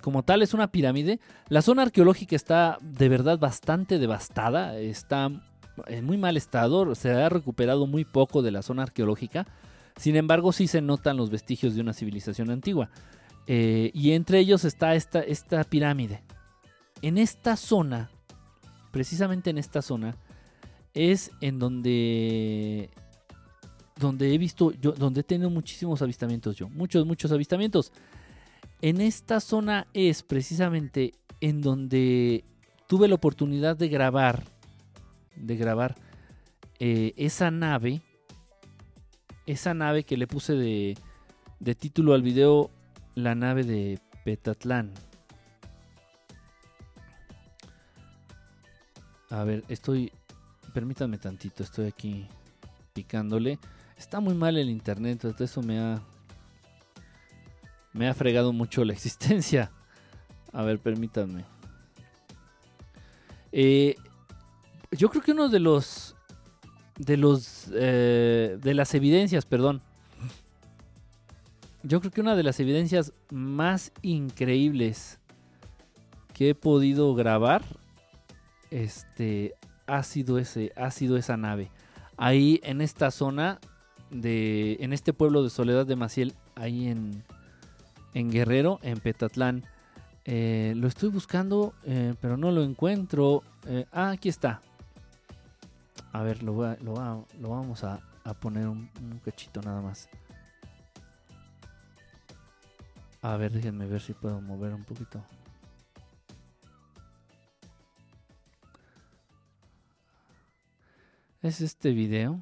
como 0.00 0.22
tal 0.22 0.42
es 0.42 0.54
una 0.54 0.70
pirámide. 0.70 1.20
La 1.48 1.62
zona 1.62 1.82
arqueológica 1.82 2.36
está 2.36 2.78
de 2.80 3.08
verdad 3.08 3.38
bastante 3.38 3.98
devastada. 3.98 4.78
Está 4.78 5.30
en 5.86 6.04
muy 6.04 6.16
mal 6.16 6.36
estado. 6.36 6.94
Se 6.94 7.10
ha 7.10 7.28
recuperado 7.28 7.86
muy 7.86 8.04
poco 8.04 8.42
de 8.42 8.50
la 8.50 8.62
zona 8.62 8.84
arqueológica. 8.84 9.46
Sin 9.96 10.16
embargo, 10.16 10.52
sí 10.52 10.66
se 10.66 10.80
notan 10.80 11.16
los 11.16 11.30
vestigios 11.30 11.74
de 11.74 11.80
una 11.80 11.92
civilización 11.92 12.50
antigua. 12.50 12.90
Eh, 13.46 13.90
y 13.94 14.12
entre 14.12 14.38
ellos 14.38 14.64
está 14.64 14.94
esta, 14.94 15.20
esta 15.20 15.62
pirámide. 15.64 16.22
En 17.02 17.18
esta 17.18 17.56
zona 17.56 18.10
precisamente 18.94 19.50
en 19.50 19.58
esta 19.58 19.82
zona 19.82 20.16
es 20.94 21.32
en 21.40 21.58
donde 21.58 22.90
donde 23.98 24.32
he 24.32 24.38
visto 24.38 24.70
yo 24.70 24.92
donde 24.92 25.22
he 25.22 25.24
tenido 25.24 25.50
muchísimos 25.50 26.00
avistamientos 26.00 26.54
yo, 26.54 26.68
muchos 26.68 27.04
muchos 27.04 27.32
avistamientos. 27.32 27.92
En 28.82 29.00
esta 29.00 29.40
zona 29.40 29.88
es 29.94 30.22
precisamente 30.22 31.12
en 31.40 31.60
donde 31.60 32.44
tuve 32.86 33.08
la 33.08 33.16
oportunidad 33.16 33.76
de 33.76 33.88
grabar 33.88 34.44
de 35.36 35.56
grabar 35.56 35.94
eh, 36.78 37.12
esa 37.16 37.50
nave 37.50 38.02
esa 39.46 39.74
nave 39.74 40.04
que 40.04 40.16
le 40.16 40.26
puse 40.26 40.54
de, 40.54 40.96
de 41.60 41.74
título 41.74 42.14
al 42.14 42.22
video 42.22 42.70
la 43.14 43.34
nave 43.34 43.64
de 43.64 44.00
Petatlán 44.24 44.92
A 49.34 49.42
ver, 49.42 49.64
estoy... 49.68 50.12
Permítanme 50.72 51.18
tantito, 51.18 51.64
estoy 51.64 51.86
aquí 51.86 52.28
picándole. 52.92 53.58
Está 53.96 54.20
muy 54.20 54.34
mal 54.34 54.56
el 54.56 54.70
internet, 54.70 55.24
eso 55.40 55.60
me 55.60 55.80
ha... 55.80 56.00
Me 57.92 58.08
ha 58.08 58.14
fregado 58.14 58.52
mucho 58.52 58.84
la 58.84 58.92
existencia. 58.98 59.72
A 60.52 60.62
ver, 60.62 60.78
permítanme. 60.78 61.44
Eh, 63.50 63.96
yo 64.96 65.08
creo 65.10 65.22
que 65.22 65.32
uno 65.32 65.48
de 65.48 65.60
los... 65.60 66.16
De 66.96 67.16
los... 67.16 67.70
Eh, 67.74 68.58
de 68.60 68.74
las 68.74 68.94
evidencias, 68.94 69.46
perdón. 69.46 69.82
Yo 71.82 72.00
creo 72.00 72.12
que 72.12 72.20
una 72.20 72.34
de 72.34 72.42
las 72.42 72.60
evidencias 72.60 73.12
más 73.30 73.92
increíbles 74.02 75.18
que 76.32 76.50
he 76.50 76.54
podido 76.54 77.14
grabar 77.14 77.62
este, 78.70 79.54
ha 79.86 80.02
sido, 80.02 80.38
ese, 80.38 80.72
ha 80.76 80.90
sido 80.90 81.16
esa 81.16 81.36
nave. 81.36 81.70
Ahí 82.16 82.60
en 82.62 82.80
esta 82.80 83.10
zona, 83.10 83.60
de, 84.10 84.78
en 84.80 84.92
este 84.92 85.12
pueblo 85.12 85.42
de 85.42 85.50
Soledad 85.50 85.84
de 85.84 85.96
Maciel, 85.96 86.32
ahí 86.54 86.88
en, 86.88 87.22
en 88.14 88.30
Guerrero, 88.30 88.78
en 88.82 88.98
Petatlán. 88.98 89.64
Eh, 90.24 90.72
lo 90.76 90.88
estoy 90.88 91.10
buscando, 91.10 91.74
eh, 91.84 92.14
pero 92.20 92.36
no 92.36 92.50
lo 92.50 92.62
encuentro. 92.62 93.42
Ah, 93.92 94.10
aquí 94.10 94.28
está. 94.28 94.62
A 96.14 96.22
ver, 96.22 96.44
lo, 96.44 96.54
lo, 96.76 97.48
vamos 97.48 97.82
a, 97.82 98.00
poner 98.40 98.68
un, 98.68 98.88
un, 99.02 99.18
cachito 99.18 99.60
nada 99.62 99.82
más. 99.82 100.08
A 103.20 103.36
ver, 103.36 103.50
déjenme 103.50 103.86
ver 103.86 104.00
si 104.00 104.12
puedo 104.12 104.40
mover 104.40 104.72
un 104.74 104.84
poquito. 104.84 105.20
es 111.42 111.60
este 111.60 111.90
video. 111.90 112.40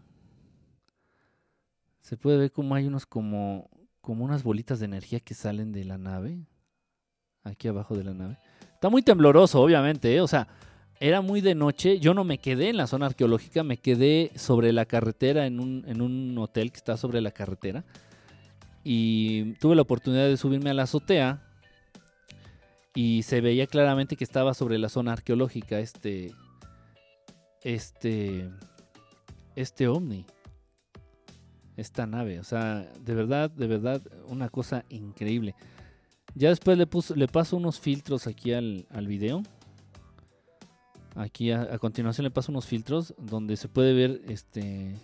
Se 2.00 2.18
puede 2.18 2.36
ver 2.36 2.52
como 2.52 2.74
hay 2.74 2.86
unos 2.86 3.06
como, 3.06 3.70
como 4.02 4.22
unas 4.22 4.42
bolitas 4.42 4.80
de 4.80 4.84
energía 4.84 5.18
que 5.18 5.32
salen 5.32 5.72
de 5.72 5.86
la 5.86 5.96
nave. 5.96 6.44
Aquí 7.42 7.68
abajo 7.68 7.96
de 7.96 8.04
la 8.04 8.12
nave. 8.12 8.38
Está 8.74 8.90
muy 8.90 9.00
tembloroso, 9.00 9.62
obviamente, 9.62 10.14
¿eh? 10.14 10.20
o 10.20 10.28
sea, 10.28 10.46
era 11.02 11.20
muy 11.20 11.40
de 11.40 11.56
noche. 11.56 11.98
Yo 11.98 12.14
no 12.14 12.22
me 12.22 12.38
quedé 12.38 12.68
en 12.68 12.76
la 12.76 12.86
zona 12.86 13.06
arqueológica, 13.06 13.64
me 13.64 13.76
quedé 13.76 14.30
sobre 14.36 14.72
la 14.72 14.86
carretera 14.86 15.46
en 15.46 15.58
un, 15.58 15.84
en 15.88 16.00
un 16.00 16.38
hotel 16.38 16.70
que 16.70 16.76
está 16.76 16.96
sobre 16.96 17.20
la 17.20 17.32
carretera. 17.32 17.84
Y 18.84 19.54
tuve 19.54 19.74
la 19.74 19.82
oportunidad 19.82 20.28
de 20.28 20.36
subirme 20.36 20.70
a 20.70 20.74
la 20.74 20.84
azotea. 20.84 21.42
Y 22.94 23.24
se 23.24 23.40
veía 23.40 23.66
claramente 23.66 24.14
que 24.14 24.22
estaba 24.22 24.54
sobre 24.54 24.78
la 24.78 24.88
zona 24.88 25.12
arqueológica 25.12 25.80
este, 25.80 26.30
este, 27.64 28.48
este 29.56 29.88
ovni, 29.88 30.24
esta 31.76 32.06
nave. 32.06 32.38
O 32.38 32.44
sea, 32.44 32.88
de 33.00 33.14
verdad, 33.14 33.50
de 33.50 33.66
verdad, 33.66 34.02
una 34.28 34.48
cosa 34.50 34.84
increíble. 34.88 35.56
Ya 36.36 36.50
después 36.50 36.78
le, 36.78 36.86
le 37.16 37.26
paso 37.26 37.56
unos 37.56 37.80
filtros 37.80 38.28
aquí 38.28 38.52
al, 38.52 38.86
al 38.90 39.08
video. 39.08 39.42
Aquí 41.14 41.50
a, 41.50 41.78
continuación 41.78 42.24
le 42.24 42.30
paso 42.30 42.52
unos 42.52 42.66
filtros 42.66 43.14
donde 43.18 43.56
se 43.56 43.68
puede 43.68 43.92
ver 43.92 44.22
este, 44.28 44.96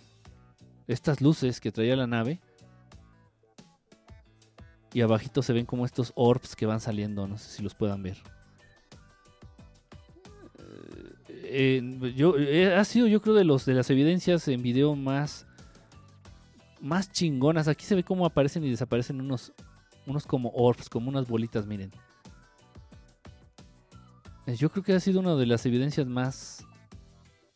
estas 0.87 1.21
luces 1.21 1.59
que 1.59 1.71
traía 1.71 1.95
la 1.95 2.07
nave. 2.07 2.39
Y 4.91 5.01
abajito 5.01 5.43
se 5.43 5.53
ven 5.53 5.67
como 5.67 5.85
estos 5.85 6.11
orbs 6.15 6.55
que 6.55 6.65
van 6.65 6.79
saliendo, 6.79 7.27
no 7.27 7.37
sé 7.37 7.49
si 7.51 7.63
los 7.63 7.75
puedan 7.75 8.01
ver. 8.01 8.17
Eh, 11.51 12.13
yo, 12.15 12.37
eh, 12.37 12.75
ha 12.75 12.83
sido 12.85 13.07
yo 13.07 13.21
creo 13.21 13.33
de 13.35 13.43
los 13.43 13.65
de 13.65 13.73
las 13.73 13.89
evidencias 13.89 14.47
en 14.47 14.61
video 14.63 14.95
más 14.95 15.45
más 16.81 17.11
chingonas. 17.11 17.67
Aquí 17.67 17.85
se 17.85 17.95
ve 17.95 18.03
cómo 18.03 18.25
aparecen 18.25 18.63
y 18.63 18.69
desaparecen 18.69 19.21
unos 19.21 19.53
unos 20.07 20.25
como 20.25 20.49
orbs, 20.49 20.89
como 20.89 21.09
unas 21.09 21.27
bolitas, 21.27 21.67
miren. 21.67 21.91
Eh, 24.49 24.55
yo 24.55 24.71
creo 24.71 24.83
que 24.83 24.93
ha 24.93 24.99
sido 24.99 25.19
una 25.19 25.35
de 25.35 25.45
las 25.45 25.65
evidencias 25.65 26.07
más 26.07 26.65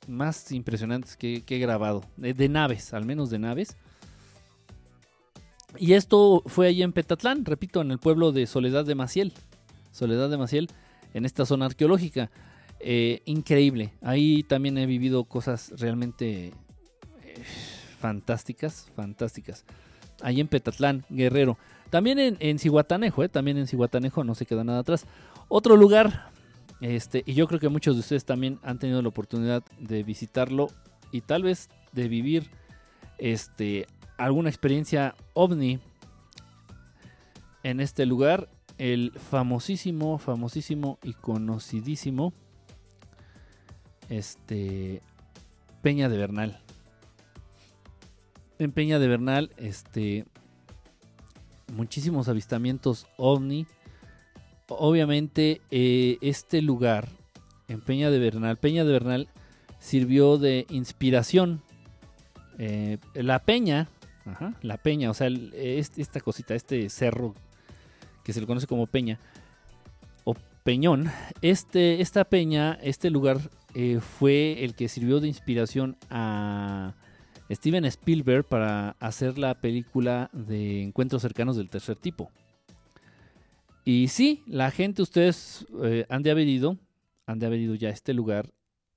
más 0.07 0.52
impresionantes 0.52 1.15
que, 1.15 1.44
he 1.48 1.60
grabado 1.60 2.03
de, 2.18 2.49
naves, 2.49 2.94
al 2.94 3.06
menos 3.06 3.30
de 3.30 3.40
naves. 3.40 3.78
Y 5.78 5.94
esto 5.94 6.44
fue 6.45 6.68
allí 6.68 6.84
en 6.84 6.91
Petatlán, 6.91 7.45
repito, 7.45 7.82
en 7.82 7.90
el 7.90 7.99
pueblo 7.99 8.34
de 8.34 8.45
Soledad 8.45 8.86
de 8.86 8.95
Maciel. 8.95 9.32
Soledad 9.91 10.30
de 10.30 10.38
Maciel, 10.38 10.70
en 11.14 11.26
esta 11.26 11.45
zona 11.45 11.68
arqueológica. 11.68 12.30
Eh, 12.82 13.22
increíble. 13.24 13.94
Ahí 14.02 14.44
también 14.44 14.78
he 14.78 14.86
vivido 14.86 15.24
cosas 15.24 15.72
realmente 15.80 16.48
eh, 16.48 17.44
fantásticas, 17.98 18.91
fantásticas. 18.94 19.64
Ahí 20.22 20.41
en 20.41 20.49
Petatlán, 20.49 21.06
Guerrero. 21.10 21.57
También 21.90 22.20
en, 22.20 22.38
en 22.41 22.60
Cihuatanejo, 22.60 23.28
también 23.30 23.57
en 23.57 23.68
Cihuatanejo 23.68 24.26
no 24.26 24.36
se 24.36 24.45
queda 24.45 24.65
nada 24.65 24.80
atrás. 24.80 25.06
Otro 25.48 25.78
lugar, 25.78 26.32
este, 26.84 27.23
y 27.26 27.34
yo 27.34 27.47
creo 27.47 27.61
que 27.61 27.69
muchos 27.69 27.95
de 27.95 28.01
ustedes 28.01 28.26
también 28.26 28.60
han 28.61 28.77
tenido 28.77 29.01
la 29.01 29.07
oportunidad 29.07 29.64
de 29.80 30.03
visitarlo 30.03 30.68
y 31.14 31.22
tal 31.22 31.43
vez 31.43 31.69
de 31.93 32.10
vivir 32.10 32.49
este, 33.18 33.88
alguna 34.18 34.49
experiencia 34.49 35.15
ovni 35.34 35.80
en 37.64 37.80
este 37.80 38.05
lugar, 38.05 38.49
el 38.77 39.14
famosísimo, 39.14 40.18
famosísimo 40.18 40.99
y 41.03 41.14
conocidísimo 41.14 42.34
este 44.10 45.01
Peña 45.81 46.10
de 46.10 46.18
Bernal. 46.18 46.60
En 48.60 48.73
Peña 48.73 48.99
de 48.99 49.07
Bernal, 49.07 49.51
este 49.55 50.26
muchísimos 51.72 52.27
avistamientos 52.27 53.07
ovni. 53.15 53.68
Obviamente, 54.68 55.61
eh, 55.72 56.18
este 56.22 56.61
lugar 56.61 57.10
en 57.68 57.81
Peña 57.81 58.10
de 58.10 58.19
Bernal, 58.19 58.57
Peña 58.57 58.85
de 58.85 58.91
Bernal 58.91 59.27
sirvió 59.80 60.38
de 60.38 60.65
inspiración. 60.69 61.61
Eh, 62.57 62.98
la 63.14 63.40
Peña, 63.40 63.90
la 64.61 64.77
Peña, 64.77 65.10
o 65.10 65.14
sea, 65.14 65.27
esta 65.27 66.22
cosita, 66.22 66.56
este 66.56 66.90
cerro 66.90 67.35
que 68.23 68.31
se 68.31 68.40
le 68.40 68.48
conoce 68.48 68.68
como 68.68 68.88
Peña 68.88 69.19
o 70.23 70.35
Peñón, 70.64 71.11
este, 71.41 72.02
esta 72.02 72.23
Peña, 72.23 72.80
este 72.81 73.10
lugar 73.10 73.40
eh, 73.73 73.99
fue 73.99 74.64
el 74.64 74.76
que 74.76 74.88
sirvió 74.88 75.19
de 75.19 75.27
inspiración 75.27 75.98
a 76.10 76.94
Steven 77.52 77.85
Spielberg 77.85 78.45
para 78.45 78.91
hacer 78.99 79.38
la 79.38 79.56
película 79.56 80.30
de 80.31 80.84
Encuentros 80.84 81.22
cercanos 81.22 81.57
del 81.57 81.69
tercer 81.69 81.98
tipo. 81.98 82.31
Y 83.85 84.07
sí, 84.07 84.43
la 84.47 84.72
gente, 84.72 85.01
ustedes 85.01 85.65
eh, 85.84 86.05
han 86.10 86.23
de 86.23 86.31
haber 86.31 86.47
ido, 86.47 86.77
han 87.26 87.39
de 87.39 87.45
haber 87.45 87.60
ido 87.60 87.76
ya 87.76 87.89
a 87.89 87.91
este 87.91 88.14
lugar 88.14 88.53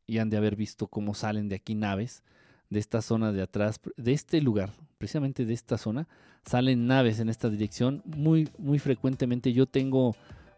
y 0.06 0.18
han 0.18 0.30
de 0.30 0.36
haber 0.36 0.56
visto 0.56 0.86
cómo 0.86 1.14
salen 1.14 1.48
de 1.48 1.56
aquí 1.56 1.74
naves 1.74 2.22
de 2.70 2.78
esta 2.78 3.02
zona 3.02 3.32
de 3.32 3.42
atrás, 3.42 3.80
de 3.96 4.12
este 4.12 4.40
lugar, 4.40 4.70
precisamente 4.98 5.44
de 5.44 5.54
esta 5.54 5.78
zona, 5.78 6.08
salen 6.44 6.86
naves 6.86 7.20
en 7.20 7.28
esta 7.28 7.48
dirección 7.48 8.02
muy, 8.04 8.48
muy 8.58 8.78
frecuentemente. 8.78 9.52
Yo 9.52 9.66
tengo 9.66 10.14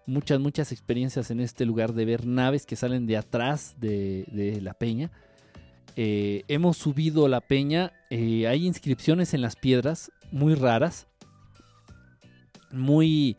muchas, 0.07 0.41
muchas 0.41 0.73
experiencias 0.73 1.31
en 1.31 1.41
este 1.41 1.67
lugar 1.67 1.93
de 1.93 2.05
ver 2.05 2.27
naves 2.27 2.67
que 2.67 2.77
salen 2.77 3.07
de 3.07 3.17
atrás 3.17 3.77
de, 3.79 4.59
la 4.63 4.75
peña. 4.75 5.11
Eh, 5.97 6.45
hemos 6.49 6.77
subido 6.77 7.29
la 7.29 7.41
peña, 7.41 7.93
eh, 8.11 8.47
hay 8.47 8.67
inscripciones 8.67 9.35
en 9.35 9.41
las 9.41 9.57
piedras 9.57 10.13
muy 10.31 10.55
raras, 10.55 11.07
muy, 12.71 13.37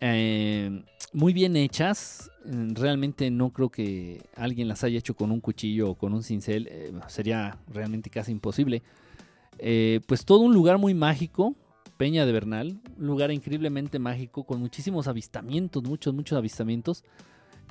eh, 0.00 0.82
muy 1.12 1.32
bien 1.32 1.56
hechas. 1.56 2.30
Realmente 2.44 3.30
no 3.30 3.50
creo 3.50 3.70
que 3.70 4.22
alguien 4.36 4.68
las 4.68 4.84
haya 4.84 4.98
hecho 4.98 5.14
con 5.14 5.32
un 5.32 5.40
cuchillo 5.40 5.90
o 5.90 5.94
con 5.94 6.14
un 6.14 6.22
cincel, 6.22 6.70
sería 7.08 7.58
realmente 7.72 8.08
casi 8.08 8.30
imposible. 8.32 8.82
pues 9.58 10.24
todo 10.24 10.40
un 10.40 10.54
lugar 10.54 10.78
muy 10.78 10.94
mágico, 10.94 11.56
Peña 11.96 12.26
de 12.26 12.32
Bernal, 12.32 12.80
un 12.98 13.06
lugar 13.06 13.30
increíblemente 13.30 13.98
mágico 13.98 14.44
con 14.44 14.60
muchísimos 14.60 15.08
avistamientos, 15.08 15.82
muchos, 15.82 16.14
muchos 16.14 16.36
avistamientos. 16.36 17.04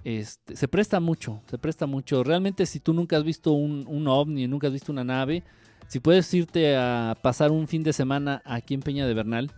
Este, 0.04 0.56
se 0.56 0.68
presta 0.68 1.00
mucho, 1.00 1.42
se 1.50 1.58
presta 1.58 1.86
mucho. 1.86 2.24
Realmente 2.24 2.66
si 2.66 2.80
tú 2.80 2.94
nunca 2.94 3.18
has 3.18 3.24
visto 3.24 3.54
un, 3.54 3.86
un 3.88 4.08
ovni, 4.08 4.48
nunca 4.48 4.68
has 4.68 4.74
visto 4.74 4.92
una 4.92 5.04
nave, 5.04 5.44
si 5.88 6.00
puedes 6.00 6.32
irte 6.34 6.76
a 6.76 7.16
pasar 7.22 7.52
un 7.52 7.68
fin 7.68 7.84
de 7.84 7.94
semana 7.94 8.42
aquí 8.46 8.74
en 8.74 8.82
Peña 8.82 9.06
de 9.06 9.14
Bernal, 9.14 9.52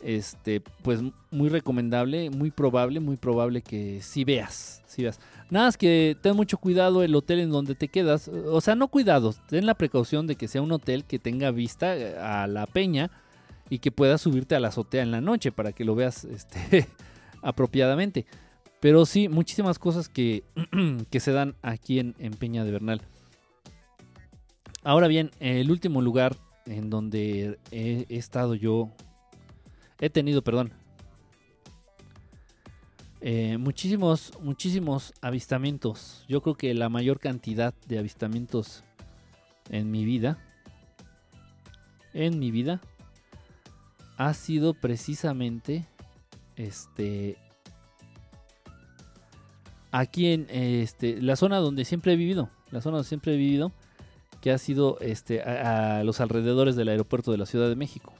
este, 0.00 0.60
pues 0.82 1.00
muy 1.30 1.48
recomendable, 1.48 2.30
muy 2.30 2.50
probable, 2.50 3.00
muy 3.00 3.16
probable 3.16 3.62
que 3.62 4.00
sí 4.02 4.24
veas, 4.24 4.82
sí 4.86 5.02
veas. 5.02 5.20
Nada 5.50 5.66
más 5.66 5.76
que 5.76 6.16
ten 6.20 6.36
mucho 6.36 6.58
cuidado 6.58 7.02
el 7.02 7.14
hotel 7.14 7.40
en 7.40 7.50
donde 7.50 7.74
te 7.74 7.88
quedas, 7.88 8.28
o 8.28 8.60
sea, 8.60 8.74
no 8.74 8.88
cuidado, 8.88 9.34
ten 9.48 9.66
la 9.66 9.74
precaución 9.74 10.26
de 10.26 10.36
que 10.36 10.48
sea 10.48 10.62
un 10.62 10.72
hotel 10.72 11.04
que 11.04 11.18
tenga 11.18 11.50
vista 11.50 11.94
a 12.42 12.46
la 12.46 12.66
peña 12.66 13.10
y 13.70 13.78
que 13.78 13.90
puedas 13.90 14.20
subirte 14.20 14.54
a 14.54 14.60
la 14.60 14.68
azotea 14.68 15.02
en 15.02 15.10
la 15.10 15.20
noche 15.20 15.52
para 15.52 15.72
que 15.72 15.84
lo 15.84 15.94
veas 15.94 16.24
este, 16.30 16.88
apropiadamente. 17.42 18.26
Pero 18.80 19.06
sí, 19.06 19.28
muchísimas 19.28 19.78
cosas 19.78 20.08
que, 20.08 20.44
que 21.10 21.20
se 21.20 21.32
dan 21.32 21.54
aquí 21.62 21.98
en, 21.98 22.14
Peña 22.38 22.64
de 22.64 22.72
Bernal. 22.72 23.00
Ahora 24.84 25.08
bien, 25.08 25.30
el 25.40 25.70
último 25.70 26.02
lugar 26.02 26.36
en 26.66 26.90
donde 26.90 27.58
he, 27.70 28.06
estado 28.10 28.54
yo, 28.54 28.90
he 30.00 30.10
tenido, 30.10 30.42
perdón, 30.42 30.72
eh, 33.20 33.58
muchísimos, 33.58 34.32
muchísimos 34.40 35.12
avistamientos. 35.20 36.24
Yo 36.28 36.42
creo 36.42 36.54
que 36.54 36.74
la 36.74 36.88
mayor 36.88 37.18
cantidad 37.18 37.74
de 37.86 37.98
avistamientos 37.98 38.84
en 39.70 39.90
mi 39.90 40.04
vida, 40.04 40.38
en 42.12 42.38
mi 42.38 42.50
vida, 42.50 42.80
ha 44.16 44.32
sido 44.34 44.74
precisamente 44.74 45.86
este 46.56 47.36
aquí 49.90 50.32
en 50.32 50.46
este 50.50 51.20
la 51.20 51.36
zona 51.36 51.58
donde 51.58 51.84
siempre 51.84 52.12
he 52.12 52.16
vivido, 52.16 52.50
la 52.70 52.80
zona 52.80 52.98
donde 52.98 53.08
siempre 53.08 53.34
he 53.34 53.36
vivido, 53.36 53.72
que 54.40 54.52
ha 54.52 54.58
sido 54.58 54.98
este 55.00 55.42
a, 55.42 56.04
los 56.04 56.20
alrededores 56.20 56.76
del 56.76 56.88
aeropuerto 56.88 57.32
de 57.32 57.38
la 57.38 57.46
Ciudad 57.46 57.68
de 57.68 57.76
México. 57.76 58.12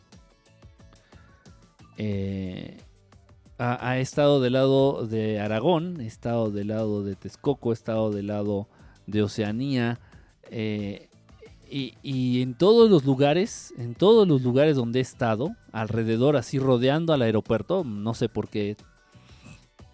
Eh, 1.97 2.77
ha, 3.59 3.98
estado 3.98 4.40
del 4.40 4.52
lado 4.52 5.06
de 5.06 5.40
Aragón, 5.40 6.01
he 6.01 6.06
estado 6.06 6.51
del 6.51 6.68
lado 6.68 7.02
de 7.02 7.16
Texcoco, 7.16 7.70
he 7.70 7.74
estado 7.74 8.10
del 8.10 8.27
lado 8.27 8.68
de 9.06 9.23
Oceanía, 9.23 9.98
eh, 10.51 11.09
y, 11.68 12.43
en 12.43 12.55
todos 12.55 12.89
los 12.90 13.05
lugares, 13.05 13.74
en 13.77 13.94
todos 13.94 14.28
los 14.28 14.43
lugares 14.43 14.77
donde 14.77 15.01
he 15.01 15.02
estado, 15.02 15.56
alrededor, 15.73 16.36
así 16.36 16.59
rodeando 16.59 17.12
al 17.12 17.23
aeropuerto, 17.23 17.82
no 17.82 18.14
sé 18.14 18.28
por 18.28 18.48
qué 18.48 18.77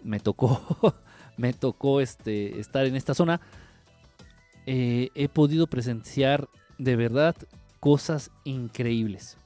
me 0.03 0.19
tocó, 0.19 0.61
me 1.37 1.53
tocó 1.53 2.01
este, 2.01 2.59
estar 2.59 2.85
en 2.85 2.95
esta 2.95 3.13
zona, 3.13 3.41
eh, 4.65 5.09
he 5.15 5.29
podido 5.29 5.67
presenciar 5.67 6.47
de 6.77 6.95
verdad 6.95 7.35
cosas 7.79 8.29
increíbles. 8.43 9.37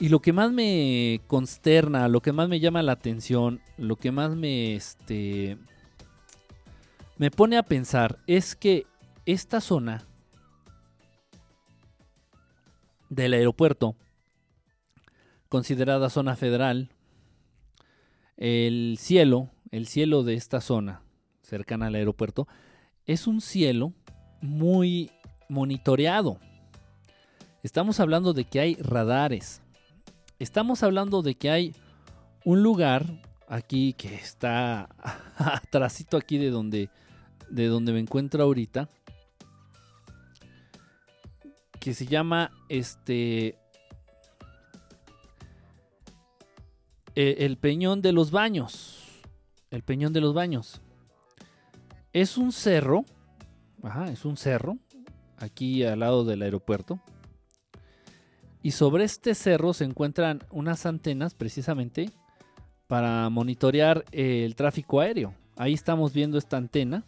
Y 0.00 0.08
lo 0.08 0.20
que 0.20 0.32
más 0.32 0.50
me 0.50 1.20
consterna, 1.26 2.08
lo 2.08 2.22
que 2.22 2.32
más 2.32 2.48
me 2.48 2.58
llama 2.58 2.82
la 2.82 2.92
atención, 2.92 3.60
lo 3.76 3.96
que 3.96 4.10
más 4.10 4.34
me, 4.34 4.74
este, 4.74 5.58
me 7.18 7.30
pone 7.30 7.58
a 7.58 7.62
pensar 7.62 8.18
es 8.26 8.56
que 8.56 8.86
esta 9.26 9.60
zona 9.60 10.06
del 13.10 13.34
aeropuerto, 13.34 13.94
considerada 15.50 16.08
zona 16.08 16.34
federal, 16.34 16.88
el 18.38 18.96
cielo, 18.98 19.50
el 19.70 19.86
cielo 19.86 20.22
de 20.22 20.32
esta 20.32 20.62
zona 20.62 21.02
cercana 21.42 21.88
al 21.88 21.94
aeropuerto, 21.94 22.48
es 23.04 23.26
un 23.26 23.42
cielo 23.42 23.92
muy 24.40 25.10
monitoreado. 25.50 26.38
Estamos 27.62 28.00
hablando 28.00 28.32
de 28.32 28.44
que 28.44 28.60
hay 28.60 28.74
radares. 28.76 29.60
Estamos 30.40 30.82
hablando 30.82 31.20
de 31.20 31.34
que 31.34 31.50
hay 31.50 31.74
un 32.46 32.62
lugar 32.62 33.04
aquí 33.46 33.92
que 33.92 34.14
está 34.14 34.88
atrásito 35.36 36.16
aquí 36.16 36.38
de 36.38 36.50
donde 36.50 36.88
de 37.50 37.66
donde 37.66 37.92
me 37.92 38.00
encuentro 38.00 38.42
ahorita 38.42 38.88
que 41.78 41.92
se 41.92 42.06
llama 42.06 42.52
este 42.70 43.58
e, 47.14 47.44
el 47.44 47.58
Peñón 47.58 48.00
de 48.00 48.12
los 48.12 48.30
Baños. 48.30 48.96
El 49.70 49.82
Peñón 49.82 50.14
de 50.14 50.22
los 50.22 50.32
Baños. 50.32 50.80
Es 52.14 52.38
un 52.38 52.52
cerro, 52.52 53.04
ajá, 53.82 54.10
es 54.10 54.24
un 54.24 54.38
cerro 54.38 54.78
aquí 55.36 55.84
al 55.84 56.00
lado 56.00 56.24
del 56.24 56.40
aeropuerto. 56.40 56.98
Y 58.62 58.72
sobre 58.72 59.04
este 59.04 59.34
cerro 59.34 59.72
se 59.72 59.84
encuentran 59.84 60.44
unas 60.50 60.86
antenas 60.86 61.34
precisamente 61.34 62.10
para 62.86 63.28
monitorear 63.30 64.04
el 64.12 64.54
tráfico 64.54 65.00
aéreo. 65.00 65.34
Ahí 65.56 65.72
estamos 65.72 66.12
viendo 66.12 66.38
esta 66.38 66.56
antena. 66.56 67.04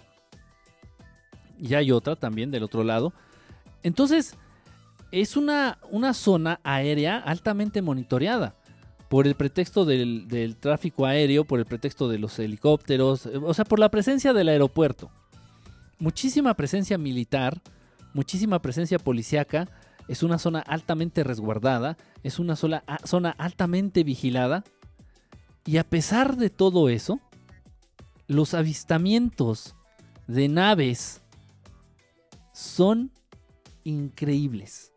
Y 1.59 1.75
hay 1.75 1.93
otra 1.93 2.17
también 2.17 2.51
del 2.51 2.63
otro 2.63 2.85
lado. 2.85 3.13
Entonces, 3.83 4.37
es 5.11 5.37
una, 5.37 5.79
una 5.91 6.15
zona 6.15 6.61
aérea 6.65 7.19
altamente 7.19 7.83
monitoreada 7.83 8.55
por 9.13 9.27
el 9.27 9.35
pretexto 9.35 9.85
del, 9.85 10.57
tráfico 10.59 11.05
aéreo, 11.05 11.45
por 11.45 11.59
el 11.59 11.67
pretexto 11.67 12.09
de 12.09 12.19
los 12.19 12.39
helicópteros, 12.39 13.27
eh, 13.27 13.37
o 13.37 13.53
sea, 13.53 13.67
por 13.67 13.79
la 13.79 13.91
presencia 13.91 14.33
del 14.33 14.49
aeropuerto. 14.49 15.11
Muchísima 15.99 16.55
presencia 16.55 16.97
militar, 16.97 17.61
muchísima 18.15 18.63
presencia 18.63 18.99
policíaca, 18.99 19.69
es 20.09 20.23
una 20.23 20.39
zona 20.39 20.61
altamente 20.61 21.25
resguardada, 21.25 21.97
es 22.23 22.39
una 22.39 22.57
sola, 22.57 22.85
zona 23.05 23.31
altamente 23.31 24.05
vigilada. 24.05 24.65
Y 25.65 25.77
a 25.77 25.85
pesar 25.85 26.37
de 26.37 26.51
todo 26.51 26.89
eso, 26.89 27.21
los 28.27 28.55
avistamientos 28.55 29.77
de 30.27 30.49
naves 30.49 31.23
son 32.53 33.13
increíbles. 33.85 34.93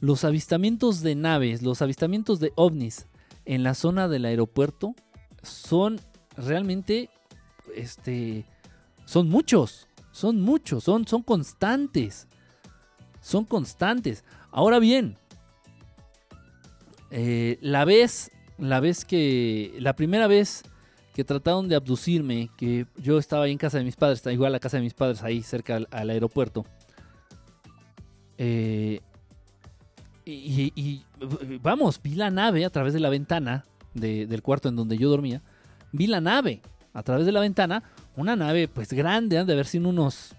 Los 0.00 0.24
avistamientos 0.24 1.00
de 1.00 1.14
naves, 1.14 1.62
los 1.62 1.80
avistamientos 1.80 2.40
de 2.40 2.52
ovnis 2.56 3.06
en 3.44 3.62
la 3.62 3.74
zona 3.74 4.08
del 4.08 4.24
aeropuerto 4.24 4.94
son 5.42 6.00
realmente, 6.36 7.10
este, 7.74 8.44
son 9.04 9.28
muchos, 9.28 9.88
son 10.12 10.40
muchos, 10.40 10.84
son, 10.84 11.06
son 11.06 11.22
constantes, 11.22 12.28
son 13.24 13.46
constantes. 13.46 14.22
Ahora 14.52 14.78
bien, 14.78 15.16
eh, 17.10 17.58
la 17.62 17.86
vez, 17.86 18.30
la 18.58 18.80
vez 18.80 19.06
que, 19.06 19.74
la 19.78 19.96
primera 19.96 20.26
vez 20.26 20.62
que 21.14 21.24
trataron 21.24 21.68
de 21.68 21.74
abducirme, 21.74 22.50
que 22.58 22.86
yo 22.96 23.18
estaba 23.18 23.44
ahí 23.44 23.52
en 23.52 23.58
casa 23.58 23.78
de 23.78 23.84
mis 23.84 23.96
padres, 23.96 24.22
igual 24.26 24.52
la 24.52 24.60
casa 24.60 24.76
de 24.76 24.82
mis 24.82 24.92
padres 24.92 25.22
ahí 25.22 25.42
cerca 25.42 25.80
al, 25.90 26.10
aeropuerto. 26.10 26.66
Eh, 28.36 29.00
y, 30.26 31.02
vamos, 31.62 32.00
vi 32.02 32.16
la 32.16 32.30
nave 32.30 32.64
a 32.66 32.70
través 32.70 32.92
de 32.92 33.00
la 33.00 33.08
ventana 33.08 33.64
del 33.94 34.42
cuarto 34.42 34.68
en 34.68 34.76
donde 34.76 34.98
yo 34.98 35.08
dormía. 35.08 35.40
Vi 35.92 36.08
la 36.08 36.20
nave 36.20 36.60
a 36.92 37.02
través 37.02 37.24
de 37.24 37.32
la 37.32 37.40
ventana. 37.40 37.84
Una 38.16 38.36
nave 38.36 38.68
pues 38.68 38.92
grande, 38.92 39.38
han 39.38 39.46
de 39.46 39.54
haber 39.54 39.66
sido 39.66 39.88
unos 39.88 40.34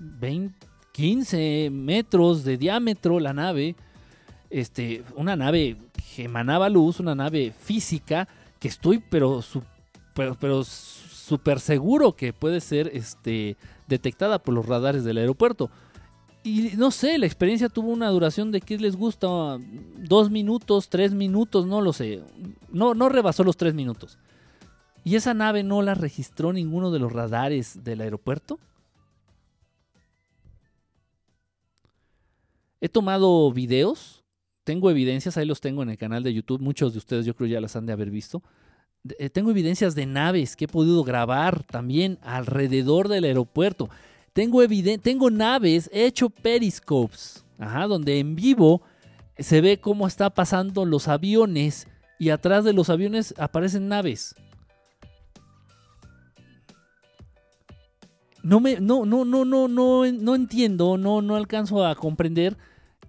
20, 0.00 0.68
15 0.98 1.70
metros 1.70 2.42
de 2.42 2.56
diámetro 2.56 3.20
la 3.20 3.32
nave. 3.32 3.76
Este, 4.50 5.04
una 5.14 5.36
nave 5.36 5.76
que 6.16 6.24
emanaba 6.24 6.68
luz, 6.68 6.98
una 6.98 7.14
nave 7.14 7.52
física 7.56 8.26
que 8.58 8.66
estoy 8.66 8.98
pero, 8.98 9.40
pero, 10.12 10.64
súper 10.64 11.60
seguro 11.60 12.16
que 12.16 12.32
puede 12.32 12.60
ser 12.60 12.90
este, 12.92 13.56
detectada 13.86 14.40
por 14.40 14.54
los 14.54 14.66
radares 14.66 15.04
del 15.04 15.18
aeropuerto. 15.18 15.70
Y 16.42 16.72
no 16.76 16.90
sé, 16.90 17.16
la 17.16 17.26
experiencia 17.26 17.68
tuvo 17.68 17.92
una 17.92 18.08
duración 18.08 18.50
de 18.50 18.60
qué 18.60 18.76
les 18.76 18.96
gusta, 18.96 19.28
dos 19.98 20.32
minutos, 20.32 20.88
tres 20.88 21.12
minutos, 21.12 21.64
no 21.64 21.80
lo 21.80 21.92
sé. 21.92 22.22
No, 22.72 22.94
no 22.94 23.08
rebasó 23.08 23.44
los 23.44 23.56
tres 23.56 23.72
minutos. 23.72 24.18
Y 25.04 25.14
esa 25.14 25.32
nave 25.32 25.62
no 25.62 25.80
la 25.80 25.94
registró 25.94 26.52
ninguno 26.52 26.90
de 26.90 26.98
los 26.98 27.12
radares 27.12 27.84
del 27.84 28.00
aeropuerto. 28.00 28.58
He 32.80 32.88
tomado 32.88 33.52
videos 33.52 34.18
tengo 34.68 34.90
evidencias, 34.90 35.38
ahí 35.38 35.46
los 35.46 35.62
tengo 35.62 35.82
en 35.82 35.88
el 35.88 35.96
canal 35.96 36.22
de 36.22 36.34
YouTube, 36.34 36.60
muchos 36.60 36.92
de 36.92 36.98
ustedes 36.98 37.24
yo 37.24 37.34
creo 37.34 37.48
ya 37.48 37.58
las 37.58 37.74
han 37.74 37.86
de 37.86 37.94
haber 37.94 38.10
visto. 38.10 38.42
Eh, 39.18 39.30
tengo 39.30 39.50
evidencias 39.50 39.94
de 39.94 40.04
naves 40.04 40.56
que 40.56 40.66
he 40.66 40.68
podido 40.68 41.02
grabar 41.04 41.62
también 41.62 42.18
alrededor 42.20 43.08
del 43.08 43.24
aeropuerto. 43.24 43.88
Tengo, 44.34 44.60
tengo 45.00 45.30
naves, 45.30 45.88
he 45.90 46.04
hecho 46.04 46.28
periscopes, 46.28 47.46
donde 47.88 48.18
en 48.18 48.36
vivo 48.36 48.82
se 49.38 49.62
ve 49.62 49.80
cómo 49.80 50.06
está 50.06 50.28
pasando 50.28 50.84
los 50.84 51.08
aviones 51.08 51.88
y 52.18 52.28
atrás 52.28 52.62
de 52.62 52.74
los 52.74 52.90
aviones 52.90 53.32
aparecen 53.38 53.88
naves. 53.88 54.34
No 58.48 58.60
me, 58.60 58.80
no, 58.80 59.04
no, 59.04 59.26
no, 59.26 59.44
no, 59.44 59.68
no, 59.68 60.10
no 60.10 60.34
entiendo, 60.34 60.96
no, 60.96 61.20
no 61.20 61.36
alcanzo 61.36 61.84
a 61.84 61.94
comprender 61.94 62.56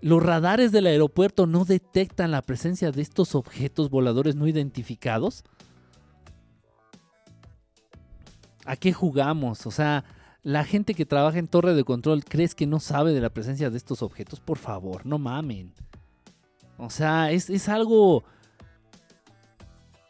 los 0.01 0.21
radares 0.21 0.73
del 0.73 0.87
aeropuerto 0.87 1.47
no 1.47 1.63
detectan 1.63 2.31
la 2.31 2.41
presencia 2.41 2.91
de 2.91 3.01
estos 3.01 3.35
objetos 3.35 3.89
voladores 3.89 4.35
no 4.35 4.47
identificados. 4.47 5.45
¿A 8.65 8.75
qué 8.75 8.91
jugamos? 8.91 9.65
O 9.65 9.71
sea, 9.71 10.03
la 10.43 10.65
gente 10.65 10.93
que 10.93 11.05
trabaja 11.05 11.39
en 11.39 11.47
torre 11.47 11.73
de 11.73 11.85
control, 11.85 12.25
¿crees 12.25 12.53
que 12.53 12.67
no 12.67 12.81
sabe 12.81 13.13
de 13.13 13.21
la 13.21 13.29
presencia 13.29 13.69
de 13.69 13.77
estos 13.77 14.01
objetos? 14.01 14.41
Por 14.41 14.57
favor, 14.57 15.05
no 15.05 15.19
mamen. 15.19 15.71
O 16.77 16.89
sea, 16.89 17.31
es, 17.31 17.69
algo... 17.69 18.25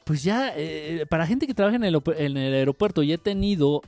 Pues 0.06 0.24
ya, 0.24 0.54
eh, 0.56 1.06
para 1.08 1.28
gente 1.28 1.46
que 1.46 1.54
trabaja 1.54 1.76
en 1.76 1.84
el, 1.84 2.02
en 2.18 2.36
el 2.36 2.54
aeropuerto, 2.56 3.04
y 3.04 3.14
he 3.14 3.20
tenido 3.20 3.84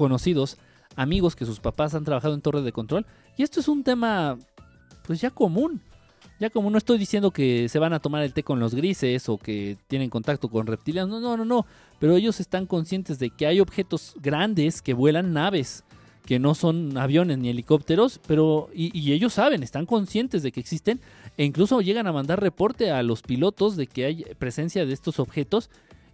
conocidos, 0.00 0.56
amigos 0.96 1.36
que 1.36 1.44
sus 1.44 1.60
papás 1.60 1.94
han 1.94 2.04
trabajado 2.04 2.32
en 2.32 2.40
torre 2.40 2.62
de 2.62 2.72
control, 2.72 3.04
y 3.36 3.42
esto 3.42 3.60
es 3.60 3.68
un 3.68 3.84
tema 3.84 4.38
pues 5.06 5.20
ya 5.20 5.30
común. 5.30 5.82
Ya 6.38 6.48
como 6.48 6.70
no 6.70 6.78
estoy 6.78 6.96
diciendo 6.96 7.32
que 7.32 7.68
se 7.68 7.78
van 7.78 7.92
a 7.92 8.00
tomar 8.00 8.22
el 8.22 8.32
té 8.32 8.42
con 8.42 8.60
los 8.60 8.74
grises 8.74 9.28
o 9.28 9.36
que 9.36 9.76
tienen 9.88 10.08
contacto 10.08 10.48
con 10.48 10.66
reptilianos, 10.66 11.10
no, 11.10 11.20
no, 11.20 11.36
no, 11.36 11.44
no. 11.44 11.66
Pero 11.98 12.16
ellos 12.16 12.40
están 12.40 12.64
conscientes 12.64 13.18
de 13.18 13.28
que 13.28 13.46
hay 13.46 13.60
objetos 13.60 14.14
grandes 14.22 14.80
que 14.80 14.94
vuelan 14.94 15.34
naves, 15.34 15.84
que 16.24 16.38
no 16.38 16.54
son 16.54 16.96
aviones 16.96 17.36
ni 17.36 17.50
helicópteros, 17.50 18.20
pero 18.26 18.70
y, 18.72 19.12
ellos 19.12 19.34
saben, 19.34 19.62
están 19.62 19.84
conscientes 19.84 20.42
de 20.42 20.50
que 20.50 20.60
existen 20.60 21.02
e 21.36 21.44
incluso 21.44 21.82
llegan 21.82 22.06
a 22.06 22.12
mandar 22.12 22.40
reporte 22.40 22.90
a 22.90 23.02
los 23.02 23.20
pilotos 23.20 23.76
de 23.76 23.86
que 23.86 24.06
hay 24.06 24.24
presencia 24.38 24.86
de 24.86 24.94
estos 24.94 25.18
objetos 25.18 25.68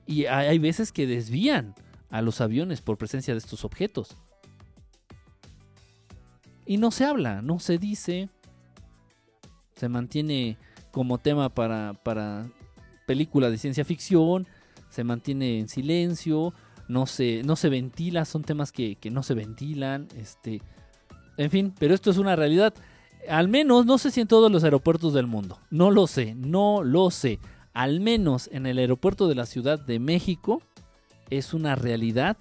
y 0.08 0.24
hay 0.24 0.58
veces 0.58 0.90
que 0.90 1.06
desvían 1.06 1.76
a 2.10 2.22
los 2.22 2.40
aviones 2.40 2.82
por 2.82 2.98
presencia 2.98 3.34
de 3.34 3.38
estos 3.38 3.64
objetos. 3.64 4.16
Y 6.64 6.78
no 6.78 6.90
se 6.90 7.04
habla, 7.04 7.42
no 7.42 7.58
se 7.60 7.78
dice, 7.78 8.28
se 9.76 9.88
mantiene 9.88 10.58
como 10.90 11.18
tema 11.18 11.48
para, 11.48 11.94
para 12.02 12.50
película 13.06 13.50
de 13.50 13.58
ciencia 13.58 13.84
ficción, 13.84 14.46
se 14.88 15.04
mantiene 15.04 15.60
en 15.60 15.68
silencio, 15.68 16.54
no 16.88 17.06
se, 17.06 17.42
no 17.44 17.56
se 17.56 17.68
ventila, 17.68 18.24
son 18.24 18.42
temas 18.42 18.72
que, 18.72 18.98
no 19.10 19.22
se 19.22 19.34
ventilan, 19.34 20.08
este, 20.16 20.62
en 21.36 21.50
fin, 21.50 21.74
pero 21.78 21.94
esto 21.94 22.10
es 22.10 22.18
una 22.18 22.36
realidad. 22.36 22.74
Al 23.28 23.48
menos, 23.48 23.86
no 23.86 23.98
sé 23.98 24.10
si 24.10 24.20
en 24.20 24.28
todos 24.28 24.50
los 24.50 24.64
aeropuertos 24.64 25.12
del 25.12 25.26
mundo, 25.26 25.58
no 25.70 25.90
lo 25.90 26.06
sé, 26.06 26.34
no 26.34 26.82
lo 26.82 27.10
sé. 27.10 27.38
Al 27.72 28.00
menos 28.00 28.48
en 28.52 28.66
el 28.66 28.78
aeropuerto 28.78 29.28
de 29.28 29.34
la 29.34 29.46
Ciudad 29.46 29.78
de 29.78 29.98
México 29.98 30.62
es 31.30 31.54
una 31.54 31.74
realidad 31.74 32.36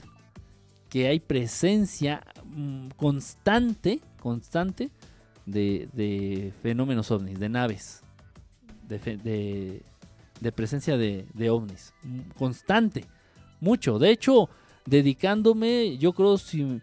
que 0.90 1.08
hay 1.08 1.20
presencia 1.20 2.22
mm, 2.46 2.90
constante, 2.96 4.00
constante 4.20 4.92
de, 5.46 6.54
fenómenos 6.62 7.12
ovnis, 7.12 7.40
de 7.40 7.50
naves, 7.50 8.02
de, 8.88 9.82
presencia 10.56 10.98
de, 10.98 11.50
ovnis. 11.50 11.94
Constante, 12.38 13.06
mucho. 13.60 14.00
De 14.00 14.10
hecho, 14.10 14.50
dedicándome, 14.86 15.98
yo 15.98 16.14
creo, 16.14 16.38
si, 16.38 16.82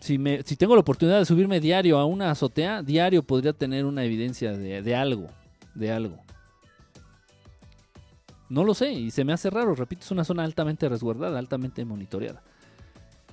si, 0.00 0.18
me, 0.18 0.42
si 0.42 0.56
tengo 0.56 0.74
la 0.74 0.80
oportunidad 0.80 1.18
de 1.18 1.26
subirme 1.26 1.60
diario 1.60 1.98
a 1.98 2.04
una 2.04 2.30
azotea, 2.30 2.82
diario 2.82 3.22
podría 3.22 3.52
tener 3.52 3.84
una 3.84 4.04
evidencia 4.04 4.52
de, 4.52 4.96
algo, 4.96 5.28
de 5.74 5.92
algo. 5.92 6.18
No 8.48 8.64
lo 8.64 8.74
sé 8.74 8.92
y 8.92 9.10
se 9.10 9.24
me 9.24 9.32
hace 9.32 9.50
raro, 9.50 9.74
repito, 9.74 10.02
es 10.02 10.10
una 10.10 10.24
zona 10.24 10.44
altamente 10.44 10.88
resguardada, 10.88 11.38
altamente 11.38 11.84
monitoreada. 11.84 12.42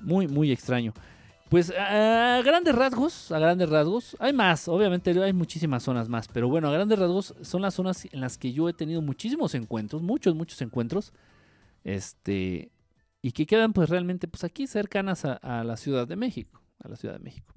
Muy, 0.01 0.27
muy 0.27 0.51
extraño. 0.51 0.93
Pues 1.49 1.71
a 1.71 2.41
grandes 2.43 2.73
rasgos, 2.73 3.31
a 3.31 3.37
grandes 3.37 3.69
rasgos, 3.69 4.17
hay 4.19 4.33
más, 4.33 4.67
obviamente 4.67 5.11
hay 5.23 5.31
muchísimas 5.31 5.83
zonas 5.83 6.09
más, 6.09 6.27
pero 6.27 6.49
bueno, 6.49 6.69
a 6.69 6.71
grandes 6.71 6.97
rasgos 6.97 7.35
son 7.41 7.61
las 7.61 7.75
zonas 7.75 8.07
en 8.11 8.19
las 8.19 8.39
que 8.39 8.51
yo 8.51 8.67
he 8.67 8.73
tenido 8.73 9.01
muchísimos 9.03 9.53
encuentros, 9.53 10.01
muchos, 10.01 10.33
muchos 10.33 10.59
encuentros, 10.61 11.13
este, 11.83 12.71
y 13.21 13.31
que 13.31 13.45
quedan 13.45 13.73
pues 13.73 13.89
realmente 13.89 14.27
pues 14.27 14.43
aquí 14.43 14.65
cercanas 14.65 15.23
a, 15.23 15.63
la 15.63 15.77
Ciudad 15.77 16.07
de 16.07 16.15
México, 16.15 16.61
a 16.83 16.89
la 16.89 16.95
Ciudad 16.95 17.13
de 17.13 17.23
México. 17.23 17.53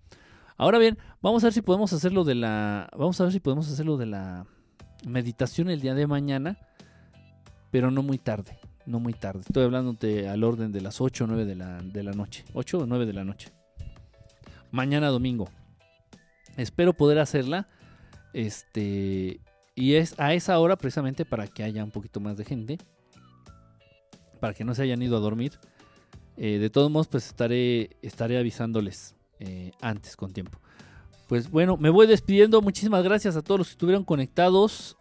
Ahora 0.58 0.78
bien, 0.78 0.98
vamos 1.22 1.42
a 1.42 1.46
ver 1.46 1.54
si 1.54 1.62
podemos 1.62 1.90
hacerlo 1.94 2.24
de 2.24 2.34
la, 2.34 2.90
vamos 2.96 3.18
a 3.20 3.24
ver 3.24 3.32
si 3.32 3.40
podemos 3.40 3.70
hacerlo 3.72 3.96
de 3.96 4.06
la 4.06 4.46
meditación 5.06 5.70
el 5.70 5.80
día 5.80 5.94
de 5.94 6.06
mañana, 6.06 6.58
pero 7.70 7.90
no 7.90 8.02
muy 8.02 8.18
tarde, 8.18 8.58
no 8.86 9.00
muy 9.00 9.12
tarde. 9.12 9.40
Estoy 9.40 9.64
hablándote 9.64 10.28
al 10.28 10.44
orden 10.44 10.72
de 10.72 10.80
las 10.80 11.00
8 11.00 11.24
o 11.24 11.26
9 11.26 11.44
de 11.44 11.54
la, 11.54 11.82
de 11.82 12.02
la 12.02 12.12
noche, 12.12 12.44
8 12.54 12.78
o 12.78 12.86
9 12.86 13.06
de 13.06 13.12
la 13.12 13.24
noche 13.24 13.52
mañana 14.70 15.08
domingo. 15.08 15.48
Espero 16.56 16.92
poder 16.92 17.18
hacerla. 17.18 17.68
Este. 18.32 19.40
Y 19.74 19.94
es 19.94 20.18
a 20.18 20.34
esa 20.34 20.58
hora 20.58 20.76
precisamente 20.76 21.24
para 21.24 21.46
que 21.46 21.62
haya 21.62 21.84
un 21.84 21.90
poquito 21.90 22.20
más 22.20 22.36
de 22.36 22.44
gente. 22.44 22.78
Para 24.40 24.54
que 24.54 24.64
no 24.64 24.74
se 24.74 24.82
hayan 24.82 25.02
ido 25.02 25.16
a 25.16 25.20
dormir. 25.20 25.52
Eh, 26.36 26.58
de 26.58 26.70
todos 26.70 26.90
modos, 26.90 27.08
pues 27.08 27.26
estaré, 27.26 27.96
estaré 28.02 28.38
avisándoles 28.38 29.16
eh, 29.40 29.72
antes 29.80 30.16
con 30.16 30.32
tiempo. 30.32 30.58
Pues 31.28 31.50
bueno, 31.50 31.76
me 31.76 31.90
voy 31.90 32.06
despidiendo. 32.06 32.60
Muchísimas 32.62 33.02
gracias 33.04 33.36
a 33.36 33.42
todos 33.42 33.58
los 33.58 33.68
que 33.68 33.72
estuvieron 33.72 34.04
conectados. 34.04 34.96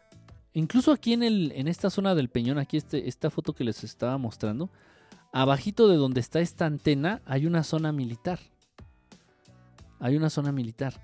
Incluso 0.58 0.92
aquí 0.92 1.14
en, 1.14 1.22
el, 1.22 1.52
en 1.56 1.68
esta 1.68 1.92
zona 1.92 2.16
del 2.16 2.30
peñón, 2.30 2.58
aquí 2.58 2.78
este, 2.78 3.08
esta 3.08 3.30
foto 3.30 3.54
que 3.54 3.64
les 3.64 3.84
estaba 3.84 4.18
mostrando. 4.18 4.72
Abajito 5.32 5.88
de 5.88 5.98
donde 5.98 6.20
está 6.20 6.40
esta 6.40 6.66
antena 6.66 7.22
hay 7.28 7.46
una 7.46 7.64
zona 7.64 7.92
militar 7.92 8.40
Hay 10.00 10.18
una 10.18 10.32
zona 10.32 10.52
militar. 10.52 11.00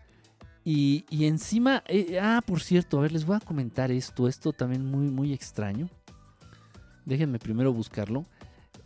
Y, 0.65 1.05
y 1.07 1.25
encima, 1.25 1.83
eh, 1.87 2.17
ah, 2.19 2.41
por 2.43 2.61
cierto, 2.61 2.97
a 2.97 3.01
ver, 3.01 3.11
les 3.11 3.27
voy 3.27 3.35
a 3.35 3.41
comentar 3.41 3.91
esto, 3.91 4.27
esto 4.27 4.53
también 4.53 4.89
muy, 4.89 5.11
muy 5.11 5.33
extraño. 5.33 5.87
Déjenme 7.05 7.37
primero 7.37 7.71
buscarlo. 7.71 8.25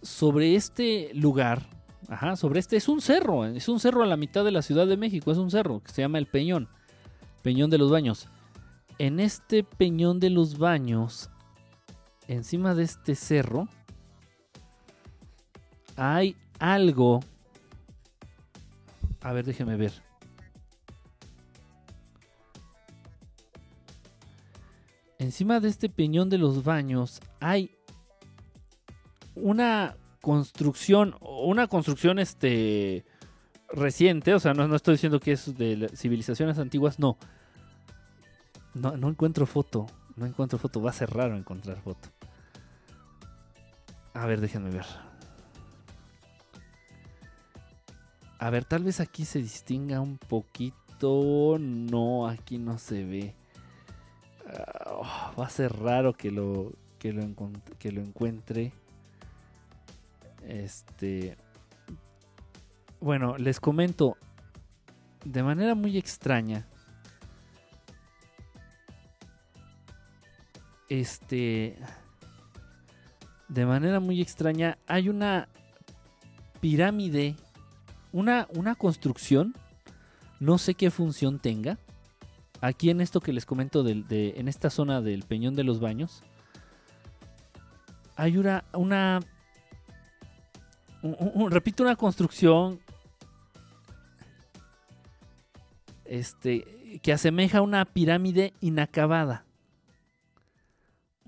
Sobre 0.02 0.56
este 0.56 1.12
lugar, 1.14 1.66
ajá, 2.10 2.36
sobre 2.36 2.60
este, 2.60 2.76
es 2.76 2.90
un 2.90 3.00
cerro, 3.00 3.46
es 3.46 3.70
un 3.70 3.80
cerro 3.80 4.04
a 4.04 4.06
la 4.06 4.18
mitad 4.18 4.44
de 4.44 4.52
la 4.52 4.62
Ciudad 4.62 4.86
de 4.86 4.98
México, 4.98 5.32
es 5.32 5.38
un 5.38 5.50
cerro 5.50 5.82
que 5.82 5.94
se 5.94 6.02
llama 6.02 6.18
El 6.18 6.26
Peñón, 6.26 6.68
Peñón 7.42 7.70
de 7.70 7.78
los 7.78 7.90
Baños. 7.90 8.28
En 9.00 9.20
este 9.20 9.64
Peñón 9.64 10.20
de 10.20 10.30
los 10.30 10.58
Baños, 10.58 11.30
encima 12.28 12.74
de 12.76 12.84
este 12.84 13.16
cerro, 13.16 13.68
hay 15.96 16.36
algo. 16.60 17.20
A 19.22 19.34
ver, 19.34 19.46
déjeme 19.46 19.76
ver. 19.76 19.94
Encima 25.20 25.60
de 25.60 25.68
este 25.68 25.90
peñón 25.90 26.30
de 26.30 26.38
los 26.38 26.64
baños 26.64 27.20
hay 27.40 27.76
una 29.36 29.98
construcción, 30.22 31.16
una 31.22 31.68
construcción 31.68 32.20
este 32.20 33.04
reciente, 33.70 34.36
o 34.36 34.40
sea, 34.40 34.54
no, 34.54 34.74
estoy 34.76 34.94
diciendo 34.94 35.20
que 35.20 35.32
es 35.32 35.58
de 35.58 35.90
civilizaciones 35.96 36.60
antiguas, 36.60 37.00
no. 37.00 37.18
No. 38.78 38.98
No 38.98 39.10
encuentro 39.10 39.46
foto, 39.46 39.88
no 40.16 40.26
encuentro 40.26 40.58
foto, 40.58 40.82
va 40.82 40.92
a 40.92 40.94
ser 40.94 41.10
raro 41.10 41.36
encontrar 41.36 41.82
foto. 41.82 42.10
A 44.14 44.26
ver, 44.26 44.42
déjenme 44.42 44.70
ver. 44.72 44.86
A 48.40 48.50
ver, 48.50 48.66
tal 48.66 48.84
vez 48.84 49.00
aquí 49.00 49.26
se 49.26 49.40
distinga 49.40 50.00
un 50.00 50.18
poquito. 50.18 51.58
No, 51.60 52.28
aquí 52.28 52.58
no 52.58 52.78
se 52.78 53.04
ve. 53.04 53.36
Ah, 54.48 55.34
va 55.40 55.46
a 55.46 55.50
ser 55.50 55.74
raro 55.74 56.14
que 56.14 56.32
lo, 56.32 56.72
que 57.00 57.14
lo, 57.14 57.24
que 57.78 57.92
lo 57.92 58.02
encuentre. 58.02 58.74
Este. 60.48 61.38
Bueno, 63.00 63.38
les 63.38 63.60
comento. 63.60 64.18
De 65.26 65.44
manera 65.44 65.76
muy 65.76 65.98
extraña. 65.98 66.68
Este. 70.90 71.78
De 73.48 73.66
manera 73.66 74.00
muy 74.00 74.22
extraña. 74.22 74.78
Hay 74.88 75.10
una 75.10 75.48
pirámide 76.60 77.36
una, 78.12 78.48
una 78.56 78.76
construcción, 78.76 79.54
no 80.40 80.58
sé 80.58 80.74
qué 80.74 80.92
función 80.92 81.40
tenga. 81.40 81.78
Aquí 82.62 82.90
en 82.90 83.02
esto 83.02 83.22
que 83.22 83.34
les 83.34 83.46
comento, 83.46 83.84
de, 83.84 84.34
en 84.38 84.48
esta 84.48 84.70
zona 84.70 85.02
del 85.02 85.24
Peñón 85.24 85.56
de 85.56 85.64
los 85.64 85.80
Baños, 85.80 86.24
hay 88.16 88.38
una, 88.38 88.64
una 88.74 89.20
repito, 91.50 91.84
una 91.84 91.96
construcción 91.96 92.80
este, 96.06 97.00
que 97.04 97.14
asemeja 97.14 97.60
a 97.60 97.62
una 97.62 97.86
pirámide 97.86 98.54
inacabada. 98.62 99.47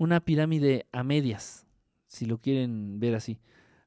Una 0.00 0.20
pirámide 0.20 0.86
a 0.92 1.04
medias, 1.04 1.66
si 2.06 2.24
lo 2.24 2.38
quieren 2.38 2.98
ver 2.98 3.14
así. 3.14 3.38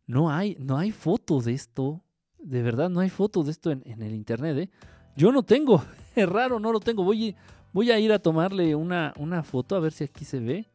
No 0.06 0.30
hay, 0.30 0.56
no 0.60 0.78
hay 0.78 0.92
foto 0.92 1.42
de 1.42 1.54
esto 1.54 2.04
de 2.44 2.62
verdad 2.62 2.90
no 2.90 3.00
hay 3.00 3.10
fotos 3.10 3.46
de 3.46 3.52
esto 3.52 3.72
en, 3.72 3.84
el 3.86 4.14
internet, 4.14 4.58
¿eh? 4.58 4.70
Yo 5.16 5.32
no 5.32 5.44
tengo, 5.44 5.84
es 6.16 6.28
raro, 6.28 6.60
no 6.60 6.72
lo 6.72 6.80
tengo. 6.80 7.04
Voy, 7.04 7.36
voy 7.72 7.92
a 7.92 8.00
ir 8.00 8.12
a 8.12 8.20
tomarle 8.20 8.76
una, 8.76 9.14
una 9.18 9.44
foto 9.44 9.76
a 9.76 9.80
ver 9.80 9.94
si 9.94 10.04
aquí 10.04 10.26
se 10.26 10.40
ve. 10.40 10.70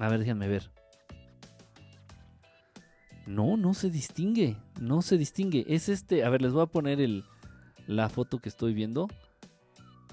A 0.00 0.08
ver, 0.08 0.20
déjenme 0.20 0.48
ver. 0.48 0.70
No, 3.26 3.56
no 3.56 3.74
se 3.74 3.90
distingue. 3.90 4.56
No 4.80 5.02
se 5.02 5.16
distingue. 5.16 5.64
Es 5.68 5.88
este. 5.88 6.24
A 6.24 6.30
ver, 6.30 6.42
les 6.42 6.52
voy 6.52 6.62
a 6.62 6.66
poner 6.66 7.00
el, 7.00 7.24
la 7.86 8.08
foto 8.08 8.38
que 8.38 8.48
estoy 8.48 8.74
viendo. 8.74 9.08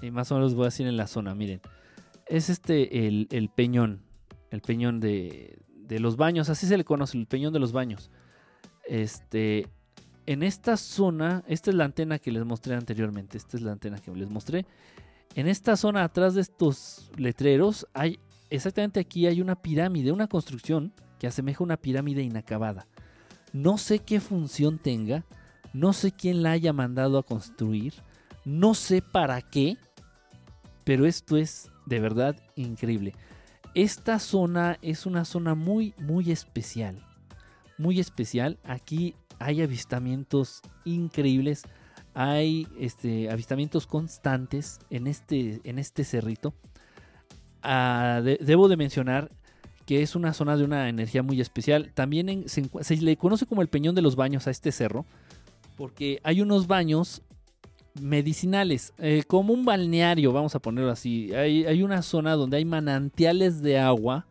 Y 0.00 0.10
más 0.10 0.30
o 0.32 0.36
menos 0.36 0.54
voy 0.54 0.64
a 0.64 0.66
decir 0.66 0.86
en 0.86 0.96
la 0.96 1.06
zona. 1.06 1.34
Miren. 1.34 1.60
Es 2.26 2.48
este 2.48 3.06
el, 3.06 3.28
el 3.30 3.48
peñón. 3.48 4.02
El 4.50 4.60
peñón 4.60 5.00
de, 5.00 5.58
de, 5.74 5.98
los 5.98 6.16
baños. 6.16 6.48
Así 6.48 6.66
se 6.66 6.76
le 6.76 6.84
conoce, 6.84 7.16
el 7.18 7.26
peñón 7.26 7.52
de 7.52 7.58
los 7.58 7.72
baños. 7.72 8.10
Este, 8.86 9.66
en 10.26 10.42
esta 10.42 10.76
zona, 10.76 11.42
esta 11.46 11.70
es 11.70 11.76
la 11.76 11.84
antena 11.84 12.18
que 12.18 12.30
les 12.30 12.44
mostré 12.44 12.74
anteriormente, 12.74 13.38
esta 13.38 13.56
es 13.56 13.62
la 13.62 13.72
antena 13.72 13.98
que 13.98 14.12
les 14.12 14.30
mostré. 14.30 14.66
En 15.34 15.48
esta 15.48 15.76
zona 15.76 16.04
atrás 16.04 16.34
de 16.34 16.42
estos 16.42 17.10
letreros 17.16 17.86
hay 17.94 18.18
exactamente 18.50 19.00
aquí 19.00 19.26
hay 19.26 19.40
una 19.40 19.56
pirámide, 19.56 20.12
una 20.12 20.28
construcción 20.28 20.92
que 21.18 21.26
asemeja 21.26 21.64
una 21.64 21.78
pirámide 21.78 22.22
inacabada. 22.22 22.86
No 23.52 23.78
sé 23.78 24.00
qué 24.00 24.20
función 24.20 24.78
tenga, 24.78 25.24
no 25.72 25.92
sé 25.92 26.12
quién 26.12 26.42
la 26.42 26.52
haya 26.52 26.72
mandado 26.72 27.18
a 27.18 27.22
construir, 27.22 27.94
no 28.44 28.74
sé 28.74 29.00
para 29.00 29.40
qué, 29.40 29.78
pero 30.84 31.06
esto 31.06 31.36
es 31.36 31.70
de 31.86 32.00
verdad 32.00 32.36
increíble. 32.56 33.14
Esta 33.74 34.18
zona 34.18 34.78
es 34.82 35.06
una 35.06 35.24
zona 35.24 35.54
muy 35.54 35.94
muy 35.98 36.30
especial 36.30 37.04
muy 37.82 38.00
especial. 38.00 38.58
Aquí 38.64 39.14
hay 39.38 39.60
avistamientos 39.60 40.62
increíbles. 40.84 41.62
Hay 42.14 42.66
este, 42.78 43.30
avistamientos 43.30 43.86
constantes 43.86 44.80
en 44.90 45.06
este, 45.06 45.60
en 45.64 45.78
este 45.78 46.04
cerrito. 46.04 46.54
Ah, 47.62 48.20
debo 48.22 48.68
de 48.68 48.76
mencionar 48.76 49.30
que 49.86 50.02
es 50.02 50.14
una 50.14 50.32
zona 50.32 50.56
de 50.56 50.64
una 50.64 50.88
energía 50.88 51.22
muy 51.22 51.40
especial. 51.40 51.90
También 51.92 52.44
se, 52.48 52.96
le 53.00 53.16
conoce 53.16 53.46
como 53.46 53.62
el 53.62 53.68
Peñón 53.68 53.94
de 53.94 54.02
los 54.02 54.16
Baños 54.16 54.46
a 54.46 54.50
este 54.50 54.72
cerro, 54.72 55.04
porque 55.76 56.20
hay 56.22 56.40
unos 56.40 56.66
baños 56.66 57.22
medicinales, 58.00 58.92
eh, 58.98 59.24
como 59.26 59.52
un 59.52 59.64
balneario, 59.64 60.32
vamos 60.32 60.54
a 60.54 60.58
ponerlo 60.58 60.90
así. 60.90 61.34
Hay, 61.34 61.64
hay, 61.64 61.82
una 61.82 62.02
zona 62.02 62.34
donde 62.34 62.56
hay 62.56 62.64
manantiales 62.64 63.62
de 63.62 63.78
agua, 63.78 64.26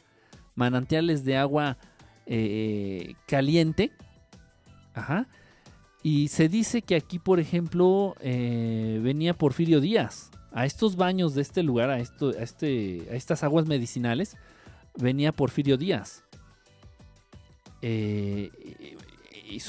manantiales 0.55 1.23
de 1.23 1.37
agua 1.37 1.77
eh, 2.25 3.15
caliente. 3.27 3.91
Ajá. 4.93 5.27
Y 6.03 6.29
se 6.29 6.49
dice 6.49 6.81
que 6.81 6.95
aquí, 6.95 7.19
por 7.19 7.39
ejemplo, 7.39 8.15
eh, 8.21 8.99
venía 9.03 9.33
Porfirio 9.33 9.79
Díaz. 9.79 10.31
A 10.53 10.65
estos 10.65 10.97
baños 10.97 11.33
de 11.33 11.41
este 11.41 11.63
lugar, 11.63 11.89
a, 11.89 11.99
esto, 11.99 12.29
a, 12.37 12.43
este, 12.43 13.07
a 13.09 13.15
estas 13.15 13.43
aguas 13.43 13.67
medicinales, 13.67 14.35
venía 14.97 15.31
Porfirio 15.31 15.77
Díaz. 15.77 16.25
Eh, 17.81 18.51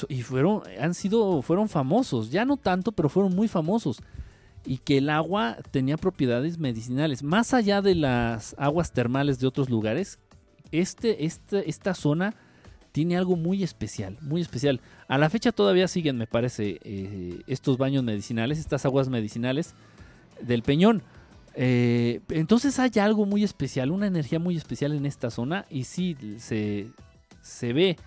y, 0.09 0.21
fueron, 0.21 0.61
han 0.79 0.93
sido, 0.93 1.41
fueron 1.41 1.69
famosos, 1.69 2.31
ya 2.31 2.45
no 2.45 2.57
tanto, 2.57 2.91
pero 2.91 3.09
fueron 3.09 3.35
muy 3.35 3.47
famosos. 3.47 4.01
Y 4.65 4.77
que 4.77 4.99
el 4.99 5.09
agua 5.09 5.57
tenía 5.71 5.97
propiedades 5.97 6.57
medicinales. 6.57 7.21
Más 7.21 7.53
allá 7.53 7.81
de 7.81 7.95
las 7.95 8.55
aguas 8.57 8.93
termales 8.93 9.39
de 9.39 9.47
otros 9.47 9.69
lugares, 9.69 10.19
este, 10.71 11.25
este, 11.25 11.69
esta 11.69 11.93
zona 11.93 12.33
tiene 12.93 13.17
algo 13.17 13.35
muy 13.35 13.63
especial, 13.63 14.17
muy 14.21 14.41
especial. 14.41 14.79
A 15.07 15.17
la 15.17 15.29
fecha 15.29 15.51
todavía 15.51 15.87
siguen, 15.87 16.17
me 16.17 16.27
parece, 16.27 16.79
eh, 16.83 17.41
estos 17.47 17.77
baños 17.77 18.03
medicinales, 18.03 18.59
estas 18.59 18.85
aguas 18.85 19.09
medicinales 19.09 19.73
del 20.41 20.63
Peñón. 20.63 21.03
Eh, 21.55 22.21
entonces 22.29 22.79
hay 22.79 22.91
algo 22.99 23.25
muy 23.25 23.43
especial, 23.43 23.91
una 23.91 24.07
energía 24.07 24.39
muy 24.39 24.55
especial 24.57 24.93
en 24.93 25.05
esta 25.05 25.29
zona 25.29 25.65
y 25.69 25.83
sí 25.83 26.15
se, 26.37 26.91
se 27.41 27.73
ve 27.73 27.97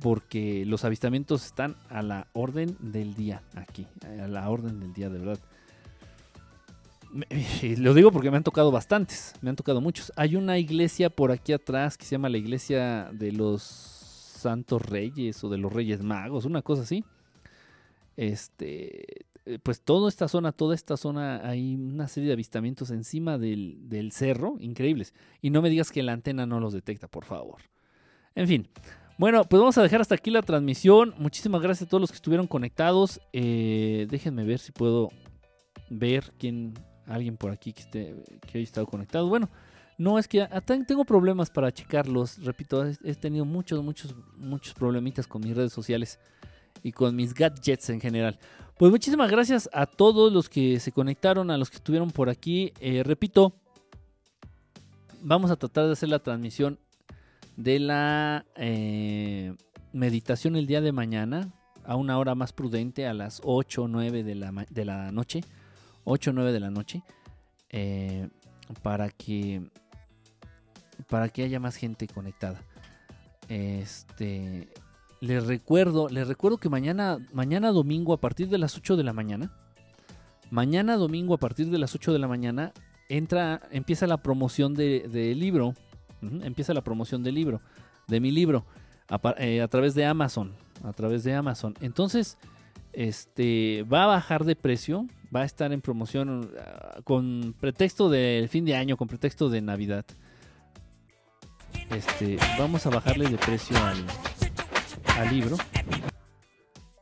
porque 0.00 0.64
los 0.66 0.84
avistamientos 0.84 1.44
están 1.44 1.76
a 1.88 2.02
la 2.02 2.26
orden 2.32 2.76
del 2.80 3.14
día 3.14 3.42
aquí, 3.54 3.86
a 4.02 4.26
la 4.26 4.48
orden 4.48 4.80
del 4.80 4.92
día 4.92 5.10
de 5.10 5.18
verdad. 5.18 5.38
Lo 7.78 7.94
digo 7.94 8.12
porque 8.12 8.30
me 8.30 8.36
han 8.36 8.44
tocado 8.44 8.70
bastantes, 8.70 9.34
me 9.42 9.50
han 9.50 9.56
tocado 9.56 9.80
muchos. 9.80 10.12
Hay 10.16 10.36
una 10.36 10.58
iglesia 10.58 11.10
por 11.10 11.32
aquí 11.32 11.52
atrás 11.52 11.98
que 11.98 12.04
se 12.04 12.12
llama 12.12 12.28
la 12.28 12.38
iglesia 12.38 13.10
de 13.12 13.32
los 13.32 13.62
Santos 13.62 14.82
Reyes 14.82 15.42
o 15.44 15.48
de 15.48 15.58
los 15.58 15.72
Reyes 15.72 16.02
Magos, 16.02 16.44
una 16.44 16.62
cosa 16.62 16.82
así. 16.82 17.04
Este, 18.16 19.24
eh, 19.46 19.58
pues 19.62 19.82
toda 19.82 20.08
esta 20.08 20.28
zona, 20.28 20.52
toda 20.52 20.74
esta 20.74 20.96
zona, 20.96 21.46
hay 21.46 21.74
una 21.74 22.08
serie 22.08 22.28
de 22.28 22.34
avistamientos 22.34 22.90
encima 22.90 23.38
del, 23.38 23.88
del 23.88 24.12
cerro, 24.12 24.56
increíbles. 24.60 25.14
Y 25.42 25.50
no 25.50 25.62
me 25.62 25.70
digas 25.70 25.90
que 25.90 26.02
la 26.02 26.12
antena 26.12 26.46
no 26.46 26.60
los 26.60 26.72
detecta, 26.72 27.08
por 27.08 27.24
favor. 27.24 27.60
En 28.34 28.46
fin, 28.46 28.68
bueno, 29.20 29.44
pues 29.44 29.60
vamos 29.60 29.76
a 29.76 29.82
dejar 29.82 30.00
hasta 30.00 30.14
aquí 30.14 30.30
la 30.30 30.40
transmisión. 30.40 31.12
Muchísimas 31.18 31.60
gracias 31.60 31.86
a 31.86 31.90
todos 31.90 32.00
los 32.00 32.10
que 32.10 32.16
estuvieron 32.16 32.46
conectados. 32.46 33.20
Eh, 33.34 34.06
déjenme 34.08 34.44
ver 34.46 34.58
si 34.58 34.72
puedo 34.72 35.10
ver 35.90 36.32
quién, 36.38 36.72
alguien 37.06 37.36
por 37.36 37.50
aquí 37.50 37.74
que, 37.74 37.82
esté, 37.82 38.16
que 38.40 38.56
haya 38.56 38.64
estado 38.64 38.86
conectado. 38.86 39.28
Bueno, 39.28 39.50
no 39.98 40.18
es 40.18 40.26
que 40.26 40.48
tengo 40.86 41.04
problemas 41.04 41.50
para 41.50 41.70
checarlos. 41.70 42.42
Repito, 42.42 42.82
he 42.86 43.14
tenido 43.14 43.44
muchos, 43.44 43.84
muchos, 43.84 44.14
muchos 44.38 44.72
problemitas 44.72 45.26
con 45.26 45.42
mis 45.42 45.54
redes 45.54 45.74
sociales. 45.74 46.18
y 46.82 46.92
con 46.92 47.14
mis 47.14 47.34
gadgets 47.34 47.90
en 47.90 48.00
general. 48.00 48.38
Pues 48.78 48.90
muchísimas 48.90 49.30
gracias 49.30 49.68
a 49.74 49.84
todos 49.84 50.32
los 50.32 50.48
que 50.48 50.80
se 50.80 50.92
conectaron, 50.92 51.50
a 51.50 51.58
los 51.58 51.68
que 51.68 51.76
estuvieron 51.76 52.10
por 52.10 52.30
aquí. 52.30 52.72
Eh, 52.80 53.02
repito, 53.02 53.52
vamos 55.20 55.50
a 55.50 55.56
tratar 55.56 55.88
de 55.88 55.92
hacer 55.92 56.08
la 56.08 56.20
transmisión 56.20 56.78
de 57.56 57.78
la 57.78 58.46
eh, 58.56 59.54
meditación 59.92 60.56
el 60.56 60.66
día 60.66 60.80
de 60.80 60.92
mañana 60.92 61.52
a 61.84 61.96
una 61.96 62.18
hora 62.18 62.34
más 62.34 62.52
prudente, 62.52 63.06
a 63.06 63.14
las 63.14 63.40
8 63.44 63.82
o 63.82 63.88
9 63.88 64.22
de 64.22 64.34
la, 64.34 64.66
de 64.70 64.84
la 64.84 65.12
noche. 65.12 65.42
8 66.04 66.30
o 66.30 66.32
9 66.32 66.52
de 66.52 66.60
la 66.60 66.70
noche. 66.70 67.02
Eh, 67.70 68.28
para 68.82 69.10
que 69.10 69.62
para 71.08 71.28
que 71.28 71.42
haya 71.42 71.60
más 71.60 71.76
gente 71.76 72.06
conectada. 72.06 72.62
Este 73.48 74.68
les 75.20 75.46
recuerdo, 75.46 76.08
les 76.08 76.28
recuerdo 76.28 76.58
que 76.58 76.68
mañana 76.68 77.18
mañana 77.32 77.72
domingo 77.72 78.12
a 78.12 78.20
partir 78.20 78.48
de 78.48 78.58
las 78.58 78.76
8 78.76 78.96
de 78.96 79.04
la 79.04 79.12
mañana, 79.12 79.52
mañana 80.50 80.96
domingo 80.96 81.34
a 81.34 81.38
partir 81.38 81.70
de 81.70 81.78
las 81.78 81.94
8 81.94 82.12
de 82.12 82.18
la 82.18 82.28
mañana 82.28 82.72
entra 83.08 83.60
empieza 83.70 84.06
la 84.06 84.22
promoción 84.22 84.74
del 84.74 85.10
de 85.10 85.34
libro, 85.34 85.74
empieza 86.22 86.74
la 86.74 86.82
promoción 86.82 87.22
del 87.22 87.34
libro, 87.34 87.60
de 88.08 88.20
mi 88.20 88.30
libro 88.30 88.64
a, 89.08 89.34
eh, 89.38 89.60
a 89.60 89.68
través 89.68 89.94
de 89.94 90.04
Amazon, 90.04 90.52
a 90.84 90.92
través 90.92 91.24
de 91.24 91.34
Amazon. 91.34 91.74
Entonces, 91.80 92.38
este 92.92 93.84
va 93.84 94.04
a 94.04 94.06
bajar 94.06 94.44
de 94.44 94.56
precio, 94.56 95.06
va 95.34 95.42
a 95.42 95.44
estar 95.44 95.72
en 95.72 95.80
promoción 95.80 96.50
uh, 96.50 97.02
con 97.02 97.54
pretexto 97.58 98.08
del 98.08 98.48
fin 98.48 98.64
de 98.64 98.74
año, 98.74 98.96
con 98.96 99.08
pretexto 99.08 99.48
de 99.48 99.60
Navidad. 99.60 100.04
Este, 101.94 102.36
vamos 102.58 102.86
a 102.86 102.90
bajarle 102.90 103.28
de 103.28 103.36
precio 103.36 103.76
al, 103.76 105.30
libro. 105.30 105.56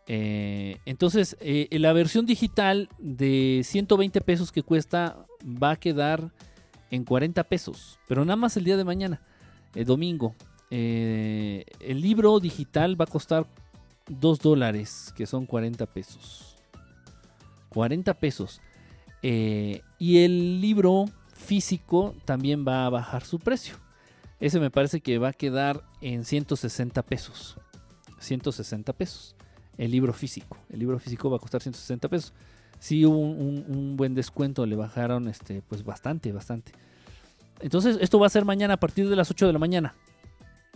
Eh, 0.06 0.78
entonces, 0.86 1.36
eh, 1.40 1.68
la 1.72 1.92
versión 1.92 2.26
digital 2.26 2.88
de 2.98 3.62
120 3.64 4.20
pesos 4.22 4.50
que 4.50 4.62
cuesta 4.62 5.26
va 5.44 5.72
a 5.72 5.76
quedar 5.76 6.32
en 6.90 7.05
40 7.05 7.44
pesos, 7.44 7.98
pero 8.09 8.24
nada 8.24 8.36
más 8.36 8.56
el 8.56 8.65
día 8.65 8.77
de 8.77 8.85
mañana, 8.85 9.20
domingo. 9.74 10.35
Eh, 10.70 11.65
el 11.81 12.01
libro 12.01 12.40
digital 12.40 13.01
va 13.01 13.05
a 13.05 13.09
costar 13.09 13.47
2 14.09 14.39
dólares, 14.40 15.12
que 15.16 15.27
son 15.27 15.47
40 15.47 15.86
pesos. 15.86 16.56
40 17.70 18.15
pesos. 18.15 18.60
Eh, 19.23 19.82
y 19.98 20.19
el 20.24 20.60
libro 20.60 21.06
físico 21.32 22.15
también 22.24 22.65
va 22.66 22.86
a 22.86 22.90
bajar 22.90 23.24
su 23.24 23.39
precio. 23.39 23.77
Ese 24.40 24.60
me 24.60 24.70
parece 24.70 25.01
que 25.01 25.19
va 25.19 25.28
a 25.28 25.32
quedar 25.32 25.82
en 26.01 26.24
160 26.24 27.02
pesos. 27.02 27.56
160 28.20 28.93
pesos. 28.93 29.35
El 29.77 29.90
libro 29.90 30.12
físico. 30.12 30.56
El 30.70 30.81
libro 30.81 30.98
físico 30.98 31.31
va 31.31 31.36
a 31.36 31.40
costar 31.40 31.62
160 31.62 32.09
pesos. 32.09 32.32
Sí 32.78 33.05
hubo 33.05 33.18
un, 33.18 33.96
buen 33.96 34.14
descuento. 34.14 34.66
Le 34.66 34.76
bajaron 34.76 35.28
este, 35.28 35.62
pues 35.62 35.84
bastante, 35.84 36.32
bastante. 36.32 36.72
Entonces 37.60 37.98
esto 38.00 38.18
va 38.18 38.26
a 38.26 38.30
ser 38.30 38.44
mañana 38.44 38.74
a 38.74 38.76
partir 38.78 39.09
de 39.09 39.16
las 39.16 39.30
8 39.30 39.46
de 39.46 39.52
la 39.52 39.59
mañana. 39.59 39.94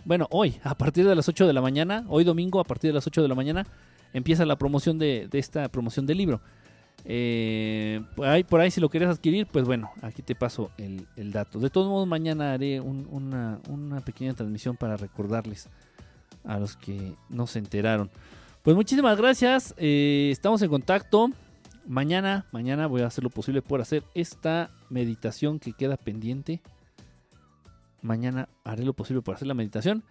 Bueno, 0.05 0.27
hoy, 0.31 0.59
a 0.63 0.77
partir 0.77 1.07
de 1.07 1.15
las 1.15 1.29
8 1.29 1.47
de 1.47 1.53
la 1.53 1.61
mañana. 1.61 2.05
Hoy 2.09 2.23
domingo, 2.23 2.59
a 2.59 2.65
partir 2.65 2.89
de 2.89 2.95
las 2.95 3.07
8 3.07 3.21
de 3.21 3.27
la 3.27 3.35
mañana. 3.35 3.65
Empieza 4.13 4.45
la 4.45 4.57
promoción 4.57 4.99
de, 4.99 5.27
de 5.29 5.39
esta 5.39 5.69
promoción 5.69 6.05
del 6.05 6.17
libro. 6.17 6.41
Eh, 7.05 8.01
por, 8.15 8.27
ahí, 8.27 8.43
por 8.43 8.61
ahí 8.61 8.71
si 8.71 8.79
lo 8.79 8.89
quieres 8.89 9.09
adquirir, 9.09 9.45
pues 9.47 9.65
bueno, 9.65 9.91
aquí 10.01 10.21
te 10.21 10.35
paso 10.35 10.71
el, 10.77 11.31
dato. 11.31 11.59
De 11.59 11.69
todos 11.69 11.87
modos, 11.87 12.07
mañana 12.07 12.53
haré 12.53 12.79
una, 12.79 13.59
pequeña 14.05 14.33
transmisión 14.33 14.77
para 14.77 14.95
recordarles 14.97 15.69
a 16.45 16.59
los 16.59 16.77
que 16.77 17.13
no 17.29 17.47
se 17.47 17.59
enteraron. 17.59 18.09
Pues 18.61 18.75
muchísimas 18.75 19.17
gracias, 19.17 19.73
eh, 19.77 20.29
estamos 20.31 20.61
en 20.61 20.69
contacto. 20.69 21.29
Mañana, 21.85 22.45
mañana 22.51 22.87
voy 22.87 23.01
a 23.01 23.07
hacer 23.07 23.23
lo 23.23 23.29
posible 23.29 23.61
por 23.61 23.81
hacer 23.81 24.03
esta 24.13 24.71
meditación 24.89 25.59
que 25.59 25.73
queda 25.73 25.97
pendiente. 25.97 26.61
Mañana 28.01 28.47
haré 28.63 28.85
lo 28.85 28.93
posible 28.93 29.21
por 29.21 29.35
hacer 29.35 29.47
la 29.47 29.53
meditación. 29.53 30.03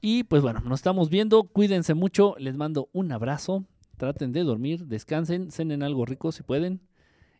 Y 0.00 0.24
pues 0.24 0.42
bueno, 0.42 0.60
nos 0.60 0.80
estamos 0.80 1.08
viendo. 1.08 1.44
Cuídense 1.44 1.94
mucho. 1.94 2.34
Les 2.38 2.56
mando 2.56 2.88
un 2.92 3.12
abrazo. 3.12 3.64
Traten 3.96 4.32
de 4.32 4.44
dormir, 4.44 4.86
descansen, 4.86 5.50
cenen 5.50 5.82
algo 5.82 6.04
rico 6.04 6.32
si 6.32 6.42
pueden. 6.42 6.80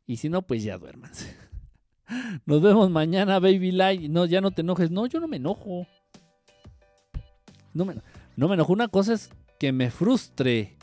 Y 0.06 0.16
si 0.16 0.28
no, 0.28 0.42
pues 0.42 0.62
ya 0.62 0.78
duérmanse. 0.78 1.36
Nos 2.46 2.62
vemos 2.62 2.90
mañana, 2.90 3.38
Baby 3.38 3.72
Light. 3.72 4.10
No, 4.10 4.24
ya 4.24 4.40
no 4.40 4.50
te 4.50 4.62
enojes. 4.62 4.90
No, 4.90 5.06
yo 5.06 5.20
no 5.20 5.28
me 5.28 5.36
enojo. 5.36 5.86
No 7.74 7.84
me, 7.84 7.96
no 8.36 8.48
me 8.48 8.54
enojo. 8.54 8.72
Una 8.72 8.88
cosa 8.88 9.12
es 9.12 9.30
que 9.58 9.70
me 9.72 9.90
frustre 9.90 10.77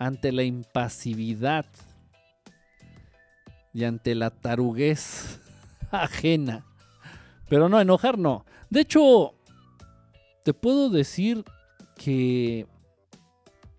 ante 0.00 0.32
la 0.32 0.42
impasividad 0.42 1.66
y 3.74 3.84
ante 3.84 4.14
la 4.14 4.30
taruguez 4.30 5.38
ajena. 5.92 6.64
Pero 7.48 7.68
no, 7.68 7.80
enojar 7.80 8.18
no. 8.18 8.46
De 8.70 8.80
hecho, 8.80 9.34
te 10.42 10.54
puedo 10.54 10.88
decir 10.88 11.44
que 11.96 12.66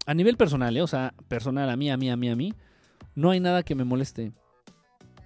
a 0.05 0.13
nivel 0.13 0.37
personal, 0.37 0.77
¿eh? 0.77 0.81
o 0.83 0.87
sea, 0.87 1.13
personal, 1.27 1.69
a 1.69 1.75
mí, 1.75 1.89
a 1.89 1.97
mí, 1.97 2.09
a 2.11 2.15
mí, 2.15 2.29
a 2.29 2.35
mí, 2.35 2.53
no 3.15 3.31
hay 3.31 3.39
nada 3.39 3.63
que 3.63 3.73
me 3.73 3.83
moleste. 3.83 4.31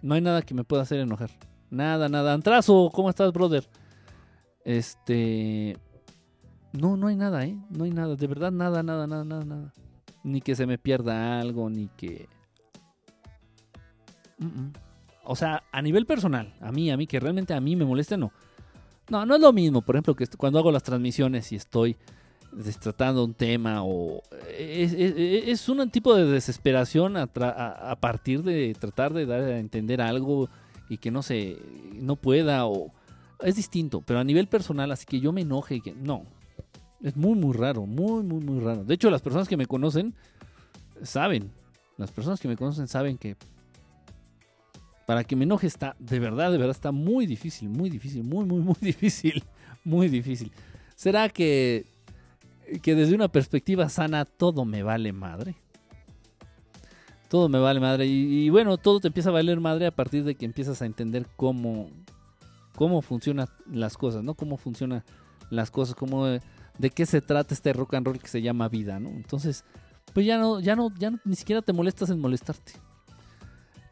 No 0.02 0.16
hay 0.16 0.22
nada 0.22 0.44
que 0.44 0.54
me 0.54 0.64
pueda 0.64 0.84
hacer 0.84 1.02
enojar. 1.02 1.32
Nada, 1.70 2.08
nada. 2.08 2.34
Antrazo, 2.34 2.90
¿cómo 2.94 3.10
estás, 3.10 3.34
brother? 3.34 3.68
Este. 4.64 5.78
No, 6.72 6.96
no 6.96 7.08
hay 7.08 7.18
nada, 7.18 7.44
¿eh? 7.44 7.58
No 7.70 7.84
hay 7.84 7.92
nada. 7.92 8.16
De 8.16 8.28
verdad, 8.28 8.52
nada, 8.52 8.82
nada, 8.82 9.08
nada, 9.08 9.26
nada, 9.26 9.44
nada. 9.44 9.74
Ni 10.26 10.42
que 10.42 10.56
se 10.56 10.66
me 10.66 10.78
pierda 10.78 11.40
algo, 11.40 11.70
ni 11.70 11.88
que. 11.96 12.28
O 15.24 15.36
sea, 15.36 15.64
a 15.72 15.82
nivel 15.82 16.06
personal, 16.06 16.54
a 16.60 16.72
mí, 16.72 16.92
a 16.92 16.98
mí, 16.98 17.08
que 17.08 17.20
realmente 17.20 17.54
a 17.54 17.62
mí 17.62 17.76
me 17.76 17.86
moleste, 17.86 18.18
no. 18.18 18.32
No, 19.10 19.26
no 19.26 19.36
es 19.36 19.42
lo 19.42 19.54
mismo, 19.54 19.84
por 19.84 19.96
ejemplo, 19.96 20.16
que 20.16 20.26
cuando 20.36 20.58
hago 20.58 20.72
las 20.72 20.84
transmisiones 20.84 21.52
y 21.52 21.56
estoy 21.56 21.96
tratando 22.80 23.24
un 23.24 23.34
tema 23.34 23.84
o 23.84 24.22
es, 24.58 25.70
un 25.70 25.90
tipo 25.90 26.16
de 26.16 26.26
desesperación 26.26 27.18
a, 27.18 27.28
partir 28.00 28.44
de 28.44 28.76
tratar 28.80 29.14
de 29.14 29.26
dar 29.26 29.42
a 29.42 29.60
entender 29.60 30.02
algo 30.02 30.50
y 30.90 30.98
que 30.98 31.12
no 31.12 31.22
se 31.22 31.58
no 31.94 32.16
pueda 32.16 32.66
o 32.66 32.92
es 33.42 33.56
distinto, 33.56 34.02
pero 34.02 34.20
a 34.20 34.24
nivel 34.24 34.48
personal, 34.48 34.92
así 34.92 35.06
que 35.06 35.20
yo 35.20 35.32
me 35.32 35.42
enoje 35.42 35.82
que 35.82 35.94
no. 35.94 36.26
Es 37.02 37.16
muy 37.16 37.36
muy 37.36 37.54
raro, 37.54 37.86
muy 37.86 38.24
muy 38.24 38.44
muy 38.44 38.60
raro. 38.60 38.84
De 38.84 38.94
hecho, 38.94 39.10
las 39.10 39.22
personas 39.22 39.48
que 39.48 39.58
me 39.58 39.68
conocen 39.68 40.14
saben, 41.04 41.52
las 41.98 42.12
personas 42.12 42.40
que 42.40 42.48
me 42.48 42.58
conocen 42.58 42.88
saben 42.88 43.18
que 43.18 43.36
para 45.06 45.24
que 45.24 45.36
me 45.36 45.44
enoje 45.44 45.68
está 45.68 45.96
de 46.00 46.20
verdad, 46.20 46.52
de 46.52 46.58
verdad 46.58 46.76
está 46.76 46.92
muy 46.92 47.26
difícil, 47.26 47.70
muy 47.70 47.90
difícil, 47.90 48.24
muy 48.24 48.46
muy 48.46 48.60
muy 48.62 48.78
difícil, 48.82 49.44
muy 49.84 50.08
difícil. 50.10 50.52
¿Será 50.96 51.30
que 51.30 51.86
que 52.82 52.96
desde 52.96 53.16
una 53.16 53.28
perspectiva 53.28 53.90
sana 53.90 54.26
todo 54.26 54.66
me 54.66 54.84
vale 54.84 55.14
madre. 55.14 55.56
Todo 57.30 57.50
me 57.50 57.60
vale 57.60 57.80
madre. 57.80 58.06
Y, 58.06 58.50
bueno, 58.50 58.78
todo 58.78 59.00
te 59.00 59.08
empieza 59.08 59.30
a 59.30 59.34
valer 59.34 59.60
madre 59.60 59.88
a 59.88 59.92
partir 59.92 60.24
de 60.24 60.36
que 60.36 60.46
empiezas 60.46 60.82
a 60.82 60.86
entender 60.86 61.28
cómo, 61.36 61.90
cómo 62.76 63.02
funcionan 63.02 63.48
las 63.72 63.98
cosas, 63.98 64.24
¿no? 64.24 64.36
Cómo 64.36 64.58
funcionan 64.58 65.04
las 65.50 65.72
cosas, 65.72 65.96
cómo, 65.96 66.28
de 66.78 66.90
qué 66.90 67.06
se 67.06 67.22
trata 67.22 67.54
este 67.54 67.74
rock 67.74 67.96
and 67.96 68.06
roll 68.08 68.20
que 68.20 68.28
se 68.28 68.42
llama 68.42 68.70
vida, 68.70 69.00
¿no? 69.00 69.10
Entonces, 69.10 69.64
pues 70.14 70.26
ya 70.26 70.38
no, 70.38 70.60
ya 70.60 70.76
no, 70.76 70.94
ya 70.98 71.12
ni 71.24 71.36
siquiera 71.36 71.62
te 71.62 71.74
molestas 71.74 72.10
en 72.10 72.20
molestarte. 72.20 72.74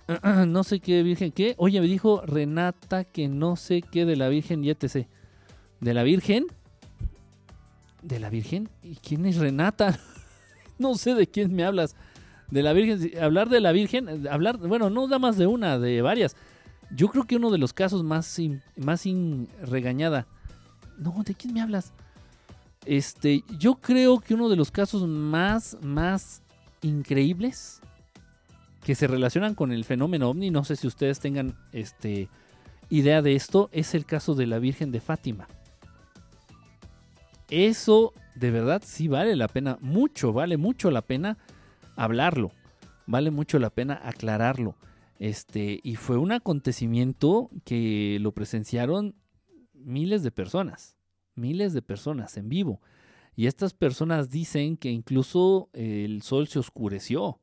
no 0.47 0.63
sé 0.63 0.79
qué 0.79 1.03
virgen, 1.03 1.31
¿qué? 1.31 1.55
Oye, 1.57 1.79
me 1.79 1.87
dijo 1.87 2.21
Renata 2.25 3.03
que 3.03 3.27
no 3.27 3.55
sé 3.55 3.81
qué 3.81 4.05
de 4.05 4.15
la 4.15 4.29
virgen 4.29 4.63
y 4.63 4.69
etc. 4.69 5.07
¿De 5.79 5.93
la 5.93 6.03
virgen? 6.03 6.47
¿De 8.03 8.19
la 8.19 8.29
Virgen? 8.29 8.69
¿Y 8.83 8.95
quién 8.97 9.25
es 9.25 9.37
Renata? 9.37 9.97
no 10.77 10.95
sé 10.95 11.15
de 11.15 11.25
quién 11.25 11.55
me 11.55 11.63
hablas. 11.63 11.95
De 12.51 12.61
la 12.61 12.73
Virgen, 12.73 13.17
hablar 13.23 13.49
de 13.49 13.61
la 13.61 13.71
Virgen, 13.71 14.27
hablar, 14.27 14.57
bueno, 14.57 14.89
no 14.89 15.07
da 15.07 15.19
más 15.19 15.37
de 15.37 15.47
una, 15.47 15.79
de 15.79 16.01
varias. 16.01 16.35
Yo 16.91 17.07
creo 17.07 17.23
que 17.23 17.37
uno 17.37 17.49
de 17.49 17.57
los 17.57 17.71
casos 17.71 18.03
más, 18.03 18.37
más 18.75 19.05
regañada. 19.61 20.27
No, 20.97 21.23
¿de 21.25 21.33
quién 21.33 21.53
me 21.53 21.61
hablas? 21.61 21.93
Este, 22.85 23.43
yo 23.57 23.75
creo 23.75 24.19
que 24.19 24.33
uno 24.33 24.49
de 24.49 24.55
los 24.55 24.71
casos 24.71 25.07
más, 25.07 25.77
más 25.81 26.41
increíbles 26.81 27.81
que 28.83 28.95
se 28.95 29.07
relacionan 29.07 29.55
con 29.55 29.71
el 29.71 29.85
fenómeno 29.85 30.29
ovni, 30.29 30.51
no 30.51 30.63
sé 30.63 30.75
si 30.75 30.87
ustedes 30.87 31.19
tengan 31.19 31.55
este, 31.71 32.29
idea 32.89 33.21
de 33.21 33.35
esto, 33.35 33.69
es 33.71 33.95
el 33.95 34.05
caso 34.05 34.35
de 34.35 34.47
la 34.47 34.59
Virgen 34.59 34.91
de 34.91 34.99
Fátima. 34.99 35.47
Eso 37.49 38.13
de 38.35 38.51
verdad 38.51 38.81
sí 38.85 39.07
vale 39.07 39.35
la 39.35 39.47
pena, 39.47 39.77
mucho, 39.79 40.33
vale 40.33 40.57
mucho 40.57 40.91
la 40.91 41.01
pena 41.01 41.37
hablarlo, 41.95 42.51
vale 43.05 43.31
mucho 43.31 43.59
la 43.59 43.69
pena 43.69 43.99
aclararlo. 44.03 44.75
Este, 45.19 45.79
y 45.83 45.95
fue 45.95 46.17
un 46.17 46.31
acontecimiento 46.31 47.49
que 47.63 48.17
lo 48.19 48.33
presenciaron 48.33 49.15
miles 49.73 50.23
de 50.23 50.31
personas, 50.31 50.97
miles 51.35 51.73
de 51.73 51.81
personas 51.81 52.37
en 52.37 52.49
vivo. 52.49 52.81
Y 53.35 53.47
estas 53.47 53.73
personas 53.73 54.29
dicen 54.29 54.77
que 54.77 54.91
incluso 54.91 55.69
el 55.73 56.21
sol 56.21 56.47
se 56.47 56.59
oscureció. 56.59 57.39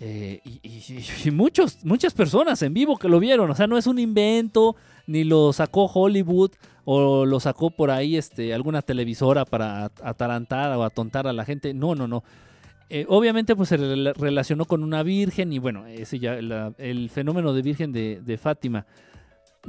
Eh, 0.00 0.40
y, 1.24 1.30
muchos, 1.30 1.84
muchas 1.84 2.14
personas 2.14 2.62
en 2.62 2.72
vivo 2.72 2.96
que 2.96 3.08
lo 3.08 3.20
vieron. 3.20 3.50
O 3.50 3.54
sea, 3.54 3.66
no 3.66 3.76
es 3.76 3.86
un 3.86 3.98
invento, 3.98 4.76
ni 5.06 5.24
lo 5.24 5.52
sacó 5.52 5.86
Hollywood 5.86 6.52
o 6.84 7.26
lo 7.26 7.38
sacó 7.38 7.70
por 7.70 7.90
ahí 7.90 8.16
este, 8.16 8.54
alguna 8.54 8.82
televisora 8.82 9.44
para 9.44 9.92
atarantar 10.02 10.76
o 10.76 10.84
atontar 10.84 11.26
a 11.26 11.32
la 11.32 11.44
gente. 11.44 11.74
No, 11.74 11.94
no, 11.94 12.08
no. 12.08 12.24
Eh, 12.88 13.04
obviamente, 13.08 13.54
pues 13.54 13.68
se 13.68 13.76
relacionó 13.76 14.64
con 14.64 14.82
una 14.82 15.04
virgen 15.04 15.52
y 15.52 15.60
bueno, 15.60 15.86
ese 15.86 16.18
ya 16.18 16.34
el 16.34 17.08
fenómeno 17.10 17.52
de 17.52 17.62
virgen 17.62 17.92
de, 17.92 18.20
de, 18.20 18.36
Fátima. 18.36 18.84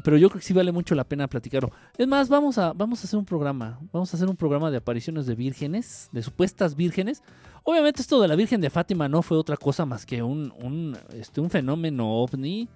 Pero 0.04 0.18
yo 0.18 0.30
creo 0.30 0.40
que 0.40 0.46
sí 0.46 0.54
vale 0.54 0.72
mucho 0.72 0.96
la 0.96 1.04
pena 1.04 1.28
platicarlo. 1.28 1.72
Es 1.98 2.08
más, 2.08 2.30
vamos 2.30 2.58
a, 2.58 2.72
vamos 2.74 3.02
a 3.02 3.04
hacer 3.04 3.20
un 3.20 3.26
programa. 3.26 3.80
Vamos 3.92 4.14
a 4.14 4.18
hacer 4.18 4.30
un 4.30 4.38
programa 4.38 4.72
de 4.72 4.78
apariciones 4.78 5.26
de 5.26 5.36
vírgenes, 5.36 6.10
de 6.14 6.24
supuestas 6.24 6.76
vírgenes. 6.76 7.22
Obviamente 7.64 8.02
esto 8.02 8.22
de 8.22 8.28
la 8.28 8.36
Virgen 8.36 8.62
de 8.62 8.70
Fátima 8.70 9.10
no 9.10 9.22
fue 9.22 9.38
otra 9.38 9.58
cosa 9.58 9.86
más 9.86 10.06
que 10.06 10.24
un, 10.24 10.54
un, 10.64 10.98
este, 11.14 11.42
un 11.42 11.50
fenómeno 11.50 12.10
ovni. 12.10 12.70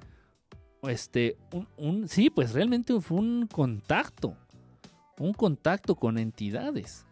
Este, 0.84 1.38
un, 1.54 1.68
un, 1.78 2.08
sí, 2.08 2.30
pues 2.30 2.54
realmente 2.54 3.00
fue 3.00 3.20
un 3.20 3.48
contacto. 3.48 4.36
Un 5.18 5.34
contacto 5.34 5.96
con 5.96 6.18
entidades. 6.18 7.06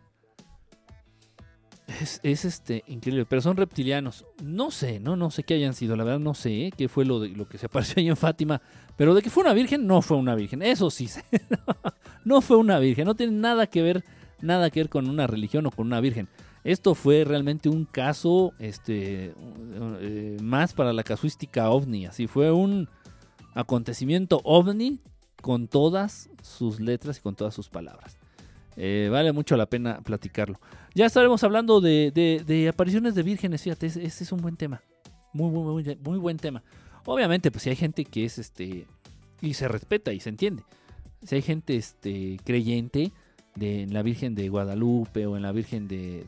Es, 2.01 2.19
es, 2.23 2.45
este 2.45 2.83
increíble, 2.87 3.25
pero 3.25 3.41
son 3.41 3.57
reptilianos. 3.57 4.25
No 4.43 4.71
sé, 4.71 4.99
no, 4.99 5.15
no 5.15 5.31
sé 5.31 5.43
qué 5.43 5.55
hayan 5.55 5.73
sido, 5.73 5.95
la 5.95 6.03
verdad 6.03 6.19
no 6.19 6.33
sé 6.33 6.71
qué 6.77 6.87
fue 6.87 7.05
lo 7.05 7.19
de 7.19 7.29
lo 7.29 7.47
que 7.47 7.57
se 7.57 7.67
apareció 7.67 7.95
ahí 7.97 8.07
en 8.07 8.17
Fátima, 8.17 8.61
pero 8.95 9.13
de 9.13 9.21
que 9.21 9.29
fue 9.29 9.43
una 9.43 9.53
virgen, 9.53 9.85
no 9.87 10.01
fue 10.01 10.17
una 10.17 10.35
virgen. 10.35 10.61
Eso 10.61 10.89
sí, 10.89 11.09
no 12.25 12.41
fue 12.41 12.57
una 12.57 12.79
virgen, 12.79 13.05
no 13.05 13.15
tiene 13.15 13.33
nada 13.33 13.67
que 13.67 13.81
ver, 13.81 14.03
nada 14.41 14.69
que 14.69 14.81
ver 14.81 14.89
con 14.89 15.09
una 15.09 15.27
religión 15.27 15.65
o 15.65 15.71
con 15.71 15.87
una 15.87 15.99
virgen. 15.99 16.27
Esto 16.63 16.95
fue 16.95 17.25
realmente 17.25 17.67
un 17.67 17.85
caso 17.85 18.53
este, 18.57 19.33
eh, 19.99 20.37
más 20.41 20.73
para 20.73 20.93
la 20.93 21.03
casuística 21.03 21.69
ovni. 21.69 22.05
Así 22.05 22.27
fue 22.27 22.51
un 22.51 22.87
acontecimiento 23.53 24.39
ovni 24.45 24.99
con 25.41 25.67
todas 25.67 26.29
sus 26.41 26.79
letras 26.79 27.17
y 27.17 27.21
con 27.21 27.35
todas 27.35 27.53
sus 27.53 27.67
palabras. 27.67 28.17
Eh, 28.77 29.09
vale 29.11 29.33
mucho 29.33 29.57
la 29.57 29.65
pena 29.65 29.99
platicarlo. 30.01 30.59
Ya 30.95 31.05
estaremos 31.05 31.43
hablando 31.43 31.81
de, 31.81 32.67
apariciones 32.71 33.15
de 33.15 33.23
vírgenes. 33.23 33.61
Fíjate, 33.61 33.87
ese, 33.87 34.05
es 34.05 34.31
un 34.31 34.41
buen 34.41 34.55
tema. 34.55 34.81
Muy, 35.33 35.49
muy, 35.49 36.19
buen 36.19 36.37
tema. 36.37 36.63
Obviamente, 37.05 37.51
pues 37.51 37.63
si 37.63 37.69
hay 37.69 37.75
gente 37.75 38.05
que 38.05 38.25
es 38.25 38.37
este. 38.37 38.87
Y 39.41 39.55
se 39.55 39.67
respeta 39.67 40.13
y 40.13 40.19
se 40.19 40.29
entiende. 40.29 40.63
Si 41.23 41.35
hay 41.35 41.41
gente 41.41 41.75
este, 41.75 42.37
creyente, 42.45 43.11
de 43.55 43.87
la 43.89 44.01
Virgen 44.01 44.35
de 44.35 44.49
Guadalupe 44.49 45.25
o 45.25 45.35
en 45.35 45.43
la 45.43 45.51
Virgen 45.51 45.87
de, 45.87 46.25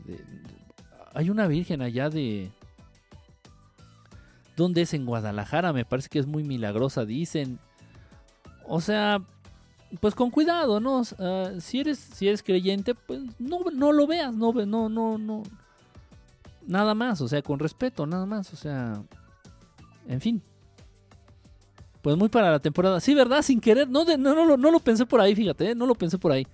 hay 1.12 1.30
una 1.30 1.46
Virgen 1.46 1.82
allá 1.82 2.08
de 2.08 2.50
¿Dónde 4.56 4.82
es? 4.82 4.94
En 4.94 5.04
Guadalajara, 5.04 5.72
me 5.74 5.84
parece 5.84 6.08
que 6.08 6.18
es 6.18 6.26
muy 6.26 6.42
milagrosa, 6.42 7.04
dicen. 7.04 7.58
O 8.66 8.80
sea, 8.80 9.22
pues 10.00 10.14
con 10.14 10.30
cuidado, 10.30 10.80
¿no? 10.80 11.02
si 11.04 11.80
eres 11.80 11.98
si 11.98 12.28
eres 12.28 12.42
creyente, 12.42 12.94
pues 12.94 13.20
no, 13.38 13.60
no 13.72 13.92
lo 13.92 14.06
veas, 14.06 14.34
no 14.34 14.52
no 14.52 14.88
no 14.88 15.18
no 15.18 15.42
nada 16.66 16.94
más, 16.94 17.20
o 17.20 17.28
sea, 17.28 17.42
con 17.42 17.58
respeto, 17.58 18.06
nada 18.06 18.26
más, 18.26 18.52
o 18.52 18.56
sea, 18.56 19.02
en 20.08 20.20
fin. 20.20 20.42
Pues 22.02 22.16
muy 22.16 22.28
para 22.28 22.52
la 22.52 22.60
temporada. 22.60 23.00
Sí, 23.00 23.14
¿verdad? 23.14 23.42
Sin 23.42 23.60
querer. 23.60 23.88
No, 23.88 24.04
no, 24.04 24.16
no, 24.16 24.56
no, 24.56 24.70
lo 24.70 24.78
pensé 24.78 25.06
por 25.06 25.20
ahí, 25.20 25.34
fíjate. 25.34 25.70
¿eh? 25.70 25.74
No 25.74 25.86
lo 25.86 25.96
pensé 25.96 26.18
por 26.18 26.30
ahí. 26.30 26.46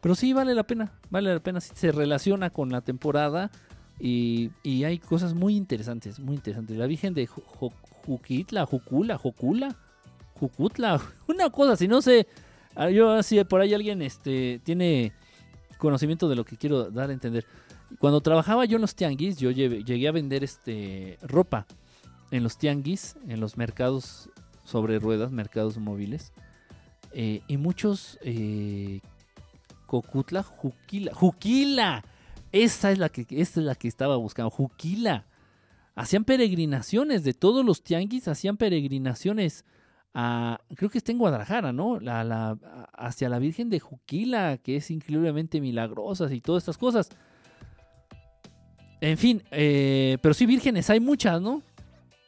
Pero 0.00 0.14
sí 0.14 0.32
vale 0.32 0.54
la 0.54 0.64
pena, 0.64 0.92
vale 1.10 1.32
la 1.32 1.40
pena, 1.40 1.60
si 1.60 1.74
se 1.74 1.92
relaciona 1.92 2.50
con 2.50 2.70
la 2.70 2.80
temporada 2.80 3.50
y, 3.98 4.50
hay 4.64 4.98
cosas 4.98 5.34
muy 5.34 5.56
interesantes, 5.56 6.20
muy 6.20 6.36
interesantes. 6.36 6.76
La 6.76 6.86
Virgen 6.86 7.14
de 7.14 7.26
Juquitla, 7.26 8.64
Jucula, 8.64 9.18
Jocula, 9.18 9.76
Jucutla, 10.38 11.00
una 11.28 11.50
cosa, 11.50 11.76
si 11.76 11.88
no 11.88 12.00
sé, 12.00 12.28
yo 12.92 13.12
así 13.12 13.42
por 13.44 13.60
ahí 13.60 13.74
alguien 13.74 14.02
este 14.02 14.60
tiene 14.64 15.12
conocimiento 15.78 16.28
de 16.28 16.36
lo 16.36 16.44
que 16.44 16.56
quiero 16.56 16.90
dar 16.90 17.10
a 17.10 17.12
entender. 17.12 17.46
Cuando 17.98 18.20
trabajaba 18.20 18.64
yo 18.66 18.76
en 18.76 18.82
los 18.82 18.94
tianguis, 18.94 19.38
yo 19.38 19.50
llegué 19.50 20.08
a 20.08 20.12
vender 20.12 20.44
este 20.44 21.18
ropa 21.22 21.66
en 22.30 22.42
los 22.42 22.58
tianguis, 22.58 23.16
en 23.26 23.40
los 23.40 23.56
mercados 23.56 24.28
sobre 24.64 24.98
ruedas, 24.98 25.30
mercados 25.30 25.78
móviles. 25.78 26.32
Eh, 27.12 27.40
y 27.48 27.56
muchos 27.56 28.18
eh, 28.22 29.00
Cocutla, 29.86 30.42
Juquila. 30.42 31.14
¡Juquila! 31.14 32.04
Esa 32.52 32.92
es 32.92 32.98
la 32.98 33.08
que, 33.08 33.26
esta 33.30 33.60
es 33.60 33.66
la 33.66 33.74
que 33.74 33.88
estaba 33.88 34.16
buscando. 34.16 34.50
Juquila. 34.50 35.24
Hacían 35.94 36.24
peregrinaciones 36.24 37.24
de 37.24 37.32
todos 37.32 37.64
los 37.64 37.82
tianguis, 37.82 38.28
hacían 38.28 38.56
peregrinaciones 38.56 39.64
creo 40.12 40.90
que 40.90 40.98
está 40.98 41.12
en 41.12 41.18
Guadalajara, 41.18 41.72
¿no? 41.72 41.98
Hacia 42.92 43.28
la 43.28 43.38
Virgen 43.38 43.70
de 43.70 43.80
Juquila, 43.80 44.58
que 44.58 44.76
es 44.76 44.90
increíblemente 44.90 45.60
milagrosa 45.60 46.32
y 46.32 46.40
todas 46.40 46.62
estas 46.62 46.78
cosas. 46.78 47.10
En 49.00 49.16
fin, 49.16 49.42
eh, 49.50 50.18
pero 50.20 50.34
sí, 50.34 50.46
vírgenes 50.46 50.90
hay 50.90 51.00
muchas, 51.00 51.40
¿no? 51.40 51.62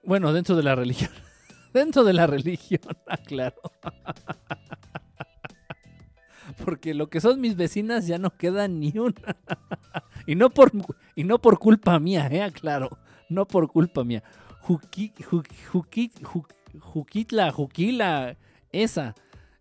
Bueno, 0.04 0.32
dentro 0.32 0.56
de 0.56 0.62
la 0.62 0.76
religión. 0.76 1.10
dentro 1.74 2.04
de 2.04 2.12
la 2.12 2.26
religión, 2.26 2.80
claro. 3.26 3.60
porque 6.64 6.94
lo 6.94 7.08
que 7.08 7.20
son 7.20 7.40
mis 7.40 7.56
vecinas 7.56 8.06
ya 8.06 8.18
no 8.18 8.30
queda 8.30 8.68
ni 8.68 8.96
una. 8.96 9.36
y, 10.26 10.36
no 10.36 10.50
por, 10.50 10.70
y 11.16 11.24
no 11.24 11.40
por 11.40 11.58
culpa 11.58 11.98
mía, 11.98 12.28
eh, 12.30 12.52
claro, 12.52 12.98
no 13.28 13.46
por 13.46 13.68
culpa 13.68 14.04
mía. 14.04 14.22
Juquitla, 16.78 17.50
juquila, 17.52 18.36
esa. 18.72 19.14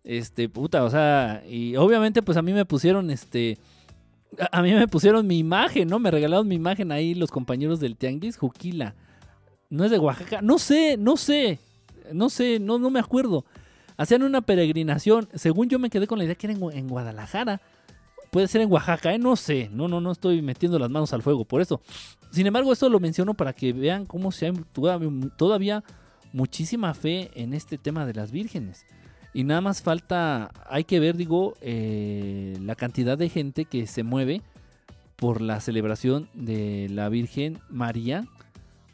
Este, 0.03 0.49
puta, 0.49 0.83
o 0.83 0.89
sea, 0.89 1.43
y 1.47 1.75
obviamente 1.75 2.21
pues 2.21 2.37
a 2.37 2.41
mí 2.41 2.53
me 2.53 2.65
pusieron 2.65 3.09
este... 3.11 3.57
A 4.51 4.61
mí 4.61 4.71
me 4.73 4.87
pusieron 4.87 5.25
mi 5.25 5.39
imagen, 5.39 5.87
¿no? 5.87 5.97
Me 5.97 6.11
regalaron 6.11 6.47
mi 6.47 6.55
imagen 6.55 6.91
ahí 6.91 7.15
los 7.15 7.31
compañeros 7.31 7.79
del 7.79 7.97
Tianguis, 7.97 8.37
Juquila. 8.37 8.93
No 9.71 9.85
es 9.85 9.91
de 9.91 9.97
Oaxaca, 9.97 10.41
no 10.41 10.59
sé, 10.59 10.97
no 10.97 11.17
sé, 11.17 11.59
no 12.13 12.29
sé, 12.29 12.59
no, 12.59 12.77
no 12.77 12.91
me 12.91 12.99
acuerdo 12.99 13.43
hacían 13.99 14.23
una 14.23 14.41
peregrinación. 14.41 15.27
Según 15.35 15.67
yo 15.67 15.77
me 15.77 15.89
quedé 15.89 16.07
con 16.07 16.17
la 16.17 16.23
idea 16.23 16.35
que 16.35 16.47
era 16.47 16.57
en, 16.57 16.87
Guadalajara. 16.87 17.61
Puede 18.31 18.47
ser 18.47 18.61
en 18.61 18.71
Oaxaca, 18.71 19.13
¿eh? 19.13 19.19
no 19.19 19.35
sé. 19.35 19.69
No, 19.73 19.89
no, 19.89 19.99
no 19.99 20.13
estoy 20.13 20.41
metiendo 20.41 20.79
las 20.79 20.89
manos 20.89 21.11
al 21.11 21.21
fuego 21.21 21.43
por 21.43 21.61
eso. 21.61 21.81
Sin 22.31 22.47
embargo, 22.47 22.71
esto 22.71 22.87
lo 22.87 23.01
menciono 23.01 23.33
para 23.33 23.51
que 23.51 23.73
vean 23.73 24.05
cómo 24.05 24.31
se 24.31 24.45
hay 24.45 24.53
todavía 25.37 25.83
muchísima 26.33 26.93
fe 26.93 27.31
en 27.35 27.53
este 27.53 27.77
tema 27.77 28.05
de 28.05 28.13
las 28.13 28.31
vírgenes. 28.31 28.85
Y 29.33 29.43
nada 29.43 29.61
más 29.61 29.81
falta, 29.81 30.51
hay 30.67 30.83
que 30.83 30.99
ver, 30.99 31.15
digo, 31.15 31.55
eh, 31.61 32.57
la 32.61 32.75
cantidad 32.75 33.17
de 33.17 33.29
gente 33.29 33.65
que 33.65 33.85
se 33.85 34.03
mueve 34.03 34.41
por 35.15 35.41
la 35.41 35.59
celebración 35.59 36.29
de 36.33 36.87
la 36.89 37.09
Virgen 37.09 37.59
María 37.69 38.25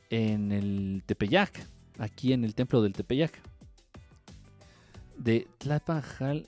en 0.10 0.52
el 0.52 1.04
Tepeyac, 1.06 1.66
aquí 2.00 2.34
en 2.34 2.44
el 2.44 2.56
templo 2.56 2.82
del 2.82 2.94
Tepeyac 2.94 3.40
de 5.18 5.48
Tlapajal, 5.58 6.48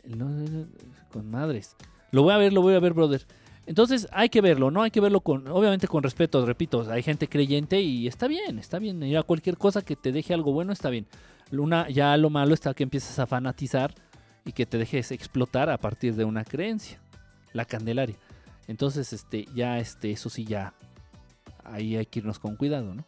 con 1.09 1.29
madres. 1.29 1.75
Lo 2.11 2.23
voy 2.23 2.33
a 2.33 2.37
ver, 2.37 2.53
lo 2.53 2.61
voy 2.61 2.75
a 2.75 2.79
ver, 2.79 2.93
brother. 2.93 3.25
Entonces 3.67 4.07
hay 4.13 4.29
que 4.29 4.39
verlo, 4.39 4.71
¿no? 4.71 4.81
Hay 4.81 4.91
que 4.91 5.01
verlo 5.01 5.19
con, 5.19 5.45
obviamente 5.49 5.89
con 5.89 6.01
respeto, 6.01 6.45
repito, 6.45 6.89
hay 6.89 7.03
gente 7.03 7.27
creyente 7.27 7.81
y 7.81 8.07
está 8.07 8.27
bien, 8.27 8.59
está 8.59 8.79
bien. 8.79 9.03
Ir 9.03 9.21
cualquier 9.25 9.57
cosa 9.57 9.81
que 9.83 9.97
te 9.97 10.13
deje 10.13 10.33
algo 10.33 10.53
bueno 10.53 10.71
está 10.71 10.89
bien. 10.89 11.05
Luna, 11.51 11.89
ya 11.89 12.15
lo 12.15 12.29
malo 12.29 12.53
está 12.53 12.73
que 12.73 12.83
empiezas 12.83 13.19
a 13.19 13.27
fanatizar 13.27 13.93
y 14.45 14.53
que 14.53 14.65
te 14.65 14.77
dejes 14.77 15.11
explotar 15.11 15.69
a 15.69 15.77
partir 15.77 16.15
de 16.15 16.23
una 16.23 16.45
creencia, 16.45 17.01
la 17.51 17.65
Candelaria. 17.65 18.15
Entonces, 18.67 19.11
este, 19.11 19.45
ya, 19.53 19.79
este, 19.79 20.11
eso 20.11 20.29
sí, 20.29 20.45
ya, 20.45 20.73
ahí 21.65 21.97
hay 21.97 22.05
que 22.05 22.19
irnos 22.19 22.39
con 22.39 22.55
cuidado, 22.55 22.95
¿no? 22.95 23.03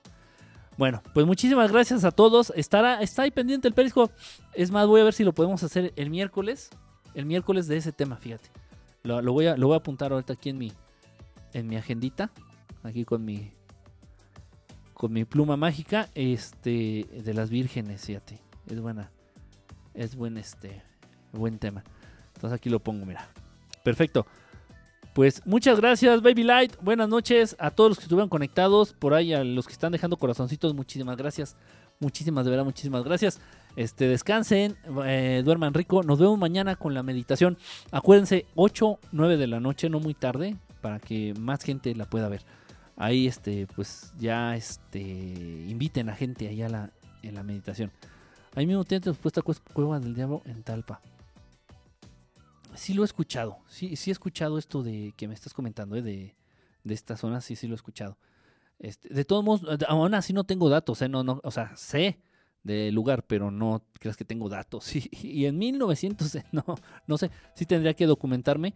Bueno, 0.78 1.02
pues 1.14 1.26
muchísimas 1.26 1.72
gracias 1.72 2.04
a 2.04 2.12
todos. 2.12 2.52
Estará, 2.56 3.02
está 3.02 3.22
ahí 3.22 3.32
pendiente 3.32 3.68
el 3.70 3.74
perisco. 3.74 4.12
Es 4.54 4.72
más, 4.72 4.88
voy 4.88 5.00
a 5.02 5.06
ver 5.06 5.14
si 5.14 5.24
lo 5.24 5.34
podemos 5.34 5.64
hacer 5.64 5.94
el 5.96 6.10
miércoles. 6.10 6.70
El 7.14 7.26
miércoles 7.26 7.68
de 7.68 7.78
ese 7.78 7.92
tema, 7.94 8.18
fíjate. 8.18 8.50
Lo, 9.04 9.34
voy, 9.34 9.48
a, 9.48 9.58
lo 9.58 9.68
voy 9.68 9.76
a 9.76 9.78
apuntar 9.78 10.12
ahorita 10.12 10.34
aquí 10.34 10.50
en 10.50 10.58
mi, 10.58 10.72
en 11.54 11.68
mi 11.68 11.76
agendita. 11.78 12.32
Aquí 12.84 13.06
con 13.06 13.26
mi, 13.26 13.52
con 14.94 15.14
mi 15.14 15.26
pluma 15.26 15.58
mágica. 15.58 16.10
Este, 16.16 17.06
de 17.24 17.34
las 17.34 17.50
vírgenes, 17.50 18.06
fíjate. 18.06 18.40
Es 18.68 18.80
buena. 18.82 19.12
Es 19.94 20.16
buen, 20.16 20.38
este, 20.38 20.82
buen 21.34 21.60
tema. 21.60 21.84
Entonces 22.36 22.58
aquí 22.58 22.70
lo 22.70 22.80
pongo, 22.80 23.06
mira. 23.06 23.28
Perfecto. 23.84 24.26
Pues 25.14 25.42
muchas 25.46 25.80
gracias, 25.80 26.22
Baby 26.22 26.44
Light. 26.44 26.76
Buenas 26.82 27.10
noches 27.10 27.56
a 27.60 27.72
todos 27.72 27.90
los 27.90 27.98
que 27.98 28.04
estuvieron 28.04 28.30
conectados. 28.30 28.94
Por 28.94 29.14
ahí, 29.14 29.34
a 29.34 29.44
los 29.44 29.66
que 29.66 29.74
están 29.74 29.92
dejando 29.92 30.18
corazoncitos, 30.18 30.74
muchísimas 30.74 31.18
gracias. 31.18 31.58
Muchísimas, 32.00 32.46
de 32.46 32.52
verdad, 32.52 32.64
muchísimas 32.64 33.04
gracias. 33.04 33.42
Este, 33.80 34.10
descansen, 34.10 34.76
eh, 35.06 35.42
duerman 35.46 35.74
rico. 35.74 36.04
Nos 36.04 36.20
vemos 36.20 36.38
mañana 36.38 36.76
con 36.76 36.94
la 36.94 37.02
meditación. 37.02 37.58
Acuérdense, 37.92 38.46
8, 38.56 39.00
9 39.14 39.38
de 39.38 39.48
la 39.48 39.62
noche, 39.62 39.90
no 39.90 40.02
muy 40.02 40.14
tarde. 40.14 40.58
para 40.82 41.00
que 41.00 41.34
más 41.40 41.64
gente 41.64 41.96
la 41.96 42.04
pueda 42.04 42.28
ver. 42.28 42.42
Ahí 42.98 43.26
este 43.26 43.68
pues 43.68 44.12
ya 44.20 44.58
este 44.58 45.00
inviten 45.00 46.10
a 46.10 46.16
gente 46.18 46.50
allá 46.50 46.68
la, 46.68 46.92
en 47.24 47.36
la 47.36 47.44
meditación. 47.44 47.90
Ahí 48.54 48.66
mismo 48.68 48.84
tiene 48.84 49.06
respuesta 49.06 49.42
Cueva 49.42 50.02
del 50.02 50.14
Diablo 50.14 50.42
en 50.44 50.62
Talpa. 50.62 51.00
Sí 52.76 52.94
lo 52.94 53.04
he 53.04 53.06
escuchado, 53.06 53.60
sí, 53.70 53.96
sí 53.96 54.12
he 54.12 54.14
escuchado 54.14 54.58
esto 54.58 54.84
de 54.84 55.14
que 55.16 55.30
me 55.30 55.34
estás 55.34 55.54
comentando, 55.54 55.96
¿eh? 55.96 56.02
de, 56.02 56.36
de 56.84 56.94
esta 56.94 57.16
zona, 57.16 57.40
sí, 57.40 57.56
sí 57.56 57.66
lo 57.66 57.76
he 57.76 57.78
escuchado. 57.78 58.18
Este, 58.78 59.08
de 59.14 59.24
todos 59.24 59.46
modos, 59.46 59.82
aún 59.88 60.14
así 60.16 60.34
no 60.34 60.44
tengo 60.44 60.68
datos, 60.68 61.02
¿eh? 61.02 61.08
no, 61.08 61.24
no, 61.24 61.40
o 61.46 61.52
sea, 61.52 61.78
sé 61.78 62.20
del 62.64 62.94
lugar, 62.94 63.24
pero 63.26 63.52
no 63.52 63.84
creas 64.00 64.18
que 64.18 64.26
tengo 64.26 64.50
datos. 64.50 64.92
Y, 65.12 65.46
en 65.46 65.58
1900, 65.58 66.38
no, 66.52 66.64
no 67.08 67.18
sé, 67.18 67.32
sí 67.56 67.66
tendría 67.66 67.94
que 67.94 68.06
documentarme. 68.06 68.74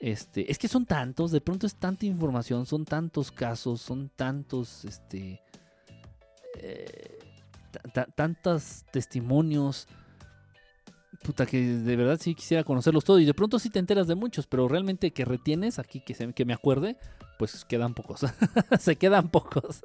Este, 0.00 0.50
es 0.50 0.58
que 0.58 0.68
son 0.68 0.84
tantos, 0.84 1.30
de 1.30 1.40
pronto 1.40 1.66
es 1.66 1.74
tanta 1.74 2.04
información, 2.04 2.66
son 2.66 2.84
tantos 2.84 3.32
casos, 3.32 3.80
son 3.80 4.10
tantos, 4.14 4.84
este, 4.84 5.40
eh, 6.58 7.18
tantos 8.14 8.84
testimonios. 8.92 9.88
Puta, 11.22 11.46
que 11.46 11.60
de 11.60 11.96
verdad 11.96 12.18
sí 12.20 12.34
quisiera 12.34 12.62
conocerlos 12.62 13.04
todos. 13.04 13.20
Y 13.22 13.24
de 13.24 13.32
pronto 13.32 13.58
sí 13.58 13.70
te 13.70 13.78
enteras 13.78 14.06
de 14.06 14.14
muchos, 14.14 14.46
pero 14.46 14.68
realmente 14.68 15.12
que 15.12 15.24
retienes 15.24 15.78
aquí, 15.78 16.00
que, 16.00 16.14
se, 16.14 16.30
que 16.34 16.44
me 16.44 16.52
acuerde, 16.52 16.98
pues 17.38 17.64
quedan 17.64 17.94
pocos. 17.94 18.20
se 18.78 18.96
quedan 18.96 19.30
pocos. 19.30 19.82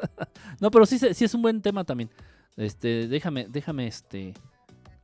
no, 0.60 0.72
pero 0.72 0.86
sí, 0.86 0.99
sí 0.99 1.26
es 1.26 1.34
un 1.34 1.41
buen 1.41 1.61
tema 1.61 1.86
también. 1.86 2.10
Este, 2.57 3.07
déjame, 3.07 3.48
déjame 3.49 3.88
este, 3.88 4.34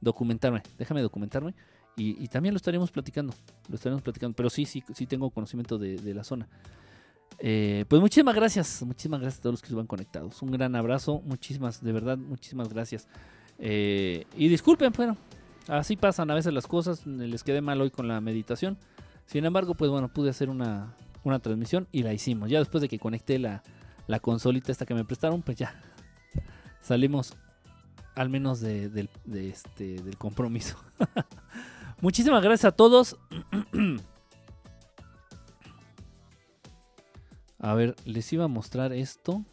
documentarme, 0.01 0.63
déjame 0.77 1.01
documentarme. 1.01 1.53
Y, 1.99 2.27
también 2.27 2.53
lo 2.53 2.57
estaremos 2.57 2.91
platicando, 2.91 3.33
lo 3.67 3.75
estaremos 3.75 4.03
platicando. 4.03 4.35
Pero 4.35 4.51
sí, 4.51 4.65
sí, 4.65 4.83
sí 4.93 5.07
tengo 5.07 5.31
conocimiento 5.31 5.79
de, 5.79 6.13
la 6.13 6.23
zona. 6.23 6.47
Eh, 7.39 7.85
pues 7.87 7.99
muchísimas 7.99 8.35
gracias, 8.35 8.83
muchísimas 8.83 9.19
gracias 9.19 9.39
a 9.39 9.41
todos 9.41 9.53
los 9.53 9.61
que 9.63 9.73
van 9.73 9.87
conectados. 9.87 10.39
Un 10.43 10.51
gran 10.51 10.75
abrazo, 10.75 11.21
muchísimas, 11.25 11.83
de 11.83 11.91
verdad, 11.91 12.15
muchísimas 12.15 12.69
gracias. 12.69 13.07
Eh, 13.57 14.25
y 14.35 14.47
disculpen, 14.47 14.93
bueno, 14.95 15.17
así 15.67 15.97
pasan 15.97 16.29
a 16.29 16.35
veces 16.35 16.53
las 16.53 16.67
cosas, 16.67 17.07
les 17.07 17.43
quedé 17.43 17.61
mal 17.61 17.81
hoy 17.81 17.89
con 17.89 18.07
la 18.07 18.21
meditación. 18.21 18.77
Sin 19.25 19.45
embargo, 19.45 19.73
pues 19.73 19.89
bueno, 19.89 20.13
pude 20.13 20.29
hacer 20.29 20.51
una, 20.51 20.95
una 21.23 21.39
transmisión 21.39 21.87
y 21.91 22.03
la 22.03 22.13
hicimos. 22.13 22.51
Ya 22.51 22.59
después 22.59 22.83
de 22.83 22.89
que 22.89 22.99
conecté 22.99 23.39
la, 23.39 23.63
la 24.05 24.19
consolita 24.19 24.71
esta 24.71 24.85
que 24.85 24.93
me 24.93 25.03
prestaron, 25.03 25.41
pues 25.41 25.57
ya 25.57 25.81
salimos 26.87 27.35
al 28.15 28.29
menos 28.29 28.63
este, 28.63 30.01
del 30.01 30.17
compromiso. 30.17 30.77
Muchísimas 32.01 32.41
gracias 32.41 32.73
a 32.73 32.75
todos. 32.75 33.17
a 37.59 37.73
ver, 37.73 37.95
les 38.05 38.31
iba 38.33 38.45
a 38.45 38.47
mostrar 38.47 38.93
esto. 38.93 39.43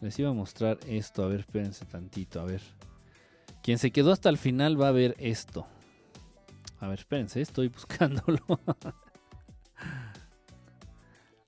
Les 0.00 0.18
iba 0.18 0.30
a 0.30 0.34
mostrar 0.34 0.78
esto. 0.88 1.22
A 1.22 1.28
ver, 1.28 1.40
espérense 1.40 1.84
tantito. 1.84 2.40
A 2.40 2.44
ver. 2.44 2.62
Quien 3.62 3.78
se 3.78 3.90
quedó 3.90 4.12
hasta 4.12 4.30
el 4.30 4.38
final 4.38 4.80
va 4.80 4.88
a 4.88 4.92
ver 4.92 5.14
esto. 5.18 5.66
A 6.80 6.88
ver, 6.88 6.98
espérense, 6.98 7.40
estoy 7.40 7.68
buscándolo. 7.74 8.40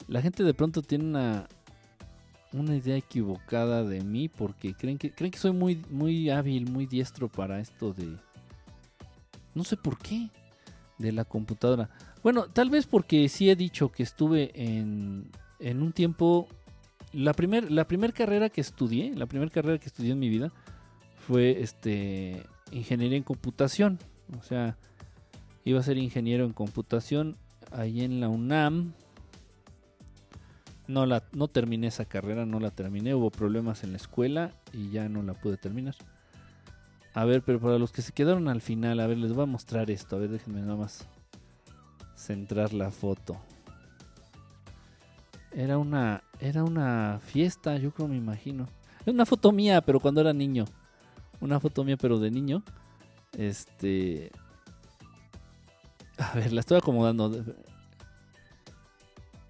La 0.08 0.22
gente 0.22 0.44
de 0.44 0.54
pronto 0.54 0.82
tiene 0.82 1.04
una, 1.04 1.48
una 2.52 2.76
idea 2.76 2.96
equivocada 2.96 3.82
de 3.82 4.02
mí 4.02 4.28
porque 4.28 4.74
creen 4.74 4.98
que, 4.98 5.10
creen 5.10 5.32
que 5.32 5.38
soy 5.38 5.52
muy, 5.52 5.82
muy 5.90 6.30
hábil, 6.30 6.70
muy 6.70 6.86
diestro 6.86 7.28
para 7.28 7.60
esto 7.60 7.92
de... 7.92 8.16
No 9.54 9.64
sé 9.64 9.76
por 9.76 9.98
qué. 9.98 10.28
De 10.98 11.12
la 11.12 11.24
computadora. 11.24 11.90
Bueno, 12.22 12.46
tal 12.46 12.70
vez 12.70 12.86
porque 12.86 13.28
sí 13.28 13.50
he 13.50 13.56
dicho 13.56 13.92
que 13.92 14.02
estuve 14.02 14.50
en, 14.54 15.30
en 15.60 15.82
un 15.82 15.92
tiempo... 15.92 16.48
La 17.12 17.32
primera 17.32 17.66
la 17.70 17.86
primer 17.86 18.12
carrera 18.12 18.50
que 18.50 18.60
estudié, 18.60 19.14
la 19.14 19.26
primera 19.26 19.50
carrera 19.50 19.78
que 19.78 19.86
estudié 19.86 20.12
en 20.12 20.18
mi 20.18 20.28
vida 20.28 20.52
fue 21.26 21.62
este 21.62 22.42
ingeniería 22.72 23.16
en 23.16 23.22
computación. 23.22 23.98
O 24.38 24.42
sea, 24.42 24.76
iba 25.64 25.80
a 25.80 25.82
ser 25.82 25.98
ingeniero 25.98 26.44
en 26.44 26.52
computación 26.52 27.36
ahí 27.72 28.02
en 28.02 28.20
la 28.20 28.28
UNAM 28.28 28.92
no, 30.88 31.06
la, 31.06 31.24
no 31.32 31.48
terminé 31.48 31.88
esa 31.88 32.04
carrera, 32.04 32.46
no 32.46 32.60
la 32.60 32.70
terminé. 32.70 33.14
Hubo 33.14 33.30
problemas 33.30 33.82
en 33.84 33.92
la 33.92 33.96
escuela 33.96 34.52
y 34.72 34.90
ya 34.90 35.08
no 35.08 35.22
la 35.22 35.34
pude 35.34 35.56
terminar. 35.56 35.94
A 37.14 37.24
ver, 37.24 37.42
pero 37.42 37.60
para 37.60 37.78
los 37.78 37.92
que 37.92 38.02
se 38.02 38.12
quedaron 38.12 38.48
al 38.48 38.60
final, 38.60 39.00
a 39.00 39.06
ver, 39.06 39.18
les 39.18 39.32
voy 39.32 39.44
a 39.44 39.46
mostrar 39.46 39.90
esto. 39.90 40.16
A 40.16 40.18
ver, 40.20 40.30
déjenme 40.30 40.60
nada 40.60 40.76
más 40.76 41.06
centrar 42.14 42.72
la 42.72 42.90
foto. 42.90 43.36
Era 45.52 45.78
una, 45.78 46.22
era 46.38 46.62
una 46.62 47.18
fiesta, 47.24 47.78
yo 47.78 47.90
creo, 47.90 48.08
me 48.08 48.16
imagino. 48.16 48.66
Es 49.00 49.12
una 49.12 49.26
foto 49.26 49.50
mía, 49.52 49.80
pero 49.80 50.00
cuando 50.00 50.20
era 50.20 50.32
niño. 50.32 50.66
Una 51.40 51.58
foto 51.58 51.84
mía, 51.84 51.96
pero 51.96 52.18
de 52.18 52.30
niño. 52.30 52.62
Este. 53.36 54.30
A 56.18 56.34
ver, 56.34 56.52
la 56.52 56.60
estoy 56.60 56.78
acomodando. 56.78 57.44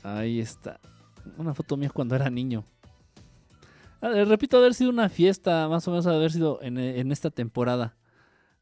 Ahí 0.03 0.41
está 0.41 0.79
una 1.37 1.55
foto 1.55 1.77
mía 1.77 1.91
cuando 1.91 2.15
era 2.15 2.31
niño. 2.31 2.65
Repito, 4.01 4.59
haber 4.59 4.75
sido 4.75 4.91
una 4.91 5.09
fiesta, 5.09 5.69
más 5.69 5.87
o 5.89 5.91
menos 5.91 6.07
haber 6.07 6.31
sido 6.31 6.61
en, 6.63 7.11
esta 7.11 7.31
temporada. 7.31 7.97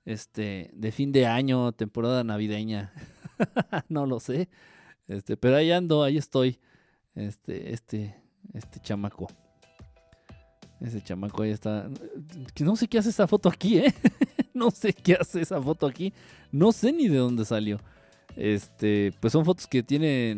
Este, 0.04 0.70
de 0.74 0.92
fin 0.92 1.12
de 1.12 1.26
año, 1.26 1.72
temporada 1.72 2.24
navideña. 2.24 2.92
no 3.88 4.06
lo 4.06 4.20
sé. 4.20 4.48
Este, 5.08 5.36
pero 5.36 5.56
ahí 5.56 5.72
ando, 5.72 6.02
ahí 6.02 6.16
estoy. 6.16 6.60
Este, 7.14 7.72
este, 7.72 8.16
este 8.52 8.80
chamaco. 8.80 9.28
Ese 10.80 11.02
chamaco 11.02 11.42
ahí 11.42 11.50
está. 11.50 11.88
No 12.60 12.76
sé 12.76 12.88
qué 12.88 12.98
hace 12.98 13.10
esa 13.10 13.26
foto 13.26 13.48
aquí, 13.48 13.78
¿eh? 13.78 13.94
no 14.54 14.70
sé 14.70 14.92
qué 14.92 15.14
hace 15.14 15.40
esa 15.40 15.60
foto 15.60 15.86
aquí. 15.86 16.12
No 16.52 16.72
sé 16.72 16.92
ni 16.92 17.08
de 17.08 17.18
dónde 17.18 17.44
salió 17.44 17.80
este, 18.36 19.12
pues 19.20 19.32
son 19.32 19.44
fotos 19.44 19.66
que 19.66 19.82
tiene 19.82 20.34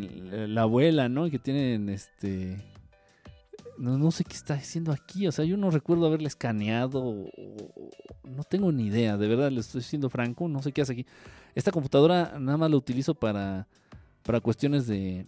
la 0.47 0.63
abuela, 0.63 1.09
¿no? 1.09 1.29
Que 1.29 1.39
tienen, 1.39 1.89
este, 1.89 2.57
no, 3.77 4.11
sé 4.11 4.23
qué 4.23 4.33
está 4.33 4.55
haciendo 4.55 4.91
aquí, 4.91 5.27
o 5.27 5.31
sea, 5.31 5.45
yo 5.45 5.57
no 5.57 5.69
recuerdo 5.69 6.07
haberle 6.07 6.27
escaneado, 6.27 7.25
no 8.23 8.43
tengo 8.43 8.71
ni 8.71 8.87
idea, 8.87 9.17
de 9.17 9.27
verdad, 9.27 9.51
le 9.51 9.59
estoy 9.59 9.81
siendo 9.81 10.09
franco, 10.09 10.47
no 10.47 10.61
sé 10.61 10.71
qué 10.71 10.81
hace 10.81 10.93
aquí. 10.93 11.05
Esta 11.55 11.71
computadora 11.71 12.37
nada 12.39 12.57
más 12.57 12.71
la 12.71 12.77
utilizo 12.77 13.15
para, 13.15 13.67
para 14.23 14.39
cuestiones 14.39 14.87
de, 14.87 15.25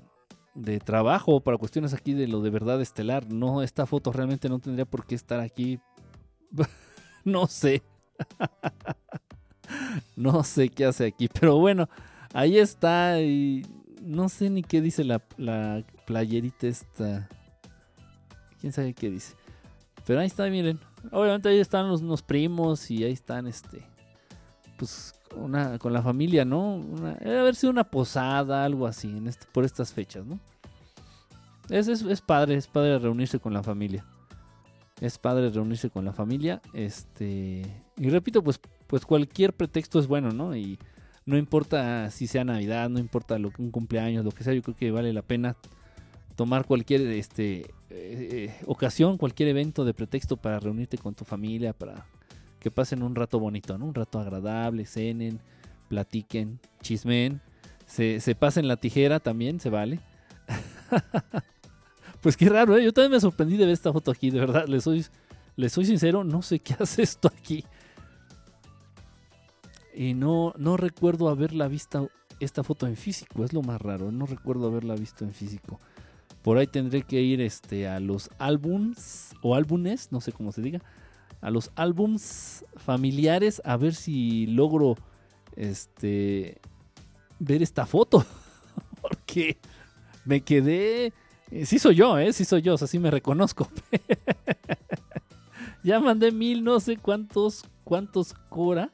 de 0.55 0.79
trabajo, 0.79 1.41
para 1.41 1.57
cuestiones 1.57 1.93
aquí 1.93 2.13
de 2.13 2.27
lo 2.27 2.41
de 2.41 2.49
verdad 2.49 2.81
estelar, 2.81 3.31
no, 3.31 3.61
esta 3.61 3.85
foto 3.85 4.11
realmente 4.11 4.49
no 4.49 4.59
tendría 4.59 4.85
por 4.85 5.05
qué 5.05 5.15
estar 5.15 5.39
aquí, 5.39 5.79
no 7.23 7.47
sé. 7.47 7.83
no 10.15 10.43
sé 10.43 10.69
qué 10.69 10.85
hace 10.85 11.05
aquí, 11.05 11.27
pero 11.27 11.57
bueno, 11.57 11.87
Ahí 12.33 12.57
está 12.57 13.21
y 13.21 13.65
no 14.01 14.29
sé 14.29 14.49
ni 14.49 14.63
qué 14.63 14.81
dice 14.81 15.03
la, 15.03 15.19
playerita 16.05 16.67
esta. 16.67 17.27
¿Quién 18.59 18.73
sabe 18.73 18.93
qué 18.93 19.09
dice? 19.09 19.35
Pero 20.05 20.19
ahí 20.19 20.27
está, 20.27 20.47
miren. 20.49 20.79
Obviamente 21.11 21.49
ahí 21.49 21.59
están 21.59 21.89
los, 21.89 22.21
primos 22.21 22.91
y 22.91 23.03
ahí 23.03 23.13
están 23.13 23.47
este 23.47 23.87
pues 24.77 25.13
una 25.35 25.77
con 25.77 25.93
la 25.93 26.01
familia, 26.01 26.45
¿no? 26.45 26.75
Una, 26.75 27.13
debe 27.15 27.39
haber 27.39 27.55
sido 27.55 27.71
una 27.71 27.83
posada, 27.83 28.63
algo 28.63 28.87
así, 28.87 29.09
en 29.09 29.27
este, 29.27 29.45
por 29.51 29.65
estas 29.65 29.93
fechas, 29.93 30.25
¿no? 30.25 30.39
Es, 31.69 31.87
es, 31.87 32.01
es, 32.01 32.21
padre, 32.21 32.55
es 32.55 32.67
padre 32.67 32.97
reunirse 32.97 33.39
con 33.39 33.53
la 33.53 33.61
familia. 33.61 34.05
Es 34.99 35.17
padre 35.17 35.49
reunirse 35.49 35.89
con 35.89 36.03
la 36.03 36.13
familia. 36.13 36.61
Este. 36.73 37.61
Y 37.97 38.09
repito, 38.09 38.43
pues, 38.43 38.59
pues 38.87 39.05
cualquier 39.05 39.53
pretexto 39.53 39.99
es 39.99 40.07
bueno, 40.07 40.31
¿no? 40.31 40.55
Y 40.55 40.79
no 41.29 41.37
importa 41.37 42.09
si 42.09 42.25
sea 42.25 42.43
Navidad, 42.43 42.89
no 42.89 42.97
importa 42.97 43.37
lo 43.37 43.51
un 43.59 43.69
cumpleaños, 43.69 44.25
lo 44.25 44.31
que 44.31 44.43
sea, 44.43 44.53
yo 44.53 44.63
creo 44.63 44.75
que 44.75 44.89
vale 44.89 45.13
la 45.13 45.21
pena 45.21 45.55
tomar 46.35 46.65
cualquier 46.65 47.01
este, 47.01 47.71
eh, 47.91 48.55
ocasión, 48.65 49.17
cualquier 49.17 49.49
evento 49.49 49.85
de 49.85 49.93
pretexto 49.93 50.37
para 50.37 50.59
reunirte 50.59 50.97
con 50.97 51.13
tu 51.13 51.25
familia, 51.25 51.71
para 51.71 52.07
que 52.59 52.71
pasen 52.71 53.03
un 53.03 53.13
rato 53.13 53.39
bonito. 53.39 53.75
Un 53.75 53.93
rato 53.93 54.19
agradable, 54.19 54.85
cenen, 54.85 55.39
platiquen, 55.87 56.59
chismen, 56.81 57.41
se, 57.85 58.19
se 58.21 58.33
pasen 58.33 58.67
la 58.67 58.77
tijera 58.77 59.19
también, 59.19 59.59
se 59.59 59.69
vale. 59.69 59.99
pues 62.21 62.37
qué 62.37 62.49
raro, 62.49 62.75
¿eh? 62.75 62.83
Yo 62.83 62.91
también 62.91 63.11
me 63.11 63.19
sorprendí 63.19 63.55
de 63.55 63.65
ver 63.65 63.73
esta 63.73 63.93
foto 63.93 64.09
aquí, 64.09 64.31
de 64.31 64.39
verdad, 64.39 64.67
les 64.67 64.83
soy, 64.83 65.05
les 65.55 65.71
soy 65.71 65.85
sincero, 65.85 66.23
no 66.23 66.41
sé 66.41 66.57
qué 66.57 66.73
hace 66.79 67.03
esto 67.03 67.27
aquí. 67.27 67.63
Y 69.99 70.13
no, 70.13 70.53
no 70.57 70.77
recuerdo 70.77 71.27
haberla 71.27 71.67
visto 71.67 72.09
esta 72.39 72.63
foto 72.63 72.87
en 72.87 72.95
físico, 72.95 73.43
es 73.43 73.51
lo 73.51 73.61
más 73.61 73.81
raro, 73.81 74.13
no 74.13 74.25
recuerdo 74.25 74.67
haberla 74.67 74.95
visto 74.95 75.25
en 75.25 75.33
físico. 75.33 75.77
Por 76.41 76.57
ahí 76.57 76.67
tendré 76.67 77.01
que 77.01 77.19
ir 77.19 77.41
este, 77.41 77.85
a 77.85 77.99
los 77.99 78.29
álbums 78.39 79.35
o 79.41 79.55
álbumes, 79.55 80.13
no 80.13 80.21
sé 80.21 80.31
cómo 80.31 80.53
se 80.53 80.61
diga, 80.61 80.79
a 81.41 81.51
los 81.51 81.71
álbums 81.75 82.63
familiares 82.77 83.61
a 83.65 83.75
ver 83.75 83.93
si 83.93 84.47
logro 84.47 84.95
este 85.57 86.61
ver 87.39 87.61
esta 87.61 87.85
foto. 87.85 88.25
Porque 89.01 89.57
me 90.23 90.39
quedé. 90.39 91.11
eh, 91.51 91.65
Sí 91.65 91.77
soy 91.77 91.95
yo, 91.95 92.17
¿eh? 92.17 92.31
Sí 92.31 92.45
soy 92.45 92.61
yo, 92.61 92.75
o 92.75 92.77
sea, 92.77 92.87
sí 92.87 92.99
me 92.99 93.11
reconozco. 93.11 93.67
ya 95.83 95.99
mandé 95.99 96.31
mil, 96.31 96.63
no 96.63 96.79
sé 96.79 96.95
cuántos, 96.95 97.65
cuántos 97.83 98.33
Cora. 98.47 98.93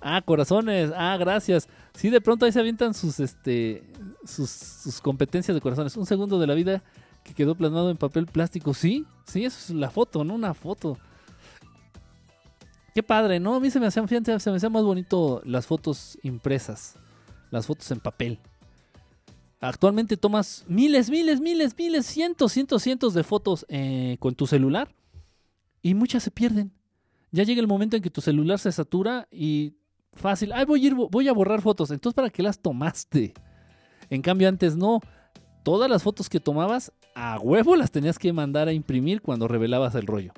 Ah, 0.00 0.22
corazones. 0.22 0.90
Ah, 0.96 1.16
gracias. 1.18 1.68
Sí, 1.94 2.10
de 2.10 2.20
pronto 2.20 2.46
ahí 2.46 2.52
se 2.52 2.60
avientan 2.60 2.94
sus, 2.94 3.20
este, 3.20 3.82
sus, 4.24 4.50
sus 4.50 5.00
competencias 5.00 5.54
de 5.54 5.60
corazones. 5.60 5.96
Un 5.96 6.06
segundo 6.06 6.38
de 6.38 6.46
la 6.46 6.54
vida 6.54 6.82
que 7.22 7.34
quedó 7.34 7.54
plasmado 7.54 7.90
en 7.90 7.96
papel 7.96 8.26
plástico. 8.26 8.74
Sí, 8.74 9.06
sí, 9.26 9.44
es 9.44 9.70
la 9.70 9.90
foto, 9.90 10.24
¿no? 10.24 10.34
Una 10.34 10.54
foto. 10.54 10.96
Qué 12.94 13.02
padre, 13.02 13.38
¿no? 13.38 13.54
A 13.54 13.60
mí 13.60 13.70
se 13.70 13.78
me 13.78 13.86
hacían, 13.86 14.08
fíjate, 14.08 14.40
se 14.40 14.50
me 14.50 14.56
hacían 14.56 14.72
más 14.72 14.82
bonito 14.82 15.42
las 15.44 15.66
fotos 15.66 16.18
impresas, 16.22 16.96
las 17.50 17.66
fotos 17.66 17.90
en 17.90 18.00
papel. 18.00 18.40
Actualmente 19.60 20.16
tomas 20.16 20.64
miles, 20.66 21.10
miles, 21.10 21.40
miles, 21.40 21.76
miles, 21.76 22.06
cientos, 22.06 22.52
cientos, 22.52 22.82
cientos 22.82 23.14
de 23.14 23.22
fotos 23.22 23.66
eh, 23.68 24.16
con 24.18 24.34
tu 24.34 24.46
celular 24.46 24.94
y 25.82 25.94
muchas 25.94 26.22
se 26.22 26.30
pierden. 26.30 26.72
Ya 27.30 27.44
llega 27.44 27.60
el 27.60 27.68
momento 27.68 27.96
en 27.96 28.02
que 28.02 28.10
tu 28.10 28.20
celular 28.20 28.58
se 28.58 28.72
satura 28.72 29.28
y 29.30 29.74
fácil, 30.12 30.52
ay, 30.52 30.64
voy 30.64 31.28
a, 31.28 31.32
borrar 31.32 31.62
fotos. 31.62 31.90
Entonces, 31.90 32.14
¿para 32.14 32.30
qué 32.30 32.42
las 32.42 32.58
tomaste? 32.58 33.34
En 34.08 34.22
cambio, 34.22 34.48
antes 34.48 34.76
no. 34.76 35.00
Todas 35.62 35.90
las 35.90 36.02
fotos 36.02 36.28
que 36.28 36.40
tomabas, 36.40 36.92
a 37.14 37.38
huevo 37.38 37.76
las 37.76 37.90
tenías 37.90 38.18
que 38.18 38.32
mandar 38.32 38.68
a 38.68 38.72
imprimir 38.72 39.20
cuando 39.20 39.46
revelabas 39.46 39.94
el 39.94 40.06
rollo. 40.06 40.32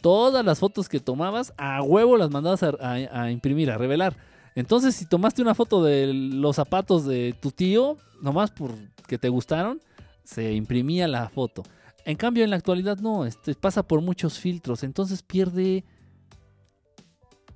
Todas 0.00 0.44
las 0.44 0.58
fotos 0.60 0.88
que 0.88 1.00
tomabas, 1.00 1.52
a 1.58 1.82
huevo 1.82 2.16
las 2.16 2.30
mandabas 2.30 2.62
a 2.62 3.30
imprimir, 3.30 3.70
a 3.70 3.78
revelar. 3.78 4.16
Entonces, 4.56 4.94
si 4.94 5.04
tomaste 5.04 5.42
una 5.42 5.54
foto 5.54 5.84
de 5.84 6.12
los 6.14 6.56
zapatos 6.56 7.04
de 7.04 7.34
tu 7.40 7.50
tío, 7.50 7.98
nomás 8.22 8.50
porque 8.50 9.18
te 9.18 9.28
gustaron, 9.28 9.80
se 10.24 10.54
imprimía 10.54 11.06
la 11.06 11.28
foto. 11.28 11.62
En 12.06 12.16
cambio, 12.16 12.42
en 12.42 12.50
la 12.50 12.56
actualidad 12.56 12.98
no, 12.98 13.26
este, 13.26 13.54
pasa 13.54 13.82
por 13.82 14.00
muchos 14.00 14.38
filtros, 14.38 14.82
entonces 14.82 15.22
pierde 15.22 15.84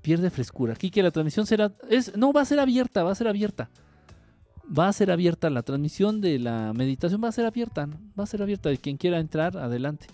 pierde 0.03 0.31
frescura. 0.31 0.75
Aquí 0.75 0.91
que 0.91 1.03
la 1.03 1.11
transmisión 1.11 1.47
será 1.47 1.73
es 1.89 2.17
no 2.17 2.33
va 2.33 2.43
a 2.43 2.45
ser 2.45 2.61
abierta, 2.61 3.03
va 3.03 3.13
a 3.13 3.15
ser 3.15 3.29
abierta. 3.29 3.71
Va 4.67 4.89
a 4.89 4.93
ser 4.93 5.11
abierta 5.11 5.51
la 5.51 5.63
transmisión 5.63 6.21
de 6.21 6.39
la 6.39 6.73
meditación 6.75 7.21
va 7.23 7.29
a 7.29 7.33
ser 7.33 7.45
abierta, 7.45 7.89
va 8.19 8.25
a 8.25 8.27
ser 8.27 8.43
abierta. 8.43 8.75
Quien 8.77 8.97
quiera 8.97 9.19
entrar, 9.19 9.57
adelante. 9.57 10.07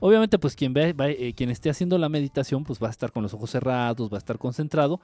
Obviamente, 0.00 0.38
pues 0.38 0.56
quien 0.56 0.72
ve, 0.72 0.94
eh, 0.98 1.34
quien 1.34 1.50
esté 1.50 1.70
haciendo 1.70 1.98
la 1.98 2.08
meditación, 2.08 2.64
pues 2.64 2.82
va 2.82 2.88
a 2.88 2.90
estar 2.90 3.12
con 3.12 3.22
los 3.22 3.34
ojos 3.34 3.50
cerrados, 3.50 4.10
va 4.10 4.16
a 4.16 4.18
estar 4.18 4.38
concentrado. 4.38 5.00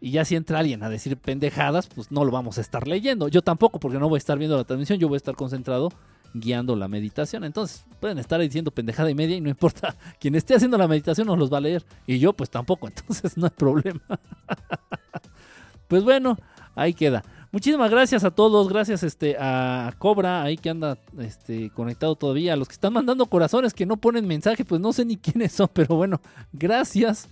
Y 0.00 0.10
ya 0.10 0.24
si 0.24 0.34
entra 0.34 0.58
alguien 0.58 0.82
a 0.82 0.90
decir 0.90 1.16
pendejadas, 1.16 1.86
pues 1.86 2.10
no 2.10 2.24
lo 2.24 2.32
vamos 2.32 2.58
a 2.58 2.60
estar 2.60 2.88
leyendo. 2.88 3.28
Yo 3.28 3.40
tampoco, 3.42 3.78
porque 3.78 3.98
no 3.98 4.08
voy 4.08 4.16
a 4.16 4.18
estar 4.18 4.36
viendo 4.36 4.56
la 4.56 4.64
transmisión, 4.64 4.98
yo 4.98 5.08
voy 5.08 5.14
a 5.14 5.18
estar 5.18 5.36
concentrado 5.36 5.90
guiando 6.34 6.76
la 6.76 6.88
meditación. 6.88 7.44
Entonces, 7.44 7.84
pueden 8.00 8.18
estar 8.18 8.40
diciendo 8.40 8.70
pendejada 8.70 9.10
y 9.10 9.14
media 9.14 9.36
y 9.36 9.40
no 9.40 9.48
importa. 9.48 9.94
Quien 10.20 10.34
esté 10.34 10.54
haciendo 10.54 10.78
la 10.78 10.88
meditación 10.88 11.26
nos 11.26 11.38
los 11.38 11.52
va 11.52 11.58
a 11.58 11.62
leer. 11.62 11.84
Y 12.06 12.18
yo, 12.18 12.32
pues 12.32 12.50
tampoco. 12.50 12.88
Entonces, 12.96 13.36
no 13.36 13.46
hay 13.46 13.52
problema. 13.56 14.00
pues 15.88 16.02
bueno, 16.04 16.36
ahí 16.74 16.94
queda. 16.94 17.24
Muchísimas 17.52 17.90
gracias 17.90 18.24
a 18.24 18.30
todos, 18.30 18.66
gracias 18.70 19.02
este 19.02 19.36
a 19.38 19.92
Cobra 19.98 20.42
ahí 20.42 20.56
que 20.56 20.70
anda 20.70 20.96
este 21.18 21.68
conectado 21.68 22.16
todavía, 22.16 22.54
a 22.54 22.56
los 22.56 22.66
que 22.66 22.72
están 22.72 22.94
mandando 22.94 23.26
corazones 23.26 23.74
que 23.74 23.84
no 23.84 23.98
ponen 23.98 24.26
mensaje, 24.26 24.64
pues 24.64 24.80
no 24.80 24.90
sé 24.94 25.04
ni 25.04 25.18
quiénes 25.18 25.52
son, 25.52 25.68
pero 25.70 25.96
bueno, 25.96 26.18
gracias 26.54 27.28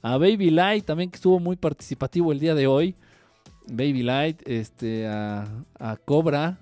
a 0.00 0.16
Baby 0.16 0.50
Light 0.50 0.84
también 0.84 1.10
que 1.10 1.16
estuvo 1.16 1.40
muy 1.40 1.56
participativo 1.56 2.30
el 2.30 2.38
día 2.38 2.54
de 2.54 2.68
hoy. 2.68 2.94
Baby 3.66 4.04
Light, 4.04 4.42
este 4.46 5.08
a, 5.08 5.48
a 5.80 5.96
Cobra, 5.96 6.58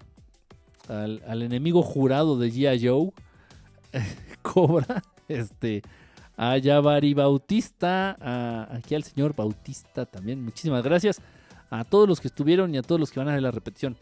al, 0.88 1.22
al 1.26 1.42
enemigo 1.42 1.82
jurado 1.82 2.38
de 2.38 2.50
G.I. 2.50 2.86
Joe, 2.86 3.12
Cobra, 4.42 5.02
este 5.28 5.82
a 6.36 6.56
Yavari 6.56 7.14
Bautista, 7.14 8.16
a, 8.20 8.74
aquí 8.74 8.94
al 8.94 9.04
señor 9.04 9.34
Bautista 9.34 10.06
también, 10.06 10.42
muchísimas 10.42 10.82
gracias 10.82 11.20
a 11.70 11.84
todos 11.84 12.08
los 12.08 12.20
que 12.20 12.28
estuvieron 12.28 12.74
y 12.74 12.78
a 12.78 12.82
todos 12.82 13.00
los 13.00 13.10
que 13.10 13.20
van 13.20 13.28
a 13.28 13.32
ver 13.32 13.42
la 13.42 13.50
repetición. 13.50 13.96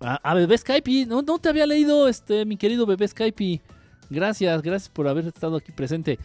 A, 0.00 0.34
Bebé 0.34 0.58
Skype, 0.58 1.06
no, 1.06 1.22
no 1.22 1.38
te 1.38 1.48
había 1.48 1.66
leído, 1.66 2.08
este, 2.08 2.44
mi 2.44 2.56
querido 2.56 2.84
Bebé 2.84 3.08
Skype. 3.08 3.62
Gracias, 4.10 4.62
gracias 4.62 4.90
por 4.90 5.08
haber 5.08 5.26
estado 5.26 5.56
aquí 5.56 5.72
presente. 5.72 6.18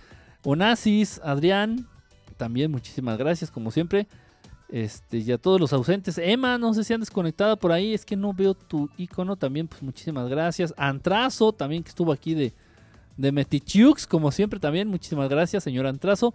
Onassis, 0.44 1.22
Adrián, 1.24 1.88
también 2.36 2.72
muchísimas 2.72 3.18
gracias, 3.18 3.50
como 3.52 3.72
siempre. 3.72 4.08
Este, 4.72 5.18
y 5.18 5.32
a 5.32 5.38
todos 5.38 5.60
los 5.60 5.74
ausentes. 5.74 6.18
Emma, 6.20 6.58
no 6.60 6.74
sé 6.74 6.84
si 6.84 6.94
andas 6.94 7.10
conectada 7.10 7.56
por 7.56 7.72
ahí, 7.72 7.94
es 7.94 8.06
que 8.06 8.16
no 8.16 8.34
veo 8.34 8.54
tu 8.54 8.90
icono. 8.98 9.36
También, 9.36 9.68
pues 9.68 9.82
muchísimas 9.82 10.30
gracias. 10.30 10.74
Antrazo, 10.78 11.54
también 11.54 11.84
que 11.84 11.90
estuvo 11.90 12.12
aquí 12.12 12.36
de, 12.36 12.54
de 13.18 13.32
Metichux, 13.32 14.06
como 14.06 14.32
siempre, 14.32 14.60
también. 14.60 14.88
Muchísimas 14.88 15.28
gracias, 15.30 15.64
señor 15.64 15.88
Antrazo. 15.88 16.34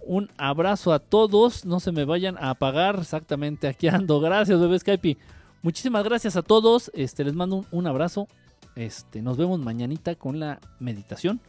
Un 0.00 0.30
abrazo 0.36 0.92
a 0.92 0.98
todos. 0.98 1.64
No 1.64 1.80
se 1.80 1.92
me 1.92 2.04
vayan 2.04 2.36
a 2.38 2.50
apagar. 2.50 2.98
Exactamente, 2.98 3.68
aquí 3.68 3.88
ando. 3.88 4.20
Gracias, 4.20 4.58
bebé 4.58 4.78
Skype. 4.78 5.16
Muchísimas 5.62 6.04
gracias 6.04 6.36
a 6.36 6.42
todos. 6.42 6.90
Este, 6.92 7.24
les 7.24 7.34
mando 7.34 7.56
un, 7.56 7.66
un 7.70 7.86
abrazo. 7.86 8.26
Este, 8.74 9.22
nos 9.22 9.36
vemos 9.36 9.60
mañanita 9.60 10.16
con 10.16 10.40
la 10.40 10.58
meditación. 10.80 11.40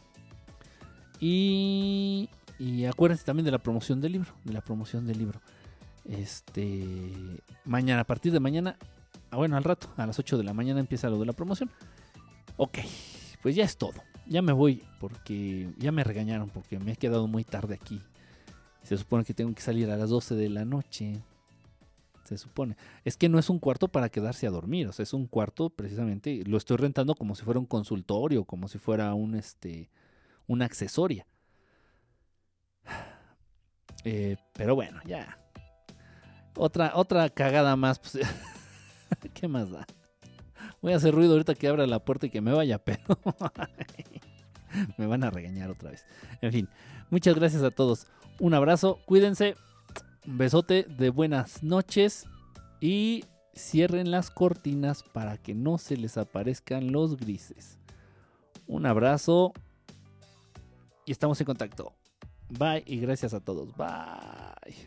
Y, 1.18 2.28
y 2.58 2.84
acuérdense 2.84 3.24
también 3.24 3.44
de 3.44 3.50
la 3.50 3.58
promoción 3.58 4.00
del 4.00 4.12
libro. 4.12 4.30
De 4.44 4.52
la 4.52 4.60
promoción 4.60 5.06
del 5.06 5.18
libro. 5.18 5.40
Este, 6.08 7.42
mañana, 7.64 8.02
a 8.02 8.04
partir 8.04 8.32
de 8.32 8.40
mañana, 8.40 8.76
ah, 9.30 9.36
bueno, 9.36 9.56
al 9.56 9.64
rato, 9.64 9.88
a 9.96 10.06
las 10.06 10.18
8 10.18 10.38
de 10.38 10.44
la 10.44 10.54
mañana 10.54 10.80
empieza 10.80 11.10
lo 11.10 11.18
de 11.18 11.26
la 11.26 11.32
promoción. 11.32 11.70
Ok, 12.56 12.78
pues 13.42 13.56
ya 13.56 13.64
es 13.64 13.76
todo. 13.76 14.02
Ya 14.26 14.42
me 14.42 14.52
voy 14.52 14.82
porque 15.00 15.68
ya 15.78 15.92
me 15.92 16.04
regañaron 16.04 16.50
porque 16.50 16.78
me 16.78 16.92
he 16.92 16.96
quedado 16.96 17.26
muy 17.26 17.44
tarde 17.44 17.74
aquí. 17.74 18.00
Se 18.82 18.96
supone 18.96 19.24
que 19.24 19.34
tengo 19.34 19.54
que 19.54 19.62
salir 19.62 19.90
a 19.90 19.96
las 19.96 20.10
12 20.10 20.36
de 20.36 20.48
la 20.48 20.64
noche. 20.64 21.20
Se 22.24 22.38
supone. 22.38 22.76
Es 23.04 23.16
que 23.16 23.28
no 23.28 23.38
es 23.38 23.50
un 23.50 23.58
cuarto 23.58 23.88
para 23.88 24.08
quedarse 24.08 24.46
a 24.46 24.50
dormir. 24.50 24.88
O 24.88 24.92
sea, 24.92 25.02
es 25.02 25.12
un 25.12 25.26
cuarto 25.26 25.70
precisamente. 25.70 26.42
Lo 26.46 26.56
estoy 26.56 26.76
rentando 26.76 27.14
como 27.14 27.34
si 27.34 27.44
fuera 27.44 27.60
un 27.60 27.66
consultorio, 27.66 28.44
como 28.44 28.68
si 28.68 28.78
fuera 28.78 29.12
un 29.14 29.34
este. 29.34 29.90
una 30.46 30.64
accesoria. 30.64 31.26
Eh, 34.08 34.36
pero 34.52 34.76
bueno, 34.76 35.00
ya. 35.04 35.36
Otra, 36.56 36.92
otra 36.94 37.28
cagada 37.30 37.76
más. 37.76 37.98
Pues, 37.98 38.18
¿Qué 39.34 39.48
más 39.48 39.70
da? 39.70 39.86
Voy 40.82 40.92
a 40.92 40.96
hacer 40.96 41.14
ruido 41.14 41.32
ahorita 41.32 41.54
que 41.54 41.68
abra 41.68 41.86
la 41.86 42.00
puerta 42.00 42.26
y 42.26 42.30
que 42.30 42.40
me 42.40 42.52
vaya, 42.52 42.78
pero 42.78 43.00
me 44.98 45.06
van 45.06 45.24
a 45.24 45.30
regañar 45.30 45.70
otra 45.70 45.90
vez. 45.90 46.04
En 46.40 46.52
fin, 46.52 46.68
muchas 47.10 47.34
gracias 47.34 47.62
a 47.62 47.70
todos. 47.70 48.06
Un 48.38 48.54
abrazo, 48.54 48.98
cuídense. 49.06 49.56
Un 50.26 50.38
besote 50.38 50.84
de 50.84 51.10
buenas 51.10 51.62
noches 51.62 52.26
y 52.80 53.24
cierren 53.54 54.10
las 54.10 54.30
cortinas 54.30 55.02
para 55.02 55.38
que 55.38 55.54
no 55.54 55.78
se 55.78 55.96
les 55.96 56.16
aparezcan 56.18 56.92
los 56.92 57.16
grises. 57.16 57.78
Un 58.66 58.86
abrazo 58.86 59.52
y 61.04 61.12
estamos 61.12 61.40
en 61.40 61.46
contacto. 61.46 61.94
Bye 62.48 62.84
y 62.86 62.98
gracias 62.98 63.34
a 63.34 63.40
todos. 63.40 63.74
Bye. 63.76 64.76